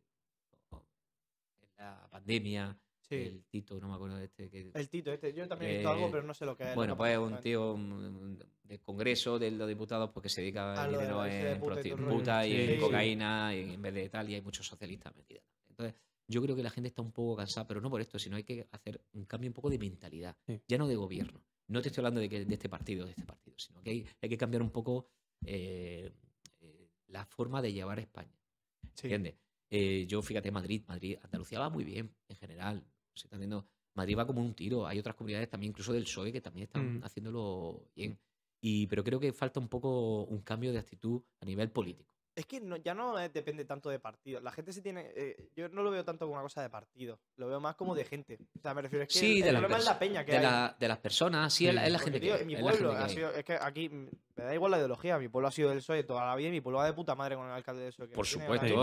la 1.77 2.07
pandemia, 2.09 2.79
sí. 3.09 3.15
el 3.15 3.43
Tito, 3.45 3.79
no 3.79 3.87
me 3.87 3.95
acuerdo 3.95 4.17
de 4.17 4.25
este 4.25 4.49
que 4.49 4.71
El 4.73 4.89
Tito, 4.89 5.11
este. 5.11 5.33
Yo 5.33 5.47
también 5.47 5.71
he 5.71 5.73
visto 5.75 5.89
algo, 5.89 6.07
Eh, 6.07 6.09
pero 6.11 6.23
no 6.23 6.33
sé 6.33 6.45
lo 6.45 6.55
que 6.55 6.69
es. 6.69 6.75
bueno, 6.75 6.93
no 6.93 6.97
pues 6.97 7.13
es 7.13 7.17
un 7.19 7.39
tío 7.39 7.75
mm, 7.77 8.37
del 8.63 8.81
Congreso 8.81 9.39
de 9.39 9.51
los 9.51 9.67
diputados 9.67 10.09
porque 10.11 10.29
se 10.29 10.41
dedica 10.41 10.81
A 10.81 10.87
dinero 10.87 11.21
de 11.23 11.51
en 11.51 11.59
puta 11.59 12.45
y 12.47 12.53
en 12.53 12.75
sí. 12.75 12.79
cocaína 12.79 13.55
y 13.55 13.73
en 13.73 13.81
vez 13.81 13.93
de 13.93 14.09
tal 14.09 14.29
y 14.29 14.35
hay 14.35 14.41
muchos 14.41 14.65
socialistas 14.67 15.15
metidos. 15.15 15.43
Entonces, 15.69 15.95
yo 16.27 16.41
creo 16.41 16.55
que 16.55 16.63
la 16.63 16.69
gente 16.71 16.87
está 16.87 17.01
un 17.01 17.11
poco 17.11 17.35
cansada, 17.35 17.67
pero 17.67 17.81
no 17.81 17.89
por 17.89 18.01
esto, 18.01 18.17
sino 18.17 18.35
hay 18.35 18.43
que 18.43 18.67
hacer 18.71 18.99
un 19.13 19.25
cambio 19.25 19.49
un 19.49 19.53
poco 19.53 19.69
de 19.69 19.77
mentalidad, 19.77 20.35
ya 20.67 20.77
no 20.77 20.87
de 20.87 20.95
gobierno. 20.95 21.43
No 21.67 21.81
te 21.81 21.89
estoy 21.89 22.01
hablando 22.01 22.21
de, 22.21 22.29
que, 22.29 22.45
de 22.45 22.53
este 22.53 22.69
partido, 22.69 23.05
de 23.05 23.11
este 23.11 23.23
partido, 23.25 23.55
sino 23.57 23.81
que 23.81 23.89
hay, 23.91 24.05
hay 24.21 24.29
que 24.29 24.37
cambiar 24.37 24.61
un 24.61 24.69
poco 24.71 25.07
eh, 25.45 26.11
eh, 26.61 26.89
la 27.07 27.25
forma 27.25 27.61
de 27.61 27.73
llevar 27.73 27.99
España. 27.99 28.35
Sí. 28.93 29.07
¿Entiendes? 29.07 29.35
Eh, 29.69 30.05
yo, 30.07 30.21
fíjate, 30.21 30.51
Madrid, 30.51 30.83
Madrid, 30.87 31.17
Andalucía 31.23 31.59
va 31.59 31.69
muy 31.69 31.83
bien 31.83 32.15
en 32.29 32.35
general. 32.37 32.83
Se 33.15 33.27
está 33.27 33.37
haciendo, 33.37 33.65
Madrid 33.95 34.17
va 34.17 34.27
como 34.27 34.41
un 34.41 34.53
tiro. 34.53 34.85
Hay 34.85 34.99
otras 34.99 35.15
comunidades 35.15 35.49
también, 35.49 35.69
incluso 35.71 35.93
del 35.93 36.03
PSOE, 36.03 36.31
que 36.31 36.41
también 36.41 36.65
están 36.65 36.99
Mm. 36.99 37.03
haciéndolo 37.03 37.87
bien. 37.95 38.19
Y, 38.61 38.87
pero 38.87 39.03
creo 39.03 39.19
que 39.19 39.31
falta 39.31 39.59
un 39.59 39.69
poco 39.69 40.23
un 40.23 40.41
cambio 40.41 40.71
de 40.73 40.79
actitud 40.79 41.21
a 41.41 41.45
nivel 41.45 41.71
político. 41.71 42.11
Es 42.37 42.45
que 42.45 42.59
no- 42.59 42.75
ya 42.75 42.93
no 42.93 43.17
eh, 43.17 43.29
depende 43.29 43.63
tanto 43.63 43.89
de 43.89 43.97
partidos. 43.99 44.43
La 44.43 44.51
gente 44.51 44.73
se 44.73 44.81
tiene. 44.81 45.09
eh, 45.15 45.49
yo 45.55 45.69
no 45.69 45.83
lo 45.83 45.91
veo 45.91 46.03
tanto 46.03 46.25
como 46.25 46.33
una 46.33 46.43
cosa 46.43 46.61
de 46.61 46.69
partido. 46.69 47.17
Lo 47.37 47.47
veo 47.47 47.61
más 47.61 47.75
como 47.75 47.95
de 47.95 48.03
gente. 48.03 48.37
O 48.57 48.61
sea, 48.61 48.73
me 48.73 48.81
refiero 48.81 49.03
es 49.03 49.13
que 49.13 49.19
Sí, 49.19 49.37
el, 49.37 49.43
de 49.43 49.47
el 49.47 49.53
las 49.53 49.61
problema 49.61 49.79
es 49.79 49.85
la 49.85 49.99
peña 49.99 50.25
que 50.25 50.31
De, 50.33 50.37
hay. 50.39 50.43
la- 50.43 50.75
de 50.77 50.87
las 50.89 50.97
personas, 50.97 51.53
sí, 51.53 51.65
es 51.67 51.73
la, 51.73 51.87
es 51.87 52.01
gente 52.01 52.19
tío, 52.19 52.35
que 52.35 52.41
en 52.41 52.47
mi 52.47 52.57
pueblo 52.57 52.91
ha 52.91 53.07
sido, 53.07 53.31
es 53.31 53.45
que 53.45 53.53
aquí 53.53 53.87
me 53.87 54.09
da 54.35 54.53
igual 54.53 54.71
la 54.71 54.77
ideología. 54.79 55.17
Mi 55.17 55.29
pueblo 55.29 55.47
ha 55.47 55.51
sido 55.51 55.69
del 55.69 55.77
PSOE 55.77 56.03
toda 56.03 56.25
la 56.25 56.35
vida 56.35 56.49
y 56.49 56.51
mi 56.51 56.59
pueblo 56.61 56.79
va 56.79 56.87
de 56.87 56.93
puta 56.93 57.15
madre 57.15 57.35
con 57.37 57.45
el 57.45 57.53
alcalde 57.53 57.83
del 57.83 57.91
PSOE. 57.93 58.09
que 58.09 58.15
Por 58.15 58.25
tiene 58.27 58.43
supuesto, 58.43 58.65
está- 58.65 58.75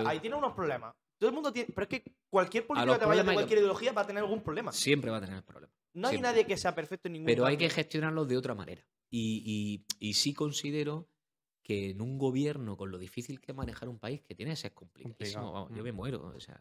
todo- 0.00 0.08
ahí 0.08 0.18
tiene 0.18 0.34
unos 0.36 0.52
problemas. 0.54 0.92
Todo 1.18 1.28
el 1.30 1.34
mundo 1.34 1.52
tiene. 1.52 1.72
Pero 1.74 1.82
es 1.84 1.88
que 1.88 2.12
cualquier 2.28 2.66
político 2.66 2.98
que 2.98 3.04
vaya 3.06 3.24
de 3.24 3.32
cualquier 3.34 3.58
ideología 3.60 3.92
va 3.92 4.02
a 4.02 4.06
tener 4.06 4.22
algún 4.22 4.42
problema. 4.42 4.72
Siempre 4.72 5.10
va 5.10 5.18
a 5.18 5.20
tener 5.20 5.42
problemas. 5.44 5.74
No 5.94 6.08
hay 6.08 6.12
siempre. 6.14 6.30
nadie 6.30 6.46
que 6.46 6.56
sea 6.56 6.74
perfecto 6.74 7.08
en 7.08 7.14
ningún 7.14 7.26
Pero 7.26 7.46
hay 7.46 7.56
que 7.56 7.70
gestionarlos 7.70 8.28
de 8.28 8.36
otra 8.36 8.54
manera. 8.54 8.86
Y, 9.10 9.84
y- 10.00 10.08
y 10.08 10.14
sí 10.14 10.34
considero 10.34 11.08
que 11.62 11.90
en 11.90 12.00
un 12.02 12.18
gobierno, 12.18 12.76
con 12.76 12.90
lo 12.90 12.98
difícil 12.98 13.40
que 13.40 13.52
es 13.52 13.56
manejar 13.56 13.88
un 13.88 13.98
país, 13.98 14.22
que 14.22 14.34
tiene 14.34 14.52
que 14.52 14.56
ser 14.56 14.74
complicadísimo, 14.74 15.16
Complicado, 15.42 15.52
vamos, 15.52 15.70
yo 15.76 15.82
mm. 15.82 15.84
me 15.84 15.92
muero. 15.92 16.26
O 16.26 16.40
sea, 16.40 16.60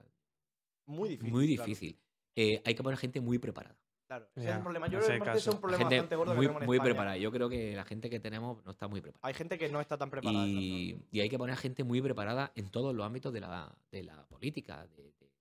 Muy 0.85 1.09
difícil. 1.09 1.33
muy 1.33 1.55
claro, 1.55 1.67
difícil. 1.67 2.01
Eh, 2.35 2.61
hay 2.65 2.75
que 2.75 2.83
poner 2.83 2.97
gente 2.97 3.19
muy 3.21 3.37
preparada. 3.39 3.77
Claro, 4.07 4.27
ese 4.35 4.49
es 4.49 4.55
el 4.55 4.61
problema. 4.61 4.87
Yo 4.87 4.99
hacer 4.99 5.19
creo 5.19 5.33
que 5.33 5.39
es 5.39 5.47
un 5.47 5.59
problema 5.59 5.83
gente 5.83 5.95
bastante 5.95 6.15
gordo 6.15 6.31
que 6.31 6.35
muy, 6.37 6.45
tenemos 6.45 6.61
en 6.61 6.65
muy 6.67 6.77
España. 6.77 6.89
preparada. 6.91 7.17
Yo 7.17 7.31
creo 7.31 7.49
que 7.49 7.75
la 7.75 7.85
gente 7.85 8.09
que 8.09 8.19
tenemos 8.19 8.63
no 8.63 8.71
está 8.71 8.87
muy 8.87 9.01
preparada. 9.01 9.27
Hay 9.27 9.33
gente 9.33 9.57
que 9.57 9.69
no 9.69 9.81
está 9.81 9.97
tan 9.97 10.09
preparada. 10.11 10.45
Y, 10.45 11.01
y 11.11 11.19
hay 11.21 11.29
que 11.29 11.37
poner 11.37 11.57
gente 11.57 11.83
muy 11.83 12.01
preparada 12.01 12.51
en 12.55 12.69
todos 12.69 12.93
los 12.95 13.05
ámbitos 13.05 13.33
de 13.33 13.39
la, 13.41 13.75
de 13.91 14.03
la 14.03 14.25
política. 14.27 14.85
de- 14.95 15.03
de- 15.19 15.31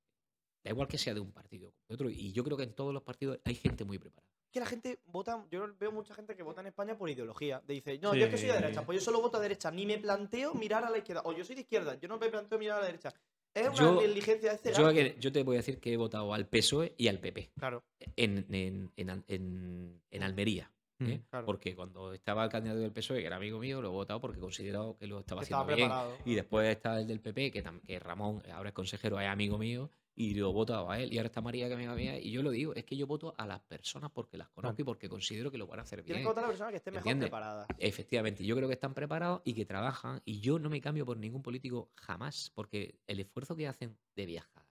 da 0.65 0.71
igual 0.71 0.89
que 0.89 0.97
sea 0.97 1.12
de 1.12 1.21
un 1.21 1.31
partido 1.31 1.69
o 1.69 1.73
de 1.89 1.95
otro. 1.95 2.09
Y 2.09 2.33
yo 2.33 2.43
creo 2.43 2.57
que 2.57 2.62
en 2.62 2.73
todos 2.73 2.95
los 2.95 3.03
partidos 3.03 3.39
hay 3.45 3.55
gente 3.55 3.85
muy 3.85 3.99
preparada. 3.99 4.33
que 4.51 4.61
la 4.61 4.67
gente 4.67 5.01
vota, 5.07 5.45
yo 5.51 5.67
veo 5.79 5.91
mucha 5.93 6.15
gente 6.15 6.35
que 6.37 6.43
vota 6.45 6.61
en 6.62 6.69
España 6.69 6.97
por 6.97 7.11
ideología. 7.11 7.61
De 7.67 7.75
dice, 7.75 7.99
no, 7.99 8.15
yo 8.15 8.25
es 8.27 8.31
que 8.31 8.39
soy 8.39 8.47
de 8.47 8.55
derecha, 8.55 8.87
pues 8.87 8.99
yo 8.99 9.05
solo 9.05 9.21
voto 9.21 9.37
a 9.37 9.41
derecha, 9.41 9.71
ni 9.73 9.85
me 9.85 9.99
planteo 9.99 10.55
mirar 10.55 10.85
a 10.85 10.91
la 10.91 10.97
izquierda. 10.99 11.23
O 11.27 11.33
yo 11.33 11.45
soy 11.45 11.57
de 11.57 11.62
izquierda, 11.62 11.97
yo 11.97 12.07
no 12.09 12.19
me 12.19 12.31
planteo 12.31 12.57
mirar 12.59 12.79
a 12.79 12.81
la 12.81 12.87
derecha. 12.87 13.12
Es 13.55 13.68
una 13.68 13.74
Yo- 13.76 14.00
negligencia 14.00 14.57
de 14.57 14.72
Yo, 14.72 14.90
yo 15.20 15.32
te 15.32 15.42
voy 15.44 15.57
a 15.57 15.59
decir 15.59 15.78
que 15.78 15.92
he 15.92 15.96
votado 15.96 16.34
al 16.34 16.46
PSOE 16.48 16.94
y 16.98 17.09
al 17.09 17.20
PP 17.20 17.52
Claro, 17.59 17.84
en, 18.16 18.44
en, 18.52 18.92
en, 18.96 19.24
en- 19.28 20.02
en 20.11 20.22
Almería. 20.22 20.70
¿eh? 21.00 21.18
Mm, 21.18 21.28
claro. 21.30 21.46
Porque 21.46 21.74
cuando 21.74 22.12
estaba 22.12 22.44
el 22.44 22.50
candidato 22.50 22.80
del 22.80 22.92
PSOE, 22.92 23.20
que 23.20 23.26
era 23.26 23.36
amigo 23.36 23.59
mío, 23.59 23.80
lo 23.80 23.88
he 23.88 23.92
votado 23.92 24.20
porque 24.20 24.38
he 24.38 24.40
considerado 24.40 24.96
que 24.96 25.07
lo 25.07 25.20
estaba 25.20 25.40
que 25.40 25.44
haciendo 25.44 25.62
estaba 25.62 25.76
bien. 25.76 25.88
preparado. 25.88 26.16
Y 26.24 26.34
después 26.34 26.68
está 26.68 27.00
el 27.00 27.07
del 27.07 27.20
PP, 27.20 27.50
que, 27.52 27.64
que 27.86 27.98
Ramón, 27.98 28.42
ahora 28.52 28.70
es 28.70 28.74
consejero, 28.74 29.20
es 29.20 29.28
amigo 29.28 29.59
mío, 29.59 29.90
y 30.17 30.35
lo 30.35 30.51
he 30.51 30.53
votado 30.53 30.91
a 30.91 31.01
él. 31.01 31.12
Y 31.12 31.19
ahora 31.19 31.27
está 31.29 31.41
María, 31.41 31.67
que 31.69 31.75
amiga 31.75 31.95
mía. 31.95 32.19
Y 32.19 32.31
yo 32.31 32.43
lo 32.43 32.51
digo, 32.51 32.75
es 32.75 32.85
que 32.85 32.97
yo 32.97 33.07
voto 33.07 33.35
a 33.37 33.47
las 33.47 33.61
personas 33.61 34.11
porque 34.12 34.37
las 34.39 34.49
conozco 34.51 34.81
y 34.83 34.85
porque 34.85 35.09
considero 35.09 35.51
que 35.51 35.59
lo 35.59 35.67
van 35.67 35.81
a 35.81 35.83
hacer 35.83 36.03
Tienes 36.03 36.21
bien. 36.21 36.23
que 36.25 36.29
votar 36.29 36.45
a 36.45 36.47
la 36.47 36.51
persona 36.53 36.71
que 36.71 36.77
esté 36.77 36.91
mejor 36.91 37.01
¿Entiendes? 37.03 37.27
preparada. 37.29 37.67
Efectivamente, 37.79 38.45
yo 38.45 38.55
creo 38.57 38.69
que 38.69 38.75
están 38.75 38.95
preparados 38.95 39.43
y 39.45 39.55
que 39.55 39.65
trabajan. 39.67 40.23
Y 40.25 40.41
yo 40.41 40.59
no 40.59 40.71
me 40.71 40.81
cambio 40.81 41.05
por 41.05 41.17
ningún 41.19 41.43
político 41.43 41.91
jamás, 41.97 42.51
porque 42.55 43.01
el 43.07 43.21
esfuerzo 43.21 43.57
que 43.57 43.67
hacen 43.67 43.99
de 44.15 44.27
viajar 44.27 44.65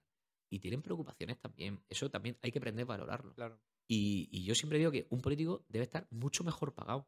y 0.50 0.60
tienen 0.60 0.82
preocupaciones 0.82 1.40
también, 1.40 1.84
eso 1.90 2.10
también 2.10 2.38
hay 2.42 2.52
que 2.52 2.60
aprender 2.60 2.84
a 2.84 2.88
valorarlo. 2.88 3.34
Claro. 3.34 3.60
Y, 3.88 4.30
y 4.32 4.46
yo 4.46 4.56
siempre 4.56 4.78
digo 4.78 4.92
que 4.92 5.08
un 5.10 5.20
político 5.20 5.66
debe 5.68 5.84
estar 5.84 6.08
mucho 6.12 6.44
mejor 6.44 6.74
pagado. 6.74 7.08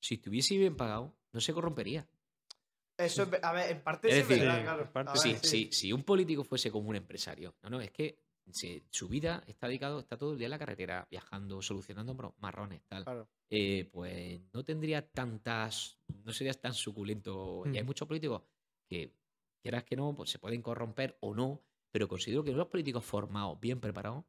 Si 0.00 0.14
estuviese 0.14 0.56
bien 0.56 0.76
pagado, 0.76 1.14
no 1.32 1.40
se 1.40 1.52
corrompería. 1.52 2.08
Eso 2.98 3.24
es, 3.24 3.44
a 3.44 3.52
ver, 3.52 3.70
en 3.70 3.82
parte 3.82 4.08
Es 4.08 4.26
decir, 4.28 4.44
verdad, 4.44 4.62
claro. 4.62 4.82
en 4.82 4.92
parte 4.92 5.10
A 5.10 5.12
ver, 5.12 5.22
Sí, 5.22 5.34
sí. 5.42 5.48
sí, 5.48 5.68
si 5.72 5.92
un 5.92 6.02
político 6.02 6.44
fuese 6.44 6.70
como 6.70 6.88
un 6.88 6.96
empresario, 6.96 7.54
no, 7.62 7.70
no, 7.70 7.80
es 7.80 7.90
que 7.90 8.18
su 8.90 9.08
vida 9.08 9.42
está 9.46 9.66
dedicado, 9.66 9.98
está 9.98 10.16
todo 10.16 10.32
el 10.32 10.38
día 10.38 10.46
en 10.46 10.52
la 10.52 10.58
carretera, 10.58 11.06
viajando, 11.10 11.60
solucionando 11.60 12.14
marrones, 12.38 12.82
tal. 12.86 13.04
Claro. 13.04 13.28
eh, 13.50 13.88
pues 13.92 14.40
no 14.52 14.64
tendría 14.64 15.06
tantas, 15.06 15.98
no 16.24 16.32
serías 16.32 16.60
tan 16.60 16.72
suculento. 16.72 17.64
Y 17.66 17.76
hay 17.76 17.82
Mm. 17.82 17.86
muchos 17.86 18.06
políticos 18.08 18.42
que, 18.88 19.12
quieras 19.60 19.84
que 19.84 19.96
no, 19.96 20.14
pues 20.14 20.30
se 20.30 20.38
pueden 20.38 20.62
corromper 20.62 21.16
o 21.20 21.34
no, 21.34 21.60
pero 21.90 22.06
considero 22.08 22.44
que 22.44 22.52
los 22.52 22.68
políticos 22.68 23.04
formados, 23.04 23.58
bien 23.60 23.80
preparados, 23.80 24.24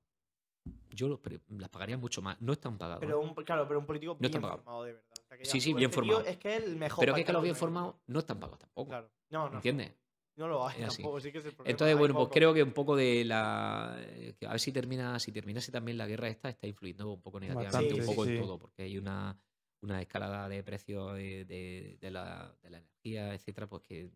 yo 0.89 1.07
los 1.07 1.19
las 1.49 1.69
pagaría 1.69 1.97
mucho 1.97 2.21
más. 2.21 2.41
No 2.41 2.53
están 2.53 2.77
pagados. 2.77 2.99
Pero 3.01 3.21
¿eh? 3.21 3.25
un, 3.25 3.33
claro, 3.35 3.67
pero 3.67 3.79
un 3.79 3.85
político 3.85 4.17
No 4.19 4.29
bien 4.29 4.41
formado, 4.41 4.83
de 4.83 4.93
verdad. 4.93 5.16
O 5.41 5.45
sea, 5.45 5.53
que 5.53 5.59
Sí, 5.59 5.61
sí, 5.61 5.73
bien 5.73 5.89
este 5.89 5.95
formado. 5.95 6.21
Es 6.25 6.37
que 6.37 6.55
es 6.57 6.63
el 6.63 6.75
mejor. 6.75 6.99
Pero 7.01 7.13
que, 7.13 7.21
es 7.21 7.25
que 7.27 7.33
los 7.33 7.43
bien 7.43 7.55
formados 7.55 7.95
no 8.07 8.19
están 8.19 8.39
pagados 8.39 8.59
tampoco. 8.59 8.89
Claro. 8.89 9.11
No, 9.29 9.49
no. 9.49 9.55
¿Entiendes? 9.55 9.93
No 10.35 10.47
lo 10.47 10.67
hay 10.67 10.79
tampoco, 10.81 11.19
sí 11.19 11.31
que 11.31 11.39
es 11.39 11.45
el 11.45 11.53
problema. 11.55 11.71
Entonces, 11.71 11.93
hay 11.95 11.99
bueno, 11.99 12.13
pues 12.13 12.25
poco. 12.25 12.33
creo 12.35 12.53
que 12.53 12.61
un 12.63 12.71
poco 12.73 12.95
de 12.95 13.25
la. 13.25 13.93
a 13.93 14.51
ver 14.51 14.59
si 14.59 14.71
termina, 14.71 15.17
si 15.19 15.31
terminase 15.31 15.71
también 15.71 15.97
la 15.97 16.05
guerra 16.05 16.27
esta, 16.27 16.47
está 16.49 16.67
influyendo 16.67 17.11
un 17.11 17.21
poco 17.21 17.39
negativamente, 17.39 17.75
Bastante, 17.77 17.93
un 17.95 18.01
sí, 18.01 18.07
poco 18.07 18.23
en 18.25 18.35
sí. 18.35 18.41
todo, 18.41 18.59
porque 18.59 18.83
hay 18.83 18.97
una, 18.99 19.35
una 19.81 19.99
escalada 20.01 20.47
de 20.47 20.63
precios 20.63 21.15
de, 21.15 21.45
de- 21.45 21.97
de 21.99 22.11
la, 22.11 22.55
de 22.61 22.69
la 22.69 22.77
energía, 22.77 23.33
etcétera, 23.33 23.67
pues 23.67 23.81
que, 23.83 24.11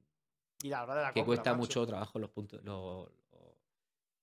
Y 0.62 0.70
la 0.70 0.84
hora 0.84 0.94
de 0.96 1.02
la 1.02 1.08
que 1.08 1.22
compra, 1.22 1.26
cuesta 1.26 1.52
macho. 1.54 1.58
mucho 1.60 1.88
trabajo 1.88 2.20
los 2.20 2.30
puntos, 2.30 2.64
los, 2.64 3.10
los, 3.32 3.56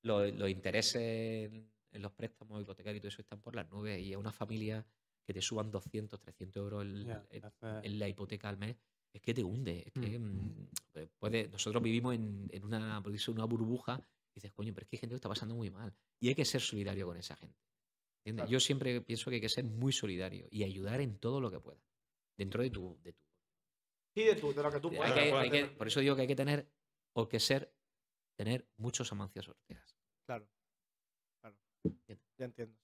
los- 0.03 0.35
los 0.35 0.51
intereses 0.51 1.03
en, 1.03 1.69
en 1.91 2.03
los 2.03 2.13
préstamos 2.13 2.63
hipotecarios 2.63 2.99
y 2.99 3.01
todo 3.01 3.09
eso 3.09 3.23
están 3.23 3.41
por 3.41 3.57
las 3.57 3.69
nubes. 3.71 3.99
Y 4.01 4.13
a 4.13 4.19
una 4.21 4.31
familia 4.31 4.87
que 5.29 5.35
te 5.35 5.43
suban 5.43 5.71
200, 5.71 6.19
300 6.19 6.57
euros 6.63 6.83
el- 6.87 7.07
el- 7.29 7.45
en 7.85 7.99
la 7.99 8.09
hipoteca 8.09 8.49
al 8.49 8.57
mes, 8.57 8.77
es 9.13 9.21
que 9.21 9.35
te 9.35 9.45
hunde. 9.45 9.83
Es 9.87 9.93
que, 9.93 10.19
mm, 10.19 10.69
pues, 10.91 11.11
puede- 11.19 11.49
nosotros 11.49 11.83
vivimos 11.83 12.15
en, 12.15 12.49
en 12.51 12.65
una, 12.65 13.03
una 13.29 13.45
burbuja 13.45 14.03
y 14.33 14.37
dices, 14.37 14.53
coño, 14.53 14.73
pero 14.73 14.85
es 14.85 14.89
que 14.89 14.97
hay 14.97 15.01
gente 15.01 15.13
que 15.13 15.17
está 15.17 15.29
pasando 15.29 15.55
muy 15.55 15.69
mal. 15.71 15.95
Y 16.19 16.29
hay 16.29 16.35
que 16.35 16.47
ser 16.47 16.63
solidario 16.63 17.05
con 17.07 17.19
esa 17.19 17.37
gente. 17.37 17.59
¿entiendes? 18.21 18.45
Claro. 18.45 18.51
Yo 18.53 18.59
siempre 18.61 19.01
pienso 19.03 19.29
que 19.29 19.35
hay 19.37 19.41
que 19.43 19.51
ser 19.51 19.65
muy 19.65 19.93
solidario 19.93 20.49
y 20.51 20.65
ayudar 20.65 21.03
en 21.03 21.19
todo 21.19 21.41
lo 21.43 21.51
que 21.51 21.61
pueda. 21.61 21.81
dentro 22.39 22.63
de 22.63 22.71
tu, 22.71 22.99
de 23.03 23.13
tu 23.13 23.21
Sí, 24.15 24.25
de, 24.25 24.35
tu, 24.37 24.55
de 24.55 24.63
lo 24.63 24.71
que 24.71 24.81
tú 24.81 24.89
hay 24.91 24.97
puedas. 24.97 25.13
que- 25.13 25.21
claro, 25.29 25.39
hay 25.41 25.51
que- 25.51 25.67
por 25.67 25.89
eso 25.89 26.01
digo 26.01 26.15
que 26.17 26.23
hay 26.23 26.29
que 26.29 26.37
tener, 26.37 26.71
o 27.15 27.29
que 27.29 27.39
ser, 27.41 27.75
tener 28.37 28.67
muchos 28.79 29.11
Amancios 29.13 29.49
Ortegas. 29.49 29.95
Claro. 30.25 30.49
Claro. 31.41 31.57
Ya 32.39 32.45
entiendo. 32.47 32.79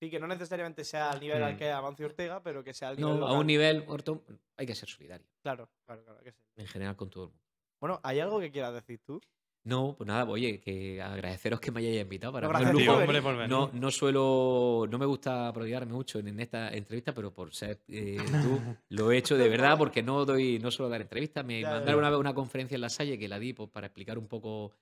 Sí, 0.00 0.10
que 0.10 0.20
no 0.20 0.26
necesariamente 0.28 0.84
sea 0.84 1.10
al 1.10 1.20
nivel 1.20 1.42
al 1.42 1.54
Mm. 1.54 1.56
que 1.56 1.70
Amancio 1.70 2.06
Ortega, 2.06 2.40
pero 2.42 2.62
que 2.62 2.72
sea 2.72 2.88
al 2.90 2.96
nivel 2.96 3.18
No, 3.18 3.26
a 3.26 3.32
un 3.38 3.46
nivel, 3.46 3.84
Orto, 3.88 4.22
hay 4.56 4.66
que 4.66 4.74
ser 4.74 4.88
solidario, 4.88 5.26
Claro, 5.42 5.68
claro, 5.86 6.04
claro. 6.04 6.20
que 6.22 6.32
sí. 6.32 6.38
en 6.56 6.66
general 6.66 6.94
con 6.96 7.10
todo 7.10 7.24
el 7.24 7.30
mundo. 7.30 7.42
Bueno, 7.80 8.00
¿hay 8.02 8.20
algo 8.20 8.38
que 8.40 8.50
quieras 8.50 8.74
decir 8.74 9.00
tú? 9.04 9.20
No, 9.64 9.94
pues 9.98 10.06
nada, 10.06 10.24
oye, 10.24 10.60
que 10.60 11.02
agradeceros 11.02 11.60
que 11.60 11.70
me 11.72 11.80
hayáis 11.80 12.00
invitado 12.00 12.32
para 12.32 12.48
No, 12.48 12.72
lujo. 12.72 12.92
hombre, 12.92 13.06
venir. 13.08 13.22
por 13.22 13.32
venir. 13.36 13.50
No, 13.50 13.70
no 13.74 13.90
suelo, 13.90 14.86
no 14.88 14.98
me 14.98 15.04
gusta 15.04 15.52
prodigarme 15.52 15.92
mucho 15.92 16.20
en, 16.20 16.28
en 16.28 16.40
esta 16.40 16.70
entrevista, 16.70 17.12
pero 17.12 17.34
por 17.34 17.52
ser 17.54 17.80
eh, 17.88 18.16
tú, 18.42 18.58
lo 18.90 19.10
he 19.12 19.18
hecho 19.18 19.36
de 19.36 19.48
verdad 19.48 19.76
porque 19.76 20.02
no 20.02 20.24
doy, 20.24 20.58
no 20.60 20.70
suelo 20.70 20.88
dar 20.88 21.02
entrevistas. 21.02 21.44
Me 21.44 21.60
ya, 21.60 21.70
mandaron 21.70 21.96
ya. 21.96 21.98
una 21.98 22.10
vez 22.10 22.18
una 22.20 22.34
conferencia 22.34 22.76
en 22.76 22.80
la 22.80 22.88
Salle 22.88 23.18
que 23.18 23.28
la 23.28 23.38
di 23.38 23.52
pues, 23.52 23.68
para 23.68 23.88
explicar 23.88 24.16
un 24.16 24.28
poco 24.28 24.72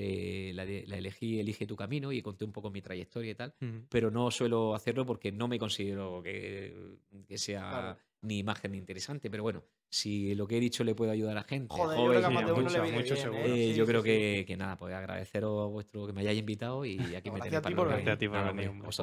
que 0.00 0.52
la, 0.54 0.64
de- 0.66 0.84
la 0.86 0.98
elegí 0.98 1.38
Elige 1.40 1.66
tu 1.66 1.76
camino 1.76 2.12
y 2.12 2.22
conté 2.22 2.44
un 2.44 2.52
poco 2.52 2.70
mi 2.70 2.82
trayectoria 2.82 3.30
y 3.30 3.34
tal, 3.34 3.54
pero 3.88 4.10
no 4.10 4.30
suelo 4.30 4.74
hacerlo 4.74 5.04
porque 5.06 5.32
no 5.32 5.48
me 5.48 5.58
considero 5.58 6.22
que, 6.22 6.74
que 7.26 7.38
sea 7.38 7.68
Claro. 7.70 7.98
ni 8.22 8.38
imagen 8.38 8.72
ni 8.72 8.78
interesante. 8.78 9.30
Pero 9.30 9.42
bueno, 9.42 9.64
si 9.88 10.34
lo 10.34 10.46
que 10.46 10.56
he 10.56 10.60
dicho 10.60 10.84
le 10.84 10.94
puede 10.94 11.12
ayudar 11.12 11.38
a 11.38 11.44
gente 11.44 11.74
Joder, 11.74 11.96
yo 11.96 12.04
joven, 12.04 12.18
creo 12.18 12.20
que 12.20 12.26
a 12.26 12.46
de 12.46 12.52
mucho, 12.62 12.74
le 12.76 12.80
viene 12.82 12.98
mucho 12.98 13.14
bien, 13.14 13.22
seguro. 13.24 13.40
¿eh? 13.42 13.44
eh, 13.46 13.72
Sí, 13.72 13.74
yo 13.78 13.84
sí, 13.84 13.88
creo 13.90 14.02
sí. 14.02 14.08
que, 14.08 14.44
que 14.46 14.56
nada, 14.56 14.76
pues 14.76 14.94
agradeceros 14.94 15.62
a 15.64 15.66
vuestro 15.70 16.06
que 16.06 16.12
me 16.12 16.20
hayáis 16.22 16.38
invitado 16.40 16.84
y 16.84 16.98
aquí 17.16 17.30
me 17.30 17.40
tenéis 17.40 17.54
a 17.56 17.62
ti 17.62 17.74
para 17.74 17.88
venir. 17.88 18.04
Gracias 18.04 18.14
a 18.14 18.18
ti 18.18 18.28
por 18.28 18.36
nada, 18.38 18.52
venir. 18.52 18.72
Pues, 18.82 18.96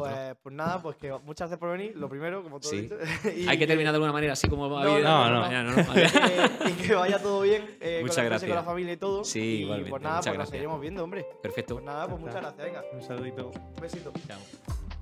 pues 0.43 0.55
nada, 0.55 0.81
pues 0.81 0.95
que 0.97 1.11
muchas 1.11 1.49
gracias 1.49 1.59
por 1.59 1.71
venir. 1.77 1.95
Lo 1.95 2.09
primero, 2.09 2.43
como 2.43 2.59
todo 2.59 2.71
dicho. 2.71 2.95
y 3.35 3.47
Hay 3.47 3.57
que 3.57 3.65
terminar 3.65 3.91
de 3.93 3.95
alguna 3.97 4.11
manera 4.13 4.33
así 4.33 4.47
como 4.47 4.69
va 4.69 4.83
No, 4.83 4.99
no, 4.99 5.29
no. 5.29 5.63
¿no? 5.63 5.93
Que- 5.93 6.69
y 6.69 6.73
que 6.73 6.93
vaya 6.95 7.19
todo 7.21 7.41
bien 7.41 7.63
eh, 7.81 7.99
Muchas 8.01 8.15
con 8.17 8.23
la 8.25 8.29
gracias. 8.29 8.49
con 8.49 8.55
la 8.57 8.63
familia 8.63 8.93
y 8.93 8.97
todo. 8.97 9.23
Sí, 9.23 9.39
y 9.39 9.61
igualmente, 9.61 9.89
pues 9.89 10.01
nada, 10.01 10.15
muchas 10.17 10.25
pues 10.25 10.27
nos 10.27 10.37
gracias. 10.37 10.49
seguiremos 10.49 10.81
viendo, 10.81 11.03
hombre. 11.03 11.25
Perfecto. 11.41 11.75
Pues 11.75 11.85
nada, 11.85 12.07
pues 12.07 12.19
muchas 12.19 12.35
gracias, 12.41 12.65
venga. 12.65 12.83
Un 12.93 13.01
saludito. 13.01 13.51
Un 13.51 13.81
besito. 13.81 14.11
Chao. 14.27 14.39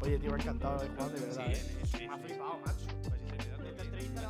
Oye, 0.01 0.17
tío, 0.17 0.29
me 0.31 0.35
ha 0.37 0.39
encantado, 0.41 0.83
eh, 0.83 0.89
Juan, 0.95 1.13
de 1.13 1.19
verdad. 1.21 1.51
Eh. 1.51 1.61
Me 1.99 2.07
ha 2.07 2.17
flipado, 2.17 2.59
macho. 2.65 2.85
Pues 3.09 3.21
sí, 3.21 3.67
Esta 3.69 3.83
entrevista 3.83 4.21
la 4.21 4.29